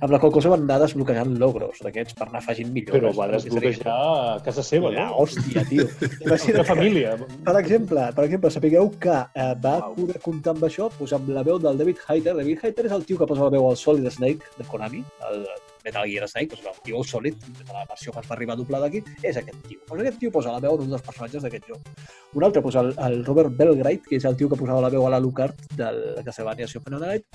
Amb 0.00 0.12
la 0.12 0.18
qual 0.20 0.30
cosa 0.32 0.50
van 0.52 0.62
anar 0.66 0.76
desbloquejant 0.82 1.32
logros 1.40 1.80
d'aquests 1.82 2.14
per 2.18 2.26
anar 2.28 2.38
afegint 2.42 2.68
millores. 2.72 3.00
Però 3.00 3.10
va 3.16 3.26
desbloquejar 3.32 3.94
a 3.96 4.36
casa 4.44 4.62
seva, 4.62 4.92
no? 4.94 5.06
hòstia, 5.24 5.64
tio. 5.68 5.88
La 6.20 6.36
Imagina't 6.36 6.68
família. 6.68 7.16
per 7.48 7.56
exemple, 7.58 8.04
per 8.14 8.24
exemple, 8.28 8.52
sapigueu 8.54 8.92
que 9.00 9.16
eh, 9.34 9.54
va 9.64 9.78
Uau. 9.80 9.96
poder 9.96 10.20
comptar 10.20 10.54
amb 10.54 10.68
això 10.68 10.90
doncs 10.98 11.16
amb 11.16 11.32
la 11.32 11.42
veu 11.42 11.58
del 11.58 11.80
David 11.80 12.04
Hayter. 12.06 12.36
David 12.36 12.62
Hayter 12.62 12.86
és 12.86 12.92
el 12.92 13.04
tio 13.08 13.18
que 13.18 13.26
posa 13.26 13.48
la 13.48 13.50
veu 13.56 13.66
al 13.70 13.76
Solid 13.76 14.08
Snake 14.12 14.52
de 14.60 14.64
Konami, 14.68 15.02
el 15.32 15.44
Metal 15.84 16.08
Gear 16.10 16.28
Snake, 16.28 16.56
doncs 16.56 16.70
el 16.72 16.82
tio 16.86 17.02
Solid, 17.04 17.36
de 17.60 17.72
la 17.72 17.86
versió 17.88 18.12
que 18.12 18.22
es 18.22 18.30
va 18.30 18.36
arribar 18.36 18.56
doblada 18.58 18.90
aquí, 18.90 19.02
és 19.22 19.36
aquest 19.40 19.62
tio. 19.68 19.80
Doncs 19.88 20.04
aquest 20.04 20.20
tio 20.22 20.32
posa 20.34 20.54
la 20.54 20.62
veu 20.64 20.78
d'un 20.80 20.92
dels 20.92 21.06
personatges 21.06 21.46
d'aquest 21.46 21.70
joc. 21.72 22.06
Un 22.34 22.46
altre 22.46 22.62
posa 22.62 22.84
el, 22.86 22.94
el 23.08 23.24
Robert 23.24 23.56
Belgrade, 23.56 24.04
que 24.08 24.18
és 24.20 24.28
el 24.28 24.36
tio 24.36 24.50
que 24.50 24.60
posava 24.60 24.84
la 24.84 24.92
veu 24.92 25.06
a 25.06 25.14
l'Alucard 25.14 25.66
del 25.78 26.02
Castlevania 26.24 26.68
Symphony 26.68 26.98
of 26.98 27.04
the 27.04 27.12
Night, 27.14 27.26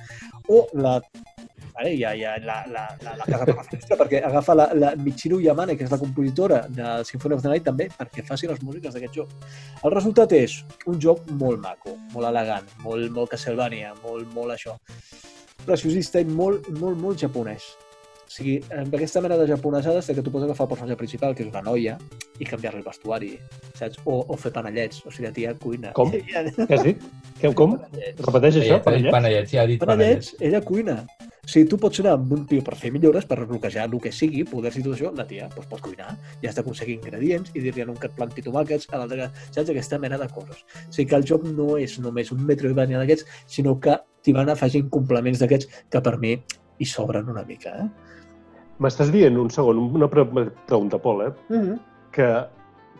o 0.49 0.65
la 0.79 0.99
Vale, 1.75 1.97
ja, 1.99 2.13
ja, 2.15 2.37
la, 2.39 2.63
la, 2.71 2.97
la, 3.03 3.17
la 3.17 3.25
casa 3.25 3.43
per 3.43 3.55
la 3.57 3.63
finestra, 3.67 3.97
perquè 3.99 4.21
agafa 4.23 4.53
la, 4.55 4.69
la 4.79 4.93
Michiru 4.95 5.41
Yamane, 5.43 5.75
que 5.75 5.83
és 5.83 5.91
la 5.91 5.99
compositora 5.99 6.61
de 6.71 6.93
Symphony 7.03 7.35
of 7.35 7.43
the 7.43 7.51
Night, 7.51 7.65
també 7.67 7.89
perquè 7.91 8.23
faci 8.23 8.47
les 8.47 8.61
músiques 8.63 8.95
d'aquest 8.95 9.19
joc. 9.19 9.33
El 9.83 9.91
resultat 9.91 10.31
és 10.37 10.61
un 10.87 11.01
joc 11.03 11.27
molt 11.35 11.59
maco, 11.65 11.97
molt 12.13 12.31
elegant, 12.31 12.69
molt, 12.85 13.09
molt 13.17 13.33
Castlevania, 13.35 13.91
molt, 14.05 14.31
molt 14.31 14.55
això. 14.55 14.77
Preciosista 15.65 16.23
i 16.23 16.29
molt, 16.29 16.71
molt, 16.79 16.95
molt 17.01 17.19
japonès. 17.19 17.73
O 18.25 18.31
sigui, 18.35 18.55
amb 18.73 18.95
aquesta 18.97 19.21
mena 19.21 19.37
de 19.37 19.45
japonesades 19.47 20.07
de 20.09 20.15
que 20.17 20.23
tu 20.25 20.31
pots 20.33 20.47
agafar 20.47 20.65
el 20.65 20.71
personatge 20.73 20.97
principal, 20.97 21.35
que 21.37 21.45
és 21.45 21.51
una 21.51 21.61
noia, 21.65 21.97
i 22.41 22.47
canviar-li 22.49 22.81
el 22.81 22.87
vestuari, 22.87 23.35
saps? 23.77 24.01
O, 24.03 24.17
o 24.25 24.39
fer 24.41 24.51
panellets, 24.55 25.03
o 25.05 25.13
sigui, 25.13 25.27
la 25.29 25.33
tia 25.35 25.53
cuina. 25.61 25.93
Com? 25.97 26.11
Què 26.15 26.65
has 26.73 26.83
dit? 26.87 27.05
Què, 27.39 27.53
com? 27.53 27.77
Repeteix 27.77 28.57
això, 28.63 28.81
Panellets, 28.81 28.89
panellets? 28.89 29.15
panellets, 29.15 29.53
ja 29.53 29.63
ha 29.63 29.69
dit 29.69 29.85
panellets. 29.85 30.33
panellets, 30.33 30.49
ella 30.49 30.61
cuina. 30.65 30.97
O 31.45 31.47
sigui, 31.51 31.67
tu 31.69 31.77
pots 31.77 32.01
anar 32.01 32.15
amb 32.17 32.31
un 32.33 32.47
tio 32.49 32.63
per 32.65 32.73
fer 32.79 32.89
millores, 32.91 33.27
per 33.29 33.37
bloquejar 33.45 33.85
el 33.85 33.99
que 34.01 34.11
sigui, 34.11 34.41
poders 34.49 34.79
i 34.79 34.83
tot 34.87 34.95
això, 34.95 35.11
la 35.13 35.27
tia 35.29 35.45
doncs, 35.53 35.69
pot 35.69 35.83
cuinar, 35.85 36.15
ja 36.41 36.49
has 36.49 36.57
d'aconseguir 36.57 36.95
ingredients 36.97 37.53
i 37.53 37.61
dir-li 37.61 37.85
a 37.85 37.87
un 37.91 37.99
que 38.01 38.09
et 38.09 38.17
planti 38.17 38.41
tomàquets, 38.41 38.89
a 38.89 38.97
l'altre 39.03 39.19
que... 39.21 39.45
Saps? 39.51 39.69
Aquesta 39.69 39.99
mena 40.01 40.17
de 40.17 40.25
coses. 40.33 40.65
O 40.65 40.95
sigui 40.95 41.11
que 41.11 41.19
el 41.21 41.27
joc 41.29 41.45
no 41.45 41.75
és 41.77 41.99
només 42.01 42.33
un 42.33 42.41
Metroidvania 42.49 42.97
d'aquests, 43.03 43.29
sinó 43.59 43.77
que 43.79 43.99
t'hi 44.25 44.33
van 44.33 44.49
afegint 44.49 44.89
complements 44.89 45.43
d'aquests 45.43 45.85
que 45.93 46.01
per 46.01 46.17
mi 46.17 46.33
hi 46.79 46.89
sobren 46.89 47.29
una 47.29 47.45
mica. 47.45 47.77
Eh? 47.83 48.04
M'estàs 48.83 49.11
dient, 49.13 49.37
un 49.39 49.49
segon, 49.49 49.77
una 49.95 50.07
pre 50.11 50.25
pregunta, 50.67 50.97
Pol, 50.99 51.21
eh? 51.27 51.31
Mm 51.49 51.61
-hmm. 51.61 51.79
que 52.11 52.27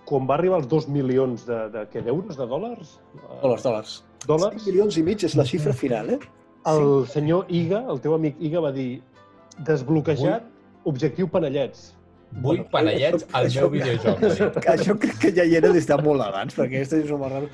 quan 0.05 0.27
va 0.29 0.35
arribar 0.35 0.57
als 0.57 0.67
2 0.67 0.87
milions 0.87 1.45
de, 1.45 1.69
de, 1.73 1.85
què, 1.91 2.03
d'euros, 2.03 2.37
de 2.37 2.45
dòlars? 2.47 2.99
Dòlars, 3.41 3.63
dòlars. 3.63 4.03
Dòlars? 4.27 4.61
5 4.63 4.69
milions 4.71 4.97
i 4.97 5.03
mig 5.03 5.23
és 5.23 5.35
la 5.35 5.43
xifra 5.43 5.73
final, 5.73 6.09
eh? 6.09 6.19
El 6.65 7.05
senyor 7.07 7.45
Iga, 7.49 7.83
el 7.89 7.99
teu 8.01 8.13
amic 8.13 8.35
Iga, 8.39 8.59
va 8.59 8.71
dir 8.71 9.01
desbloquejat, 9.65 10.43
objectiu 10.83 11.27
panellets. 11.27 11.95
Vull 12.31 12.57
Bueno, 12.57 12.69
panellets 12.71 13.23
això- 13.23 13.29
al 13.37 13.45
això- 13.45 13.61
meu 13.61 13.69
videojoc. 13.69 14.19
Que 14.61 14.69
això 14.77 14.97
crec 14.99 15.17
que 15.19 15.31
ja 15.31 15.43
hi 15.45 15.55
era 15.55 15.69
des 15.71 15.85
de 15.87 15.97
molt 16.03 16.21
abans, 16.21 16.55
perquè 16.57 16.75
aquesta 16.81 16.97
és 16.97 17.11
una 17.11 17.29
raro. 17.29 17.47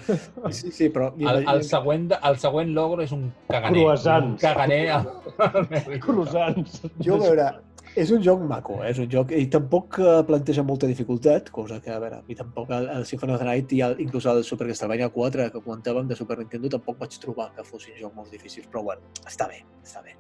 Sí, 0.50 0.72
sí, 0.72 0.90
però... 0.90 1.12
El, 1.20 1.46
el, 1.48 1.64
següent, 1.64 2.08
de- 2.10 2.18
el 2.24 2.38
següent 2.38 2.70
logro 2.74 3.02
és 3.04 3.12
un 3.12 3.32
caganer. 3.50 3.84
Croissants. 3.84 4.26
Un 4.32 4.38
caganer. 4.38 5.06
Croissants. 6.06 6.82
Jo, 7.04 7.16
a 7.16 7.18
veure, 7.20 7.50
és 7.96 8.12
un 8.12 8.22
joc 8.24 8.42
maco, 8.48 8.78
eh? 8.84 8.92
és 8.92 9.00
un 9.04 9.10
joc, 9.12 9.34
i 9.36 9.48
tampoc 9.52 10.00
eh, 10.00 10.22
planteja 10.28 10.64
molta 10.64 10.88
dificultat, 10.88 11.52
cosa 11.52 11.82
que, 11.84 11.92
a 11.92 12.00
veure, 12.00 12.22
i 12.32 12.38
tampoc 12.40 12.72
el, 12.78 12.88
el 12.96 13.06
Symphony 13.10 13.36
of 13.36 13.44
the 13.44 13.48
Night 13.50 13.76
i 13.76 13.82
el, 13.88 13.98
inclús 14.04 14.28
el 14.32 14.44
Super 14.48 14.70
Castlevania 14.70 15.12
4 15.12 15.50
que 15.52 15.64
comentàvem 15.66 16.08
de 16.08 16.18
Super 16.20 16.40
Nintendo 16.40 16.72
tampoc 16.72 17.00
vaig 17.02 17.20
trobar 17.24 17.52
que 17.56 17.68
fossin 17.68 17.98
jocs 18.00 18.16
molt 18.16 18.32
difícils, 18.32 18.70
però 18.72 18.86
bueno, 18.88 19.12
està 19.28 19.50
bé, 19.52 19.64
està 19.84 20.04
bé. 20.06 20.16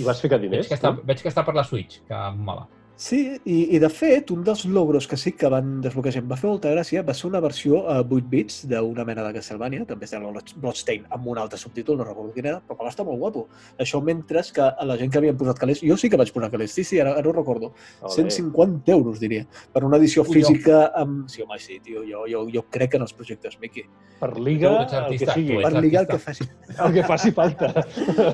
I 0.00 0.06
vas 0.06 0.20
ficar 0.22 0.40
Veig 0.40 0.48
diners? 0.48 0.68
que, 0.70 0.78
està, 0.78 0.94
veig 0.96 1.22
que 1.22 1.32
està 1.32 1.44
per 1.44 1.56
la 1.58 1.66
Switch, 1.66 2.00
que 2.08 2.26
mola. 2.38 2.68
Sí, 3.00 3.16
i, 3.48 3.54
i 3.72 3.78
de 3.80 3.88
fet, 3.88 4.28
un 4.34 4.42
dels 4.44 4.66
logros 4.68 5.06
que 5.08 5.16
sí 5.16 5.30
que 5.32 5.48
van 5.48 5.78
desbloquejar, 5.80 6.20
em 6.20 6.26
va 6.28 6.36
fer 6.36 6.50
molta 6.50 6.68
gràcia, 6.74 7.00
va 7.00 7.14
ser 7.16 7.30
una 7.30 7.40
versió 7.40 7.78
a 7.88 7.94
8 8.02 8.18
bits 8.28 8.58
d'una 8.68 9.06
mena 9.08 9.22
de 9.24 9.30
Castlevania, 9.38 9.86
també 9.88 10.04
es 10.04 10.10
deia 10.12 10.20
Bloodstain, 10.60 11.06
amb 11.08 11.30
un 11.32 11.38
altre 11.40 11.56
subtítol, 11.56 11.96
no 11.96 12.04
recordo 12.04 12.34
quin 12.34 12.50
era, 12.50 12.58
però 12.60 12.76
que 12.76 12.84
va 12.84 12.92
estar 12.92 13.06
molt 13.08 13.16
guapo. 13.22 13.46
Això 13.80 14.02
mentre 14.04 14.42
que 14.52 14.66
a 14.68 14.84
la 14.84 14.98
gent 15.00 15.14
que 15.14 15.16
havien 15.22 15.38
posat 15.40 15.62
calés, 15.62 15.80
jo 15.80 15.96
sí 15.96 16.10
que 16.12 16.18
vaig 16.20 16.28
posar 16.34 16.50
calés, 16.52 16.74
sí, 16.76 16.84
sí, 16.84 17.00
ara, 17.00 17.14
ara 17.16 17.30
ho 17.30 17.32
recordo, 17.32 17.72
Ole. 18.02 18.12
150 18.18 18.92
euros, 18.92 19.16
diria, 19.24 19.46
per 19.72 19.82
una 19.88 19.96
edició 19.96 20.26
Ui, 20.28 20.34
física 20.36 20.82
amb... 21.00 21.24
Sí, 21.32 21.40
home, 21.40 21.56
sí, 21.58 21.80
tio, 21.80 22.04
jo, 22.04 22.26
jo, 22.28 22.44
jo 22.52 22.66
crec 22.68 22.98
en 23.00 23.06
els 23.08 23.16
projectes 23.16 23.56
Mickey. 23.64 23.86
Per 24.20 24.34
Liga, 24.36 24.74
ets 24.84 24.98
el 25.00 25.16
que 25.16 25.30
sigui. 25.32 25.56
tu 25.56 25.62
Per 25.64 25.72
ets 25.72 25.80
ligar 25.88 26.04
el 26.04 26.10
que 26.12 26.20
faci. 26.20 26.44
El 26.76 26.92
que 26.98 27.08
faci 27.08 27.32
falta. 27.32 27.72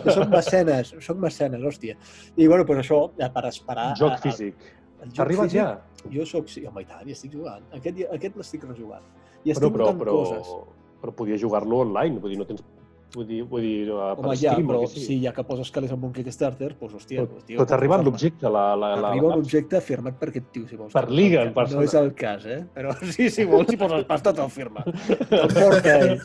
Jo 0.03 0.19
soc 0.19 0.27
mecenes, 0.35 0.93
soc 1.07 1.23
mecenes, 1.23 1.63
hòstia. 1.63 1.95
I, 2.35 2.49
bueno, 2.51 2.67
doncs 2.67 2.83
això, 2.83 3.01
ja 3.23 3.31
per 3.31 3.47
esperar... 3.55 3.93
Joc 4.03 4.19
a- 4.19 4.19
a- 4.19 4.56
físic. 4.57 5.13
T'ha 5.15 5.23
arribat 5.27 5.51
físic, 5.51 5.61
ja? 5.61 6.11
Jo 6.13 6.27
soc, 6.27 6.49
sí, 6.49 6.65
home, 6.67 6.83
i 6.83 6.89
tant, 6.89 7.07
i 7.09 7.13
estic 7.17 7.33
jugant. 7.33 7.65
Aquest, 7.77 8.03
aquest 8.13 8.37
l'estic 8.37 8.65
rejugant. 8.65 9.05
I 9.45 9.53
Però, 9.53 9.57
estic 9.57 9.73
però, 9.73 9.85
notant 9.85 9.99
però, 10.01 10.17
coses. 10.21 10.53
però 11.03 11.13
podia 11.15 11.37
jugar-lo 11.39 11.83
online, 11.87 12.19
vull 12.23 12.31
dir, 12.35 12.39
no 12.39 12.47
tens... 12.49 12.63
Vull 13.15 13.27
dir, 13.29 13.43
vull 13.47 13.63
dir 13.63 13.85
per 13.87 14.19
Home, 14.19 14.35
ja, 14.37 14.53
però 14.59 14.81
sigui. 14.91 15.05
si 15.05 15.17
ja 15.23 15.31
que 15.33 15.45
poses 15.47 15.71
calés 15.73 15.93
amb 15.95 16.05
un 16.09 16.13
Kickstarter, 16.13 16.73
doncs, 16.77 16.97
hòstia, 16.99 17.23
Però, 17.23 17.29
doncs, 17.31 17.45
tio... 17.47 17.63
arribat 17.77 18.01
forma. 18.03 18.11
l'objecte, 18.11 18.51
la, 18.51 18.65
la, 18.75 18.91
la, 18.99 19.11
Arriba 19.13 19.31
la, 19.31 19.37
objecte 19.41 19.81
firmat 19.81 20.19
per 20.19 20.29
aquest 20.33 20.49
tio, 20.53 20.67
si 20.69 20.77
vols. 20.77 20.93
Per 20.93 21.05
Liga, 21.11 21.45
el 21.45 21.53
en 21.53 21.55
persona. 21.57 21.81
No 21.81 21.87
és 21.87 21.95
el 22.01 22.11
cas, 22.19 22.45
eh? 22.51 22.59
Però 22.75 22.93
sí, 23.15 23.29
si 23.33 23.47
vols, 23.49 23.71
si 23.71 23.79
poses 23.81 24.05
pasta, 24.09 24.35
te'l 24.37 24.51
firma. 24.53 24.83
Te'l 25.31 25.55
porta 25.55 25.95
ell. 25.95 26.17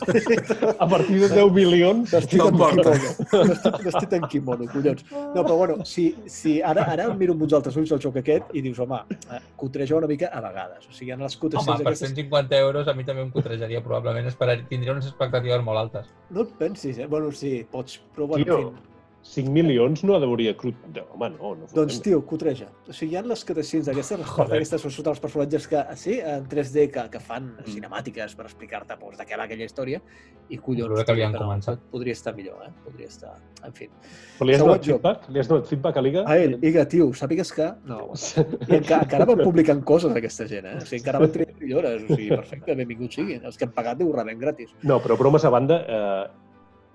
A 0.74 0.88
partir 0.90 1.20
de 1.22 1.30
10 1.36 1.54
milions... 1.54 2.12
Vestit 2.12 2.42
en 2.42 2.50
Te'l 2.50 2.58
porta. 2.60 2.96
kimono. 2.98 3.78
Vestit, 3.86 4.18
en 4.18 4.28
kimono, 4.34 4.68
collons. 4.74 5.06
No, 5.12 5.46
però 5.46 5.56
bueno, 5.62 5.78
si, 5.88 6.08
si 6.26 6.58
ara, 6.60 6.88
ara 6.92 7.06
el 7.08 7.16
miro 7.20 7.36
amb 7.38 7.46
uns 7.46 7.56
altres 7.56 7.78
ulls 7.80 7.94
el 7.94 8.02
joc 8.02 8.20
aquest 8.20 8.52
i 8.58 8.64
dius, 8.66 8.82
home, 8.82 9.00
eh, 9.30 9.40
cutreja 9.56 9.96
una 9.96 10.10
mica 10.10 10.32
a 10.34 10.42
vegades. 10.44 10.90
O 10.90 10.92
sigui, 10.92 11.14
en 11.14 11.24
les 11.24 11.38
Home, 11.38 11.46
cutreges 11.46 11.70
per 11.72 11.94
aquestes... 11.94 12.12
150 12.12 12.60
euros 12.66 12.90
a 12.90 12.96
mi 12.98 13.06
també 13.08 13.24
em 13.24 13.32
cotrejaria, 13.32 13.80
probablement 13.86 14.28
esperar, 14.28 14.58
tindria 14.68 14.96
unes 14.96 15.08
expectatives 15.08 15.64
molt 15.64 15.86
altes. 15.86 16.10
No 16.32 16.44
et 16.46 16.52
pensis, 16.72 16.98
eh? 16.98 17.06
Bueno, 17.06 17.30
sí, 17.36 17.60
pots, 17.70 18.00
però 18.16 18.26
bueno, 18.32 18.44
Tio, 18.48 18.58
en 18.70 18.74
fi, 18.80 18.88
5 19.22 19.52
milions 19.54 20.02
no 20.02 20.16
hauria 20.16 20.56
crut... 20.58 20.74
No, 20.96 21.04
home, 21.14 21.28
no, 21.36 21.52
no. 21.54 21.66
Doncs, 21.72 22.00
tio, 22.02 22.18
cotreja. 22.26 22.66
O 22.90 22.92
sigui, 22.92 23.12
hi 23.14 23.18
ha 23.20 23.22
les 23.22 23.44
cutscenes 23.46 23.86
d'aquestes, 23.86 24.18
les 24.18 24.32
parts 24.34 24.50
d'aquestes 24.50 24.82
són 24.82 24.94
sota 24.96 25.12
els 25.12 25.20
personatges 25.22 25.68
que, 25.70 25.82
sí, 26.00 26.16
en 26.26 26.48
3D, 26.50 26.88
que, 26.90 27.04
que 27.12 27.20
fan 27.22 27.52
cinemàtiques 27.68 28.34
per 28.38 28.48
explicar-te 28.48 28.96
doncs, 28.98 29.20
de 29.20 29.28
què 29.28 29.38
va 29.38 29.46
aquella 29.46 29.68
història, 29.68 30.02
i 30.50 30.58
collons, 30.58 31.04
que 31.06 31.14
havien 31.14 31.36
però 31.36 31.46
començat. 31.46 31.86
podria 31.94 32.18
estar 32.18 32.34
millor, 32.34 32.66
eh? 32.66 32.72
Podria 32.82 33.12
estar... 33.12 33.36
En 33.62 33.78
fi. 33.78 33.86
Però 33.86 34.50
li 34.50 34.56
has 34.56 34.64
Següent 34.64 34.74
donat 34.74 34.90
joc. 34.90 34.98
feedback? 34.98 35.30
Li 35.30 35.44
has 35.44 35.54
donat 35.54 35.70
feedback 35.70 36.02
a 36.02 36.06
Liga? 36.08 36.26
A 36.26 36.38
ell, 36.42 36.58
Iga, 36.72 36.88
tio, 36.90 37.10
sàpigues 37.14 37.54
que... 37.54 37.70
No, 37.86 38.02
I 38.10 38.80
encara, 38.82 39.04
encara 39.06 39.30
van 39.30 39.44
publicant 39.46 39.86
coses, 39.86 40.10
aquesta 40.18 40.50
gent, 40.50 40.66
eh? 40.66 40.78
O 40.82 40.88
sigui, 40.88 41.04
encara 41.04 41.22
van 41.22 41.30
tenir 41.38 41.52
millores. 41.62 42.02
O 42.08 42.16
sigui, 42.16 42.32
perfecte, 42.42 42.74
benvinguts 42.74 43.22
siguin. 43.22 43.46
Els 43.46 43.56
que 43.60 43.70
han 43.70 43.76
pagat 43.78 44.02
ho 44.02 44.10
rebem 44.18 44.42
gratis. 44.42 44.74
No, 44.82 44.98
però 45.04 45.14
bromes 45.20 45.46
a 45.46 45.54
banda, 45.54 45.84
eh, 45.86 46.50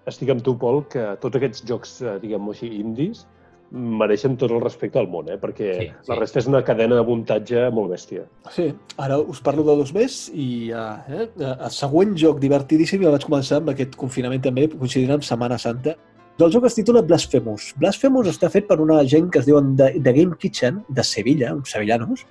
estic 0.08 0.32
amb 0.34 0.44
tu, 0.46 0.56
Pol, 0.60 0.84
que 0.92 1.10
tots 1.24 1.40
aquests 1.40 1.66
jocs, 1.68 1.98
eh, 2.02 2.18
diguem-ho 2.24 2.54
així, 2.56 2.70
indies, 2.80 3.26
mereixen 3.72 4.38
tot 4.40 4.52
el 4.56 4.62
respecte 4.64 4.96
del 5.00 5.10
món, 5.12 5.28
eh? 5.28 5.38
perquè 5.42 5.72
Sí, 5.76 5.88
la 6.08 6.16
sí. 6.16 6.20
resta 6.22 6.40
és 6.40 6.48
una 6.48 6.62
cadena 6.64 6.96
de 6.96 7.04
muntatge 7.08 7.66
molt 7.76 7.92
bèstia. 7.92 8.24
Sí, 8.56 8.70
ara 9.04 9.18
us 9.20 9.42
parlo 9.44 9.66
de 9.68 9.76
dos 9.82 9.92
més 9.96 10.20
i 10.34 10.72
uh, 10.72 10.96
eh, 11.12 11.28
el 11.50 11.74
següent 11.76 12.16
joc 12.20 12.40
divertidíssim 12.44 13.04
ja 13.04 13.12
vaig 13.12 13.26
començar 13.28 13.60
amb 13.60 13.74
aquest 13.74 13.98
confinament 14.00 14.46
també, 14.46 14.70
coincidint 14.72 15.18
amb 15.18 15.28
Setmana 15.28 15.60
Santa. 15.60 15.98
El 16.46 16.52
joc 16.54 16.68
es 16.70 16.76
titula 16.78 17.02
Blasphemous. 17.02 17.72
Blasphemous 17.82 18.28
està 18.30 18.50
fet 18.54 18.68
per 18.70 18.78
una 18.84 19.00
gent 19.10 19.32
que 19.34 19.42
es 19.42 19.48
diuen 19.48 19.72
The, 19.80 19.88
The 19.98 20.14
Game 20.14 20.38
Kitchen, 20.38 20.84
de 20.90 21.06
Sevilla, 21.08 21.54
uns 21.58 21.74
sevillanos, 21.74 22.28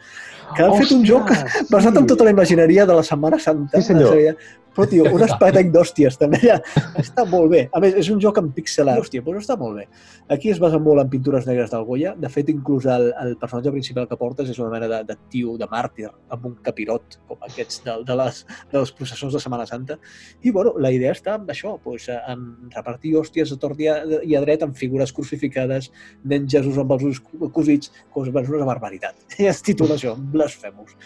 que 0.54 0.62
han 0.62 0.76
fet 0.78 0.92
un 0.94 1.02
joc 1.08 1.32
basat 1.74 1.98
en 1.98 2.06
tota 2.06 2.28
la 2.28 2.36
imagineria 2.36 2.86
de 2.86 2.94
la 2.94 3.02
Setmana 3.06 3.40
Santa. 3.42 3.80
Sí, 3.80 3.90
senyor. 3.90 4.38
Però, 4.76 4.84
tio, 4.90 5.06
un 5.08 5.22
espectacle 5.24 5.72
d'hòsties, 5.72 6.18
també. 6.20 6.38
Ja. 6.42 6.58
Està 7.00 7.24
molt 7.30 7.48
bé. 7.54 7.62
A 7.72 7.80
més, 7.80 7.94
és 7.96 8.10
un 8.12 8.20
joc 8.20 8.36
en 8.42 8.50
pixel 8.52 8.90
art. 8.92 9.00
Hòstia, 9.06 9.22
però 9.24 9.40
està 9.40 9.56
molt 9.56 9.78
bé. 9.80 9.86
Aquí 10.32 10.50
es 10.52 10.60
basa 10.60 10.76
molt 10.82 11.00
en 11.00 11.08
pintures 11.12 11.46
negres 11.48 11.70
del 11.72 11.84
Goya. 11.88 12.12
De 12.20 12.28
fet, 12.32 12.50
inclús 12.52 12.84
el, 12.92 13.08
el 13.22 13.36
personatge 13.40 13.72
principal 13.72 14.08
que 14.10 14.18
portes 14.20 14.50
és 14.52 14.60
una 14.60 14.68
mena 14.74 14.90
de, 14.90 14.98
de 15.08 15.16
tio, 15.32 15.54
de 15.60 15.68
màrtir, 15.70 16.10
amb 16.34 16.44
un 16.50 16.58
capirot, 16.66 17.16
com 17.30 17.46
aquests 17.48 17.80
de, 17.86 17.94
de, 18.04 18.18
les, 18.20 18.42
de 18.72 18.82
les 18.82 18.92
processons 18.98 19.36
de 19.38 19.40
Setmana 19.40 19.64
Santa. 19.70 19.96
I, 20.42 20.52
bueno, 20.52 20.74
la 20.82 20.92
idea 20.92 21.14
està 21.16 21.38
en 21.40 21.48
això, 21.56 21.78
doncs, 21.86 22.10
en 22.18 22.44
repartir 22.74 23.14
hòsties 23.16 23.54
a 23.56 23.60
tort 23.62 23.80
i 23.80 23.88
a, 23.92 23.95
i 24.26 24.36
a 24.36 24.42
dret 24.44 24.62
amb 24.66 24.76
figures 24.76 25.12
crucificades, 25.16 25.90
nens 26.24 26.52
Jesús 26.52 26.78
amb 26.82 26.94
els 26.96 27.08
ulls 27.10 27.20
cosits, 27.54 27.92
com 28.12 28.26
és 28.26 28.52
una 28.52 28.68
barbaritat. 28.68 29.18
Es 29.52 29.62
titula 29.64 29.96
això, 29.96 30.16
Blasphemous. 30.16 30.96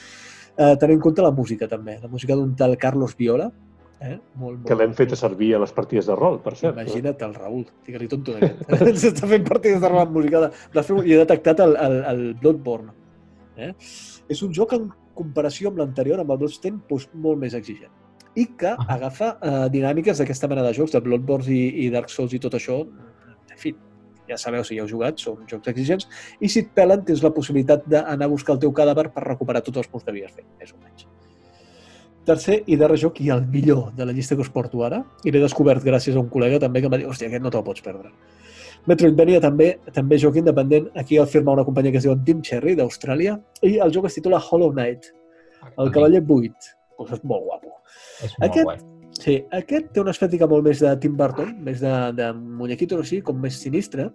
Uh, 0.61 0.75
tenint 0.77 0.99
en 0.99 1.03
compte 1.03 1.25
la 1.25 1.33
música, 1.33 1.69
també. 1.71 1.99
La 2.03 2.11
música 2.11 2.37
d'un 2.37 2.55
tal 2.59 2.77
Carlos 2.81 3.15
Viola, 3.17 3.51
eh? 4.01 4.17
molt, 4.35 4.59
molt, 4.59 4.65
Que 4.69 4.77
l'hem 4.77 4.95
fet 4.97 5.15
a 5.15 5.19
servir 5.19 5.55
a 5.57 5.61
les 5.63 5.73
partides 5.77 6.09
de 6.11 6.17
rol, 6.19 6.41
per 6.45 6.57
cert. 6.59 6.77
Imagina't 6.77 7.27
el 7.27 7.37
Raül, 7.37 7.67
digue-li 7.87 8.09
tonto 8.11 8.37
d'aquest. 8.37 8.73
S'està 9.05 9.29
fent 9.31 9.47
partides 9.47 9.81
de 9.83 9.93
rol 9.93 10.03
amb 10.05 10.17
música 10.19 10.43
de 10.49 10.51
i 11.05 11.15
he 11.15 11.21
detectat 11.21 11.63
el, 11.65 11.77
el, 11.87 11.97
el 12.13 12.25
Bloodborne. 12.43 12.93
Eh? 13.61 13.73
És 14.33 14.43
un 14.47 14.53
joc 14.57 14.75
en 14.77 14.91
comparació 15.17 15.71
amb 15.71 15.81
l'anterior, 15.83 16.21
amb 16.23 16.33
el 16.33 16.41
Bloodstain, 16.43 16.81
doncs, 16.89 17.09
molt 17.15 17.41
més 17.41 17.57
exigent. 17.59 17.93
I 18.37 18.47
que 18.57 18.69
Ah. 18.69 18.87
agafa 18.95 19.39
eh, 19.43 19.69
dinàmiques 19.71 20.19
d'aquesta 20.19 20.49
mena 20.49 20.63
de 20.63 20.73
jocs, 20.75 20.93
de 20.93 21.01
Bloodborne 21.01 21.49
i, 21.51 21.87
i 21.87 21.91
Dark 21.91 22.09
Souls 22.09 22.33
i 22.33 22.39
tot 22.39 22.55
això. 22.55 22.81
En 23.51 23.59
fi, 23.59 23.75
ja 24.29 24.37
sabeu 24.39 24.63
si 24.65 24.75
hi 24.77 24.79
heu 24.81 24.87
jugat, 24.89 25.19
són 25.19 25.43
jocs 25.51 25.69
exigents. 25.69 26.07
I 26.41 26.49
si 26.49 26.61
et 26.61 26.69
pelen, 26.75 27.03
tens 27.05 27.23
la 27.23 27.33
possibilitat 27.35 27.87
d'anar 27.91 28.25
a 28.25 28.29
buscar 28.31 28.55
el 28.55 28.61
teu 28.61 28.73
cadàver 28.73 29.09
per 29.13 29.25
recuperar 29.25 29.63
tots 29.67 29.79
els 29.83 29.89
punts 29.89 30.05
que 30.05 30.11
havies 30.15 30.31
fet, 30.31 30.47
més 30.61 30.73
o 30.73 30.79
menys. 30.79 31.07
Tercer 32.25 32.61
i 32.67 32.77
darrer 32.77 32.99
joc, 33.01 33.19
i 33.21 33.31
el 33.31 33.47
millor 33.47 33.93
de 33.97 34.05
la 34.07 34.13
llista 34.13 34.37
que 34.37 34.43
us 34.45 34.51
porto 34.53 34.85
ara, 34.85 35.03
i 35.25 35.33
l'he 35.33 35.41
descobert 35.41 35.83
gràcies 35.83 36.15
a 36.15 36.21
un 36.21 36.29
col·lega 36.31 36.61
també 36.61 36.81
que 36.81 36.87
em 36.87 36.93
va 36.93 36.99
dir, 37.01 37.07
hòstia, 37.09 37.27
aquest 37.29 37.43
no 37.43 37.51
te'l 37.51 37.65
pots 37.65 37.83
perdre. 37.83 38.13
Metroidvania 38.87 39.41
també, 39.41 39.79
també 39.93 40.19
joc 40.19 40.37
independent, 40.37 40.91
aquí 40.95 41.17
el 41.19 41.27
firma 41.27 41.53
una 41.53 41.65
companyia 41.65 41.91
que 41.91 41.99
es 41.99 42.05
diu 42.07 42.15
Team 42.25 42.43
Cherry, 42.43 42.77
d'Austràlia, 42.77 43.39
i 43.63 43.79
el 43.79 43.91
joc 43.93 44.07
es 44.07 44.15
titula 44.15 44.39
Hollow 44.39 44.71
Knight, 44.73 45.11
el 45.79 45.91
cavaller 45.93 46.21
buit. 46.23 46.55
Pues 47.01 47.15
és 47.17 47.23
molt 47.25 47.47
guapo. 47.49 47.77
És 48.21 48.35
molt 48.37 48.51
Aquest- 48.51 48.67
guai. 48.69 48.81
Sí, 49.21 49.35
aquest 49.57 49.91
té 49.93 50.01
una 50.01 50.13
estètica 50.15 50.47
molt 50.49 50.65
més 50.65 50.81
de 50.81 50.91
Tim 51.03 51.17
Burton, 51.19 51.57
més 51.65 51.81
de, 51.83 51.93
de 52.17 52.29
muñequitos 52.33 53.01
així, 53.03 53.19
com 53.27 53.41
més 53.43 53.57
sinistre, 53.59 54.07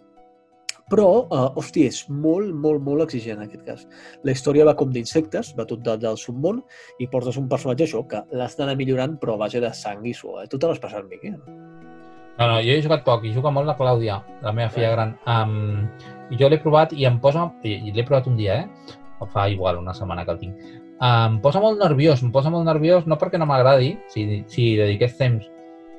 però, 0.90 1.08
uh, 1.26 1.50
hòstia, 1.58 1.90
és 1.90 2.04
molt, 2.10 2.52
molt, 2.62 2.82
molt 2.86 3.04
exigent 3.08 3.40
en 3.42 3.48
aquest 3.48 3.64
cas. 3.66 3.84
La 4.26 4.34
història 4.36 4.66
va 4.68 4.76
com 4.78 4.92
d'insectes, 4.94 5.52
va 5.58 5.66
tot 5.66 5.82
de, 5.86 5.96
del 6.02 6.18
submón, 6.22 6.62
i 7.02 7.08
portes 7.12 7.38
un 7.42 7.50
personatge 7.50 7.88
això, 7.88 8.04
que 8.10 8.22
l'has 8.38 8.58
d'anar 8.58 8.78
millorant, 8.78 9.18
però 9.22 9.36
a 9.36 9.44
base 9.46 9.62
de 9.62 9.72
sang 9.74 10.06
i 10.06 10.14
suor. 10.14 10.44
Eh? 10.44 10.50
Tu 10.52 10.62
te 10.62 10.70
l'has 10.70 10.82
passat, 10.82 11.08
Miqui? 11.10 11.34
No, 11.34 12.46
no, 12.52 12.60
jo 12.62 12.76
he 12.76 12.84
jugat 12.84 13.06
poc 13.06 13.26
i 13.26 13.34
juga 13.34 13.50
molt 13.54 13.66
la 13.70 13.78
Clàudia, 13.80 14.20
la 14.44 14.54
meva 14.54 14.70
filla 14.70 14.92
gran. 14.94 15.16
Um, 15.26 15.90
I 16.30 16.38
jo 16.38 16.50
l'he 16.52 16.62
provat 16.62 16.94
i 16.94 17.06
em 17.10 17.18
posa... 17.24 17.48
I 17.66 17.92
l'he 17.92 18.06
provat 18.06 18.30
un 18.30 18.38
dia, 18.38 18.62
eh? 18.62 19.02
Fa 19.34 19.48
igual 19.50 19.78
una 19.82 19.94
setmana 19.94 20.26
que 20.26 20.32
el 20.32 20.40
tinc. 20.40 20.56
Uh, 20.96 21.28
em 21.28 21.40
posa 21.44 21.60
molt 21.60 21.80
nerviós, 21.82 22.22
em 22.24 22.32
posa 22.32 22.50
molt 22.54 22.66
nerviós, 22.66 23.06
no 23.06 23.18
perquè 23.20 23.38
no 23.38 23.46
m'agradi, 23.50 23.98
si, 24.08 24.44
si 24.48 24.76
dediqués 24.80 25.18
temps 25.18 25.50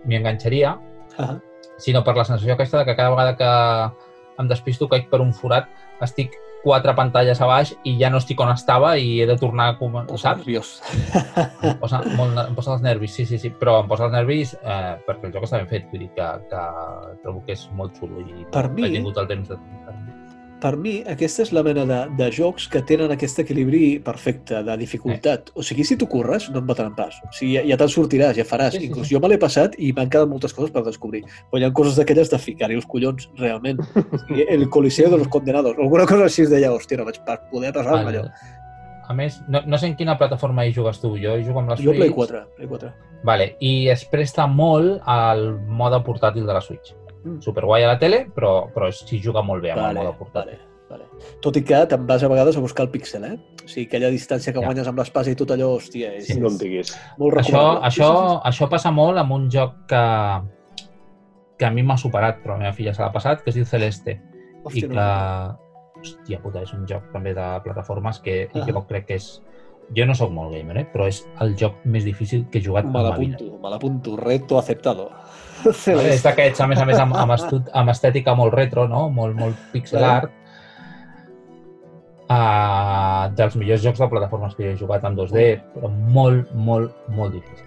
m'hi 0.07 0.17
enganxaria, 0.23 0.77
Ah, 1.19 1.39
sinó 1.81 2.03
per 2.05 2.13
la 2.17 2.25
sensació 2.29 2.53
aquesta 2.55 2.79
de 2.83 2.85
que 2.85 2.97
cada 2.97 3.09
vegada 3.15 3.37
que 3.37 4.43
em 4.43 4.49
despisto 4.49 4.89
caic 4.89 5.07
per 5.09 5.21
un 5.25 5.31
forat, 5.33 5.65
estic 6.05 6.35
quatre 6.63 6.93
pantalles 6.99 7.39
a 7.41 7.47
baix 7.47 7.71
i 7.89 7.95
ja 8.01 8.11
no 8.11 8.19
estic 8.19 8.41
on 8.43 8.51
estava 8.53 8.97
i 8.99 9.21
he 9.23 9.27
de 9.29 9.37
tornar 9.41 9.69
a 9.71 9.77
començar, 9.79 10.19
saps? 10.19 10.41
nerviós. 10.43 10.73
Em 11.63 11.77
posa, 11.81 12.01
molt, 12.19 12.37
em 12.43 12.55
posa 12.59 12.75
els 12.75 12.83
nervis, 12.85 13.15
sí, 13.17 13.25
sí, 13.25 13.39
sí, 13.39 13.49
però 13.55 13.79
em 13.85 13.89
posa 13.89 14.09
els 14.09 14.13
nervis 14.17 14.53
eh, 14.61 14.97
perquè 15.07 15.29
el 15.31 15.33
joc 15.37 15.47
està 15.49 15.61
ben 15.63 15.69
fet, 15.71 15.87
vull 15.93 16.03
dir 16.05 16.11
que, 16.17 16.29
que 16.51 16.65
trobo 17.23 17.45
que 17.47 17.55
és 17.57 17.65
molt 17.79 17.97
xulo 17.97 18.21
i 18.27 18.45
Per 18.53 18.67
mi- 18.73 18.85
he 18.89 18.93
tingut 18.99 19.17
el 19.23 19.29
temps 19.31 19.49
de... 19.55 19.59
Per 20.57 20.73
mi, 20.81 20.95
aquesta 21.05 21.45
és 21.45 21.51
la 21.53 21.61
mena 21.65 21.83
de, 21.85 21.99
de 22.17 22.27
jocs 22.33 22.65
que 22.73 22.81
tenen 22.89 23.13
aquest 23.13 23.43
equilibri 23.43 23.99
perfecte 24.05 24.63
de 24.65 24.77
dificultat. 24.81 25.51
O 25.53 25.65
sigui, 25.67 25.85
si 25.85 25.99
tu 26.01 26.09
corres, 26.09 26.49
no 26.53 26.63
et 26.63 26.69
mataran 26.69 26.95
pas. 26.97 27.19
O 27.29 27.33
sigui, 27.37 27.59
ja, 27.59 27.65
ja 27.69 27.77
te'n 27.81 27.93
sortiràs, 27.93 28.39
ja 28.39 28.47
faràs. 28.49 28.73
Sí, 28.73 28.81
sí, 28.81 28.89
Inclús 28.89 29.11
sí. 29.11 29.17
jo 29.17 29.21
me 29.21 29.29
l'he 29.29 29.41
passat 29.43 29.77
i 29.77 29.93
m'han 29.93 30.09
quedat 30.13 30.31
moltes 30.33 30.57
coses 30.57 30.73
per 30.73 30.83
descobrir. 30.87 31.27
Però 31.53 31.61
hi 31.61 31.69
ha 31.69 31.73
coses 31.77 32.01
d'aquelles 32.01 32.33
de 32.33 32.41
ficar-hi 32.41 32.81
els 32.81 32.89
collons, 32.89 33.29
realment. 33.41 33.85
O 34.17 34.23
sigui, 34.23 34.47
el 34.49 34.69
coliseo 34.73 35.11
de 35.13 35.19
los 35.21 35.29
condenados. 35.29 35.77
Alguna 35.77 36.07
cosa 36.09 36.31
així 36.31 36.47
es 36.47 36.53
deia, 36.53 36.73
hòstia, 36.73 37.03
no 37.03 37.09
vaig 37.09 37.21
poder 37.53 37.75
passar-me 37.77 38.15
allò. 38.15 38.25
A 39.07 39.15
més, 39.15 39.39
no, 39.47 39.61
no 39.69 39.79
sé 39.79 39.91
en 39.91 39.97
quina 39.99 40.17
plataforma 40.19 40.65
hi 40.67 40.73
jugues 40.75 40.99
tu, 41.03 41.13
jo 41.21 41.37
hi 41.37 41.45
jugo 41.47 41.61
amb 41.61 41.71
la 41.71 41.77
Jo 41.79 41.93
Switch. 41.93 42.01
Play 42.01 42.15
4, 42.17 42.41
Play 42.57 42.71
4. 42.73 42.95
Vale, 43.29 43.53
i 43.63 43.89
es 43.93 44.07
presta 44.11 44.49
molt 44.51 45.05
al 45.07 45.51
mode 45.69 46.01
portàtil 46.07 46.49
de 46.49 46.57
la 46.57 46.63
Switch. 46.65 46.95
Mm. 47.27 47.41
Superguai 47.43 47.83
a 47.85 47.89
la 47.89 47.99
tele, 47.99 48.23
però, 48.35 48.69
però 48.73 48.89
s'hi 48.95 49.19
juga 49.21 49.43
molt 49.43 49.63
bé 49.65 49.73
amb 49.75 49.83
el 49.89 49.97
mode 49.99 50.15
portàtil. 50.19 50.59
vale, 50.89 51.05
vale. 51.11 51.27
Tot 51.43 51.57
i 51.59 51.63
que 51.67 51.81
te'n 51.91 52.07
vas 52.07 52.23
a 52.23 52.29
vegades 52.31 52.57
a 52.57 52.61
buscar 52.63 52.85
el 52.87 52.91
píxel, 52.93 53.25
eh? 53.25 53.37
O 53.65 53.67
sigui, 53.69 53.87
aquella 53.89 54.11
distància 54.15 54.53
que 54.53 54.61
Ja. 54.61 54.67
guanyes 54.67 54.87
amb 54.87 54.99
l'espasa 54.99 55.31
i 55.33 55.35
tot 55.35 55.51
allò, 55.51 55.73
hòstia, 55.77 56.13
és, 56.15 56.27
Sí. 56.29 56.39
No 56.41 56.49
em 56.49 56.59
diguis. 56.59 56.97
molt 57.19 57.35
Això, 57.43 57.81
això, 57.83 58.41
això 58.45 58.69
passa 58.71 58.93
molt 58.93 59.19
amb 59.19 59.33
un 59.33 59.51
joc 59.51 59.75
que, 59.89 60.05
que 61.59 61.65
a 61.67 61.71
mi 61.71 61.83
m'ha 61.83 61.97
superat, 61.97 62.43
però 62.43 62.55
a 62.55 62.59
la 62.59 62.65
meva 62.67 62.73
filla 62.77 62.95
se 62.95 63.03
l'ha 63.03 63.13
passat, 63.13 63.43
que 63.43 63.51
es 63.51 63.57
diu 63.57 63.65
Celeste. 63.65 64.21
Hòstia, 64.65 64.85
I 64.85 64.89
no. 64.89 64.95
que, 64.95 66.01
hòstia 66.01 66.41
puta, 66.43 66.63
és 66.63 66.73
un 66.75 66.87
joc 66.87 67.11
també 67.13 67.35
de 67.35 67.61
plataformes 67.65 68.21
que 68.21 68.49
Ah. 68.55 68.65
jo 68.67 68.87
crec 68.87 69.07
que 69.07 69.15
és... 69.17 69.43
Jo 69.95 70.05
no 70.05 70.15
sóc 70.15 70.33
molt 70.33 70.53
gamer, 70.53 70.79
eh? 70.79 70.87
però 70.93 71.07
és 71.07 71.29
el 71.41 71.55
joc 71.57 71.75
més 71.85 72.05
difícil 72.05 72.49
que 72.51 72.59
he 72.59 72.63
jugat 72.63 72.85
Me 72.87 72.99
en 72.99 73.05
la 73.05 73.17
vida. 73.17 73.37
l'apunto, 73.39 73.59
me 73.63 73.71
l'apunto. 73.71 74.17
Reto 74.17 74.59
aceptado. 74.59 75.11
És 76.15 76.25
d'aquests, 76.25 76.63
a 76.63 76.67
més 76.71 76.81
a 76.81 76.87
més, 76.89 76.99
amb, 77.03 77.17
amb, 77.19 77.35
estut, 77.37 77.71
amb 77.75 77.93
estètica 77.93 78.35
molt 78.39 78.55
retro, 78.55 78.87
no? 78.91 79.07
molt, 79.13 79.37
molt 79.39 79.71
pixel 79.73 80.05
art. 80.07 80.33
Uh, 82.27 83.31
dels 83.39 83.55
millors 83.55 83.85
jocs 83.85 84.01
de 84.03 84.09
plataformes 84.11 84.57
que 84.59 84.73
he 84.73 84.77
jugat 84.79 85.05
en 85.07 85.15
2D, 85.19 85.47
però 85.77 85.91
molt, 85.93 86.51
molt, 86.69 86.95
molt 87.15 87.37
difícil. 87.39 87.66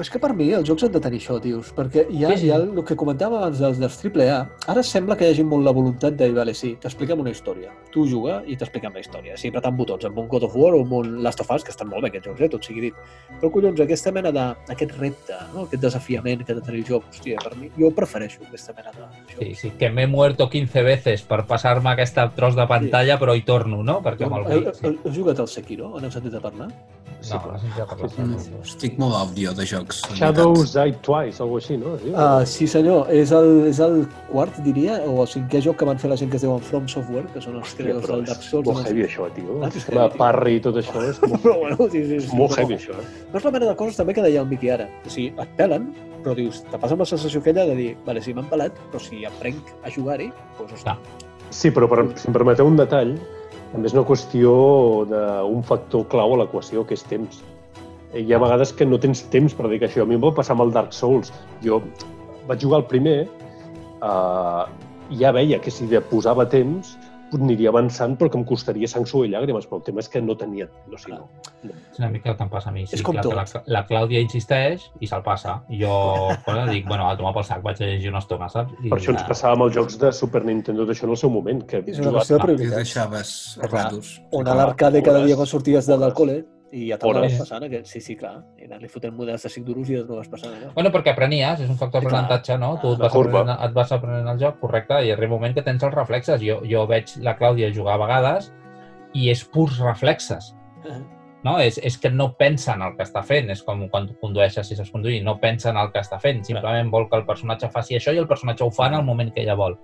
Però 0.00 0.06
és 0.06 0.12
que 0.14 0.18
per 0.22 0.30
mi 0.32 0.46
els 0.56 0.64
jocs 0.64 0.86
han 0.86 0.92
de 0.94 1.00
tenir 1.04 1.18
això, 1.20 1.34
tios, 1.44 1.74
perquè 1.76 2.06
hi 2.08 2.22
ha, 2.24 2.30
Sí, 2.30 2.36
sí. 2.40 2.46
hi 2.46 2.50
ha 2.54 2.56
el 2.56 2.84
que 2.88 2.94
comentàvem 2.96 3.36
abans 3.36 3.58
dels, 3.60 3.76
dels 3.76 3.98
AAA. 4.00 4.36
Ara 4.72 4.80
sembla 4.82 5.12
que 5.14 5.26
hi 5.28 5.34
hagi 5.34 5.42
molt 5.44 5.62
la 5.66 5.74
voluntat 5.76 6.14
de 6.16 6.24
dir, 6.30 6.32
vale, 6.38 6.54
sí, 6.56 6.70
t'expliquem 6.80 7.20
una 7.20 7.28
història. 7.34 7.68
Tu 7.92 8.06
juga 8.08 8.38
i 8.48 8.56
t'expliquem 8.56 8.94
la 8.96 9.00
història. 9.02 9.36
Sí, 9.36 9.50
apretant 9.52 9.76
botons, 9.76 10.06
amb 10.08 10.16
un 10.22 10.26
God 10.32 10.46
of 10.46 10.56
War 10.56 10.70
o 10.72 10.80
amb 10.86 10.94
un 11.02 11.22
Last 11.22 11.42
of 11.44 11.50
Us, 11.52 11.66
que 11.68 11.74
estan 11.74 11.90
molt 11.92 12.00
bé 12.00 12.08
aquests 12.08 12.30
jocs, 12.30 12.40
eh, 12.40 12.48
tot 12.48 12.64
sigui 12.64 12.80
dit. 12.86 12.94
Però, 13.42 13.50
collons, 13.52 13.78
aquesta 13.84 14.10
mena 14.10 14.32
de, 14.32 14.46
aquest 14.72 14.94
repte, 14.96 15.36
no? 15.52 15.66
aquest 15.66 15.82
desafiament 15.84 16.46
que 16.46 16.52
ha 16.52 16.54
de 16.54 16.62
tenir 16.70 16.80
el 16.80 16.86
joc, 16.94 17.04
hòstia, 17.12 17.36
per 17.44 17.52
mi, 17.60 17.68
jo 17.76 17.90
prefereixo 17.90 18.40
aquesta 18.48 18.72
mena 18.78 18.94
de 18.96 19.04
jocs. 19.34 19.36
Sí, 19.36 19.54
sí, 19.54 19.72
que 19.76 19.90
m'he 19.90 20.06
muerto 20.06 20.48
15 20.48 20.82
veces 20.82 21.26
per 21.28 21.42
passar-me 21.44 21.92
aquesta 21.92 22.24
tros 22.32 22.56
de 22.56 22.64
pantalla, 22.66 23.18
però 23.20 23.36
hi 23.36 23.44
torno, 23.44 23.82
no? 23.84 24.00
Perquè 24.00 24.24
amb 24.24 24.40
el 24.40 24.48
Wii, 24.48 24.72
sí. 24.80 24.86
heu, 24.86 24.96
heu 25.04 25.12
jugat 25.12 25.44
al 25.44 25.52
Sekiro? 25.52 25.92
On 25.92 26.08
heu 26.08 26.10
sentit 26.10 26.40
a 26.40 26.40
parlar? 26.40 26.70
Sí, 27.20 27.34
No, 27.34 27.42
clar. 27.42 27.60
no. 28.16 28.24
No, 28.30 28.62
estic 28.64 28.94
molt 28.96 29.14
àudio 29.18 29.52
de 29.52 29.66
jocs. 29.68 29.89
La 30.10 30.16
Shadows 30.16 30.72
Die 30.74 30.92
Twice, 31.06 31.42
alguna 31.42 31.60
així, 31.62 31.76
no? 31.80 31.94
Sí, 32.02 32.10
Uh, 32.10 32.46
sí, 32.46 32.66
senyor. 32.70 33.10
És 33.14 33.32
el, 33.36 33.48
és 33.70 33.80
el 33.84 34.06
quart, 34.30 34.56
diria, 34.66 34.98
o 35.06 35.22
el 35.24 35.28
cinquè 35.30 35.60
joc 35.64 35.76
que 35.80 35.88
van 35.88 35.98
fer 35.98 36.10
la 36.12 36.16
gent 36.20 36.30
que 36.30 36.36
es 36.40 36.44
diuen 36.46 36.60
From 36.66 36.86
Software, 36.88 37.26
que 37.34 37.40
són 37.44 37.56
els 37.60 37.74
creadors 37.78 38.06
del 38.08 38.24
Dark 38.28 38.42
Souls. 38.46 38.66
molt 38.66 38.86
heavy, 38.86 39.06
això, 39.08 39.28
tio. 39.34 39.58
Ah, 39.62 39.70
és 39.74 39.88
La 39.96 40.08
parry 40.10 40.56
i 40.56 40.60
tot 40.60 40.76
això 40.80 41.02
és 41.08 41.18
molt, 41.26 41.42
Però 41.42 41.56
bueno, 41.64 41.88
sí, 41.90 42.04
sí, 42.06 42.20
sí, 42.26 42.36
molt 42.36 42.54
no, 42.56 42.62
heavy, 42.62 42.78
això. 42.78 42.94
Eh? 43.00 43.26
No 43.32 43.38
és 43.42 43.44
la 43.48 43.54
mena 43.56 43.66
de 43.72 43.76
coses 43.76 43.96
també 43.96 44.14
que 44.14 44.22
deia 44.26 44.40
el 44.44 44.48
Miqui 44.50 44.70
ara. 44.70 44.86
O 45.06 45.10
sigui, 45.10 45.32
et 45.40 45.56
pelen, 45.58 45.90
però 46.22 46.34
dius, 46.36 46.62
te 46.70 46.78
passa 46.78 46.94
amb 46.94 47.04
la 47.06 47.08
sensació 47.10 47.40
aquella 47.40 47.66
de 47.66 47.74
dir, 47.78 47.90
vale, 48.06 48.20
sí, 48.22 48.34
m'han 48.36 48.48
pelat, 48.50 48.76
però 48.92 49.00
si 49.02 49.24
aprenc 49.24 49.74
a 49.84 49.90
jugar-hi, 49.90 50.30
doncs, 50.58 50.72
hosti, 50.80 51.26
Sí, 51.50 51.70
però 51.74 51.88
per, 51.90 52.04
si 52.14 52.28
em 52.28 52.34
permeteu 52.36 52.68
un 52.68 52.76
detall, 52.78 53.16
també 53.72 53.88
és 53.88 53.94
una 53.96 54.04
qüestió 54.06 54.50
d'un 55.10 55.62
factor 55.66 56.04
clau 56.10 56.34
a 56.34 56.38
l'equació, 56.44 56.84
que 56.86 56.94
és 56.94 57.02
temps. 57.10 57.40
Eh, 58.12 58.22
Hi 58.24 58.32
ha 58.34 58.38
vegades 58.42 58.72
que 58.72 58.86
no 58.86 58.98
tens 58.98 59.22
temps 59.30 59.54
per 59.54 59.68
dedicar 59.68 59.88
això. 59.90 60.02
A 60.02 60.10
mi 60.10 60.18
em 60.18 60.24
va 60.24 60.34
passar 60.34 60.56
amb 60.56 60.66
el 60.66 60.72
Dark 60.74 60.92
Souls. 60.96 61.32
Jo 61.64 61.82
vaig 62.48 62.62
jugar 62.64 62.80
el 62.82 62.88
primer 62.90 63.18
uh, 64.02 64.66
i 65.10 65.20
ja 65.22 65.30
veia 65.36 65.60
que 65.62 65.70
si 65.70 65.86
de 65.90 66.00
posava 66.10 66.48
temps 66.50 66.96
aniria 67.30 67.70
avançant, 67.70 68.16
però 68.18 68.26
que 68.26 68.38
em 68.40 68.42
costaria 68.42 68.88
sang, 68.90 69.04
suor 69.06 69.28
i 69.28 69.30
llàgrimes. 69.30 69.68
Però 69.70 69.78
el 69.78 69.84
tema 69.86 70.02
és 70.02 70.08
que 70.10 70.18
no 70.18 70.34
tenia... 70.34 70.66
No, 70.90 70.98
sé, 70.98 71.12
no. 71.14 71.28
És 71.62 72.00
una 72.00 72.08
mica 72.10 72.32
el 72.32 72.36
que 72.36 72.42
em 72.42 72.50
passa 72.50 72.72
a 72.72 72.74
mi. 72.74 72.82
Sí, 72.90 72.96
És 72.98 73.04
com 73.06 73.14
clar, 73.14 73.22
que 73.22 73.36
La, 73.38 73.44
tot. 73.46 73.68
la 73.70 73.84
Clàudia 73.86 74.18
insisteix 74.24 74.88
i 74.98 75.06
se'l 75.06 75.22
passa. 75.22 75.60
I 75.70 75.78
jo 75.84 75.94
bueno, 76.48 76.66
dic, 76.72 76.88
bueno, 76.90 77.06
a 77.06 77.14
tomar 77.20 77.30
pel 77.38 77.46
sac, 77.46 77.62
vaig 77.62 77.78
a 77.78 77.86
llegir 77.86 78.10
una 78.10 78.18
estona, 78.24 78.50
saps? 78.50 78.74
I, 78.82 78.90
Per 78.90 78.98
això 78.98 79.14
ens 79.14 79.22
passava 79.30 79.54
amb 79.54 79.68
els 79.68 79.76
jocs 79.78 80.00
de 80.02 80.10
Super 80.10 80.42
Nintendo 80.48 80.88
d'això 80.88 81.06
en 81.06 81.14
el 81.14 81.20
seu 81.22 81.30
moment, 81.30 81.62
que 81.70 81.84
és 81.86 82.02
una 82.02 82.16
qüestió 82.18 82.40
de 82.40 82.42
I 82.42 82.46
prioritats. 82.48 82.76
deixaves 82.82 83.34
a 83.62 83.70
ratos. 83.70 84.16
Anar 84.40 84.56
a 84.56 84.62
l'arcade 84.64 85.04
cada 85.06 85.22
dia 85.22 85.38
quan 85.38 85.46
sorties 85.54 85.86
de, 85.86 86.00
del 86.02 86.16
col·le 86.18 86.40
i 86.72 86.84
ja 86.88 86.96
t'anaves 87.02 87.32
Hores. 87.32 87.38
passant 87.42 87.64
aquest. 87.66 87.86
Sí, 87.90 88.00
sí, 88.00 88.14
clar. 88.16 88.44
I 88.60 88.64
anar-li 88.68 88.88
fotent 88.88 89.14
models 89.16 89.42
de 89.42 89.50
5 89.50 89.66
duros 89.66 89.88
i 89.90 89.96
ja 89.96 90.04
no 90.06 90.16
vas 90.20 90.28
passant 90.30 90.52
allò. 90.54 90.72
Bueno, 90.74 90.90
perquè 90.94 91.10
aprenies, 91.14 91.60
és 91.64 91.68
un 91.70 91.76
factor 91.78 92.00
clar. 92.00 92.12
d'aprenentatge, 92.12 92.58
no? 92.62 92.76
Tu 92.80 92.92
et 92.92 92.98
La 92.98 93.08
vas, 93.08 93.16
aprenent, 93.16 93.56
et 93.66 93.72
vas 93.74 93.92
aprenent 93.92 94.28
el 94.34 94.38
joc, 94.38 94.60
correcte, 94.60 95.00
i 95.06 95.10
arriba 95.10 95.34
un 95.34 95.40
moment 95.40 95.54
que 95.56 95.62
tens 95.66 95.82
els 95.82 95.94
reflexes. 95.94 96.40
Jo, 96.42 96.60
jo 96.64 96.86
veig 96.86 97.16
la 97.26 97.36
Clàudia 97.38 97.72
jugar 97.74 97.94
a 97.98 98.04
vegades 98.06 98.52
i 99.14 99.30
és 99.30 99.42
purs 99.44 99.80
reflexes. 99.82 100.54
No? 101.42 101.58
És, 101.58 101.78
és 101.82 101.96
que 101.98 102.10
no 102.10 102.34
pensa 102.36 102.74
en 102.76 102.82
el 102.82 102.94
que 102.96 103.02
està 103.02 103.22
fent. 103.24 103.50
És 103.50 103.62
com 103.66 103.88
quan 103.88 104.06
condueixes, 104.20 104.68
si 104.68 104.76
saps 104.76 104.90
conduir, 104.92 105.22
no 105.24 105.38
pensa 105.40 105.70
en 105.70 105.76
el 105.80 105.90
que 105.90 105.98
està 106.04 106.20
fent. 106.20 106.44
Simplement 106.44 106.90
vol 106.92 107.08
que 107.10 107.16
el 107.16 107.24
personatge 107.26 107.70
faci 107.72 107.96
això 107.96 108.12
i 108.14 108.18
el 108.22 108.28
personatge 108.28 108.62
ho 108.62 108.70
fa 108.70 108.86
en 108.92 108.94
el 109.00 109.04
moment 109.04 109.32
que 109.34 109.40
ella 109.42 109.56
vol. 109.58 109.78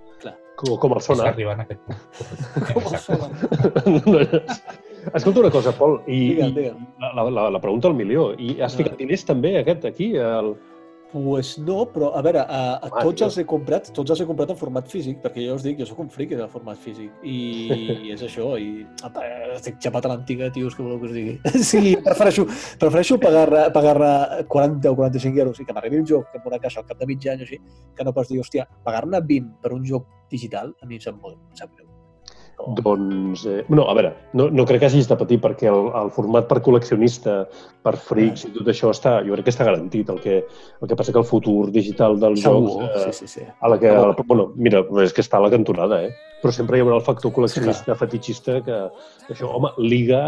Com, 0.55 0.77
com 0.79 0.91
el 0.93 0.97
És 1.01 1.05
sonar. 1.05 1.27
arribar 1.33 1.53
en 1.57 1.65
aquest 1.65 1.81
punt. 1.85 1.97
Com 2.73 2.93
el 2.93 2.99
solen. 3.01 4.45
Escolta 5.13 5.39
una 5.39 5.51
cosa, 5.51 5.71
Pol, 5.77 5.99
i, 6.07 6.35
Digue'm, 6.35 6.81
i 6.81 7.13
la, 7.15 7.27
la, 7.29 7.49
la 7.55 7.61
pregunta 7.61 7.87
al 7.87 7.95
milió. 7.95 8.31
I 8.37 8.57
has 8.61 8.73
Ah. 8.73 8.77
ficat 8.83 8.97
diners 8.97 9.23
també, 9.25 9.57
aquest, 9.59 9.85
aquí? 9.85 10.15
El... 10.15 10.55
Pues 11.07 11.53
no, 11.57 11.85
però 11.87 12.09
a 12.19 12.21
veure, 12.21 12.41
a, 12.43 12.57
a 12.83 12.89
Home, 12.91 13.03
tots 13.07 13.21
els 13.23 13.37
he 13.39 13.45
comprat, 13.47 13.87
tots 13.95 14.11
els 14.11 14.19
he 14.19 14.25
comprat 14.27 14.49
en 14.51 14.57
format 14.59 14.89
físic, 14.91 15.21
perquè 15.23 15.45
jo 15.47 15.53
us 15.55 15.63
dic, 15.63 15.77
jo 15.79 15.85
sóc 15.87 16.01
un 16.03 16.09
friqui 16.11 16.35
del 16.35 16.49
format 16.51 16.75
físic. 16.83 17.07
I 17.23 17.69
és 18.13 18.25
això, 18.27 18.49
i 18.59 18.83
apa, 19.07 19.23
estic 19.55 19.79
xapat 19.79 20.03
a 20.05 20.11
l'antiga, 20.11 20.51
tios, 20.51 20.75
que 20.75 20.83
voleu 20.83 20.99
que 20.99 21.07
us 21.07 21.15
digui. 21.15 21.37
Sí, 21.69 21.95
prefereixo, 22.03 22.43
prefereixo 22.77 23.17
pagar, 23.23 23.71
pagar 23.71 24.43
40 24.51 24.91
o 24.91 24.95
45 24.99 25.39
euros 25.45 25.63
i 25.63 25.65
que 25.65 25.73
m'arribi 25.73 26.03
un 26.03 26.09
joc 26.11 26.35
amb 26.35 26.51
una 26.51 26.59
caixa 26.59 26.83
al 26.83 26.89
cap 26.91 26.99
de 26.99 27.07
mig 27.07 27.23
any 27.31 27.39
o 27.39 27.47
així, 27.47 27.61
que 27.95 28.03
no 28.03 28.11
pas 28.13 28.27
dir, 28.27 28.41
hòstia, 28.43 28.67
pagar-ne 28.83 29.23
20 29.23 29.61
per 29.63 29.71
un 29.79 29.85
joc 29.87 30.11
digital, 30.29 30.75
a 30.83 30.85
mi 30.85 30.99
em 30.99 31.07
sap 31.07 31.15
molt, 31.23 31.39
em 31.39 31.55
sap 31.55 31.71
greu. 31.71 31.87
No. 32.57 32.73
Doncs, 32.81 33.43
eh, 33.45 33.63
no, 33.69 33.83
a 33.85 33.93
veure, 33.93 34.09
no, 34.33 34.47
no 34.49 34.63
crec 34.65 34.81
que 34.81 34.87
hagis 34.87 35.05
de 35.07 35.15
patir 35.15 35.37
perquè 35.43 35.67
el, 35.69 35.91
el 35.99 36.07
format 36.15 36.47
per 36.49 36.57
col·leccionista, 36.65 37.35
per 37.85 37.93
frics 38.01 38.47
i 38.47 38.49
tot 38.55 38.71
això 38.73 38.89
està, 38.89 39.13
jo 39.27 39.35
crec 39.35 39.45
que 39.45 39.53
està 39.53 39.67
garantit. 39.67 40.09
El 40.09 40.17
que, 40.23 40.39
el 40.41 40.89
que 40.89 40.97
passa 40.97 41.13
que 41.13 41.21
el 41.21 41.27
futur 41.29 41.69
digital 41.75 42.17
dels 42.19 42.41
Segur, 42.41 42.71
jocs... 42.73 43.05
Eh, 43.05 43.13
sí, 43.13 43.27
sí, 43.27 43.29
sí. 43.35 43.45
a 43.45 43.69
la 43.69 43.77
que, 43.79 43.93
a 43.93 44.07
la, 44.09 44.25
bueno, 44.25 44.49
mira, 44.57 44.81
és 45.05 45.13
que 45.13 45.21
està 45.21 45.37
a 45.37 45.45
la 45.45 45.51
cantonada, 45.53 46.01
eh? 46.07 46.11
Però 46.41 46.53
sempre 46.53 46.79
hi 46.79 46.85
haurà 46.85 46.97
el 46.97 47.05
factor 47.05 47.33
col·leccionista, 47.37 47.95
fetitxista, 48.01 48.59
que 48.65 48.81
això, 49.29 49.53
home, 49.53 49.75
Liga 49.85 50.23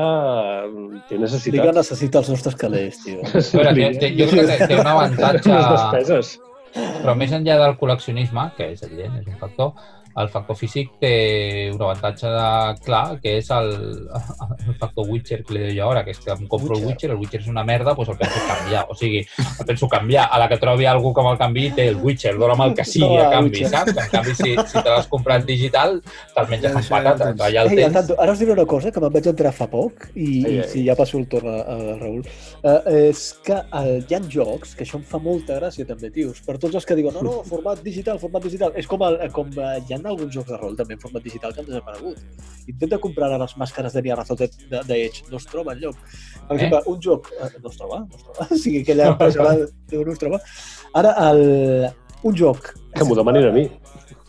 eh, 0.69 1.01
té 1.09 1.17
necessitat. 1.17 1.57
Liga 1.57 1.75
necessita 1.82 2.21
els 2.21 2.30
nostres 2.36 2.59
calés, 2.61 3.01
tio. 3.07 3.25
Veure, 3.57 3.73
té, 3.73 3.91
té, 4.05 4.13
jo 4.21 4.30
crec 4.30 4.53
que 4.53 4.69
té 4.69 4.77
un 4.77 4.91
avantatge, 4.95 5.49
Les 5.49 5.71
despeses. 5.73 6.36
però 6.77 7.17
més 7.17 7.34
enllà 7.34 7.57
del 7.57 7.80
col·leccionisme, 7.82 8.51
que 8.53 8.75
és 8.75 8.86
evident, 8.86 9.17
és 9.17 9.25
un 9.25 9.41
factor, 9.41 9.73
el 10.18 10.30
factor 10.34 10.55
físic 10.57 10.89
té 10.99 11.70
un 11.74 11.82
avantatge 11.82 12.28
de, 12.28 12.47
clar, 12.86 13.20
que 13.22 13.38
és 13.39 13.49
el, 13.55 13.70
el 14.68 14.76
factor 14.80 15.07
Witcher 15.07 15.43
que 15.45 15.53
li 15.55 15.62
deia 15.70 15.86
ara, 15.88 16.03
que 16.03 16.12
és 16.12 16.20
que 16.20 16.32
em 16.34 16.47
compro 16.47 16.76
el 16.76 16.84
Witcher. 16.84 16.89
Witcher, 16.89 17.12
el 17.12 17.20
Witcher 17.22 17.41
és 17.41 17.47
una 17.51 17.64
merda, 17.64 17.93
doncs 17.95 18.10
el 18.10 18.18
penso 18.18 18.39
canviar. 18.47 18.86
O 18.89 18.95
sigui, 18.97 19.22
el 19.60 19.66
penso 19.70 19.88
canviar. 19.88 20.28
A 20.32 20.39
la 20.41 20.47
que 20.49 20.57
trobi 20.60 20.86
algú 20.89 21.14
que 21.14 21.24
me'l 21.24 21.38
canvi, 21.39 21.68
té 21.78 21.88
el 21.93 21.99
Witcher, 22.01 22.34
dona'm 22.38 22.62
el 22.66 22.74
que 22.76 22.86
sigui 22.86 23.05
No, 23.16 23.22
a 23.24 23.30
canvi, 23.32 23.53
Witcher. 23.53 23.70
saps? 23.70 23.95
En 23.95 24.10
canvi, 24.12 24.36
si, 24.36 24.55
si 24.57 24.82
te 24.84 24.89
l'has 24.89 25.07
comprat 25.07 25.45
digital, 25.47 25.99
te'l 26.36 26.49
menges 26.51 26.76
amb 26.76 26.89
patates. 26.89 27.28
tens. 27.30 27.45
Allà 27.47 27.64
el 27.64 27.72
Ei, 27.72 27.84
al 27.84 27.91
tens. 27.91 27.93
tanto, 27.99 28.18
ara 28.22 28.34
us 28.34 28.39
diré 28.43 28.51
una 28.57 28.66
cosa 28.66 28.91
que 28.91 28.99
me'n 29.03 29.14
vaig 29.14 29.30
entrar 29.32 29.53
fa 29.55 29.68
poc 29.72 30.10
i, 30.16 30.26
Ei, 30.26 30.53
i 30.55 30.57
ei. 30.60 30.68
si 30.74 30.84
ja 30.88 30.95
passo 30.99 31.18
el 31.22 31.28
torn 31.32 31.47
a, 31.53 31.57
a 31.62 31.78
Raül. 32.01 32.24
Uh, 32.64 32.76
és 33.07 33.24
que 33.45 33.55
uh, 33.55 33.95
hi 34.01 34.16
ha 34.18 34.22
jocs, 34.30 34.76
que 34.76 34.84
això 34.88 34.99
em 34.99 35.05
fa 35.07 35.22
molta 35.24 35.60
gràcia 35.62 35.86
també, 35.88 36.10
tios, 36.12 36.41
per 36.45 36.57
tots 36.60 36.76
els 36.76 36.86
que 36.86 36.97
diuen 36.99 37.16
no, 37.16 37.24
no, 37.24 37.38
format 37.47 37.82
digital, 37.86 38.20
format 38.20 38.43
digital. 38.43 38.74
És 38.76 38.88
com, 38.89 39.03
el, 39.07 39.20
com 39.36 39.47
uh, 39.55 39.78
hi 39.80 39.93
ha 39.95 40.01
alguns 40.10 40.34
jocs 40.36 40.49
de 40.51 40.57
rol 40.57 40.76
també 40.80 40.95
en 40.97 41.01
format 41.03 41.24
digital 41.24 41.53
que 41.53 41.62
han 41.62 41.68
desaparegut. 41.70 42.18
Intenta 42.68 42.99
comprar 43.01 43.28
ara 43.30 43.38
les 43.43 43.55
màscares 43.57 43.93
de 43.93 44.01
Nia 44.05 44.16
Razón 44.20 44.38
de, 44.41 44.49
de, 44.70 44.82
de 44.88 44.97
Edge, 45.05 45.24
no 45.32 45.38
es 45.38 45.45
troba 45.49 45.74
enlloc. 45.78 45.95
Per 45.95 46.55
Eh? 46.55 46.55
exemple, 46.57 46.82
un 46.93 46.99
joc... 47.01 47.32
Uh, 47.39 47.49
no 47.64 47.70
es 47.70 47.78
troba, 47.78 47.99
no 48.03 48.16
es 48.18 48.24
troba. 48.24 48.47
O 48.51 48.57
sigui, 48.57 48.82
aquella 48.84 49.07
empresa 49.14 49.43
va, 49.45 49.55
diu, 49.91 50.03
no 50.05 50.14
es 50.14 50.20
troba. 50.22 50.39
Ara, 50.93 51.14
el, 51.30 51.89
un 52.24 52.36
joc... 52.36 52.74
Que 52.95 53.05
m'ho 53.05 53.16
demanin 53.16 53.47
a 53.49 53.53
mi. 53.55 53.66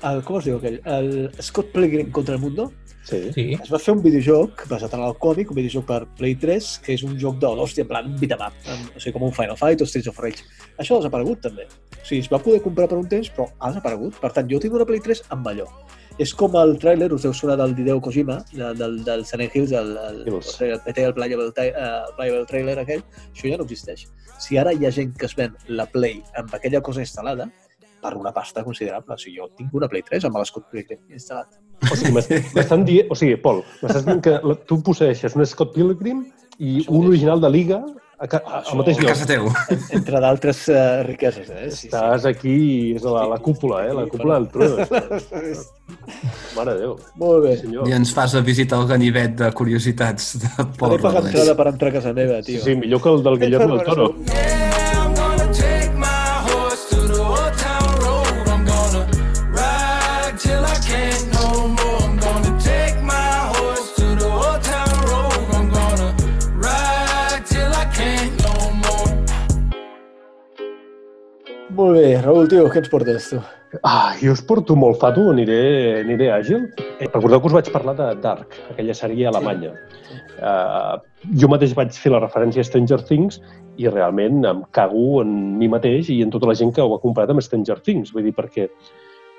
El, 0.08 0.22
com 0.24 0.38
es 0.38 0.46
diu 0.48 0.56
aquell? 0.60 0.78
El 0.88 1.10
Scott 1.44 1.72
Pilgrim 1.74 2.10
contra 2.12 2.34
el 2.36 2.40
Mundo? 2.40 2.70
Sí. 3.10 3.20
Sí. 3.34 3.44
Es 3.56 3.70
va 3.72 3.80
fer 3.82 3.94
un 3.96 4.02
videojoc 4.04 4.66
basat 4.70 4.94
en 4.94 5.02
el 5.02 5.16
còmic, 5.22 5.50
un 5.50 5.58
videojoc 5.58 5.86
per 5.88 6.00
Play 6.18 6.36
3, 6.38 6.68
que 6.84 6.94
és 6.94 7.04
un 7.06 7.16
joc 7.18 7.40
de 7.42 7.50
l'hòstia, 7.58 7.84
en 7.86 7.90
plan 7.90 8.10
beat 8.20 8.34
'em 8.36 8.44
up, 8.46 8.58
o 8.94 9.00
sigui, 9.00 9.14
com 9.16 9.24
un 9.26 9.34
Final 9.34 9.56
Fight 9.58 9.82
o 9.82 9.86
Streets 9.86 10.10
of 10.12 10.20
Rage. 10.22 10.44
Això 10.78 10.96
ha 10.96 11.02
desaparegut, 11.02 11.40
també. 11.42 11.66
O 11.66 12.04
sigui, 12.04 12.20
es 12.20 12.30
va 12.30 12.38
poder 12.38 12.62
comprar 12.62 12.88
per 12.88 12.98
un 12.98 13.08
temps, 13.08 13.30
però 13.30 13.48
ha 13.58 13.72
desaparegut. 13.72 14.20
Per 14.20 14.32
tant, 14.32 14.48
jo 14.48 14.60
tinc 14.60 14.74
una 14.74 14.86
Play 14.86 15.00
3 15.00 15.24
amb 15.30 15.46
allò. 15.46 15.66
És 16.18 16.34
com 16.34 16.54
el 16.56 16.78
tràiler, 16.78 17.10
us 17.12 17.22
deu 17.22 17.32
sonar 17.32 17.56
del 17.56 17.74
Hideo 17.78 18.00
Kojima, 18.00 18.44
de, 18.52 18.74
del, 18.74 19.02
del 19.04 19.24
Silent 19.24 19.54
Hills, 19.54 19.72
el, 19.72 19.96
el, 19.96 20.28
el, 20.28 20.80
PT, 20.84 21.04
el 21.04 21.14
Playable, 21.14 21.46
el 21.46 22.14
Playable 22.16 22.46
Trailer 22.46 22.78
aquell, 22.78 23.02
això 23.32 23.48
ja 23.48 23.56
no 23.56 23.64
existeix. 23.64 24.06
Si 24.38 24.58
ara 24.58 24.72
hi 24.72 24.86
ha 24.86 24.92
gent 24.92 25.16
que 25.16 25.26
es 25.26 25.34
ven 25.34 25.56
la 25.68 25.86
Play 25.86 26.22
amb 26.36 26.54
aquella 26.54 26.80
cosa 26.80 27.00
instal·lada, 27.00 27.50
per 28.00 28.16
una 28.16 28.32
pasta 28.32 28.64
considerable. 28.64 29.14
O 29.14 29.18
sigui, 29.18 29.38
jo 29.38 29.48
tinc 29.56 29.74
una 29.74 29.88
Play 29.88 30.02
3 30.02 30.26
amb 30.28 30.38
Pilgrim 30.70 31.00
instal·lat. 31.08 31.58
O 31.88 31.94
sigui, 31.96 32.12
m'es- 32.12 32.28
m'estan 32.56 32.84
dient... 32.84 33.08
O 33.10 33.16
sigui, 33.16 33.36
Pol, 33.40 33.62
m'estàs 33.80 34.04
dient 34.04 34.20
que 34.24 34.36
la- 34.42 34.58
tu 34.68 34.82
posseixes 34.84 35.36
un 35.36 35.46
Scott 35.46 35.72
Pilgrim 35.74 36.26
i 36.60 36.84
un 36.88 37.06
original 37.08 37.40
de 37.40 37.48
Liga 37.48 37.78
a, 38.20 38.26
ca- 38.28 38.42
Això, 38.44 38.74
al 38.74 38.80
mateix 38.82 38.98
A 38.98 39.00
lloc. 39.00 39.08
casa 39.14 39.24
teu. 39.30 39.46
Entre 39.96 40.20
d'altres 40.20 40.58
uh, 40.68 41.00
riqueses, 41.06 41.48
eh? 41.48 41.70
Sí, 41.72 41.86
Estàs 41.88 42.26
aquí, 42.28 42.56
és 42.98 43.06
la, 43.08 43.22
la 43.30 43.38
cúpula, 43.40 43.78
eh? 43.88 43.94
La 43.96 44.04
cúpula 44.12 44.36
del 44.36 44.48
trueno. 44.52 44.84
sí. 45.30 45.54
Mare 46.56 46.74
de 46.74 46.82
Déu. 46.84 46.92
Molt 47.16 47.46
bé. 47.46 47.54
Sí, 47.56 47.62
senyor. 47.64 47.88
I 47.88 47.94
ens 47.96 48.12
fas 48.12 48.34
a 48.36 48.42
visitar 48.44 48.82
el 48.82 48.86
ganivet 48.92 49.38
de 49.40 49.48
curiositats 49.56 50.34
de 50.42 50.50
Pol 50.76 50.98
Faré 50.98 51.00
pagar 51.00 51.22
Robles. 51.22 51.32
entrada 51.32 51.56
per 51.62 51.66
entrar 51.72 51.90
a 51.90 51.96
casa 51.96 52.12
meva, 52.12 52.42
Sí, 52.42 52.58
tio. 52.58 52.64
sí, 52.66 52.76
millor 52.76 53.00
que 53.00 53.08
el 53.16 53.22
del 53.24 53.38
Guillermo 53.40 53.76
del 53.78 53.86
Toro. 53.88 54.10
Yeah, 54.28 54.89
Molt 71.80 71.96
bé, 71.96 72.08
Raül, 72.20 72.44
tio, 72.50 72.66
què 72.68 72.82
ens 72.82 72.90
portes, 72.92 73.26
tu? 73.32 73.38
Ah, 73.88 74.12
jo 74.20 74.34
us 74.34 74.42
porto 74.44 74.74
molt 74.76 74.98
fato, 75.00 75.22
aniré, 75.30 75.60
aniré 76.02 76.26
àgil. 76.34 76.66
Eh, 76.98 77.06
recordeu 77.06 77.40
que 77.40 77.48
us 77.48 77.54
vaig 77.54 77.70
parlar 77.72 77.94
de 77.96 78.08
Dark, 78.20 78.56
aquella 78.74 78.96
sèrie 78.98 79.24
alemanya. 79.30 79.70
Uh, 80.40 80.98
jo 81.40 81.48
mateix 81.48 81.72
vaig 81.78 81.96
fer 81.96 82.12
la 82.12 82.20
referència 82.20 82.60
a 82.60 82.68
Stranger 82.68 82.98
Things 83.08 83.38
i 83.80 83.88
realment 83.88 84.44
em 84.50 84.60
cago 84.76 85.22
en 85.22 85.32
mi 85.60 85.70
mateix 85.72 86.10
i 86.12 86.18
en 86.24 86.34
tota 86.34 86.50
la 86.50 86.56
gent 86.60 86.74
que 86.76 86.84
ho 86.84 86.92
ha 86.98 87.00
comprat 87.00 87.32
amb 87.32 87.40
Stranger 87.46 87.78
Things. 87.86 88.12
Vull 88.12 88.28
dir, 88.28 88.34
perquè 88.36 88.68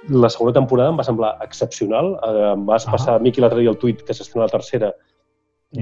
la 0.10 0.34
segona 0.34 0.56
temporada 0.58 0.96
em 0.96 0.98
va 0.98 1.06
semblar 1.06 1.36
excepcional. 1.46 2.16
Uh, 2.26 2.54
em 2.56 2.66
vas 2.66 2.88
Ah. 2.88 2.96
passar 2.98 3.20
a 3.20 3.22
Miqui 3.22 3.46
l'altre 3.46 3.62
dia 3.62 3.70
el 3.70 3.78
tuit 3.78 4.02
que 4.02 4.18
s'estrena 4.18 4.48
la 4.48 4.56
tercera 4.58 4.94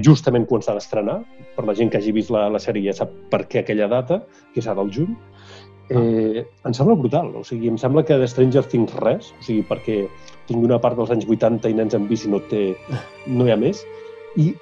justament 0.04 0.44
quan 0.46 0.60
s'ha 0.60 0.76
d'estrenar. 0.76 1.22
Per 1.56 1.64
la 1.64 1.74
gent 1.74 1.88
que 1.90 1.98
hagi 1.98 2.12
vist 2.12 2.30
la, 2.30 2.48
la 2.52 2.60
sèrie 2.60 2.84
ja 2.84 2.98
sap 3.00 3.16
per 3.30 3.46
què 3.48 3.64
aquella 3.64 3.88
data, 3.88 4.20
que 4.52 4.60
és 4.60 4.68
ara 4.68 4.84
al 4.84 4.92
juny. 4.92 5.16
Eh, 5.90 6.44
em 6.66 6.74
sembla 6.76 6.94
brutal, 6.94 7.32
o 7.34 7.42
sigui, 7.44 7.68
em 7.68 7.78
sembla 7.78 8.04
que 8.06 8.18
de 8.18 8.28
Stranger 8.30 8.62
Things 8.70 8.94
res, 9.02 9.32
o 9.34 9.42
sigui, 9.42 9.64
perquè 9.66 10.04
tinc 10.46 10.62
una 10.62 10.78
part 10.82 10.98
dels 10.98 11.10
anys 11.10 11.26
80 11.26 11.70
i 11.70 11.74
nens 11.74 11.96
en 11.98 12.06
bici 12.10 12.30
no, 12.30 12.38
té, 12.50 12.76
no 13.26 13.46
hi 13.46 13.54
ha 13.54 13.58
més, 13.58 13.82
i 14.38 14.52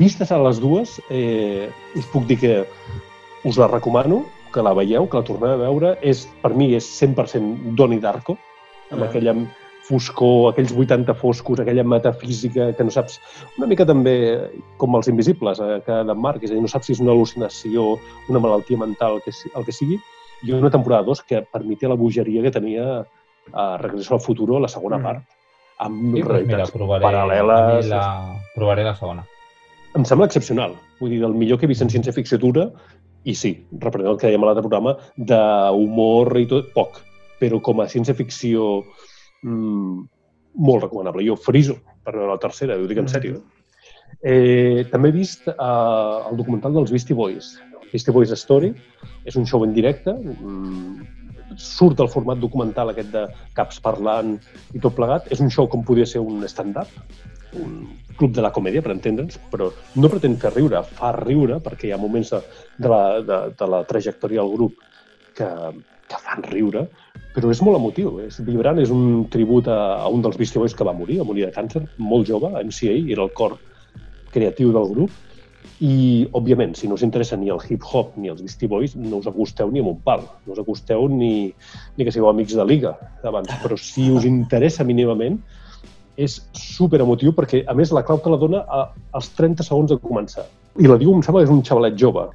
vistes 0.00 0.32
a 0.32 0.40
les 0.40 0.60
dues, 0.64 0.96
eh, 1.12 1.68
us 1.96 2.08
puc 2.12 2.26
dir 2.28 2.38
que 2.40 2.52
us 3.48 3.60
la 3.60 3.68
recomano, 3.68 4.24
que 4.52 4.64
la 4.64 4.72
veieu, 4.72 5.06
que 5.08 5.20
la 5.20 5.28
torneu 5.28 5.54
a 5.54 5.62
veure, 5.62 5.94
és, 6.00 6.26
per 6.42 6.54
mi 6.56 6.72
és 6.76 6.88
100% 6.98 7.74
Donnie 7.76 8.00
Darko, 8.00 8.38
amb 8.90 9.02
Ah. 9.02 9.08
aquella 9.08 9.34
foscor, 9.88 10.50
aquells 10.52 10.72
80 10.72 11.14
foscos, 11.14 11.60
aquella 11.60 11.84
metafísica 11.84 12.72
que 12.76 12.84
no 12.84 12.92
saps... 12.92 13.20
Una 13.56 13.66
mica 13.66 13.86
també 13.88 14.14
com 14.76 14.96
els 14.96 15.08
invisibles, 15.08 15.60
eh, 15.60 15.80
que 15.84 16.04
d'en 16.04 16.20
Marc, 16.20 16.44
és 16.44 16.50
a 16.50 16.54
dir, 16.54 16.62
no 16.64 16.68
saps 16.68 16.88
si 16.88 16.96
és 16.96 17.00
una 17.00 17.12
al·lucinació, 17.12 17.98
una 18.28 18.40
malaltia 18.40 18.80
mental, 18.80 19.16
el 19.16 19.22
que, 19.24 19.32
el 19.54 19.64
que 19.64 19.72
sigui, 19.72 20.00
i 20.42 20.52
una 20.52 20.70
temporada 20.70 21.02
2 21.02 21.22
que 21.26 21.42
per 21.42 21.64
mi 21.64 21.76
té 21.76 21.88
la 21.88 21.94
bogeria 21.98 22.42
que 22.42 22.50
tenia 22.54 23.04
a 23.52 23.76
Regreso 23.78 24.14
al 24.14 24.20
Futuro, 24.20 24.58
la 24.60 24.68
segona 24.68 24.98
Mm. 24.98 25.02
part, 25.02 25.22
amb 25.78 25.96
Sí, 25.98 26.02
doncs 26.02 26.12
mira, 26.12 26.28
realitats 26.34 26.70
provaré, 26.70 27.04
paral·leles. 27.04 27.88
la, 27.88 28.36
provaré 28.54 28.84
la 28.84 28.94
segona. 28.94 29.24
Em 29.94 30.04
sembla 30.04 30.26
excepcional. 30.26 30.74
Vull 31.00 31.10
dir, 31.10 31.20
del 31.20 31.34
millor 31.34 31.58
que 31.58 31.64
he 31.66 31.68
vist 31.68 31.82
en 31.82 31.88
ciència-ficció 31.88 32.38
dura, 32.38 32.70
i 33.24 33.34
sí, 33.34 33.66
reprenent 33.72 34.10
el 34.12 34.18
que 34.18 34.28
dèiem 34.28 34.42
a 34.42 34.46
l'altre 34.46 34.62
programa, 34.62 34.96
d'humor 35.16 36.36
i 36.38 36.46
tot, 36.46 36.72
poc. 36.74 37.00
Però 37.40 37.60
com 37.62 37.80
a 37.80 37.86
ciència-ficció 37.86 38.84
mm, 39.42 40.02
molt 40.54 40.82
recomanable. 40.82 41.24
Jo 41.26 41.36
friso 41.36 41.76
per 42.04 42.14
veure 42.16 42.32
la 42.32 42.38
tercera, 42.42 42.74
ho 42.76 42.86
dic 42.86 42.98
en 42.98 43.04
Mm. 43.04 43.08
sèrio. 43.08 43.42
Eh, 44.22 44.84
també 44.90 45.08
he 45.08 45.12
vist 45.12 45.46
eh, 45.48 45.52
el 46.30 46.36
documental 46.36 46.72
dels 46.74 46.90
Beastie 46.90 47.14
Boys. 47.14 47.58
Beastie 47.92 48.14
Boys 48.14 48.34
Story 48.36 48.72
és 49.24 49.36
un 49.36 49.46
show 49.46 49.64
en 49.64 49.72
directe, 49.76 50.12
mm, 50.12 51.18
surt 51.56 51.96
del 51.98 52.10
format 52.12 52.38
documental 52.38 52.92
aquest 52.92 53.10
de 53.12 53.24
caps 53.56 53.80
parlant 53.84 54.36
i 54.74 54.80
tot 54.80 54.94
plegat. 54.94 55.30
És 55.32 55.40
un 55.40 55.50
show 55.50 55.68
com 55.68 55.84
podria 55.84 56.06
ser 56.06 56.20
un 56.20 56.44
stand-up, 56.48 56.88
un 57.58 57.88
club 58.18 58.34
de 58.34 58.42
la 58.44 58.52
comèdia, 58.52 58.82
per 58.82 58.92
entendre'ns, 58.92 59.38
però 59.50 59.70
no 59.96 60.10
pretén 60.12 60.36
fer 60.36 60.52
riure, 60.54 60.82
fa 60.98 61.12
riure, 61.16 61.60
perquè 61.64 61.88
hi 61.88 61.92
ha 61.92 62.00
moments 62.00 62.34
de, 62.34 62.42
de, 62.78 62.88
la, 62.88 63.02
de, 63.20 63.38
de 63.58 63.70
la 63.74 63.84
trajectòria 63.88 64.42
del 64.42 64.54
grup 64.56 64.82
que, 65.38 65.48
que 66.10 66.20
fan 66.24 66.44
riure, 66.50 66.88
però 67.34 67.52
és 67.54 67.62
molt 67.62 67.78
emotiu, 67.78 68.18
és 68.24 68.40
vibrant, 68.44 68.80
és 68.82 68.90
un 68.90 69.24
tribut 69.32 69.68
a, 69.70 69.78
a 70.02 70.08
un 70.12 70.22
dels 70.24 70.36
Beastie 70.40 70.60
Boys 70.60 70.74
que 70.74 70.86
va 70.86 70.96
morir, 70.96 71.20
va 71.22 71.28
morir 71.28 71.46
de 71.46 71.54
càncer, 71.54 71.84
molt 72.02 72.28
jove, 72.28 72.50
MCA, 72.58 72.96
era 73.06 73.24
el 73.24 73.32
cor 73.38 73.56
creatiu 74.34 74.74
del 74.74 74.90
grup, 74.92 75.14
i, 75.84 76.26
òbviament, 76.34 76.74
si 76.74 76.88
no 76.90 76.96
us 76.98 77.04
interessa 77.06 77.36
ni 77.38 77.52
el 77.54 77.60
hip-hop 77.62 78.16
ni 78.18 78.32
els 78.32 78.40
Beastie 78.42 78.70
Boys, 78.70 78.96
no 78.98 79.20
us 79.20 79.28
acosteu 79.30 79.70
ni 79.70 79.82
amb 79.82 79.92
un 79.92 80.00
pal, 80.02 80.24
no 80.46 80.56
us 80.56 80.58
acosteu 80.62 81.06
ni, 81.12 81.52
ni 81.96 82.06
que 82.06 82.14
sigueu 82.14 82.30
amics 82.32 82.56
de 82.58 82.66
Liga 82.66 82.96
d'abans, 83.22 83.52
però 83.62 83.78
si 83.78 84.08
us 84.10 84.26
interessa 84.26 84.86
mínimament, 84.86 85.38
és 86.18 86.40
super 86.58 86.98
emotiu 87.04 87.30
perquè, 87.34 87.62
a 87.70 87.76
més, 87.78 87.92
la 87.94 88.02
clau 88.06 88.18
te 88.18 88.32
la 88.32 88.40
dona 88.40 88.64
a, 88.66 88.88
als 89.14 89.30
30 89.38 89.62
segons 89.62 89.92
de 89.92 90.00
començar. 90.02 90.48
I 90.82 90.90
la 90.90 90.98
diu, 90.98 91.12
em 91.14 91.22
sembla 91.22 91.44
que 91.44 91.48
és 91.48 91.54
un 91.54 91.62
xavalet 91.62 91.98
jove. 92.00 92.26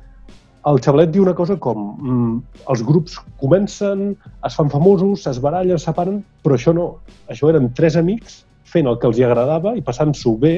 El 0.72 0.80
xavalet 0.80 1.12
diu 1.12 1.26
una 1.26 1.36
cosa 1.36 1.58
com 1.60 1.82
mm, 2.00 2.38
els 2.72 2.84
grups 2.88 3.18
comencen, 3.42 4.14
es 4.48 4.56
fan 4.56 4.72
famosos, 4.72 5.26
es 5.28 5.42
barallen, 5.44 5.76
es 5.76 5.84
separen, 5.84 6.22
però 6.46 6.56
això 6.56 6.72
no. 6.76 6.94
Això 7.28 7.52
eren 7.52 7.74
tres 7.76 8.00
amics 8.00 8.46
fent 8.72 8.88
el 8.88 8.96
que 9.02 9.10
els 9.12 9.20
agradava 9.20 9.76
i 9.76 9.84
passant-s'ho 9.84 10.38
bé 10.40 10.54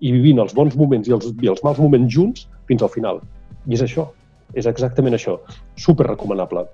i 0.00 0.12
vivint 0.14 0.40
els 0.42 0.54
bons 0.56 0.74
moments 0.76 1.08
i 1.08 1.14
els, 1.16 1.30
i 1.42 1.50
els 1.50 1.62
mals 1.64 1.80
moments 1.82 2.12
junts 2.12 2.46
fins 2.68 2.82
al 2.82 2.92
final. 2.92 3.20
I 3.68 3.76
és 3.78 3.84
això, 3.86 4.08
és 4.54 4.66
exactament 4.70 5.16
això. 5.16 5.38
Super 5.80 6.08
recomanable. 6.10 6.66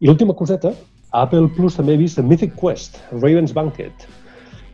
I 0.00 0.08
l'última 0.08 0.34
coseta, 0.34 0.72
a 1.10 1.24
Apple 1.24 1.48
Plus 1.56 1.78
també 1.78 1.94
he 1.94 2.02
vist 2.02 2.20
Mythic 2.20 2.54
Quest, 2.58 2.98
Raven's 3.14 3.54
Banquet, 3.56 4.06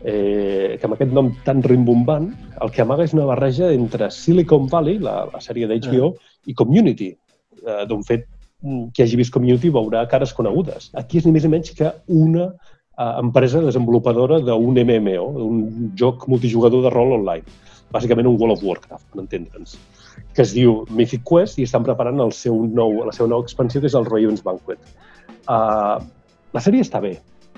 eh, 0.05 0.76
que 0.78 0.88
amb 0.88 0.97
aquest 0.97 1.12
nom 1.14 1.32
tan 1.47 1.62
rimbombant, 1.62 2.30
el 2.62 2.72
que 2.74 2.82
amaga 2.84 3.07
és 3.07 3.14
una 3.16 3.26
barreja 3.28 3.70
entre 3.72 4.11
Silicon 4.11 4.68
Valley, 4.72 4.99
la, 5.03 5.24
la 5.32 5.42
sèrie 5.45 5.68
d'HBO, 5.70 6.14
i 6.51 6.57
Community. 6.59 7.12
Eh, 7.64 7.84
D'un 7.88 8.03
fet, 8.05 8.26
mm, 8.62 8.90
qui 8.95 9.05
hagi 9.05 9.20
vist 9.20 9.34
Community 9.34 9.72
veurà 9.72 10.05
cares 10.11 10.34
conegudes. 10.36 10.90
Aquí 11.01 11.20
és 11.20 11.28
ni 11.28 11.32
més 11.32 11.47
ni 11.47 11.55
menys 11.57 11.72
que 11.76 11.92
una 12.09 12.51
empresa 12.99 13.62
desenvolupadora 13.64 14.40
d'un 14.45 14.78
MMO, 14.78 15.26
un 15.49 15.90
joc 15.99 16.28
multijugador 16.30 16.84
de 16.86 16.95
rol 16.95 17.18
online. 17.20 17.61
Bàsicament 17.95 18.26
un 18.26 18.38
World 18.40 18.59
of 18.59 18.64
Warcraft, 18.66 19.07
per 19.12 19.22
entendre'ns 19.22 19.76
que 20.34 20.42
es 20.42 20.55
diu 20.55 20.82
Mythic 20.90 21.22
Quest 21.26 21.61
i 21.61 21.66
estan 21.68 21.84
preparant 21.86 22.20
el 22.22 22.32
seu 22.34 22.64
nou, 22.66 22.99
la 23.07 23.14
seva 23.14 23.30
nova 23.30 23.47
expansió, 23.47 23.80
que 23.80 23.90
és 23.90 23.97
el 23.99 24.07
Raven's 24.09 24.42
Banquet. 24.47 24.80
Uh, 25.47 26.03
la 26.55 26.62
sèrie 26.62 26.84
està 26.84 27.01
bé. 27.05 27.14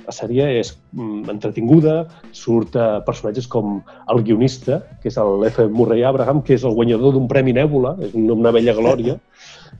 La 0.07 0.14
sèrie 0.14 0.47
és 0.61 0.70
mm, 0.93 1.26
entretinguda, 1.32 1.97
surt 2.37 2.76
uh, 2.78 3.01
personatges 3.07 3.49
com 3.51 3.80
el 4.12 4.22
guionista, 4.26 4.82
que 5.03 5.11
és 5.11 5.16
el 5.22 5.49
F. 5.49 5.66
Murray 5.72 6.05
Abraham, 6.07 6.45
que 6.47 6.55
és 6.57 6.66
el 6.68 6.76
guanyador 6.76 7.16
d'un 7.16 7.26
Premi 7.30 7.57
Nèbola, 7.57 7.97
és 8.07 8.14
una 8.16 8.55
vella 8.55 8.76
glòria. 8.78 9.18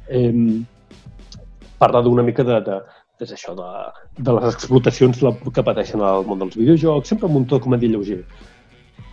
Eh, 0.07 0.31
parla 1.81 1.99
d'una 2.05 2.23
mica 2.23 2.45
de, 2.47 2.61
de, 2.63 2.77
és 3.25 3.33
això, 3.33 3.55
de, 3.57 3.69
de 4.23 4.35
les 4.37 4.49
explotacions 4.51 5.23
que 5.55 5.65
pateixen 5.65 6.03
al 6.05 6.27
món 6.29 6.43
dels 6.43 6.57
videojocs, 6.59 7.09
sempre 7.13 7.29
amb 7.31 7.41
un 7.41 7.47
to 7.49 7.61
comèdia 7.65 7.93
lleuger. 7.95 8.21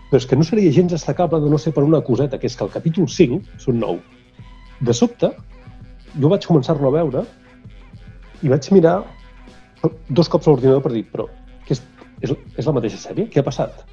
Però 0.10 0.20
és 0.20 0.28
que 0.30 0.38
no 0.38 0.45
seria 0.47 0.74
gens 0.76 0.91
destacable 0.91 1.39
de 1.41 1.49
no 1.49 1.60
ser 1.62 1.74
per 1.74 1.86
una 1.88 2.04
coseta, 2.06 2.39
que 2.39 2.49
és 2.49 2.58
que 2.60 2.66
el 2.68 2.74
capítol 2.74 3.08
5, 3.10 3.39
són 3.64 3.80
9, 3.80 4.01
de 4.84 4.95
sobte, 4.97 5.32
jo 6.20 6.30
vaig 6.30 6.45
començar-lo 6.45 6.89
a 6.89 6.95
veure 6.97 7.24
i 8.43 8.51
vaig 8.51 8.68
mirar 8.76 8.97
dos 10.10 10.30
cops 10.30 10.47
a 10.47 10.51
l'ordinador 10.51 10.84
per 10.84 10.91
dir, 10.93 11.06
però 11.10 11.30
que 11.66 11.76
és, 11.78 11.82
és, 12.22 12.36
és 12.60 12.68
la 12.68 12.76
mateixa 12.76 12.99
sèrie? 12.99 13.30
Què 13.32 13.41
ha 13.41 13.47
passat? 13.47 13.84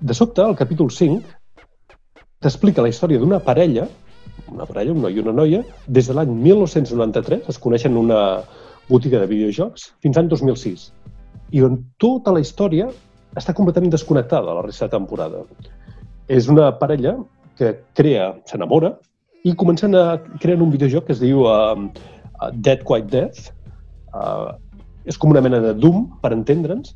De 0.00 0.14
sobte, 0.18 0.44
el 0.44 0.58
capítol 0.58 0.90
5 0.92 1.22
t'explica 2.42 2.84
la 2.84 2.90
història 2.92 3.20
d'una 3.22 3.40
parella, 3.40 3.86
una 4.52 4.66
parella, 4.68 4.92
un 4.92 5.02
noi 5.04 5.16
i 5.16 5.22
una 5.22 5.34
noia, 5.36 5.62
des 5.86 6.08
de 6.10 6.16
l'any 6.16 6.32
1993, 6.34 7.48
es 7.48 7.60
coneixen 7.62 7.94
en 7.94 8.02
una 8.02 8.20
botiga 8.88 9.20
de 9.22 9.28
videojocs, 9.30 9.92
fins 10.02 10.18
l'any 10.18 10.28
2006. 10.30 10.90
I 11.52 11.62
on 11.66 11.78
tota 12.02 12.32
la 12.34 12.40
història 12.40 12.88
està 13.38 13.54
completament 13.56 13.92
desconnectada 13.92 14.46
de 14.48 14.56
la 14.58 14.64
resta 14.66 14.88
de 14.88 14.96
temporada. 14.96 15.44
És 16.28 16.48
una 16.48 16.70
parella 16.78 17.16
que 17.58 17.74
crea, 17.96 18.32
s'enamora, 18.48 18.94
i 19.44 19.54
comencen 19.58 19.94
a 19.98 20.18
crear 20.40 20.60
un 20.62 20.70
videojoc 20.70 21.08
que 21.08 21.16
es 21.16 21.22
diu 21.22 21.44
uh, 21.46 21.74
uh, 21.76 22.50
Dead 22.52 22.84
Quite 22.86 23.10
Death. 23.10 23.50
Uh, 24.12 24.52
és 25.08 25.18
com 25.18 25.32
una 25.32 25.42
mena 25.42 25.58
de 25.60 25.72
Doom, 25.74 26.04
per 26.22 26.30
entendre'ns, 26.34 26.94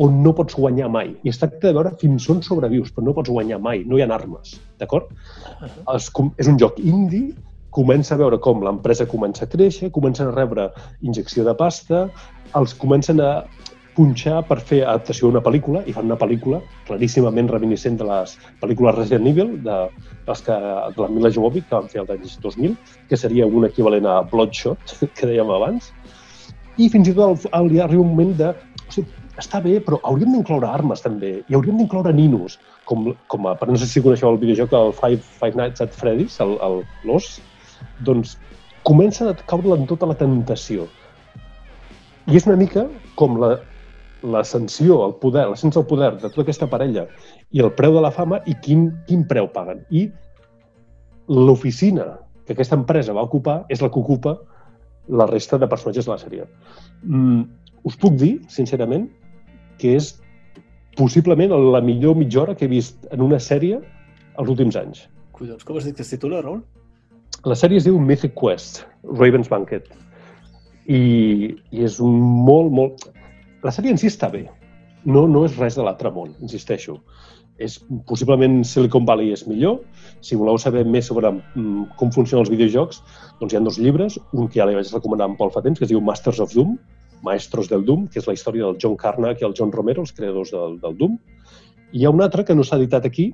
on 0.00 0.22
no 0.24 0.32
pots 0.36 0.56
guanyar 0.56 0.88
mai. 0.92 1.14
I 1.24 1.32
es 1.32 1.38
tracta 1.40 1.68
de 1.68 1.76
veure 1.76 1.92
fins 2.00 2.26
on 2.32 2.42
sobrevius, 2.44 2.92
però 2.92 3.06
no 3.08 3.14
pots 3.16 3.32
guanyar 3.32 3.60
mai, 3.60 3.82
no 3.88 3.98
hi 3.98 4.04
ha 4.04 4.08
armes, 4.14 4.58
d'acord? 4.80 5.10
Es 5.94 6.10
com- 6.10 6.32
És 6.38 6.48
un 6.48 6.58
joc 6.60 6.78
indie, 6.78 7.34
comença 7.70 8.14
a 8.14 8.20
veure 8.20 8.38
com 8.42 8.62
l'empresa 8.64 9.06
comença 9.06 9.46
a 9.46 9.50
créixer, 9.50 9.90
comencen 9.94 10.30
a 10.30 10.36
rebre 10.36 10.68
injecció 11.02 11.44
de 11.46 11.54
pasta, 11.54 12.08
els 12.58 12.74
comencen 12.74 13.20
a 13.22 13.32
punxar 13.96 14.40
per 14.48 14.60
fer 14.62 14.80
adaptació 14.84 15.28
d'una 15.28 15.42
pel·lícula 15.44 15.82
i 15.88 15.94
fan 15.94 16.06
una 16.08 16.18
pel·lícula 16.18 16.60
claríssimament 16.88 17.50
reminiscent 17.50 17.98
de 18.00 18.06
les 18.08 18.36
pel·lícules 18.62 18.96
Resident 18.96 19.28
Evil 19.32 19.56
de, 19.66 19.78
les 20.28 20.42
que, 20.46 20.56
de 20.96 21.02
la 21.02 21.08
Mila 21.10 21.32
Jovovich 21.34 21.66
que 21.68 21.76
van 21.76 21.90
fer 21.90 22.02
als 22.02 22.12
anys 22.14 22.38
2000, 22.44 22.76
que 23.10 23.18
seria 23.18 23.48
un 23.48 23.66
equivalent 23.68 24.06
a 24.06 24.20
Bloodshot, 24.30 24.94
que 25.16 25.30
dèiem 25.30 25.50
abans. 25.54 25.90
I 26.78 26.88
fins 26.92 27.10
i 27.10 27.16
tot 27.16 27.48
hi 27.50 27.82
arriba 27.82 28.04
un 28.04 28.14
moment 28.14 28.36
de... 28.38 28.54
O 28.90 28.94
sigui, 28.94 29.10
està 29.40 29.60
bé, 29.64 29.78
però 29.84 30.00
hauríem 30.04 30.34
d'incloure 30.34 30.68
armes 30.68 31.00
també, 31.04 31.30
i 31.48 31.56
hauríem 31.56 31.78
d'incloure 31.80 32.12
ninos, 32.12 32.58
com, 32.88 33.12
com 33.32 33.46
a, 33.48 33.54
per 33.56 33.70
no 33.70 33.78
sé 33.80 33.88
si 33.88 34.02
coneixeu 34.04 34.28
el 34.32 34.40
videojoc 34.42 34.72
del 34.74 34.92
Five, 34.96 35.22
Five 35.40 35.56
Nights 35.56 35.84
at 35.84 35.94
Freddy's, 35.96 36.36
l'os, 37.08 37.30
doncs 38.06 38.36
comencen 38.86 39.28
a 39.28 39.34
caure 39.50 39.76
en 39.76 39.86
tota 39.90 40.08
la 40.08 40.16
tentació. 40.18 40.86
I 42.30 42.38
és 42.38 42.46
una 42.46 42.58
mica 42.60 42.86
com 43.18 43.36
la, 43.40 43.56
l'ascensió, 44.22 45.00
el 45.06 45.14
poder, 45.20 45.46
l'ascens 45.48 45.76
al 45.76 45.86
poder 45.88 46.12
de 46.16 46.28
tota 46.28 46.44
aquesta 46.44 46.68
parella 46.70 47.06
i 47.52 47.62
el 47.64 47.72
preu 47.76 47.94
de 47.96 48.02
la 48.04 48.12
fama 48.14 48.40
i 48.46 48.54
quin, 48.64 48.90
quin 49.08 49.24
preu 49.28 49.48
paguen. 49.52 49.84
I 49.90 50.08
l'oficina 51.30 52.18
que 52.46 52.54
aquesta 52.56 52.78
empresa 52.78 53.14
va 53.16 53.26
ocupar 53.26 53.62
és 53.68 53.82
la 53.82 53.90
que 53.90 54.00
ocupa 54.00 54.36
la 55.10 55.26
resta 55.26 55.58
de 55.58 55.68
personatges 55.70 56.06
de 56.06 56.12
la 56.12 56.18
sèrie. 56.20 56.46
Mm, 57.02 57.44
us 57.84 57.96
puc 57.96 58.16
dir, 58.20 58.34
sincerament, 58.52 59.08
que 59.80 59.96
és 59.96 60.12
possiblement 60.98 61.54
la 61.72 61.80
millor 61.80 62.16
mitja 62.18 62.42
hora 62.42 62.54
que 62.54 62.66
he 62.66 62.70
vist 62.70 63.06
en 63.10 63.22
una 63.24 63.40
sèrie 63.40 63.80
els 64.38 64.50
últims 64.52 64.76
anys. 64.76 65.06
Collons, 65.36 65.64
com 65.64 65.78
has 65.78 65.86
dit 65.88 65.96
que 65.96 66.04
es 66.04 66.12
titula, 66.12 66.42
Raül? 66.44 66.60
La 67.48 67.56
sèrie 67.56 67.78
es 67.80 67.86
diu 67.86 67.96
Mythic 67.96 68.34
Quest, 68.36 68.82
Raven's 69.16 69.48
Banquet. 69.48 69.86
I, 70.84 71.00
i 71.72 71.84
és 71.86 71.96
un 72.04 72.18
molt, 72.44 72.68
molt... 72.76 73.06
La 73.64 73.72
sèrie 73.72 73.94
en 73.94 74.00
si 74.00 74.10
està 74.10 74.28
bé. 74.32 74.42
No, 75.08 75.24
no 75.24 75.46
és 75.46 75.56
res 75.56 75.78
de 75.78 75.86
l'altre 75.86 76.12
món, 76.12 76.34
insisteixo. 76.44 76.98
És, 77.60 77.78
possiblement 78.08 78.58
Silicon 78.68 79.08
Valley 79.08 79.32
és 79.32 79.46
millor. 79.48 79.78
Si 80.24 80.36
voleu 80.36 80.60
saber 80.60 80.84
més 80.84 81.08
sobre 81.08 81.32
mm, 81.32 81.96
com 81.96 82.12
funcionen 82.12 82.44
els 82.44 82.52
videojocs, 82.52 83.00
doncs 83.40 83.54
hi 83.54 83.60
ha 83.60 83.64
dos 83.64 83.80
llibres. 83.80 84.18
Un 84.36 84.48
que 84.48 84.60
ja 84.60 84.68
li 84.68 84.76
vaig 84.76 84.92
recomanar 84.92 85.30
en 85.32 85.40
Paul 85.40 85.52
fa 85.54 85.64
temps, 85.64 85.80
que 85.80 85.88
es 85.88 85.92
diu 85.94 86.04
Masters 86.04 86.42
of 86.44 86.52
Doom, 86.52 86.76
Maestros 87.24 87.72
del 87.72 87.86
Doom, 87.88 88.06
que 88.12 88.20
és 88.20 88.28
la 88.28 88.36
història 88.36 88.68
del 88.68 88.76
John 88.80 89.00
Carnac 89.00 89.40
i 89.40 89.48
el 89.48 89.56
John 89.56 89.72
Romero, 89.72 90.04
els 90.04 90.12
creadors 90.16 90.52
del, 90.52 90.76
del 90.84 91.00
Doom. 91.00 91.16
Hi 91.92 92.04
ha 92.04 92.10
un 92.14 92.22
altre 92.22 92.44
que 92.46 92.54
no 92.54 92.62
s'ha 92.62 92.78
editat 92.78 93.06
aquí, 93.08 93.32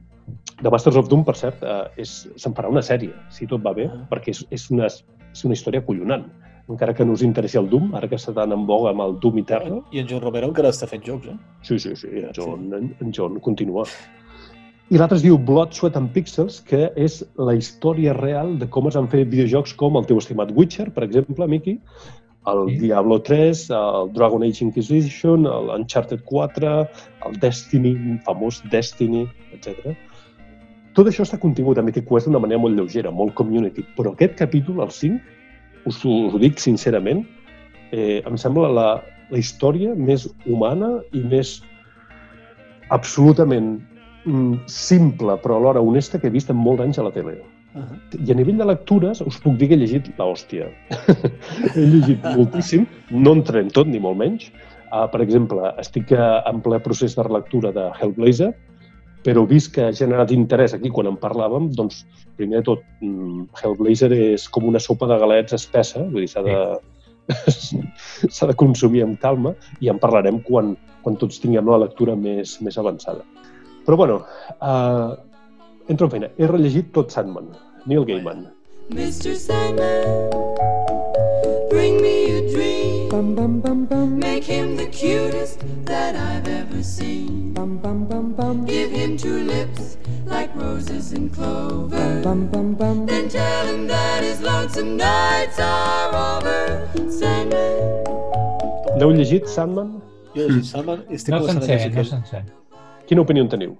de 0.62 0.70
Masters 0.72 0.96
of 0.96 1.10
Doom, 1.10 1.24
per 1.28 1.36
cert, 1.36 1.60
eh, 1.60 2.04
se'n 2.08 2.54
farà 2.56 2.70
una 2.72 2.82
sèrie, 2.82 3.12
si 3.28 3.46
tot 3.50 3.60
va 3.64 3.74
bé, 3.76 3.84
perquè 4.10 4.32
és, 4.32 4.42
és, 4.50 4.70
una, 4.72 4.88
és 4.88 5.44
una 5.44 5.56
història 5.56 5.82
acollonant. 5.84 6.24
Encara 6.72 6.94
que 6.96 7.04
no 7.04 7.14
us 7.14 7.22
interessi 7.22 7.60
el 7.60 7.68
Doom, 7.70 7.92
ara 7.94 8.08
que 8.08 8.16
està 8.16 8.32
tan 8.34 8.56
en 8.56 8.64
boga 8.66 8.94
amb 8.94 9.04
el 9.04 9.18
Doom 9.22 9.42
Eternal, 9.44 9.82
I 9.92 10.00
en 10.00 10.08
John 10.08 10.24
Romero 10.24 10.48
encara 10.48 10.72
està 10.72 10.88
fent 10.88 11.04
jocs, 11.04 11.28
eh? 11.34 11.36
Sí, 11.68 11.78
sí, 11.78 11.92
sí, 12.00 12.08
en 12.22 12.32
John, 12.34 12.70
en, 12.74 12.94
en 13.04 13.12
John 13.14 13.36
continua. 13.44 13.84
I 14.88 14.96
l'altre 14.96 15.18
es 15.18 15.26
diu 15.26 15.36
Blood, 15.36 15.74
Sweat 15.76 15.98
and 15.98 16.12
Pixels, 16.14 16.60
que 16.64 16.88
és 16.96 17.20
la 17.36 17.56
història 17.58 18.16
real 18.16 18.56
de 18.60 18.70
com 18.72 18.88
es 18.88 18.96
van 18.96 19.10
fer 19.12 19.24
videojocs 19.26 19.76
com 19.76 19.98
el 20.00 20.08
teu 20.08 20.22
estimat 20.22 20.54
Witcher, 20.56 20.88
per 20.94 21.04
exemple, 21.04 21.46
Miki, 21.50 21.76
el 22.46 22.68
Sí. 22.70 22.78
Diablo 22.86 23.20
3, 23.22 23.70
el 23.70 24.12
Dragon 24.12 24.42
Age 24.42 24.64
Inquisition, 24.64 25.46
el 25.46 25.70
Uncharted 25.80 26.20
4, 26.24 26.88
el 27.26 27.40
Destiny, 27.40 27.94
un 27.94 28.20
famós 28.24 28.62
Destiny, 28.70 29.26
etc. 29.52 29.96
Tot 30.94 31.06
això 31.10 31.22
està 31.26 31.38
contingut 31.38 31.76
a 31.78 31.82
Mythic 31.82 32.06
Quest 32.08 32.26
d'una 32.26 32.38
manera 32.40 32.60
molt 32.60 32.76
lleugera, 32.78 33.10
molt 33.10 33.34
community, 33.34 33.84
però 33.96 34.12
aquest 34.14 34.36
capítol, 34.38 34.80
el 34.80 34.90
5, 34.90 35.20
us, 35.86 36.04
ho- 36.04 36.26
us 36.28 36.34
ho 36.34 36.38
dic 36.38 36.58
sincerament, 36.58 37.26
eh, 37.92 38.22
em 38.26 38.36
sembla 38.36 38.68
la, 38.72 38.86
la 39.30 39.38
història 39.38 39.94
més 39.94 40.28
humana 40.46 41.02
i 41.12 41.20
més 41.20 41.60
absolutament 42.90 43.80
mm, 44.24 44.64
simple, 44.70 45.36
però 45.42 45.56
alhora 45.58 45.80
honesta 45.82 46.18
que 46.20 46.28
he 46.28 46.34
vist 46.34 46.50
en 46.50 46.56
molts 46.56 46.82
anys 46.82 46.98
a 46.98 47.06
la 47.06 47.12
tele. 47.14 47.36
Uh 47.76 47.82
-huh. 47.82 48.26
I 48.28 48.32
a 48.32 48.34
nivell 48.34 48.56
de 48.56 48.64
lectures 48.64 49.20
us 49.20 49.38
puc 49.38 49.56
dir 49.58 49.68
que 49.68 49.74
he 49.74 49.78
llegit 49.78 50.08
l'hòstia. 50.18 50.70
he 51.76 51.84
llegit 51.84 52.22
moltíssim, 52.24 52.86
no 53.10 53.32
entrem 53.32 53.68
tot, 53.68 53.86
ni 53.86 54.00
molt 54.00 54.16
menys. 54.16 54.50
Uh, 54.92 55.04
per 55.10 55.20
exemple, 55.20 55.74
estic 55.78 56.10
uh, 56.10 56.40
en 56.48 56.62
ple 56.62 56.78
procés 56.80 57.16
de 57.16 57.22
relectura 57.22 57.72
de 57.72 57.90
Hellblazer, 58.00 58.54
però 59.26 59.46
vist 59.46 59.74
que 59.74 59.82
ha 59.82 59.92
generat 59.92 60.30
interès 60.30 60.72
aquí 60.72 60.88
quan 60.88 61.06
en 61.06 61.16
parlàvem, 61.16 61.68
doncs, 61.74 62.06
primer 62.36 62.62
de 62.62 62.62
tot, 62.62 62.82
mm, 63.02 63.48
Hellblazer 63.60 64.12
és 64.12 64.48
com 64.48 64.64
una 64.64 64.78
sopa 64.78 65.06
de 65.06 65.18
galets 65.18 65.52
espessa, 65.52 66.04
vull 66.04 66.22
dir, 66.22 66.28
s'ha 66.28 66.42
de, 66.46 66.56
s'ha 68.36 68.46
de 68.46 68.54
consumir 68.54 69.02
amb 69.02 69.18
calma 69.20 69.54
i 69.80 69.90
en 69.90 69.98
parlarem 69.98 70.38
quan, 70.46 70.76
quan 71.02 71.16
tots 71.16 71.42
tinguem 71.42 71.66
la 71.66 71.82
lectura 71.84 72.14
més, 72.16 72.60
més 72.62 72.78
avançada. 72.78 73.26
Però, 73.84 73.96
bueno, 73.96 74.22
uh, 74.60 75.16
entro 75.88 76.06
en 76.06 76.10
feina. 76.10 76.30
He 76.38 76.46
rellegit 76.46 76.92
tot 76.94 77.10
Sandman, 77.10 77.50
Neil 77.86 78.04
Gaiman. 78.04 78.50
Mr. 78.90 79.36
Sandman, 79.36 80.30
bring 81.70 82.02
me 82.02 82.38
a 82.38 82.50
dream. 82.50 84.18
Make 84.18 84.42
him 84.42 84.76
the 84.76 84.86
cutest 84.86 85.62
that 85.84 86.16
I've 86.16 86.48
ever 86.48 86.82
seen. 86.82 87.54
Give 88.66 88.90
him 88.90 89.16
two 89.16 89.44
lips 89.44 89.98
like 90.24 90.54
roses 90.56 91.12
and 91.12 91.32
clover. 91.32 92.22
Then 93.06 93.28
tell 93.28 93.66
him 93.66 93.86
that 93.86 94.24
his 94.24 94.40
lonesome 94.40 94.96
nights 94.96 95.60
are 95.60 96.10
over. 96.38 96.88
Sandman. 97.08 98.02
L'heu 98.98 99.12
llegit, 99.14 99.46
Sandman? 99.46 100.02
Jo 100.34 100.42
he 100.42 100.48
llegit 100.48 100.64
Sandman 100.74 101.04
i 101.08 101.14
estic 101.14 101.30
No 101.30 101.38
començant 101.44 101.62
a 101.62 101.66
sencer, 101.66 101.78
llegir 101.86 101.94
no 101.94 102.04
sencer. 102.04 102.42
Quina 103.06 103.22
opinió 103.22 103.46
en 103.46 103.48
teniu? 103.54 103.76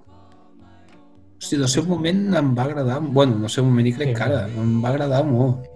Hosti, 1.37 1.57
del 1.61 1.69
seu 1.69 1.85
moment 1.85 2.21
em 2.35 2.53
va 2.57 2.63
agradar... 2.65 2.99
Bueno, 3.01 3.37
del 3.43 3.51
seu 3.53 3.65
moment 3.65 3.87
i 3.87 3.93
crec 3.93 4.09
Sí. 4.09 4.15
que 4.17 4.23
ara. 4.25 4.39
Em 4.47 4.77
va 4.83 4.89
agradar 4.89 5.23
molt. 5.25 5.67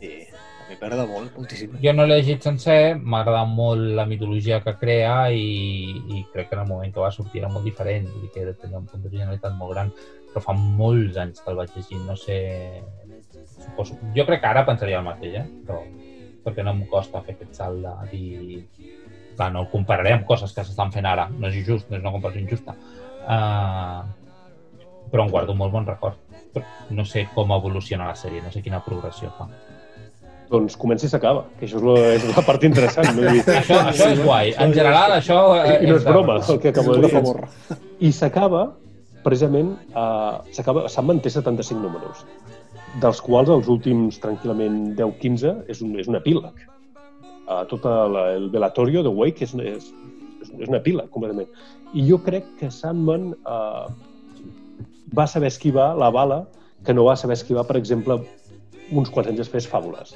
Sí, 0.00 0.10
a 0.32 0.68
mi 0.70 0.78
m'agrada 0.80 1.04
molt, 1.10 1.34
moltíssim. 1.36 1.74
Jo 1.82 1.92
no 1.92 2.06
l'he 2.08 2.16
llegit 2.22 2.42
sencer, 2.48 2.96
m'ha 2.96 3.20
agradat 3.20 3.52
molt 3.52 3.84
la 3.98 4.06
mitologia 4.08 4.62
que 4.64 4.74
crea 4.80 5.28
i, 5.30 5.92
i 6.16 6.24
crec 6.32 6.48
que 6.48 6.56
en 6.56 6.62
el 6.64 6.70
moment 6.72 6.94
que 6.94 7.04
va 7.04 7.12
sortir 7.12 7.42
era 7.42 7.52
molt 7.52 7.68
diferent, 7.68 8.08
vull 8.14 8.24
dir 8.24 8.32
que 8.32 8.56
tenia 8.62 8.80
un 8.80 8.88
punt 8.88 9.04
d'originalitat 9.04 9.54
molt 9.60 9.74
gran, 9.76 9.92
però 10.32 10.42
fa 10.48 10.56
molts 10.56 11.20
anys 11.20 11.44
que 11.44 11.52
el 11.52 11.60
vaig 11.60 11.76
llegir, 11.76 12.00
no 12.08 12.16
sé... 12.16 12.40
Suposo... 13.60 14.00
Jo 14.16 14.24
crec 14.26 14.40
que 14.40 14.50
ara 14.50 14.64
pensaria 14.66 14.98
el 14.98 15.06
mateix, 15.06 15.36
eh? 15.42 15.46
però 15.68 15.84
perquè 16.44 16.64
no 16.64 16.72
em 16.74 16.82
costa 16.88 17.22
fer 17.24 17.36
aquest 17.36 17.60
salt 17.60 17.84
de 17.84 17.94
dir... 18.10 18.64
Clar, 19.36 19.48
no 19.52 19.64
el 19.64 19.70
compararé 19.72 20.12
amb 20.14 20.26
coses 20.28 20.52
que 20.54 20.62
s'estan 20.62 20.92
fent 20.94 21.06
ara, 21.10 21.28
no 21.28 21.48
és 21.48 21.56
injust, 21.58 21.88
no 21.90 21.96
és 21.98 22.02
una 22.04 22.12
comparació 22.14 22.40
injusta. 22.44 22.74
Uh, 23.24 24.04
però 25.14 25.22
em 25.22 25.30
guardo 25.30 25.54
un 25.54 25.60
molt 25.62 25.70
bon 25.70 25.86
record. 25.86 26.18
Però 26.50 26.66
no 26.98 27.04
sé 27.06 27.28
com 27.34 27.52
evoluciona 27.54 28.08
la 28.10 28.18
sèrie, 28.18 28.42
no 28.42 28.50
sé 28.50 28.64
quina 28.64 28.80
progressió 28.82 29.30
fa. 29.38 29.46
Doncs 30.50 30.74
comença 30.78 31.06
i 31.06 31.10
s'acaba, 31.10 31.44
que 31.58 31.68
això 31.68 31.78
és 31.78 31.84
la, 31.86 31.92
és 32.16 32.24
la 32.34 32.42
part 32.46 32.64
interessant. 32.66 33.12
No? 33.14 33.30
Això, 33.60 33.78
això 33.78 34.08
és 34.10 34.22
guai. 34.22 34.50
En 34.60 34.74
general, 34.74 35.14
això... 35.14 35.36
eh, 35.60 35.76
I 35.86 35.90
no 35.90 36.00
és 36.00 36.06
broma, 36.06 36.40
el 36.42 36.58
que 36.62 36.72
acabo 36.72 36.96
de 36.96 37.04
dir. 37.06 37.12
favor. 37.14 37.38
I 38.02 38.10
s'acaba, 38.14 38.64
precisament, 39.24 39.70
uh, 39.94 40.42
s'acaba, 40.56 40.88
Sandman 40.92 41.22
té 41.22 41.30
75 41.32 41.78
números, 41.80 42.24
dels 43.02 43.22
quals 43.24 43.52
els 43.54 43.70
últims, 43.70 44.18
tranquil·lament, 44.22 44.80
10-15 44.98 45.54
és 45.70 45.82
un, 45.86 45.92
és 46.02 46.10
un 46.10 46.18
epíleg. 46.18 46.64
Uh, 47.46 47.62
tot 47.70 47.86
el, 47.86 48.18
el 48.34 48.50
velatorio 48.50 49.04
de 49.06 49.14
Wake 49.14 49.46
és, 49.46 49.54
és, 49.54 49.86
és, 50.42 50.50
és 50.58 50.66
un 50.66 50.78
epíleg, 50.80 51.06
completament. 51.14 51.48
I 51.94 52.04
jo 52.10 52.18
crec 52.26 52.50
que 52.58 52.72
Sandman 52.74 53.30
uh, 53.46 53.86
va 55.12 55.26
saber 55.26 55.48
esquivar 55.48 55.96
la 55.96 56.10
bala 56.10 56.46
que 56.84 56.94
no 56.94 57.04
va 57.04 57.16
saber 57.16 57.34
esquivar, 57.34 57.66
per 57.66 57.76
exemple, 57.76 58.20
uns 58.92 59.10
quants 59.10 59.28
anys 59.30 59.38
després 59.44 59.68
Fàbules, 59.68 60.14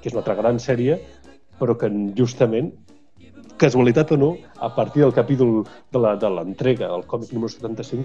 que 0.00 0.08
és 0.08 0.12
una 0.14 0.20
altra 0.20 0.34
gran 0.36 0.58
sèrie, 0.60 0.98
però 1.58 1.76
que 1.78 1.88
justament 2.16 2.72
casualitat 3.56 4.10
o 4.12 4.16
no, 4.18 4.30
a 4.58 4.68
partir 4.74 5.02
del 5.02 5.12
capítol 5.14 5.64
de 5.92 5.98
la- 5.98 6.16
de 6.16 6.28
l'entrega, 6.28 6.88
el 6.94 7.04
còmic 7.06 7.32
número 7.32 7.48
75, 7.48 8.04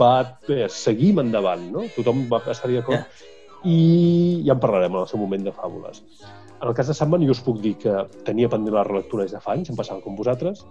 va 0.00 0.38
eh, 0.48 0.66
seguir 0.68 1.18
endavant, 1.20 1.70
no? 1.70 1.84
Tothom 1.94 2.28
va 2.30 2.40
estar-hi 2.50 2.74
d'acord. 2.80 3.04
I 3.64 4.42
ja 4.46 4.52
en 4.52 4.60
parlarem 4.60 4.92
en 4.94 5.00
el 5.00 5.06
seu 5.06 5.18
moment 5.18 5.42
de 5.44 5.52
fàbules. 5.52 6.02
En 6.62 6.68
el 6.68 6.74
cas 6.74 6.88
de 6.88 6.94
Sandman, 6.96 7.24
jo 7.26 7.34
us 7.36 7.42
puc 7.44 7.58
dir 7.60 7.74
que 7.82 7.94
tenia 8.24 8.48
pendent 8.48 8.74
la 8.74 8.84
relectura 8.86 9.26
des 9.26 9.34
de 9.36 9.40
fa 9.44 9.52
anys, 9.52 9.68
em 9.70 9.76
passava 9.76 10.00
com 10.00 10.16
vosaltres. 10.16 10.62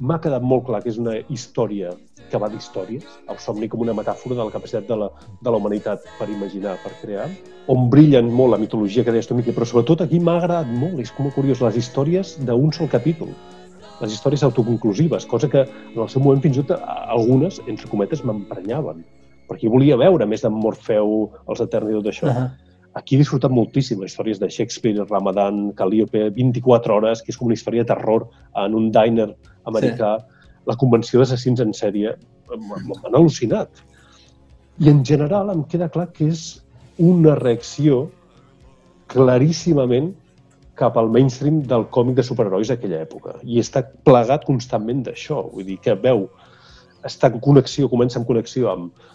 M'ha 0.00 0.18
quedat 0.20 0.44
molt 0.44 0.66
clar 0.66 0.82
que 0.84 0.90
és 0.92 0.98
una 1.00 1.14
història 1.32 1.92
que 2.30 2.40
va 2.40 2.48
d'històries, 2.52 3.06
el 3.32 3.40
somni 3.42 3.68
com 3.68 3.80
una 3.84 3.94
metàfora 3.96 4.36
de 4.36 4.44
la 4.44 4.52
capacitat 4.52 4.86
de 4.88 4.98
la, 5.00 5.08
de 5.40 5.50
la 5.50 5.60
humanitat 5.60 6.04
per 6.18 6.28
imaginar, 6.30 6.76
per 6.84 6.92
crear, 7.00 7.26
on 7.72 7.88
brillen 7.92 8.30
molt 8.32 8.54
la 8.54 8.60
mitologia 8.60 9.04
que 9.04 9.12
deies 9.16 9.28
tu, 9.28 9.36
Miqui, 9.36 9.56
però 9.56 9.68
sobretot 9.68 10.04
aquí 10.04 10.20
m'ha 10.20 10.36
agradat 10.38 10.70
molt, 10.70 11.00
és 11.00 11.12
com 11.16 11.32
curiós, 11.34 11.64
les 11.64 11.80
històries 11.82 12.36
d'un 12.44 12.72
sol 12.76 12.92
capítol 12.92 13.34
les 14.00 14.14
històries 14.14 14.42
autoconclusives, 14.46 15.26
cosa 15.28 15.48
que 15.52 15.66
en 15.66 15.98
el 16.00 16.08
seu 16.08 16.22
moment 16.24 16.40
fins 16.40 16.56
i 16.56 16.62
tot 16.64 16.80
algunes, 16.88 17.58
entre 17.68 17.88
cometes, 17.90 18.22
m'emprenyaven. 18.24 19.02
Perquè 19.50 19.68
volia 19.68 19.98
veure 20.00 20.24
més 20.24 20.40
d'en 20.40 20.54
Morfeu, 20.56 21.26
els 21.44 21.60
Eterni 21.60 21.92
i 21.92 21.98
tot 21.98 22.08
això. 22.12 22.30
Uh 22.30 22.32
-huh. 22.32 22.69
Aquí 22.98 23.14
he 23.14 23.20
disfrutat 23.20 23.52
moltíssim 23.54 24.00
les 24.02 24.10
històries 24.10 24.40
de 24.42 24.48
Shakespeare, 24.50 25.04
Ramadan, 25.06 25.70
Calliope, 25.78 26.24
24 26.34 26.96
hores, 26.96 27.22
que 27.22 27.30
és 27.30 27.38
com 27.38 27.46
una 27.46 27.54
història 27.54 27.84
de 27.84 27.92
terror 27.92 28.26
en 28.58 28.74
un 28.74 28.88
diner 28.94 29.28
americà. 29.70 30.16
Sí. 30.18 30.56
La 30.66 30.76
convenció 30.80 31.20
d'assassins 31.20 31.62
en 31.62 31.70
sèrie 31.76 32.16
m'han 32.50 33.14
al·lucinat. 33.14 33.84
I 34.82 34.90
en 34.90 35.04
general 35.06 35.52
em 35.54 35.62
queda 35.70 35.90
clar 35.92 36.08
que 36.16 36.32
és 36.32 36.64
una 36.98 37.36
reacció 37.38 38.08
claríssimament 39.10 40.10
cap 40.80 40.96
al 40.96 41.10
mainstream 41.12 41.60
del 41.70 41.86
còmic 41.94 42.16
de 42.18 42.24
superherois 42.26 42.70
d'aquella 42.72 43.02
època. 43.04 43.36
I 43.44 43.60
està 43.62 43.84
plegat 44.06 44.46
constantment 44.48 45.04
d'això. 45.06 45.44
Vull 45.52 45.68
dir 45.68 45.78
que 45.84 45.94
veu, 45.94 46.26
està 47.06 47.30
en 47.30 47.38
connexió, 47.44 47.88
comença 47.92 48.18
en 48.20 48.26
connexió 48.28 48.70
amb, 48.72 49.06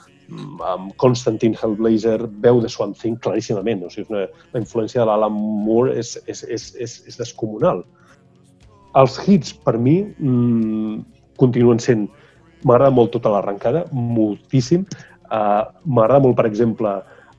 amb 0.65 0.93
Constantine 1.01 1.57
Hellblazer, 1.61 2.27
veu 2.41 2.61
de 2.61 2.69
Swamp 2.69 2.95
Thing 2.97 3.17
claríssimament. 3.21 3.83
O 3.85 3.91
sigui, 3.91 4.05
és 4.05 4.13
una, 4.13 4.45
la 4.53 4.61
influència 4.61 5.01
de 5.01 5.07
l'Alan 5.09 5.35
Moore 5.35 5.95
és, 5.99 6.15
és, 6.31 6.43
és, 6.49 6.69
és, 6.81 6.95
és 7.09 7.19
descomunal. 7.19 7.83
Els 8.95 9.17
hits, 9.27 9.53
per 9.65 9.77
mi, 9.77 10.01
mmm, 10.17 11.03
continuen 11.41 11.81
sent... 11.83 12.07
M'agrada 12.65 12.95
molt 12.97 13.11
tota 13.13 13.29
l'arrencada, 13.29 13.83
moltíssim. 13.93 14.87
Uh, 15.29 15.67
M'agrada 15.85 16.23
molt, 16.23 16.33
per 16.39 16.47
exemple, 16.49 16.95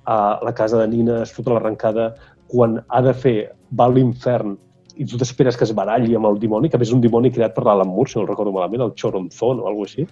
a 0.07 0.19
la 0.47 0.53
casa 0.55 0.79
de 0.79 0.87
Nina, 0.93 1.25
tota 1.35 1.57
l'arrencada, 1.57 2.13
quan 2.53 2.79
ha 2.95 3.01
de 3.03 3.15
fer, 3.17 3.39
va 3.75 3.89
a 3.89 3.91
l'infern 3.91 4.55
i 4.97 5.05
tu 5.05 5.19
t'esperes 5.19 5.59
que 5.59 5.67
es 5.67 5.75
baralli 5.75 6.15
amb 6.17 6.29
el 6.31 6.39
dimoni, 6.41 6.71
que 6.71 6.79
a 6.79 6.81
més 6.81 6.93
és 6.93 6.95
un 6.95 7.03
dimoni 7.03 7.33
creat 7.35 7.57
per 7.57 7.67
l'Alan 7.67 7.91
Moore, 7.91 8.13
si 8.13 8.21
no 8.21 8.23
el 8.23 8.31
recordo 8.31 8.55
malament, 8.55 8.85
el 8.87 8.95
Choronzon 8.95 9.59
o 9.61 9.67
alguna 9.67 9.91
així, 9.91 10.07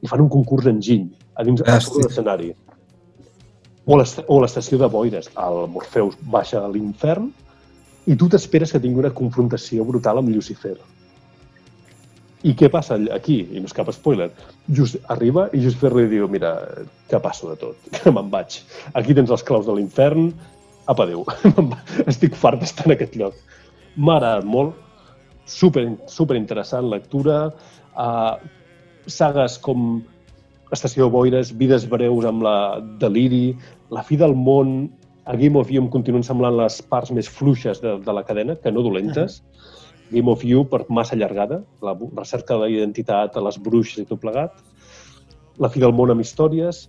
i 0.00 0.08
fan 0.08 0.22
un 0.22 0.30
concurs 0.30 0.68
d'enginy 0.68 1.10
a 1.34 1.44
dins 1.44 1.62
a 1.62 1.80
sobre 1.80 2.02
Hosti. 2.02 2.02
l'escenari. 2.08 2.50
O 3.86 3.96
l'est- 3.98 4.24
o 4.28 4.40
l'estació 4.40 4.78
de 4.78 4.86
boires. 4.88 5.30
El 5.36 5.66
Morpheus 5.68 6.16
baixa 6.22 6.64
a 6.64 6.68
l'infern 6.68 7.30
i 8.06 8.16
tu 8.16 8.28
t'esperes 8.28 8.72
que 8.72 8.80
tingui 8.80 9.00
una 9.00 9.10
confrontació 9.14 9.84
brutal 9.84 10.18
amb 10.18 10.28
Lucifer. 10.34 10.76
I 12.42 12.54
què 12.58 12.68
passa 12.70 12.96
aquí? 13.14 13.36
I 13.54 13.60
no 13.62 13.68
és 13.70 13.74
cap 13.74 13.90
spoiler. 13.94 14.30
Just 14.74 14.96
arriba 15.14 15.48
i 15.54 15.60
Lucifer 15.62 15.92
li 15.94 16.08
diu, 16.10 16.26
mira, 16.28 16.56
que 17.08 17.20
passo 17.22 17.50
de 17.52 17.56
tot, 17.60 17.76
que 17.94 18.10
me'n 18.14 18.30
vaig. 18.32 18.60
Aquí 18.98 19.14
tens 19.14 19.30
les 19.30 19.42
claus 19.46 19.66
de 19.66 19.76
l'infern, 19.76 20.32
apa, 20.90 21.04
adéu. 21.04 21.22
Va- 21.70 21.78
Estic 22.10 22.34
fart 22.34 22.58
d'estar 22.60 22.86
en 22.88 22.96
aquest 22.96 23.14
lloc. 23.20 23.36
M'ha 23.96 24.16
agradat 24.18 24.44
molt, 24.48 24.74
super, 25.46 25.84
super 26.10 26.36
interessant 26.36 26.88
lectura, 26.90 27.52
uh, 27.94 28.34
sagues 29.06 29.58
com 29.62 30.00
Estació 30.72 31.08
Boires, 31.12 31.52
Vides 31.58 31.84
breus 31.88 32.24
amb 32.24 32.42
la 32.42 32.80
Deliri, 33.00 33.56
La 33.90 34.02
fi 34.02 34.16
del 34.16 34.34
món, 34.34 34.90
a 35.26 35.36
Game 35.36 35.58
of 35.60 35.70
You 35.70 35.82
em 35.82 35.90
continuen 35.92 36.24
semblant 36.26 36.56
les 36.56 36.80
parts 36.90 37.12
més 37.12 37.28
fluixes 37.28 37.80
de, 37.82 37.98
de 38.02 38.12
la 38.12 38.24
cadena, 38.24 38.56
que 38.56 38.72
no 38.72 38.82
dolentes. 38.82 39.42
Game 40.10 40.28
of 40.32 40.42
You 40.44 40.64
per 40.68 40.82
massa 40.88 41.14
allargada, 41.14 41.62
la 41.84 41.94
recerca 42.16 42.54
de 42.54 42.60
la 42.60 42.70
identitat, 42.72 43.36
a 43.36 43.44
les 43.44 43.58
bruixes 43.60 44.02
i 44.02 44.08
tot 44.08 44.20
plegat. 44.20 44.52
la 45.60 45.68
fi 45.68 45.80
del 45.80 45.92
món 45.92 46.10
amb 46.10 46.20
històries, 46.20 46.88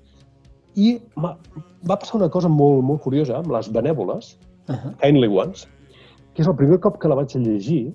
i 0.80 0.98
va 1.20 1.98
passar 2.00 2.16
una 2.16 2.30
cosa 2.32 2.48
molt, 2.48 2.82
molt 2.82 3.02
curiosa 3.04 3.36
amb 3.38 3.52
les 3.52 3.68
benèvoles, 3.70 4.38
Uh 4.68 4.76
-huh. 4.76 4.96
Kindly 5.02 5.28
Ones, 5.28 5.68
que 6.34 6.42
és 6.42 6.48
el 6.48 6.56
primer 6.56 6.80
cop 6.80 6.98
que 6.98 7.08
la 7.08 7.16
vaig 7.16 7.36
llegir. 7.36 7.94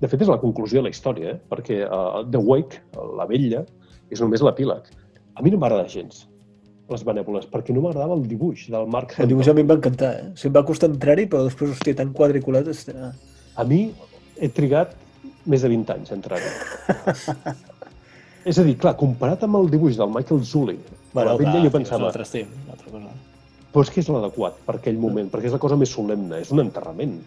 De 0.00 0.08
fet, 0.08 0.20
és 0.20 0.28
la 0.28 0.38
conclusió 0.38 0.78
de 0.78 0.82
la 0.82 0.90
història, 0.90 1.30
eh? 1.30 1.40
perquè 1.48 1.86
uh, 1.86 2.30
The 2.30 2.38
Wake, 2.38 2.82
la 3.16 3.26
vella, 3.26 3.64
és 4.10 4.20
només 4.20 4.42
l'epíleg. 4.42 4.82
A 5.34 5.42
mi 5.42 5.52
no 5.52 5.58
m'agrada 5.60 5.88
gens, 5.88 6.26
les 6.92 7.04
benèvoles, 7.06 7.46
perquè 7.52 7.74
no 7.74 7.84
m'agradava 7.84 8.16
el 8.18 8.24
dibuix 8.28 8.66
del 8.72 8.88
Mark 8.92 9.14
El 9.22 9.30
dibuix 9.30 9.48
a 9.48 9.54
mi 9.56 9.64
em 9.64 9.70
va 9.70 9.78
encantar, 9.78 10.12
eh? 10.18 10.24
O 10.32 10.36
sigui, 10.36 10.50
em 10.52 10.56
va 10.58 10.64
costar 10.68 10.90
entrar-hi, 10.92 11.26
però 11.30 11.46
després, 11.46 11.72
hòstia, 11.76 11.96
tan 12.02 12.12
quadriculat... 12.16 12.68
Hòstia. 12.68 13.12
A 13.56 13.64
mi 13.68 13.82
he 14.40 14.48
trigat 14.52 14.94
més 15.48 15.64
de 15.64 15.70
20 15.72 15.94
anys 15.96 16.12
a 16.12 16.16
entrar-hi. 16.18 16.52
és 18.50 18.58
a 18.58 18.64
dir, 18.66 18.76
clar, 18.80 18.94
comparat 19.00 19.44
amb 19.46 19.60
el 19.60 19.70
dibuix 19.72 19.98
del 20.00 20.12
Michael 20.12 20.42
Zulli, 20.48 20.78
la 21.16 21.36
vella, 21.36 21.58
jo 21.60 21.68
És 21.68 21.76
pensava, 21.76 22.06
un 22.06 22.08
altre 22.10 22.26
estil, 22.26 22.48
una 22.64 22.76
altra 22.76 22.92
cosa. 22.94 23.12
però 23.72 23.84
és 23.86 23.92
que 23.92 24.00
és 24.02 24.08
l'adequat 24.12 24.58
per 24.66 24.76
aquell 24.78 24.98
moment, 25.00 25.28
perquè 25.32 25.48
és 25.50 25.56
la 25.56 25.60
cosa 25.62 25.78
més 25.80 25.92
solemne, 25.92 26.40
és 26.44 26.50
un 26.52 26.64
enterrament. 26.64 27.20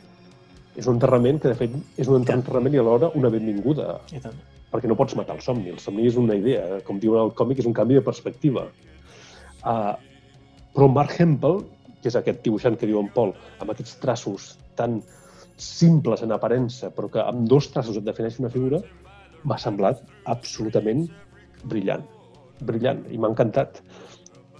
És 0.75 0.89
un 0.89 0.97
enterrament 0.97 1.39
que, 1.39 1.53
de 1.53 1.55
fet, 1.55 1.77
és 1.97 2.09
un 2.11 2.19
enterrament 2.19 2.73
i 2.75 2.81
alhora 2.81 3.09
una 3.15 3.31
benvinguda, 3.33 4.01
I 4.11 4.19
tant. 4.19 4.35
Perquè 4.75 4.91
no 4.91 4.97
pots 4.99 5.15
matar 5.15 5.37
el 5.39 5.43
somni. 5.45 5.71
El 5.71 5.79
somni 5.79 6.09
és 6.09 6.19
una 6.19 6.35
idea, 6.35 6.81
com 6.83 6.99
diuen 6.99 7.23
al 7.23 7.33
còmic, 7.37 7.63
és 7.63 7.69
un 7.69 7.75
canvi 7.75 7.95
de 7.95 8.03
perspectiva. 8.03 8.67
Uh, 9.63 9.95
però 10.75 10.89
Mark 10.91 11.15
Hempel, 11.15 11.61
que 12.01 12.11
és 12.11 12.17
aquest 12.19 12.43
dibuixant 12.43 12.75
que 12.75 12.89
diu 12.89 12.99
en 12.99 13.07
Paul, 13.15 13.31
amb 13.63 13.71
aquests 13.71 13.95
traços 14.03 14.51
tan 14.75 14.99
simples 15.57 16.21
en 16.25 16.35
aparença, 16.35 16.91
però 16.91 17.07
que 17.11 17.23
amb 17.23 17.47
dos 17.47 17.69
traços 17.71 17.95
et 17.95 18.03
defineix 18.03 18.41
una 18.41 18.51
figura, 18.51 18.81
m'ha 19.47 19.57
semblat 19.61 20.01
absolutament 20.31 21.05
brillant. 21.71 22.03
Brillant, 22.67 23.05
i 23.11 23.17
m'ha 23.17 23.31
encantat. 23.31 23.79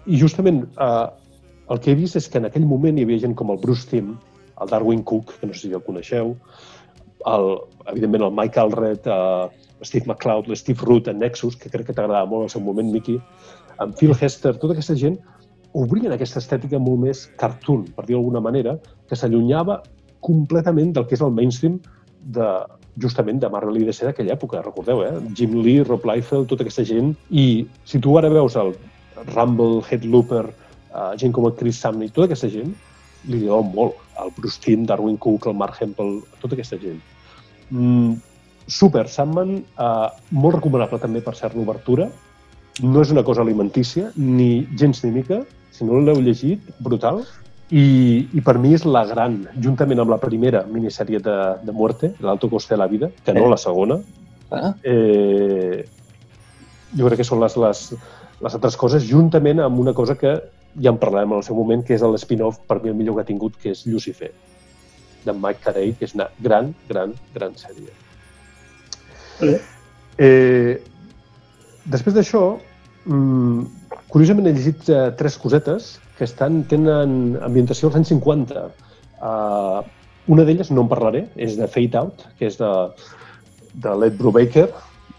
I 0.05 0.19
justament 0.21 0.63
eh, 0.63 1.07
el 1.73 1.81
que 1.81 1.91
he 1.91 1.99
vist 1.99 2.15
és 2.19 2.29
que 2.31 2.39
en 2.39 2.47
aquell 2.47 2.67
moment 2.69 2.97
hi 2.97 3.05
havia 3.05 3.25
gent 3.25 3.35
com 3.35 3.51
el 3.51 3.59
Bruce 3.59 3.89
Timm, 3.91 4.15
el 4.61 4.71
Darwin 4.71 5.03
Cook, 5.03 5.35
que 5.41 5.49
no 5.49 5.53
sé 5.53 5.67
si 5.67 5.75
el 5.75 5.83
coneixeu, 5.83 6.35
el, 7.27 7.47
evidentment 7.91 8.27
el 8.29 8.35
Mike 8.39 8.61
Allred, 8.61 9.09
eh, 9.11 9.64
Steve 9.85 10.09
McCloud, 10.09 10.49
l'Steve 10.51 10.85
Root 10.85 11.09
en 11.11 11.21
Nexus, 11.21 11.57
que 11.59 11.71
crec 11.71 11.89
que 11.89 11.95
t'agradava 11.95 12.29
molt 12.29 12.47
al 12.47 12.53
seu 12.53 12.63
moment, 12.65 12.91
Mickey, 12.91 13.19
en 13.83 13.93
Phil 13.95 14.15
Hester, 14.15 14.55
tota 14.59 14.75
aquesta 14.75 14.95
gent 14.99 15.19
obrien 15.75 16.13
aquesta 16.15 16.39
estètica 16.39 16.79
molt 16.79 17.01
més 17.03 17.25
cartoon, 17.39 17.83
per 17.95 18.05
dir 18.07 18.15
d'alguna 18.15 18.41
manera, 18.43 18.77
que 19.09 19.17
s'allunyava 19.19 19.81
completament 20.23 20.93
del 20.95 21.05
que 21.09 21.17
és 21.17 21.23
el 21.25 21.33
mainstream 21.35 21.81
de, 22.35 22.47
justament 23.01 23.41
de 23.41 23.49
Marvel 23.51 23.81
i 23.81 23.87
DC 23.87 24.07
d'aquella 24.07 24.35
època, 24.37 24.63
recordeu, 24.63 25.03
eh? 25.03 25.13
Jim 25.37 25.57
Lee, 25.59 25.83
Rob 25.83 26.05
Liefeld, 26.07 26.47
tota 26.51 26.63
aquesta 26.65 26.85
gent. 26.87 27.13
I 27.29 27.65
si 27.87 27.99
tu 28.01 28.15
ara 28.19 28.31
veus 28.31 28.55
el 28.59 28.73
Rumble, 29.33 29.83
Headlooper, 29.89 30.45
uh, 30.47 31.11
gent 31.19 31.35
com 31.35 31.47
el 31.49 31.55
Chris 31.59 31.81
Samney, 31.83 32.11
tota 32.15 32.29
aquesta 32.31 32.49
gent, 32.51 32.71
li 33.27 33.41
diuen 33.43 33.71
molt. 33.75 33.99
El 34.21 34.31
Bruce 34.37 34.61
Timm, 34.63 34.87
Darwin 34.87 35.19
Cook, 35.19 35.49
el 35.51 35.59
Mark 35.59 35.81
Hempel, 35.81 36.21
tota 36.39 36.55
aquesta 36.55 36.79
gent. 36.79 37.01
Mm, 37.69 38.15
super, 38.67 39.07
Sandman, 39.11 39.57
uh, 39.77 40.09
molt 40.31 40.59
recomanable 40.59 40.99
també 41.01 41.21
per 41.21 41.35
ser 41.37 41.51
l'obertura. 41.55 42.09
No 42.83 43.01
és 43.01 43.13
una 43.13 43.23
cosa 43.23 43.41
alimentícia, 43.41 44.11
ni 44.15 44.67
gens 44.75 45.03
ni 45.05 45.11
mica. 45.15 45.43
Si 45.71 45.87
no 45.87 46.01
l'heu 46.03 46.21
llegit, 46.23 46.61
brutal. 46.79 47.23
I, 47.71 48.27
I 48.33 48.41
per 48.45 48.59
mi 48.61 48.75
és 48.77 48.83
la 48.85 49.05
gran, 49.09 49.39
juntament 49.61 50.03
amb 50.03 50.11
la 50.13 50.19
primera 50.21 50.61
minissèrie 50.69 51.17
de, 51.23 51.37
de 51.65 51.73
Muerte, 51.73 52.11
l'Alto 52.21 52.49
Coste 52.51 52.75
de 52.75 52.81
la 52.83 52.87
Vida, 52.91 53.09
que 53.25 53.33
no 53.33 53.47
la 53.49 53.57
segona, 53.57 53.97
Ah, 54.51 54.75
eh, 54.83 55.85
jo 56.95 57.07
crec 57.07 57.21
que 57.21 57.27
són 57.27 57.41
les, 57.41 57.55
les, 57.57 57.81
les 58.45 58.57
altres 58.57 58.77
coses, 58.77 59.07
juntament 59.09 59.63
amb 59.63 59.81
una 59.81 59.93
cosa 59.97 60.15
que 60.19 60.35
ja 60.75 60.91
en 60.91 60.99
parlarem 61.01 61.33
en 61.33 61.41
el 61.41 61.45
seu 61.47 61.57
moment, 61.57 61.83
que 61.83 61.95
és 61.97 62.03
el 62.05 62.17
spin-off 62.21 62.61
per 62.69 62.81
mi 62.83 62.91
el 62.93 62.97
millor 62.99 63.17
que 63.17 63.25
ha 63.25 63.31
tingut, 63.31 63.57
que 63.61 63.73
és 63.73 63.85
Lucifer, 63.89 64.31
de 65.25 65.33
Mike 65.33 65.63
Carey, 65.63 65.93
que 65.97 66.05
és 66.05 66.15
una 66.15 66.29
gran, 66.39 66.73
gran, 66.89 67.15
gran 67.33 67.55
sèrie. 67.57 67.89
Eh, 69.41 70.79
després 71.91 72.15
d'això, 72.15 72.43
mm, 73.05 73.91
curiosament 74.13 74.47
he 74.47 74.55
llegit 74.55 74.89
eh, 74.89 75.09
tres 75.19 75.37
cosetes 75.41 75.95
que 76.17 76.23
estan, 76.23 76.63
tenen 76.71 77.35
ambientació 77.43 77.89
als 77.89 77.99
anys 77.99 78.13
50. 78.13 78.65
Uh, 79.25 79.83
una 80.31 80.43
d'elles 80.47 80.71
no 80.71 80.85
en 80.85 80.89
parlaré, 80.91 81.25
és 81.35 81.57
de 81.59 81.67
Fade 81.67 81.99
Out, 81.99 82.25
que 82.39 82.47
és 82.47 82.57
de, 82.59 82.71
de 83.83 83.95
Led 83.99 84.15
Brubaker 84.19 84.69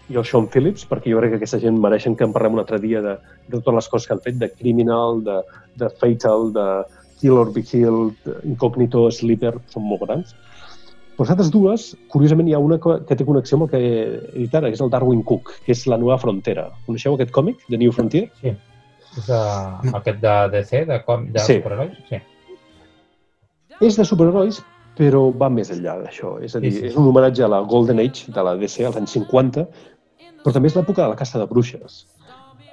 i 0.09 0.17
el 0.17 0.25
Sean 0.25 0.47
Phillips, 0.51 0.87
perquè 0.89 1.11
jo 1.11 1.21
crec 1.21 1.33
que 1.33 1.39
aquesta 1.41 1.59
gent 1.61 1.77
mereixen 1.83 2.15
que 2.15 2.25
en 2.25 2.33
parlem 2.35 2.57
un 2.57 2.63
altre 2.63 2.79
dia 2.83 3.01
de, 3.03 3.17
de 3.47 3.59
totes 3.59 3.77
les 3.77 3.89
coses 3.93 4.07
que 4.07 4.15
han 4.15 4.23
fet, 4.25 4.37
de 4.41 4.49
Criminal, 4.55 5.21
de, 5.23 5.37
de 5.79 5.89
Fatal, 6.01 6.51
de 6.55 6.67
Kill 7.19 7.37
or 7.37 7.53
Be 7.53 7.63
Killed, 7.63 8.29
Incognito, 8.45 9.07
Sleeper, 9.11 9.57
són 9.73 9.87
molt 9.89 10.05
grans. 10.05 10.35
Però 11.17 11.25
les 11.25 11.33
altres 11.33 11.49
dues, 11.49 11.87
curiosament, 12.13 12.47
hi 12.47 12.53
ha 12.53 12.59
una 12.61 12.77
que 12.77 13.15
té 13.17 13.25
connexió 13.25 13.57
amb 13.57 13.65
el 13.65 13.69
que 13.71 13.79
he 13.81 14.41
dit 14.43 14.53
ara, 14.55 14.69
que 14.69 14.77
és 14.77 14.81
el 14.85 14.91
Darwin 14.93 15.23
Cook, 15.25 15.49
que 15.65 15.73
és 15.73 15.87
La 15.89 15.97
nova 15.97 16.19
frontera. 16.21 16.67
Coneixeu 16.85 17.15
aquest 17.17 17.31
còmic, 17.33 17.63
de 17.73 17.79
New 17.81 17.91
Frontier? 17.95 18.27
Sí. 18.43 18.53
És 19.17 19.29
uh, 19.33 19.79
aquest 19.97 20.21
de 20.21 20.35
DC, 20.53 20.83
de, 20.85 20.99
com, 21.07 21.25
de 21.33 21.41
Sí. 21.41 21.57
superherois? 21.57 21.97
Sí. 22.11 22.19
És 23.87 23.97
de 23.97 24.05
superherois, 24.05 24.61
però 24.97 25.23
va 25.33 25.49
més 25.53 25.73
enllà 25.73 25.97
d'això. 26.03 26.35
És 26.45 26.55
a 26.55 26.61
dir, 26.61 26.71
Sí, 26.73 26.79
sí. 26.83 26.87
és 26.91 26.95
un 27.01 27.09
homenatge 27.09 27.43
a 27.45 27.49
la 27.49 27.61
Golden 27.61 27.99
Age 27.99 28.31
de 28.33 28.43
la 28.45 28.55
DC 28.55 28.85
als 28.85 28.97
anys 29.01 29.17
50, 29.17 29.65
però 30.43 30.53
també 30.53 30.69
és 30.69 30.77
l'època 30.77 31.01
de 31.03 31.09
la 31.09 31.19
caça 31.19 31.41
de 31.41 31.49
bruixes. 31.49 32.05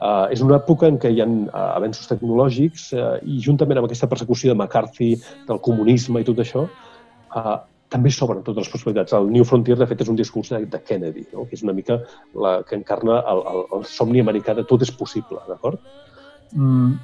Uh, 0.05 0.29
és 0.31 0.43
una 0.45 0.59
època 0.59 0.89
en 0.91 0.99
què 1.01 1.11
hi 1.15 1.21
ha 1.23 1.27
uh, 1.27 1.77
avenços 1.79 2.09
tecnològics 2.11 2.91
uh, 2.93 3.17
i 3.25 3.39
juntament 3.41 3.79
amb 3.81 3.87
aquesta 3.89 4.09
persecució 4.11 4.53
de 4.53 4.59
McCarthy, 4.59 5.15
del 5.49 5.61
comunisme 5.65 6.21
i 6.21 6.27
tot 6.29 6.43
això, 6.45 6.67
uh, 6.69 7.57
també 7.95 8.11
s'obren 8.11 8.43
totes 8.43 8.67
les 8.67 8.73
possibilitats. 8.73 9.15
El 9.15 9.31
New 9.31 9.47
Frontier, 9.47 9.77
de 9.79 9.87
fet, 9.87 10.01
és 10.03 10.11
un 10.11 10.19
discurs 10.19 10.51
de, 10.51 10.65
de 10.71 10.81
Kennedy, 10.89 11.29
no? 11.33 11.47
que 11.47 11.55
és 11.59 11.63
una 11.67 11.75
mica 11.77 12.01
la 12.47 12.57
que 12.67 12.79
encarna 12.79 13.21
el, 13.31 13.43
el, 13.53 13.61
el 13.79 13.85
somni 13.91 14.23
americà 14.23 14.57
de 14.59 14.65
tot 14.71 14.83
és 14.83 14.91
possible, 14.99 15.43
d'acord? 15.47 15.83
Mm, 16.59 16.97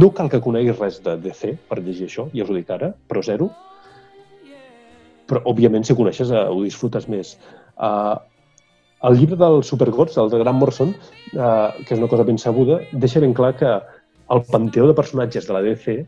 no 0.00 0.10
cal 0.16 0.30
que 0.32 0.40
coneguis 0.44 0.78
res 0.78 1.00
de 1.04 1.18
DC 1.20 1.52
per 1.68 1.80
llegir 1.82 2.08
això, 2.08 2.26
ja 2.32 2.46
us 2.46 2.52
ho 2.52 2.56
dic 2.56 2.72
ara, 2.72 2.92
però 3.10 3.22
zero. 3.26 3.50
Però, 5.28 5.44
òbviament, 5.52 5.84
si 5.84 5.92
ho 5.92 5.98
coneixes, 5.98 6.32
eh, 6.32 6.46
ho 6.48 6.64
disfrutes 6.64 7.06
més. 7.12 7.34
Uh, 7.76 8.16
el 9.08 9.16
llibre 9.20 9.38
del 9.40 9.60
Supergods, 9.64 10.16
el 10.20 10.32
de 10.32 10.40
Grant 10.40 10.58
Morrison, 10.60 10.94
uh, 11.36 11.68
que 11.84 11.94
és 11.94 12.00
una 12.00 12.08
cosa 12.12 12.26
ben 12.28 12.40
sabuda, 12.40 12.80
deixa 12.92 13.22
ben 13.22 13.36
clar 13.36 13.52
que 13.60 13.76
el 14.30 14.42
panteó 14.48 14.88
de 14.88 14.96
personatges 14.96 15.46
de 15.48 15.56
la 15.56 15.62
DC 15.64 16.00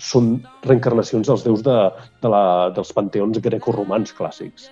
són 0.00 0.38
reencarnacions 0.64 1.28
dels 1.28 1.44
déus 1.44 1.62
de, 1.66 1.76
de 2.22 2.30
la, 2.32 2.44
dels 2.76 2.92
panteons 2.96 3.38
grecorromans 3.44 4.14
clàssics. 4.16 4.70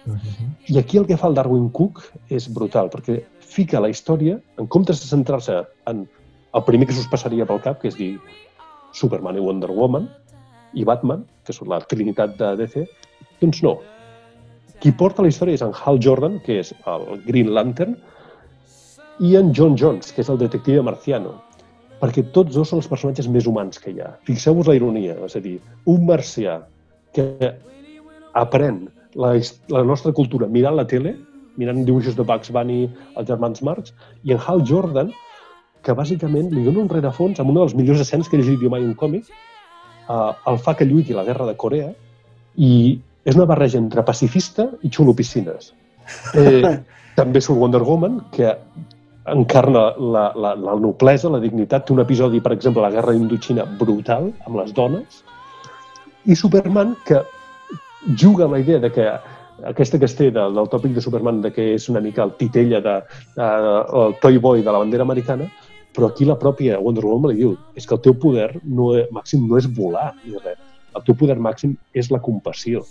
I 0.69 0.79
aquí 0.81 1.01
el 1.01 1.07
que 1.09 1.19
fa 1.21 1.29
el 1.29 1.37
Darwin 1.37 1.69
Cook 1.77 2.03
és 2.33 2.49
brutal, 2.53 2.89
perquè 2.93 3.21
fica 3.41 3.83
la 3.83 3.91
història, 3.93 4.39
en 4.59 4.71
comptes 4.71 5.03
de 5.03 5.11
centrar-se 5.11 5.61
en 5.91 6.07
el 6.55 6.65
primer 6.67 6.89
que 6.89 6.97
s'us 6.97 7.11
passaria 7.11 7.47
pel 7.47 7.63
cap, 7.63 7.81
que 7.83 7.91
és 7.91 7.99
dir 7.99 8.15
Superman 8.97 9.37
i 9.37 9.45
Wonder 9.45 9.71
Woman 9.71 10.09
i 10.75 10.87
Batman, 10.87 11.27
que 11.45 11.55
són 11.55 11.71
la 11.71 11.81
trinitat 11.91 12.37
de 12.39 12.55
DC, 12.63 12.87
doncs 13.43 13.63
no. 13.67 13.77
Qui 14.81 14.95
porta 14.97 15.23
la 15.23 15.29
història 15.29 15.59
és 15.59 15.67
en 15.67 15.75
Hal 15.77 16.01
Jordan, 16.01 16.39
que 16.47 16.61
és 16.63 16.73
el 16.89 17.07
Green 17.27 17.53
Lantern, 17.53 17.99
i 19.21 19.35
en 19.37 19.53
John 19.53 19.77
Jones, 19.77 20.15
que 20.15 20.23
és 20.25 20.31
el 20.33 20.39
detective 20.41 20.83
marciano 20.87 21.37
perquè 22.01 22.25
tots 22.35 22.55
dos 22.57 22.71
són 22.71 22.81
els 22.81 22.89
personatges 22.89 23.29
més 23.29 23.47
humans 23.47 23.81
que 23.81 23.93
hi 23.93 24.01
ha. 24.01 24.15
Fixeu-vos 24.29 24.69
la 24.71 24.77
ironia, 24.79 25.17
és 25.27 25.37
a 25.37 25.43
dir, 25.45 25.59
un 25.91 26.07
marcià 26.09 26.61
que 27.17 27.27
aprèn 28.41 28.87
la, 29.21 29.35
la 29.75 29.83
nostra 29.85 30.13
cultura 30.17 30.49
mirant 30.49 30.79
la 30.79 30.87
tele, 30.89 31.17
mirant 31.61 31.83
dibuixos 31.85 32.17
de 32.17 32.25
Bugs 32.25 32.53
Bunny, 32.55 32.87
els 33.17 33.29
germans 33.29 33.63
Marx, 33.67 33.93
i 34.25 34.33
en 34.35 34.41
Hal 34.41 34.65
Jordan, 34.67 35.11
que 35.85 35.97
bàsicament 35.97 36.51
li 36.55 36.65
dona 36.65 36.85
un 36.85 36.91
rerefons 36.93 37.41
amb 37.41 37.53
una 37.53 37.63
de 37.63 37.71
les 37.71 37.77
millors 37.77 38.05
escenes 38.05 38.29
que 38.29 38.37
he 38.37 38.41
llegit 38.41 38.63
jo 38.63 38.71
mai 38.73 38.85
un 38.85 38.95
còmic, 38.97 39.29
uh, 40.09 40.33
el 40.51 40.61
fa 40.65 40.77
que 40.77 40.89
lluiti 40.89 41.17
la 41.17 41.25
guerra 41.29 41.49
de 41.49 41.57
Corea, 41.61 41.91
i 42.57 42.73
és 43.25 43.37
una 43.37 43.49
barreja 43.49 43.79
entre 43.81 44.05
pacifista 44.07 44.71
i 44.83 44.93
xulo 44.93 45.17
piscines. 45.17 45.75
Eh, 46.35 46.67
també 47.15 47.39
surt 47.39 47.61
Wonder 47.61 47.85
Woman, 47.87 48.17
que 48.35 48.49
encarna 49.33 49.95
la, 49.99 50.33
la, 50.37 50.55
la 50.55 50.75
noblesa, 50.81 51.31
la 51.31 51.41
dignitat. 51.43 51.87
Té 51.87 51.93
un 51.95 52.01
episodi, 52.05 52.41
per 52.41 52.53
exemple, 52.57 52.83
la 52.83 52.91
guerra 52.95 53.13
d'Indochina 53.17 53.65
brutal, 53.81 54.31
amb 54.47 54.61
les 54.61 54.73
dones. 54.77 55.23
I 56.27 56.37
Superman, 56.37 56.97
que 57.07 57.23
juga 58.21 58.45
amb 58.47 58.55
la 58.57 58.61
idea 58.61 58.79
de 58.79 58.91
que 58.93 59.07
aquesta 59.69 59.99
que 59.99 60.07
es 60.09 60.15
té 60.17 60.31
del, 60.31 60.55
del 60.57 60.69
tòpic 60.73 60.95
de 60.97 61.03
Superman, 61.05 61.41
de 61.45 61.51
que 61.53 61.75
és 61.75 61.89
una 61.93 62.01
mica 62.01 62.25
el 62.25 62.33
titella 62.41 62.81
de, 62.81 62.95
de, 63.37 63.49
el 64.05 64.15
toy 64.23 64.39
boy 64.39 64.63
de 64.63 64.73
la 64.73 64.79
bandera 64.81 65.05
americana, 65.05 65.51
però 65.97 66.09
aquí 66.09 66.25
la 66.25 66.39
pròpia 66.39 66.79
Wonder 66.81 67.05
Woman 67.05 67.33
li 67.33 67.41
diu 67.43 67.57
és 67.75 67.87
que 67.87 67.97
el 67.97 68.01
teu 68.05 68.15
poder 68.15 68.61
no, 68.63 68.93
és- 68.97 69.09
màxim 69.13 69.43
no 69.49 69.59
és 69.59 69.67
volar 69.75 70.13
ni 70.25 70.37
res. 70.39 70.59
El 70.97 71.03
teu 71.07 71.15
poder 71.19 71.37
màxim 71.39 71.75
és 71.93 72.11
la 72.11 72.21
compassió. 72.23 72.85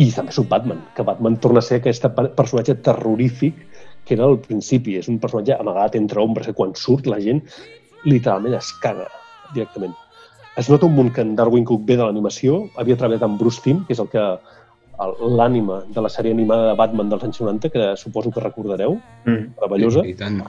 I 0.00 0.10
també 0.12 0.32
surt 0.32 0.48
Batman, 0.48 0.78
que 0.96 1.02
Batman 1.04 1.36
torna 1.40 1.58
a 1.60 1.64
ser 1.64 1.80
aquest 1.80 2.06
per- 2.14 2.30
personatge 2.36 2.76
terrorífic 2.84 3.56
que 4.10 4.16
era 4.18 4.26
al 4.26 4.40
principi. 4.42 4.98
És 4.98 5.08
un 5.08 5.20
personatge 5.22 5.54
amagat 5.54 5.94
entre 5.94 6.18
ombres, 6.20 6.50
que 6.50 6.56
quan 6.58 6.74
surt 6.74 7.06
la 7.06 7.20
gent 7.22 7.44
literalment 8.02 8.56
es 8.58 8.72
caga 8.82 9.06
directament. 9.54 9.94
Es 10.58 10.68
nota 10.68 10.88
un 10.88 10.96
munt 10.96 11.12
que 11.14 11.22
en 11.22 11.36
Darwin 11.38 11.64
Cook 11.64 11.84
ve 11.86 11.96
de 11.96 12.02
l'animació, 12.04 12.64
havia 12.76 12.96
treballat 12.98 13.22
amb 13.22 13.38
Bruce 13.38 13.62
Timm, 13.62 13.84
que 13.86 13.94
és 13.94 14.00
el 14.02 14.10
que 14.10 14.24
l'ànima 15.38 15.78
de 15.94 16.02
la 16.02 16.10
sèrie 16.12 16.34
animada 16.34 16.72
de 16.72 16.76
Batman 16.76 17.08
dels 17.08 17.22
anys 17.24 17.38
90, 17.40 17.70
que 17.72 17.86
suposo 17.96 18.32
que 18.34 18.42
recordareu, 18.42 18.98
Mm. 19.24 19.54
meravellosa. 19.56 20.02
I 20.06 20.14
tant. 20.14 20.42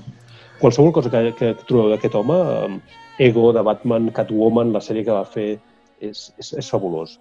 Qualsevol 0.60 0.92
cosa 0.92 1.10
que, 1.10 1.34
que 1.38 1.54
trobeu 1.68 1.90
d'aquest 1.94 2.16
home, 2.16 2.36
eh, 2.36 3.28
Ego, 3.30 3.54
de 3.54 3.62
Batman, 3.62 4.10
Catwoman, 4.12 4.74
la 4.74 4.82
sèrie 4.82 5.06
que 5.06 5.12
va 5.12 5.24
fer, 5.26 5.60
és, 6.02 6.34
és, 6.38 6.54
és 6.58 6.70
fabulós. 6.70 7.20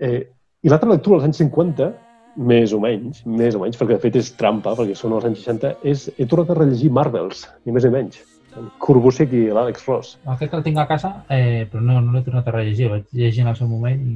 Eh, 0.00 0.26
I 0.64 0.68
l'altra 0.72 0.90
lectura 0.90 1.16
als 1.20 1.24
anys 1.28 1.36
50, 1.36 1.92
més 2.36 2.74
o 2.74 2.80
menys, 2.82 3.24
més 3.26 3.56
o 3.56 3.62
menys, 3.62 3.78
perquè 3.80 3.96
de 3.96 4.02
fet 4.02 4.20
és 4.20 4.30
trampa, 4.38 4.74
perquè 4.78 4.96
són 4.98 5.16
els 5.16 5.26
anys 5.28 5.42
60, 5.44 5.74
és, 5.86 6.06
he 6.18 6.28
tornat 6.30 6.54
a 6.54 6.60
rellegir 6.60 6.92
Marvels, 6.94 7.46
ni 7.64 7.74
més 7.74 7.86
ni 7.86 7.92
menys. 7.94 8.22
En 8.54 8.68
i 8.70 9.40
l'Àlex 9.50 9.86
Ross. 9.88 10.16
Aquest 10.30 10.50
que 10.52 10.56
el 10.56 10.62
tinc 10.62 10.78
a 10.78 10.86
casa, 10.86 11.10
eh, 11.28 11.66
però 11.70 11.82
no, 11.82 11.98
no 12.00 12.12
l'he 12.14 12.22
tornat 12.22 12.46
a 12.46 12.52
rellegir. 12.54 12.86
El 12.86 12.92
vaig 12.92 13.04
llegir 13.18 13.42
en 13.42 13.48
el 13.50 13.56
seu 13.58 13.66
moment 13.66 13.98
i... 13.98 14.14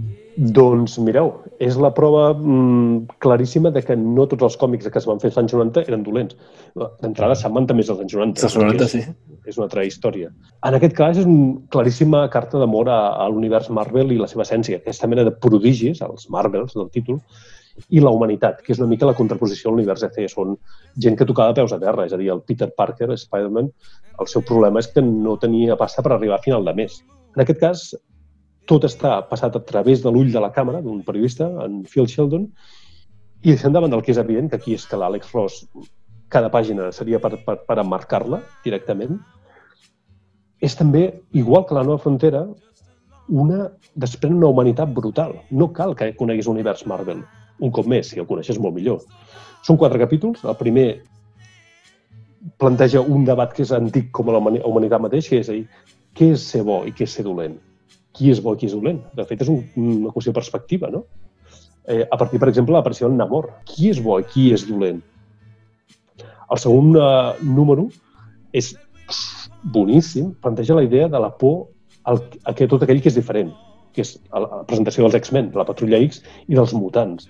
Doncs 0.54 0.94
mireu, 1.02 1.32
és 1.58 1.74
la 1.82 1.90
prova 1.94 2.28
mm, 2.36 3.18
claríssima 3.24 3.72
de 3.74 3.82
que 3.82 3.96
no 3.98 4.28
tots 4.30 4.46
els 4.46 4.58
còmics 4.60 4.86
que 4.86 5.02
es 5.02 5.08
van 5.10 5.18
fer 5.18 5.32
als 5.32 5.40
anys 5.42 5.56
90 5.56 5.82
eren 5.90 6.06
dolents. 6.06 6.38
D'entrada, 7.02 7.34
Sandman 7.34 7.66
també 7.66 7.82
és 7.82 7.90
dels 7.90 8.04
anys 8.04 8.14
90. 8.14 8.44
Dels 8.44 8.58
90, 8.60 8.86
és, 8.86 8.94
sí. 8.94 9.42
És 9.50 9.58
una 9.58 9.66
altra 9.66 9.86
història. 9.88 10.30
En 10.70 10.78
aquest 10.78 10.94
cas, 10.94 11.18
és 11.18 11.26
una 11.26 11.58
claríssima 11.74 12.22
carta 12.30 12.62
d'amor 12.62 12.92
a, 12.94 13.00
a 13.18 13.28
l'univers 13.32 13.72
Marvel 13.74 14.14
i 14.14 14.22
la 14.22 14.30
seva 14.30 14.46
essència, 14.46 14.78
aquesta 14.78 15.10
mena 15.10 15.26
de 15.26 15.34
prodigis, 15.34 16.04
els 16.06 16.30
Marvels 16.30 16.78
del 16.78 16.92
títol, 16.94 17.18
i 17.88 18.02
la 18.02 18.12
humanitat, 18.14 18.62
que 18.64 18.72
és 18.74 18.80
una 18.82 18.88
mica 18.90 19.06
la 19.08 19.16
contraposició 19.18 19.70
a 19.70 19.74
l'univers 19.74 20.04
DC. 20.04 20.26
Són 20.32 20.56
gent 20.96 21.16
que 21.18 21.26
tocava 21.28 21.54
peus 21.56 21.74
a 21.74 21.80
terra, 21.82 22.06
és 22.06 22.14
a 22.14 22.20
dir, 22.20 22.30
el 22.34 22.42
Peter 22.46 22.70
Parker, 22.76 23.10
Spider-Man, 23.14 23.70
el 24.18 24.30
seu 24.30 24.44
problema 24.46 24.82
és 24.82 24.90
que 24.92 25.04
no 25.04 25.36
tenia 25.40 25.78
pasta 25.80 26.04
per 26.04 26.14
arribar 26.16 26.38
a 26.38 26.44
final 26.44 26.66
de 26.66 26.74
mes. 26.80 27.00
En 27.36 27.44
aquest 27.44 27.60
cas, 27.62 27.86
tot 28.68 28.84
està 28.84 29.18
passat 29.30 29.56
a 29.56 29.64
través 29.64 30.02
de 30.04 30.12
l'ull 30.12 30.32
de 30.32 30.42
la 30.42 30.52
càmera 30.52 30.82
d'un 30.84 31.00
periodista, 31.06 31.48
en 31.64 31.82
Phil 31.88 32.08
Sheldon, 32.10 32.48
i 33.42 33.52
deixant 33.52 33.72
davant 33.72 33.92
del 33.94 34.02
que 34.02 34.12
és 34.12 34.20
evident, 34.20 34.50
que 34.50 34.58
aquí 34.58 34.74
és 34.74 34.84
que 34.86 34.98
l'Àlex 34.98 35.32
Ross 35.32 35.62
cada 36.28 36.50
pàgina 36.52 36.90
seria 36.92 37.20
per, 37.22 37.38
per, 37.46 37.60
per 37.64 37.78
emmarcar-la 37.80 38.42
directament, 38.64 39.16
és 40.60 40.74
també, 40.76 41.04
igual 41.38 41.64
que 41.64 41.76
la 41.76 41.84
nova 41.86 42.02
frontera, 42.02 42.42
una, 43.28 43.68
desprèn 43.94 44.34
una 44.34 44.50
humanitat 44.50 44.90
brutal. 44.94 45.36
No 45.50 45.70
cal 45.72 45.94
que 45.96 46.10
coneguis 46.18 46.48
l'univers 46.48 46.84
Marvel. 46.90 47.22
Un 47.60 47.72
cop 47.74 47.86
més, 47.90 48.10
si 48.10 48.20
el 48.20 48.26
coneixes 48.26 48.58
molt 48.62 48.76
millor. 48.76 49.02
Són 49.66 49.78
quatre 49.80 49.98
capítols. 49.98 50.44
El 50.44 50.56
primer 50.58 50.88
planteja 52.58 53.00
un 53.02 53.24
debat 53.26 53.52
que 53.54 53.64
és 53.64 53.72
antic 53.74 54.10
com 54.14 54.30
la 54.30 54.38
humani- 54.38 54.62
humanitat 54.64 55.02
mateix, 55.02 55.28
que 55.28 55.40
és 55.42 55.48
a 55.48 55.56
dir, 55.56 55.66
què 56.14 56.32
és 56.34 56.44
ser 56.52 56.62
bo 56.66 56.84
i 56.86 56.92
què 56.92 57.06
és 57.06 57.16
ser 57.18 57.24
dolent? 57.26 57.58
Qui 58.14 58.30
és 58.30 58.40
bo 58.42 58.54
i 58.54 58.60
qui 58.60 58.66
és 58.66 58.74
dolent? 58.74 59.00
De 59.14 59.24
fet, 59.26 59.42
és 59.42 59.50
un, 59.52 59.62
una 59.76 60.12
qüestió 60.14 60.32
de 60.32 60.38
perspectiva, 60.40 60.90
no? 60.90 61.04
Eh, 61.88 62.04
a 62.04 62.16
partir, 62.16 62.38
per 62.38 62.48
exemple, 62.48 62.72
de 62.72 62.78
l'aparència 62.78 63.06
del 63.06 63.16
Namor. 63.16 63.50
Qui 63.68 63.90
és 63.90 64.00
bo 64.02 64.18
i 64.20 64.26
qui 64.28 64.50
és 64.54 64.66
dolent? 64.68 65.00
El 66.48 66.60
segon 66.60 66.94
eh, 66.96 67.32
número 67.44 67.88
és 68.56 68.74
boníssim, 69.72 70.32
planteja 70.42 70.76
la 70.78 70.84
idea 70.86 71.08
de 71.08 71.20
la 71.20 71.30
por 71.36 71.68
al, 72.04 72.22
a 72.44 72.54
que 72.54 72.68
tot 72.68 72.82
aquell 72.84 73.02
que 73.02 73.10
és 73.10 73.18
diferent, 73.18 73.50
que 73.92 74.04
és 74.04 74.14
a 74.30 74.42
la 74.44 74.62
presentació 74.68 75.04
dels 75.04 75.18
X-Men, 75.18 75.50
de 75.52 75.60
la 75.60 75.66
Patrulla 75.68 76.00
X 76.06 76.22
i 76.46 76.56
dels 76.56 76.72
mutants, 76.76 77.28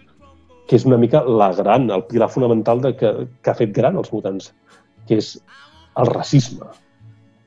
que 0.69 0.77
és 0.77 0.85
una 0.89 0.99
mica 1.01 1.23
la 1.25 1.49
gran, 1.57 1.89
el 1.95 2.05
pilar 2.11 2.29
fonamental 2.33 2.83
de 2.85 2.93
que, 2.97 3.15
que 3.43 3.51
ha 3.51 3.57
fet 3.57 3.73
gran 3.77 3.97
els 3.97 4.13
mutants, 4.13 4.53
que 5.09 5.19
és 5.23 5.33
el 5.99 6.11
racisme. 6.13 6.69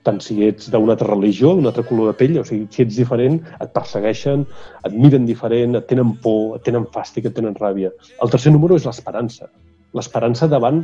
Tant 0.02 0.18
si 0.26 0.40
ets 0.48 0.72
d'una 0.74 0.96
altra 0.96 1.12
religió, 1.12 1.52
d'una 1.54 1.70
altra 1.70 1.86
color 1.86 2.10
de 2.10 2.18
pell, 2.18 2.40
o 2.42 2.46
sigui, 2.48 2.66
si 2.74 2.82
ets 2.82 2.98
diferent, 2.98 3.38
et 3.62 3.74
persegueixen, 3.76 4.48
et 4.88 4.98
miren 4.98 5.28
diferent, 5.30 5.78
et 5.78 5.86
tenen 5.92 6.16
por, 6.24 6.56
et 6.58 6.66
tenen 6.66 6.88
fàstic, 6.96 7.30
et 7.30 7.38
tenen 7.38 7.54
ràbia. 7.62 7.94
El 8.26 8.34
tercer 8.34 8.54
número 8.56 8.80
és 8.82 8.88
l'esperança. 8.90 9.52
L'esperança 9.94 10.50
davant 10.50 10.82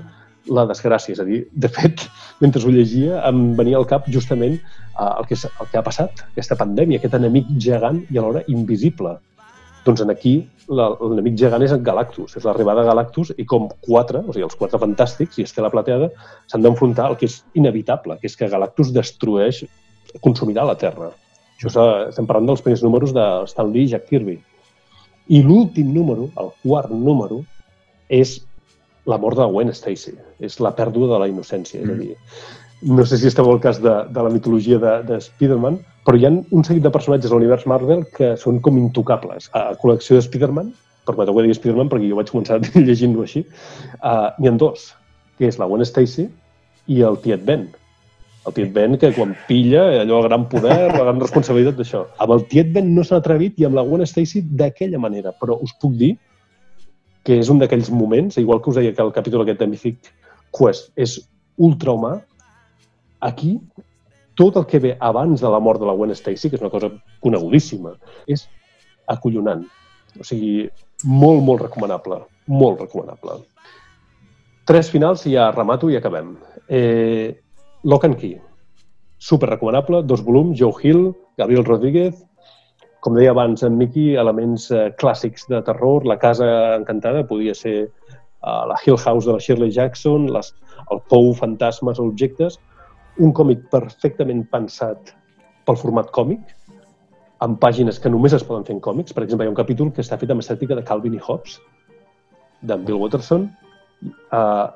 la 0.54 0.68
desgràcia. 0.70 1.16
És 1.16 1.22
a 1.24 1.26
dir, 1.28 1.42
de 1.52 1.70
fet, 1.74 2.06
mentre 2.44 2.62
ho 2.64 2.74
llegia, 2.74 3.24
em 3.30 3.56
venia 3.58 3.80
al 3.80 3.88
cap 3.90 4.06
justament 4.14 4.60
eh, 4.60 5.10
el, 5.10 5.26
que, 5.30 5.40
el 5.48 5.72
que 5.72 5.82
ha 5.82 5.86
passat, 5.86 6.24
aquesta 6.30 6.60
pandèmia, 6.60 7.02
aquest 7.02 7.18
enemic 7.18 7.50
gegant 7.64 8.04
i 8.12 8.22
alhora 8.22 8.46
invisible. 8.54 9.18
Doncs 9.88 10.04
en 10.04 10.12
aquí 10.12 10.34
l'enemic 10.68 11.38
gegant 11.40 11.64
és 11.64 11.72
en 11.72 11.84
Galactus, 11.84 12.34
és 12.36 12.44
l'arribada 12.44 12.84
de 12.84 12.90
Galactus 12.90 13.32
i 13.40 13.46
com 13.48 13.70
quatre, 13.86 14.20
o 14.20 14.34
sigui, 14.34 14.44
els 14.44 14.58
quatre 14.60 14.80
fantàstics 14.82 15.40
i 15.40 15.46
Estela 15.48 15.72
Plateada 15.72 16.10
s'han 16.52 16.66
d'enfrontar 16.66 17.06
al 17.08 17.16
que 17.20 17.30
és 17.30 17.38
inevitable, 17.56 18.18
que 18.20 18.28
és 18.28 18.36
que 18.36 18.50
Galactus 18.52 18.92
destrueix, 18.96 19.62
consumirà 20.24 20.66
la 20.68 20.76
Terra. 20.80 21.14
Això 21.58 21.88
estem 22.10 22.28
parlant 22.28 22.52
dels 22.52 22.62
primers 22.66 22.84
números 22.86 23.16
de 23.16 23.24
Stan 23.50 23.72
Lee 23.72 23.88
i 23.88 23.94
Jack 23.94 24.10
Kirby. 24.12 24.36
I 25.34 25.42
l'últim 25.44 25.90
número, 25.96 26.28
el 26.40 26.52
quart 26.62 26.92
número, 26.92 27.42
és 28.12 28.38
la 29.08 29.18
mort 29.18 29.40
de 29.40 29.48
Gwen 29.48 29.74
Stacy. 29.74 30.14
És 30.44 30.60
la 30.64 30.76
pèrdua 30.76 31.10
de 31.14 31.22
la 31.24 31.32
innocència. 31.32 31.82
És 31.82 31.90
a 31.90 31.98
dir, 31.98 32.14
no 32.82 33.06
sé 33.06 33.18
si 33.18 33.28
esteu 33.28 33.48
al 33.50 33.60
cas 33.60 33.82
de, 33.82 33.94
de 34.14 34.24
la 34.24 34.30
mitologia 34.30 34.78
de, 34.78 34.94
de 35.08 35.18
Spider-Man, 35.24 35.80
però 36.06 36.18
hi 36.18 36.28
ha 36.28 36.32
un 36.32 36.64
seguit 36.64 36.84
de 36.86 36.92
personatges 36.94 37.32
a 37.32 37.36
l'univers 37.36 37.66
Marvel 37.70 38.04
que 38.14 38.36
són 38.38 38.62
com 38.64 38.78
intocables. 38.78 39.50
A 39.58 39.72
la 39.72 39.80
col·lecció 39.82 40.18
de 40.18 40.26
Spider-Man, 40.28 40.70
permeteu 41.08 41.36
que 41.36 41.48
digui 41.48 41.58
Spider-Man 41.58 41.90
perquè 41.92 42.12
jo 42.12 42.20
vaig 42.20 42.32
començar 42.34 42.62
llegint-ho 42.88 43.26
així, 43.26 43.44
uh, 44.04 44.30
n'hi 44.38 44.52
ha 44.52 44.56
dos, 44.62 44.92
que 45.40 45.50
és 45.50 45.60
la 45.60 45.68
Gwen 45.70 45.86
Stacy 45.88 46.28
i 46.94 47.02
el 47.04 47.20
tiet 47.24 47.44
Ben. 47.48 47.68
El 48.48 48.56
tiet 48.56 48.72
Ben 48.76 48.96
que 49.02 49.12
quan 49.16 49.34
pilla, 49.50 49.84
allò 50.04 50.22
el 50.22 50.30
gran 50.30 50.48
poder, 50.52 50.78
la 50.94 51.04
gran 51.04 51.20
responsabilitat 51.24 51.82
d'això. 51.82 52.06
Amb 52.24 52.38
el 52.38 52.46
tiet 52.52 52.72
Ben 52.76 52.94
no 52.96 53.04
s'ha 53.04 53.20
atrevit 53.20 53.58
i 53.60 53.68
amb 53.68 53.76
la 53.80 53.84
Gwen 53.88 54.06
Stacy 54.08 54.46
d'aquella 54.62 55.02
manera, 55.02 55.34
però 55.42 55.58
us 55.66 55.74
puc 55.82 55.98
dir 56.00 56.14
que 57.28 57.42
és 57.42 57.50
un 57.52 57.60
d'aquells 57.60 57.90
moments, 57.92 58.38
igual 58.40 58.62
que 58.64 58.72
us 58.72 58.78
deia 58.80 58.94
que 58.96 59.04
el 59.04 59.12
capítol 59.12 59.44
aquest 59.44 59.60
de 59.60 59.68
Mythic 59.68 60.14
Quest 60.56 60.94
és 60.96 61.18
ultrahumà, 61.60 62.14
aquí 63.20 63.58
tot 64.38 64.56
el 64.60 64.68
que 64.70 64.80
ve 64.80 64.96
abans 65.00 65.42
de 65.42 65.50
la 65.50 65.60
mort 65.60 65.82
de 65.82 65.88
la 65.90 65.96
Gwen 65.98 66.14
Stacy, 66.14 66.50
que 66.50 66.60
és 66.60 66.62
una 66.62 66.70
cosa 66.70 66.92
conegudíssima, 67.26 67.96
és 68.30 68.46
acollonant. 69.10 69.64
O 70.20 70.26
sigui, 70.26 70.68
molt, 71.10 71.42
molt 71.42 71.64
recomanable. 71.66 72.22
Molt 72.48 72.84
recomanable. 72.86 73.40
Tres 74.70 74.92
finals 74.94 75.26
i 75.26 75.34
ja 75.34 75.50
remato 75.56 75.90
i 75.90 75.98
acabem. 75.98 76.36
Eh, 76.70 77.34
Lock 77.84 78.06
and 78.06 78.20
Key. 78.22 78.38
Super 79.18 79.50
recomanable, 79.50 80.04
dos 80.06 80.22
volums, 80.22 80.60
Joe 80.60 80.76
Hill, 80.84 81.16
Gabriel 81.38 81.66
Rodríguez, 81.66 82.22
com 83.02 83.16
deia 83.18 83.32
abans 83.34 83.64
en 83.66 83.78
Mickey, 83.78 84.16
elements 84.22 84.70
eh, 84.70 84.92
clàssics 85.02 85.48
de 85.50 85.64
terror, 85.66 86.06
la 86.06 86.20
casa 86.22 86.48
encantada 86.76 87.26
podia 87.26 87.56
ser 87.56 87.76
eh, 87.88 87.90
la 88.44 88.78
Hill 88.86 88.98
House 89.02 89.26
de 89.26 89.34
la 89.34 89.42
Shirley 89.42 89.72
Jackson, 89.72 90.28
les, 90.34 90.54
el 90.92 91.02
Pou, 91.10 91.32
fantasmes 91.34 91.98
o 91.98 92.06
objectes, 92.12 92.60
un 93.24 93.34
còmic 93.34 93.66
perfectament 93.74 94.44
pensat 94.52 95.14
pel 95.68 95.80
format 95.80 96.12
còmic, 96.16 96.54
amb 97.44 97.60
pàgines 97.62 98.00
que 98.02 98.10
només 98.10 98.34
es 98.34 98.46
poden 98.46 98.66
fer 98.66 98.76
en 98.76 98.84
còmics. 98.84 99.14
Per 99.14 99.24
exemple, 99.24 99.46
hi 99.46 99.50
ha 99.50 99.54
un 99.54 99.60
capítol 99.60 99.92
que 99.94 100.04
està 100.06 100.18
fet 100.20 100.32
amb 100.34 100.44
estètica 100.44 100.78
de 100.78 100.86
Calvin 100.86 101.18
i 101.18 101.22
Hobbes, 101.22 101.58
d'en 102.66 102.86
Bill 102.86 103.02
Watterson, 103.02 103.50
eh, 104.34 104.68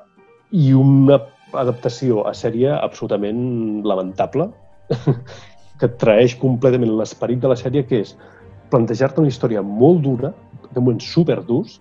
i 0.52 0.72
una 0.76 1.18
adaptació 1.58 2.26
a 2.28 2.34
sèrie 2.36 2.70
absolutament 2.74 3.82
lamentable, 3.88 4.50
que 5.80 5.90
traeix 5.98 6.36
completament 6.38 6.94
l'esperit 6.98 7.42
de 7.42 7.50
la 7.50 7.58
sèrie, 7.58 7.86
que 7.88 8.02
és 8.04 8.14
plantejar-te 8.72 9.20
una 9.20 9.32
història 9.32 9.62
molt 9.62 10.02
dura, 10.04 10.32
de 10.72 10.80
moments 10.80 11.08
superdurs, 11.12 11.80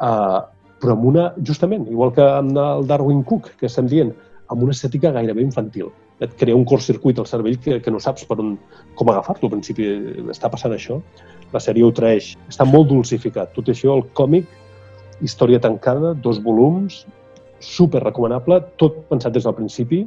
eh, 0.00 0.38
però 0.76 0.94
amb 0.94 1.08
una, 1.08 1.26
justament, 1.48 1.86
igual 1.90 2.12
que 2.14 2.24
amb 2.24 2.56
el 2.60 2.86
Darwin 2.88 3.22
Cook, 3.24 3.54
que 3.60 3.68
estem 3.68 3.88
dient, 3.90 4.12
amb 4.52 4.62
una 4.62 4.74
estètica 4.74 5.12
gairebé 5.14 5.42
infantil. 5.44 5.90
Et 6.22 6.32
crea 6.40 6.56
un 6.56 6.64
cortcircuit 6.64 7.18
al 7.18 7.28
cervell 7.28 7.58
que, 7.62 7.80
que 7.84 7.92
no 7.92 8.00
saps 8.02 8.24
per 8.28 8.38
on, 8.42 8.54
com 8.96 9.10
agafar-lo. 9.12 9.48
Al 9.48 9.56
principi 9.58 9.88
està 10.32 10.50
passant 10.52 10.74
això. 10.76 11.00
La 11.52 11.62
sèrie 11.62 11.84
ho 11.84 11.92
traeix. 11.94 12.34
Està 12.50 12.66
molt 12.68 12.88
dulcificat. 12.92 13.52
Tot 13.56 13.68
això, 13.72 13.96
el 13.96 14.06
còmic, 14.16 14.48
història 15.24 15.60
tancada, 15.62 16.14
dos 16.14 16.40
volums, 16.44 17.04
super 17.60 18.02
recomanable, 18.04 18.60
tot 18.80 19.04
pensat 19.10 19.34
des 19.34 19.44
del 19.44 19.56
principi, 19.56 20.04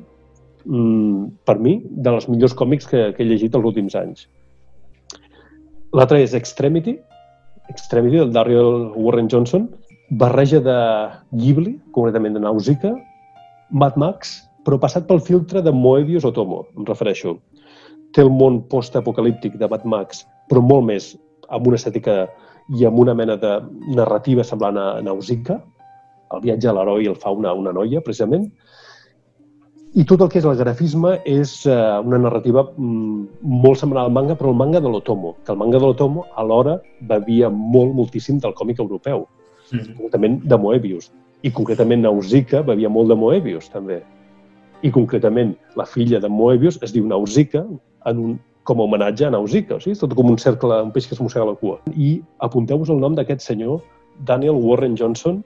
mm, 0.65 1.45
per 1.45 1.59
mi, 1.59 1.79
de 1.85 2.15
les 2.15 2.29
millors 2.29 2.53
còmics 2.53 2.87
que, 2.87 3.11
que 3.13 3.23
he 3.23 3.27
llegit 3.27 3.55
els 3.55 3.65
últims 3.65 3.95
anys. 3.95 4.27
L'altre 5.93 6.21
és 6.21 6.35
Extremity, 6.37 6.99
Extremity, 7.69 8.17
del 8.17 8.33
Daryl 8.33 8.91
Warren 8.95 9.29
Johnson, 9.29 9.69
barreja 10.09 10.59
de 10.61 10.77
Ghibli, 11.37 11.79
concretament 11.93 12.33
de 12.37 12.41
Nausicaa, 12.41 12.95
Mad 13.71 13.97
Max, 13.97 14.35
però 14.65 14.79
passat 14.81 15.07
pel 15.07 15.21
filtre 15.23 15.63
de 15.65 15.71
Moebius 15.73 16.25
o 16.27 16.33
Tomo, 16.35 16.65
em 16.77 16.85
refereixo. 16.87 17.37
Té 18.13 18.23
el 18.25 18.31
món 18.33 18.63
post-apocalíptic 18.69 19.57
de 19.61 19.69
Mad 19.69 19.85
Max, 19.85 20.25
però 20.49 20.63
molt 20.65 20.87
més 20.89 21.13
amb 21.49 21.67
una 21.69 21.77
estètica 21.79 22.23
i 22.77 22.85
amb 22.85 22.99
una 23.01 23.15
mena 23.17 23.37
de 23.41 23.55
narrativa 23.97 24.45
semblant 24.45 24.77
a 24.77 24.87
Nausicaa, 25.05 25.61
el 26.35 26.43
viatge 26.43 26.69
a 26.69 26.75
l'heroi 26.77 27.09
el 27.09 27.17
fa 27.17 27.31
una, 27.33 27.55
una 27.57 27.73
noia, 27.73 28.01
precisament, 28.05 28.49
i 29.97 30.03
tot 30.05 30.21
el 30.21 30.29
que 30.29 30.37
és 30.37 30.45
el 30.45 30.57
grafisme 30.59 31.15
és 31.25 31.53
eh, 31.65 31.75
una 32.05 32.19
narrativa 32.21 32.61
mm, 32.69 33.39
molt 33.63 33.79
semblant 33.81 34.05
al 34.05 34.13
manga, 34.13 34.35
però 34.37 34.51
el 34.53 34.59
manga 34.59 34.81
de 34.85 34.91
l'Otomo, 34.91 35.33
que 35.45 35.55
el 35.55 35.57
manga 35.57 35.79
de 35.81 35.87
l'Otomo 35.87 36.27
alhora 36.37 36.75
bevia 37.09 37.49
molt, 37.49 37.95
moltíssim 37.97 38.37
del 38.43 38.53
còmic 38.53 38.81
europeu, 38.85 39.25
Mm. 39.71 39.93
concretament 39.93 40.41
de 40.49 40.57
Moebius. 40.57 41.11
I 41.43 41.51
concretament 41.55 42.03
Nausicaa 42.03 42.65
bevia 42.67 42.89
molt 42.91 43.11
de 43.11 43.15
Moebius, 43.15 43.69
també. 43.71 44.01
I 44.83 44.91
concretament 44.95 45.53
la 45.79 45.85
filla 45.87 46.19
de 46.19 46.31
Moebius 46.31 46.79
es 46.83 46.91
diu 46.95 47.07
Nausicaa 47.07 47.63
en 48.11 48.23
un, 48.23 48.33
com 48.67 48.81
a 48.81 48.87
homenatge 48.87 49.27
a 49.27 49.31
Nausicaa. 49.31 49.77
O 49.77 49.83
sigui, 49.83 49.95
és 49.95 50.01
tot 50.03 50.15
com 50.17 50.31
un 50.31 50.39
cercle, 50.41 50.81
un 50.83 50.91
peix 50.95 51.07
que 51.07 51.15
es 51.15 51.21
mossega 51.23 51.47
la 51.47 51.55
cua. 51.59 51.79
I 51.95 52.17
apunteu-vos 52.45 52.91
el 52.91 52.99
nom 52.99 53.15
d'aquest 53.15 53.45
senyor, 53.45 53.79
Daniel 54.27 54.59
Warren 54.59 54.97
Johnson. 54.99 55.39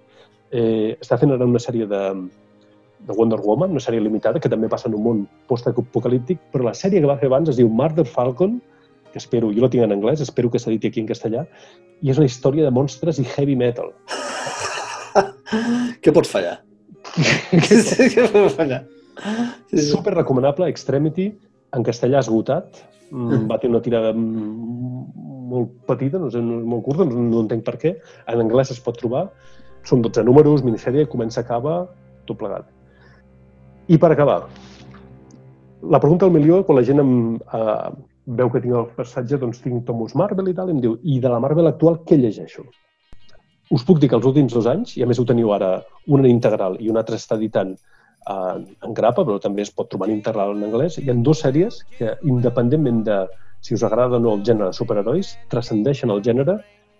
Eh, 0.53 0.97
està 1.01 1.17
fent 1.21 1.33
ara 1.33 1.45
una 1.49 1.61
sèrie 1.61 1.85
de, 1.89 2.01
de 3.05 3.13
Wonder 3.13 3.39
Woman, 3.45 3.77
una 3.77 3.83
sèrie 3.83 4.01
limitada, 4.01 4.41
que 4.41 4.49
també 4.49 4.69
passa 4.69 4.89
en 4.89 4.97
un 4.97 5.05
món 5.05 5.23
post-apocalíptic, 5.49 6.41
però 6.53 6.69
la 6.69 6.77
sèrie 6.77 7.01
que 7.01 7.09
va 7.09 7.19
fer 7.21 7.29
abans 7.29 7.53
es 7.53 7.61
diu 7.61 7.69
Murder 7.69 8.05
Falcon, 8.09 8.59
que 9.13 9.21
espero, 9.21 9.53
jo 9.53 9.61
la 9.61 9.69
tinc 9.69 9.85
en 9.85 9.93
anglès, 9.93 10.25
espero 10.25 10.49
que 10.49 10.61
s'editi 10.61 10.89
aquí 10.89 11.03
en 11.03 11.09
castellà, 11.09 11.45
i 12.01 12.09
és 12.09 12.17
una 12.17 12.29
història 12.29 12.65
de 12.65 12.73
monstres 12.73 13.21
i 13.21 13.29
heavy 13.35 13.57
metal. 13.59 13.93
Què 16.03 16.13
pots 16.15 16.31
fallar? 16.31 16.57
Què 17.13 18.27
pots 18.31 18.55
fallar? 18.59 18.83
Sí, 19.69 19.77
sí. 19.77 19.87
Super 19.91 20.15
recomanable, 20.17 20.67
Extremity, 20.71 21.29
en 21.73 21.85
castellà 21.85 22.23
esgotat, 22.23 22.83
Mm. 23.13 23.27
mm. 23.29 23.43
va 23.45 23.59
tenir 23.61 23.75
una 23.75 23.81
tirada 23.85 24.11
molt 24.17 25.73
petita, 25.85 26.17
no 26.17 26.31
sé, 26.33 26.39
molt 26.41 26.81
curta, 26.85 27.05
no, 27.05 27.21
no 27.29 27.43
entenc 27.43 27.61
per 27.67 27.75
què. 27.77 27.91
En 28.31 28.41
anglès 28.41 28.71
es 28.73 28.79
pot 28.81 28.97
trobar. 28.97 29.27
Són 29.85 30.01
12 30.01 30.23
números, 30.25 30.63
minissèrie, 30.65 31.05
comença, 31.11 31.43
acaba, 31.43 31.83
tot 32.25 32.39
plegat. 32.39 32.65
I 33.91 33.99
per 34.01 34.09
acabar, 34.15 34.39
la 35.83 35.99
pregunta 35.99 36.25
del 36.25 36.33
milió, 36.39 36.63
quan 36.65 36.79
la 36.79 36.85
gent 36.87 37.03
em, 37.03 37.13
eh, 37.35 37.91
veu 38.39 38.49
que 38.49 38.63
tinc 38.63 38.73
el 38.79 38.87
passatge, 38.97 39.37
doncs 39.37 39.61
tinc 39.61 39.85
Thomas 39.85 40.15
Marvel 40.15 40.49
i 40.49 40.55
tal, 40.57 40.71
i 40.71 40.77
em 40.77 40.81
diu, 40.81 40.97
i 41.03 41.19
de 41.19 41.29
la 41.29 41.41
Marvel 41.43 41.67
actual 41.69 41.99
què 42.07 42.17
llegeixo? 42.17 42.65
Us 43.71 43.85
puc 43.87 43.99
dir 43.99 44.09
que 44.11 44.17
els 44.19 44.25
últims 44.27 44.53
dos 44.53 44.67
anys, 44.67 44.97
i 44.97 45.03
a 45.03 45.07
més 45.07 45.19
ho 45.19 45.25
teniu 45.25 45.53
ara 45.55 45.77
una 46.07 46.25
en 46.25 46.33
integral 46.33 46.75
i 46.83 46.89
un 46.91 46.99
altre 46.99 47.15
està 47.15 47.37
editant 47.39 47.71
eh, 47.73 48.57
en 48.87 48.97
grapa, 48.97 49.23
però 49.23 49.39
també 49.39 49.63
es 49.63 49.71
pot 49.71 49.89
trobar 49.89 50.09
en 50.09 50.17
integral 50.17 50.51
en 50.57 50.65
anglès, 50.67 50.99
hi 50.99 51.09
ha 51.09 51.15
dues 51.15 51.43
sèries 51.45 51.79
que, 51.97 52.17
independentment 52.27 53.03
de 53.07 53.23
si 53.63 53.77
us 53.77 53.83
agrada 53.87 54.19
o 54.19 54.23
no 54.23 54.35
el 54.35 54.43
gènere 54.43 54.71
de 54.71 54.79
superherois, 54.79 55.37
transcendeixen 55.53 56.11
el 56.11 56.21
gènere, 56.25 56.57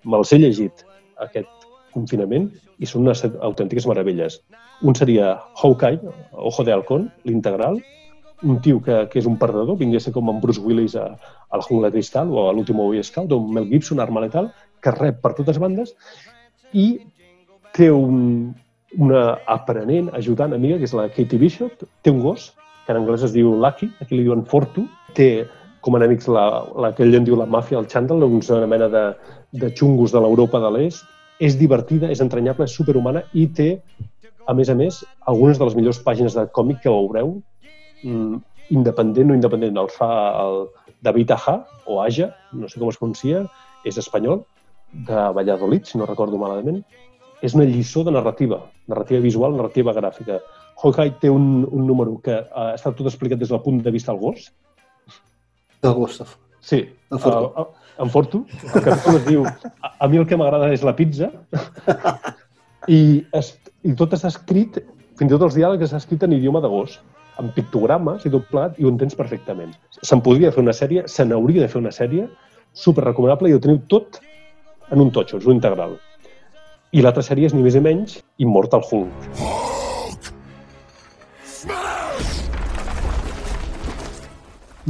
me'ls 0.08 0.32
he 0.32 0.40
llegit 0.40 0.86
aquest 1.26 1.68
confinament 1.94 2.48
i 2.80 2.88
són 2.90 3.04
unes 3.04 3.26
autèntiques 3.28 3.86
meravelles. 3.90 4.40
Un 4.82 4.96
seria 4.96 5.36
Hawkeye, 5.60 6.00
Ojo 6.32 6.64
de 6.64 6.74
Halcón, 6.74 7.12
l'integral, 7.28 7.82
un 8.44 8.60
tio 8.64 8.80
que, 8.84 9.04
que 9.12 9.20
és 9.20 9.28
un 9.28 9.38
perdedor, 9.40 9.78
vindria 9.80 10.02
a 10.02 10.04
ser 10.04 10.12
com 10.16 10.32
en 10.32 10.40
Bruce 10.44 10.64
Willis 10.64 10.96
a, 11.00 11.06
a 11.50 11.60
la 11.60 11.68
jungla 11.68 11.92
de 11.92 12.00
cristal 12.00 12.32
o 12.32 12.48
a 12.48 12.54
l'últim 12.56 12.80
Boy 12.80 13.04
Scout, 13.04 13.32
o 13.32 13.40
Mel 13.40 13.70
Gibson, 13.70 14.02
arma 14.04 14.24
letal, 14.24 14.50
que 14.84 14.92
rep 14.92 15.22
per 15.24 15.32
totes 15.38 15.60
bandes 15.64 15.94
i 16.74 16.88
té 17.74 17.90
un, 17.94 18.54
una 18.98 19.24
aprenent, 19.50 20.12
ajudant 20.14 20.54
amiga, 20.54 20.78
que 20.78 20.90
és 20.90 20.94
la 20.98 21.10
Katie 21.10 21.40
Bishop, 21.42 21.86
té 22.02 22.14
un 22.14 22.22
gos, 22.22 22.52
que 22.86 22.94
en 22.94 23.02
anglès 23.02 23.24
es 23.26 23.34
diu 23.34 23.54
Lucky, 23.56 23.90
aquí 24.04 24.18
li 24.18 24.26
diuen 24.28 24.44
Fortu, 24.50 24.86
té 25.18 25.46
com 25.84 25.96
a 25.96 26.00
enemics 26.00 26.30
la, 26.32 26.46
la 26.80 26.94
que 26.96 27.04
ell 27.04 27.18
en 27.18 27.26
diu 27.28 27.36
la 27.36 27.48
màfia, 27.50 27.80
el 27.80 27.90
Chandler, 27.92 28.24
una 28.24 28.70
mena 28.72 28.88
de, 28.92 29.04
de 29.52 29.70
xungos 29.76 30.14
de 30.14 30.22
l'Europa 30.24 30.62
de 30.64 30.72
l'Est, 30.72 31.04
és 31.44 31.58
divertida, 31.60 32.12
és 32.14 32.22
entranyable, 32.24 32.68
és 32.70 32.76
superhumana 32.78 33.26
i 33.34 33.48
té, 33.58 33.70
a 34.48 34.54
més 34.56 34.70
a 34.70 34.78
més, 34.80 35.02
algunes 35.28 35.60
de 35.60 35.68
les 35.68 35.76
millors 35.76 36.00
pàgines 36.06 36.38
de 36.38 36.46
còmic 36.56 36.84
que 36.84 36.94
veureu, 36.94 37.36
mm, 38.04 38.40
independent 38.78 39.32
o 39.32 39.36
independent. 39.36 39.80
El 39.80 39.92
fa 39.92 40.10
el 40.44 40.68
David 41.04 41.36
Aja, 41.36 41.58
o 41.86 42.00
Aja, 42.04 42.32
no 42.54 42.70
sé 42.70 42.80
com 42.80 42.92
es 42.92 43.00
pronuncia, 43.00 43.44
és 43.84 44.00
espanyol, 44.00 44.46
de 44.94 45.30
Valladolid, 45.36 45.84
si 45.90 45.98
no 45.98 46.08
recordo 46.10 46.38
malament. 46.38 46.84
És 47.44 47.56
una 47.58 47.66
lliçó 47.68 48.06
de 48.08 48.14
narrativa, 48.16 48.62
narrativa 48.88 49.20
visual, 49.20 49.58
narrativa 49.58 49.94
gràfica. 49.96 50.40
Hawkeye 50.80 51.18
té 51.20 51.30
un, 51.30 51.66
un 51.70 51.88
número 51.88 52.16
que 52.24 52.38
uh, 52.40 52.72
està 52.78 52.94
tot 52.96 53.10
explicat 53.10 53.42
des 53.42 53.52
del 53.52 53.62
punt 53.66 53.82
de 53.84 53.92
vista 53.92 54.14
del 54.14 54.22
gos. 54.22 54.48
Del 55.84 55.98
Gustaf. 55.98 56.38
Sí, 56.64 56.86
En 57.12 57.20
Fortu. 57.20 57.50
Uh, 57.62 57.66
en 58.04 58.10
Fortu. 58.10 58.46
El 58.74 58.82
capítol 58.82 59.18
es 59.20 59.26
diu 59.28 59.44
a, 59.46 59.92
a 60.00 60.08
mi 60.08 60.22
el 60.22 60.28
que 60.30 60.38
m'agrada 60.40 60.72
és 60.74 60.86
la 60.86 60.96
pizza. 60.98 61.30
I, 62.90 63.24
es, 63.38 63.54
I 63.84 63.94
tot 64.00 64.16
està 64.16 64.32
escrit, 64.32 64.80
fins 65.20 65.30
i 65.30 65.34
tot 65.36 65.46
els 65.48 65.58
diàlegs 65.58 65.86
està 65.88 66.02
escrit 66.02 66.24
en 66.26 66.34
idioma 66.36 66.64
de 66.64 66.72
gos, 66.72 66.98
amb 67.42 67.54
pictogrames 67.56 68.26
i 68.26 68.32
tot 68.34 68.48
plat, 68.50 68.80
i 68.80 68.88
ho 68.88 68.92
entens 68.92 69.16
perfectament. 69.20 69.76
Se'n 70.02 70.24
podria 70.26 70.52
fer 70.56 70.64
una 70.64 70.76
sèrie, 70.76 71.06
se 71.12 71.26
n'hauria 71.28 71.64
de 71.64 71.70
fer 71.72 71.82
una 71.84 71.94
sèrie, 71.96 72.28
super 72.74 73.06
recomanable, 73.06 73.52
i 73.52 73.56
ho 73.56 73.62
teniu 73.62 73.80
tot 73.92 74.20
en 74.94 75.02
un 75.02 75.12
totxo, 75.12 75.40
és 75.42 75.50
un 75.50 75.58
integral. 75.58 75.98
I 76.94 77.02
l'altra 77.02 77.24
sèrie 77.26 77.50
és 77.50 77.56
ni 77.58 77.64
més 77.66 77.74
ni 77.74 77.82
menys 77.82 78.20
Immortal 78.46 78.84
Hulk. 78.86 79.30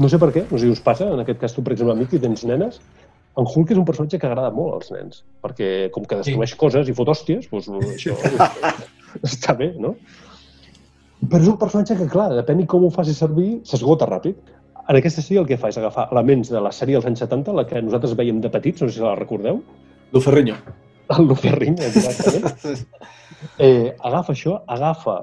No 0.04 0.10
sé 0.10 0.18
per 0.20 0.32
què, 0.34 0.44
no 0.50 0.58
sé 0.58 0.66
si 0.66 0.74
us 0.74 0.82
passa, 0.84 1.08
en 1.14 1.22
aquest 1.22 1.40
cas 1.40 1.54
tu, 1.56 1.64
per 1.64 1.76
exemple, 1.76 1.96
amic, 1.96 2.18
i 2.18 2.22
tens 2.22 2.44
nenes, 2.50 2.82
en 3.40 3.48
Hulk 3.48 3.72
és 3.72 3.80
un 3.80 3.86
personatge 3.88 4.20
que 4.20 4.28
agrada 4.28 4.50
molt 4.54 4.76
als 4.80 4.92
nens, 4.94 5.22
perquè 5.46 5.70
com 5.94 6.06
que 6.10 6.20
destrueix 6.20 6.52
sí. 6.56 6.60
coses 6.60 6.90
i 6.90 6.96
fot 6.98 7.12
hòsties, 7.14 7.48
doncs 7.54 7.70
això 7.94 8.18
està 9.30 9.56
bé, 9.58 9.72
no? 9.82 9.94
Però 11.24 11.40
és 11.40 11.48
un 11.48 11.60
personatge 11.62 11.96
que, 12.02 12.10
clar, 12.12 12.28
depèn 12.36 12.60
de 12.60 12.68
com 12.70 12.84
ho 12.84 12.92
faci 12.92 13.16
servir, 13.16 13.62
s'esgota 13.70 14.10
ràpid. 14.10 14.52
En 14.84 15.00
aquesta 15.00 15.24
sèrie 15.24 15.40
el 15.40 15.48
que 15.48 15.58
fa 15.62 15.72
és 15.72 15.80
agafar 15.80 16.10
elements 16.12 16.52
de 16.52 16.60
la 16.60 16.74
sèrie 16.76 16.98
dels 16.98 17.08
anys 17.08 17.24
70, 17.24 17.56
la 17.56 17.64
que 17.70 17.82
nosaltres 17.86 18.18
veiem 18.20 18.42
de 18.44 18.52
petits, 18.52 18.84
no 18.84 18.90
sé 18.90 18.98
si 18.98 19.06
la 19.06 19.16
recordeu, 19.16 19.62
L'Oferrinyo. 20.14 20.56
el 21.14 21.28
Luferring, 21.28 21.78
exactament. 21.84 22.84
eh, 23.58 23.94
agafa 24.00 24.34
això, 24.34 24.60
agafa 24.68 25.18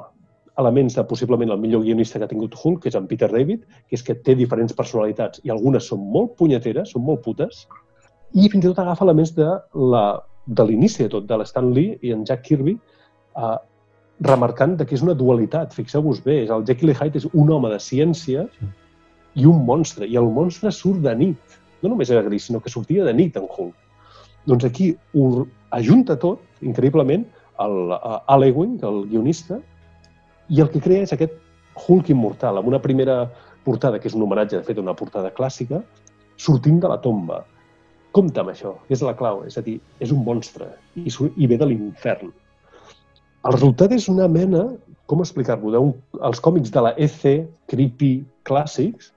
elements 0.60 0.96
de 0.98 1.04
possiblement 1.08 1.50
el 1.54 1.60
millor 1.60 1.84
guionista 1.84 2.18
que 2.18 2.26
ha 2.26 2.30
tingut 2.30 2.56
Hulk, 2.58 2.82
que 2.82 2.90
és 2.90 2.98
en 2.98 3.06
Peter 3.08 3.30
David, 3.30 3.62
que 3.88 3.96
és 3.96 4.04
que 4.04 4.18
té 4.18 4.34
diferents 4.36 4.74
personalitats 4.76 5.40
i 5.46 5.52
algunes 5.54 5.86
són 5.88 6.02
molt 6.16 6.34
punyeteres, 6.38 6.92
són 6.92 7.06
molt 7.06 7.22
putes, 7.24 7.64
i 8.34 8.50
fins 8.50 8.64
i 8.64 8.68
tot 8.68 8.82
agafa 8.82 9.06
elements 9.06 9.32
de 9.38 9.48
la 9.94 10.04
de 10.46 10.64
l'inici 10.66 11.04
de 11.04 11.10
tot, 11.12 11.26
de 11.28 11.36
l'Stan 11.38 11.70
Lee 11.74 11.98
i 12.02 12.12
en 12.14 12.24
Jack 12.26 12.42
Kirby, 12.48 12.74
eh, 13.38 13.56
remarcant 14.26 14.76
de 14.76 14.86
que 14.86 14.96
és 14.96 15.04
una 15.04 15.14
dualitat. 15.14 15.74
Fixeu-vos 15.76 16.22
bé, 16.24 16.42
és 16.44 16.50
el 16.50 16.64
Jekyll 16.66 16.92
i 16.92 16.96
Hyde 16.98 17.22
és 17.22 17.28
un 17.30 17.52
home 17.54 17.70
de 17.70 17.78
ciència 17.80 18.46
i 19.38 19.46
un 19.46 19.62
monstre, 19.68 20.08
i 20.10 20.18
el 20.18 20.26
monstre 20.34 20.72
surt 20.74 21.04
de 21.06 21.14
nit. 21.14 21.60
No 21.82 21.92
només 21.92 22.10
era 22.10 22.24
gris, 22.26 22.48
sinó 22.48 22.60
que 22.60 22.72
sortia 22.72 23.06
de 23.06 23.14
nit 23.14 23.38
en 23.38 23.46
Hulk. 23.46 23.89
Doncs 24.46 24.64
aquí 24.64 24.94
ho 25.14 25.46
ajunta 25.76 26.16
tot, 26.18 26.40
increïblement, 26.62 27.26
a 27.60 28.22
Al 28.32 28.44
Ewing, 28.46 28.78
el 28.88 29.02
guionista, 29.10 29.60
i 30.48 30.60
el 30.60 30.70
que 30.72 30.80
crea 30.80 31.04
és 31.04 31.12
aquest 31.12 31.34
Hulk 31.80 32.08
immortal, 32.10 32.58
amb 32.58 32.68
una 32.68 32.80
primera 32.82 33.30
portada, 33.64 34.00
que 34.00 34.08
és 34.08 34.14
un 34.16 34.24
homenatge, 34.24 34.56
de 34.56 34.64
fet, 34.66 34.78
a 34.78 34.84
una 34.84 34.96
portada 34.96 35.30
clàssica, 35.36 35.82
sortint 36.40 36.80
de 36.80 36.88
la 36.88 36.98
tomba. 37.04 37.42
Compte 38.16 38.40
amb 38.40 38.50
això, 38.50 38.74
que 38.88 38.96
és 38.96 39.02
la 39.06 39.14
clau. 39.14 39.44
És 39.46 39.58
a 39.60 39.62
dir, 39.62 39.76
és 40.00 40.10
un 40.10 40.24
monstre 40.24 40.66
i, 40.96 41.12
i 41.36 41.46
ve 41.46 41.58
de 41.60 41.68
l'infern. 41.68 42.32
El 43.46 43.54
resultat 43.54 43.92
és 43.92 44.08
una 44.10 44.26
mena, 44.28 44.64
com 45.06 45.22
explicar-vos, 45.22 45.72
d'un- 45.76 45.94
els 46.26 46.40
còmics 46.42 46.72
de 46.74 46.82
la 46.84 46.94
EC, 46.98 47.46
creepy, 47.70 48.24
clàssics, 48.48 49.12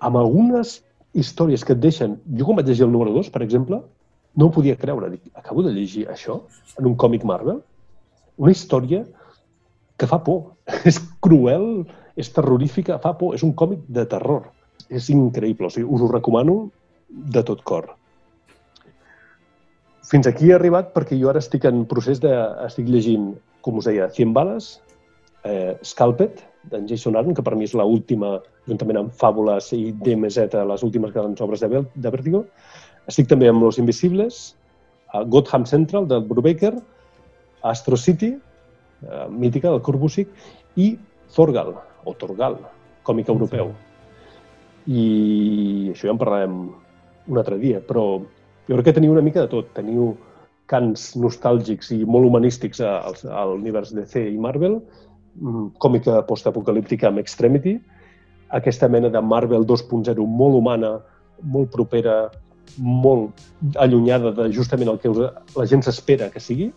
amb 0.00 0.20
algunes 0.20 0.78
històries 1.14 1.64
que 1.64 1.74
et 1.74 1.82
deixen... 1.82 2.18
Jo 2.38 2.46
quan 2.46 2.60
vaig 2.60 2.68
llegir 2.70 2.86
el 2.86 2.92
número 2.92 3.12
2, 3.16 3.32
per 3.34 3.42
exemple, 3.42 3.80
no 4.38 4.46
ho 4.46 4.54
podia 4.54 4.78
creure. 4.78 5.10
Dic, 5.10 5.28
acabo 5.34 5.64
de 5.66 5.74
llegir 5.74 6.06
això 6.12 6.40
en 6.78 6.86
un 6.86 6.96
còmic 6.96 7.26
Marvel? 7.26 7.60
Una 8.38 8.54
història 8.54 9.02
que 9.98 10.06
fa 10.06 10.20
por. 10.24 10.54
És 10.88 11.00
cruel, 11.24 11.84
és 12.18 12.30
terrorífica, 12.34 13.00
fa 13.02 13.16
por. 13.18 13.34
És 13.34 13.44
un 13.46 13.54
còmic 13.58 13.82
de 13.90 14.06
terror. 14.06 14.50
És 14.88 15.10
increïble. 15.12 15.66
O 15.66 15.74
sigui, 15.74 15.88
us 15.90 16.04
ho 16.04 16.10
recomano 16.12 16.58
de 17.08 17.42
tot 17.42 17.64
cor. 17.66 17.90
Fins 20.08 20.28
aquí 20.30 20.48
he 20.48 20.54
arribat 20.56 20.94
perquè 20.94 21.18
jo 21.20 21.28
ara 21.28 21.42
estic 21.42 21.66
en 21.68 21.82
procés 21.90 22.22
de... 22.22 22.30
Estic 22.64 22.86
llegint, 22.88 23.32
com 23.64 23.82
us 23.82 23.90
deia, 23.90 24.06
100 24.14 24.32
bales, 24.36 24.70
eh, 25.44 25.74
Scalped, 25.84 26.40
d'en 26.70 26.86
Jason 26.88 27.16
Aaron, 27.16 27.34
que 27.36 27.44
per 27.44 27.56
mi 27.56 27.66
és 27.68 27.74
l'última, 27.76 28.38
juntament 28.68 29.02
amb 29.02 29.12
Fàbules 29.18 29.72
i 29.76 29.90
DMZ, 29.92 30.54
les 30.68 30.84
últimes 30.86 31.12
grans 31.12 31.42
obres 31.44 31.64
de 31.64 32.10
Vertigo. 32.10 32.46
Estic 33.08 33.28
també 33.30 33.48
amb 33.48 33.62
Los 33.64 33.78
Invisibles, 33.80 34.54
a 35.16 35.22
Gotham 35.24 35.64
Central, 35.66 36.06
del 36.08 36.26
Brubaker, 36.28 36.74
Astro 37.62 37.96
City, 37.96 38.34
eh, 39.02 39.26
mítica, 39.30 39.70
del 39.70 39.82
Corbusic, 39.82 40.28
i 40.76 40.98
Thorgal, 41.34 41.74
o 42.04 42.14
Torgal, 42.14 42.58
còmic 43.02 43.30
europeu. 43.32 43.72
I 44.88 45.92
això 45.92 46.08
ja 46.08 46.14
en 46.14 46.20
parlarem 46.20 46.58
un 47.28 47.40
altre 47.40 47.58
dia, 47.60 47.80
però 47.80 48.20
jo 48.68 48.76
crec 48.76 48.90
que 48.90 48.96
teniu 49.00 49.12
una 49.12 49.24
mica 49.24 49.44
de 49.44 49.50
tot. 49.52 49.72
Teniu 49.76 50.14
cants 50.68 51.14
nostàlgics 51.16 51.92
i 51.96 52.02
molt 52.04 52.28
humanístics 52.28 52.80
al, 52.84 53.16
a 53.32 53.44
l'univers 53.48 53.94
DC 53.96 54.20
i 54.28 54.40
Marvel, 54.40 54.78
mm, 55.40 55.70
còmica 55.80 56.20
postapocalíptica 56.28 57.08
amb 57.08 57.20
Extremity, 57.22 57.78
aquesta 58.56 58.88
mena 58.88 59.08
de 59.12 59.20
Marvel 59.20 59.64
2.0 59.68 60.26
molt 60.26 60.56
humana, 60.56 60.98
molt 61.42 61.72
propera, 61.72 62.28
molt 62.76 63.46
allunyada 63.76 64.32
de 64.36 64.48
justament 64.54 64.90
el 64.92 65.00
que 65.02 65.12
la 65.12 65.66
gent 65.66 65.84
s'espera 65.86 66.30
que 66.34 66.42
sigui. 66.42 66.70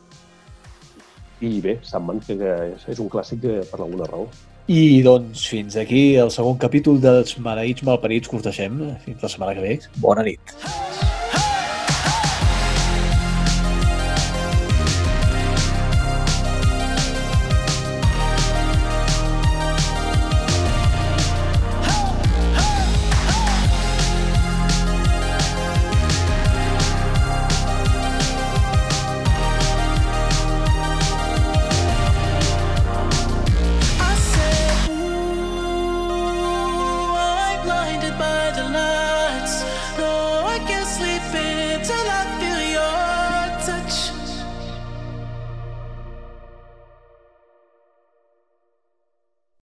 I 1.42 1.58
bé, 1.62 1.80
Sandman, 1.86 2.22
que 2.26 2.38
és, 2.38 3.02
un 3.02 3.10
clàssic 3.10 3.46
eh, 3.50 3.62
per 3.72 3.82
alguna 3.82 4.10
raó. 4.10 4.28
I 4.72 5.02
doncs 5.04 5.48
fins 5.50 5.76
aquí 5.82 6.04
el 6.22 6.30
segon 6.32 6.60
capítol 6.62 7.02
dels 7.02 7.36
Maleïts 7.42 7.84
Malparits 7.88 8.30
que 8.30 8.38
us 8.38 8.46
deixem. 8.46 8.80
Fins 9.08 9.26
la 9.26 9.34
setmana 9.34 9.58
que 9.58 9.66
ve. 9.66 9.76
Bona 10.06 10.28
nit. 10.28 10.56
I 10.56 10.91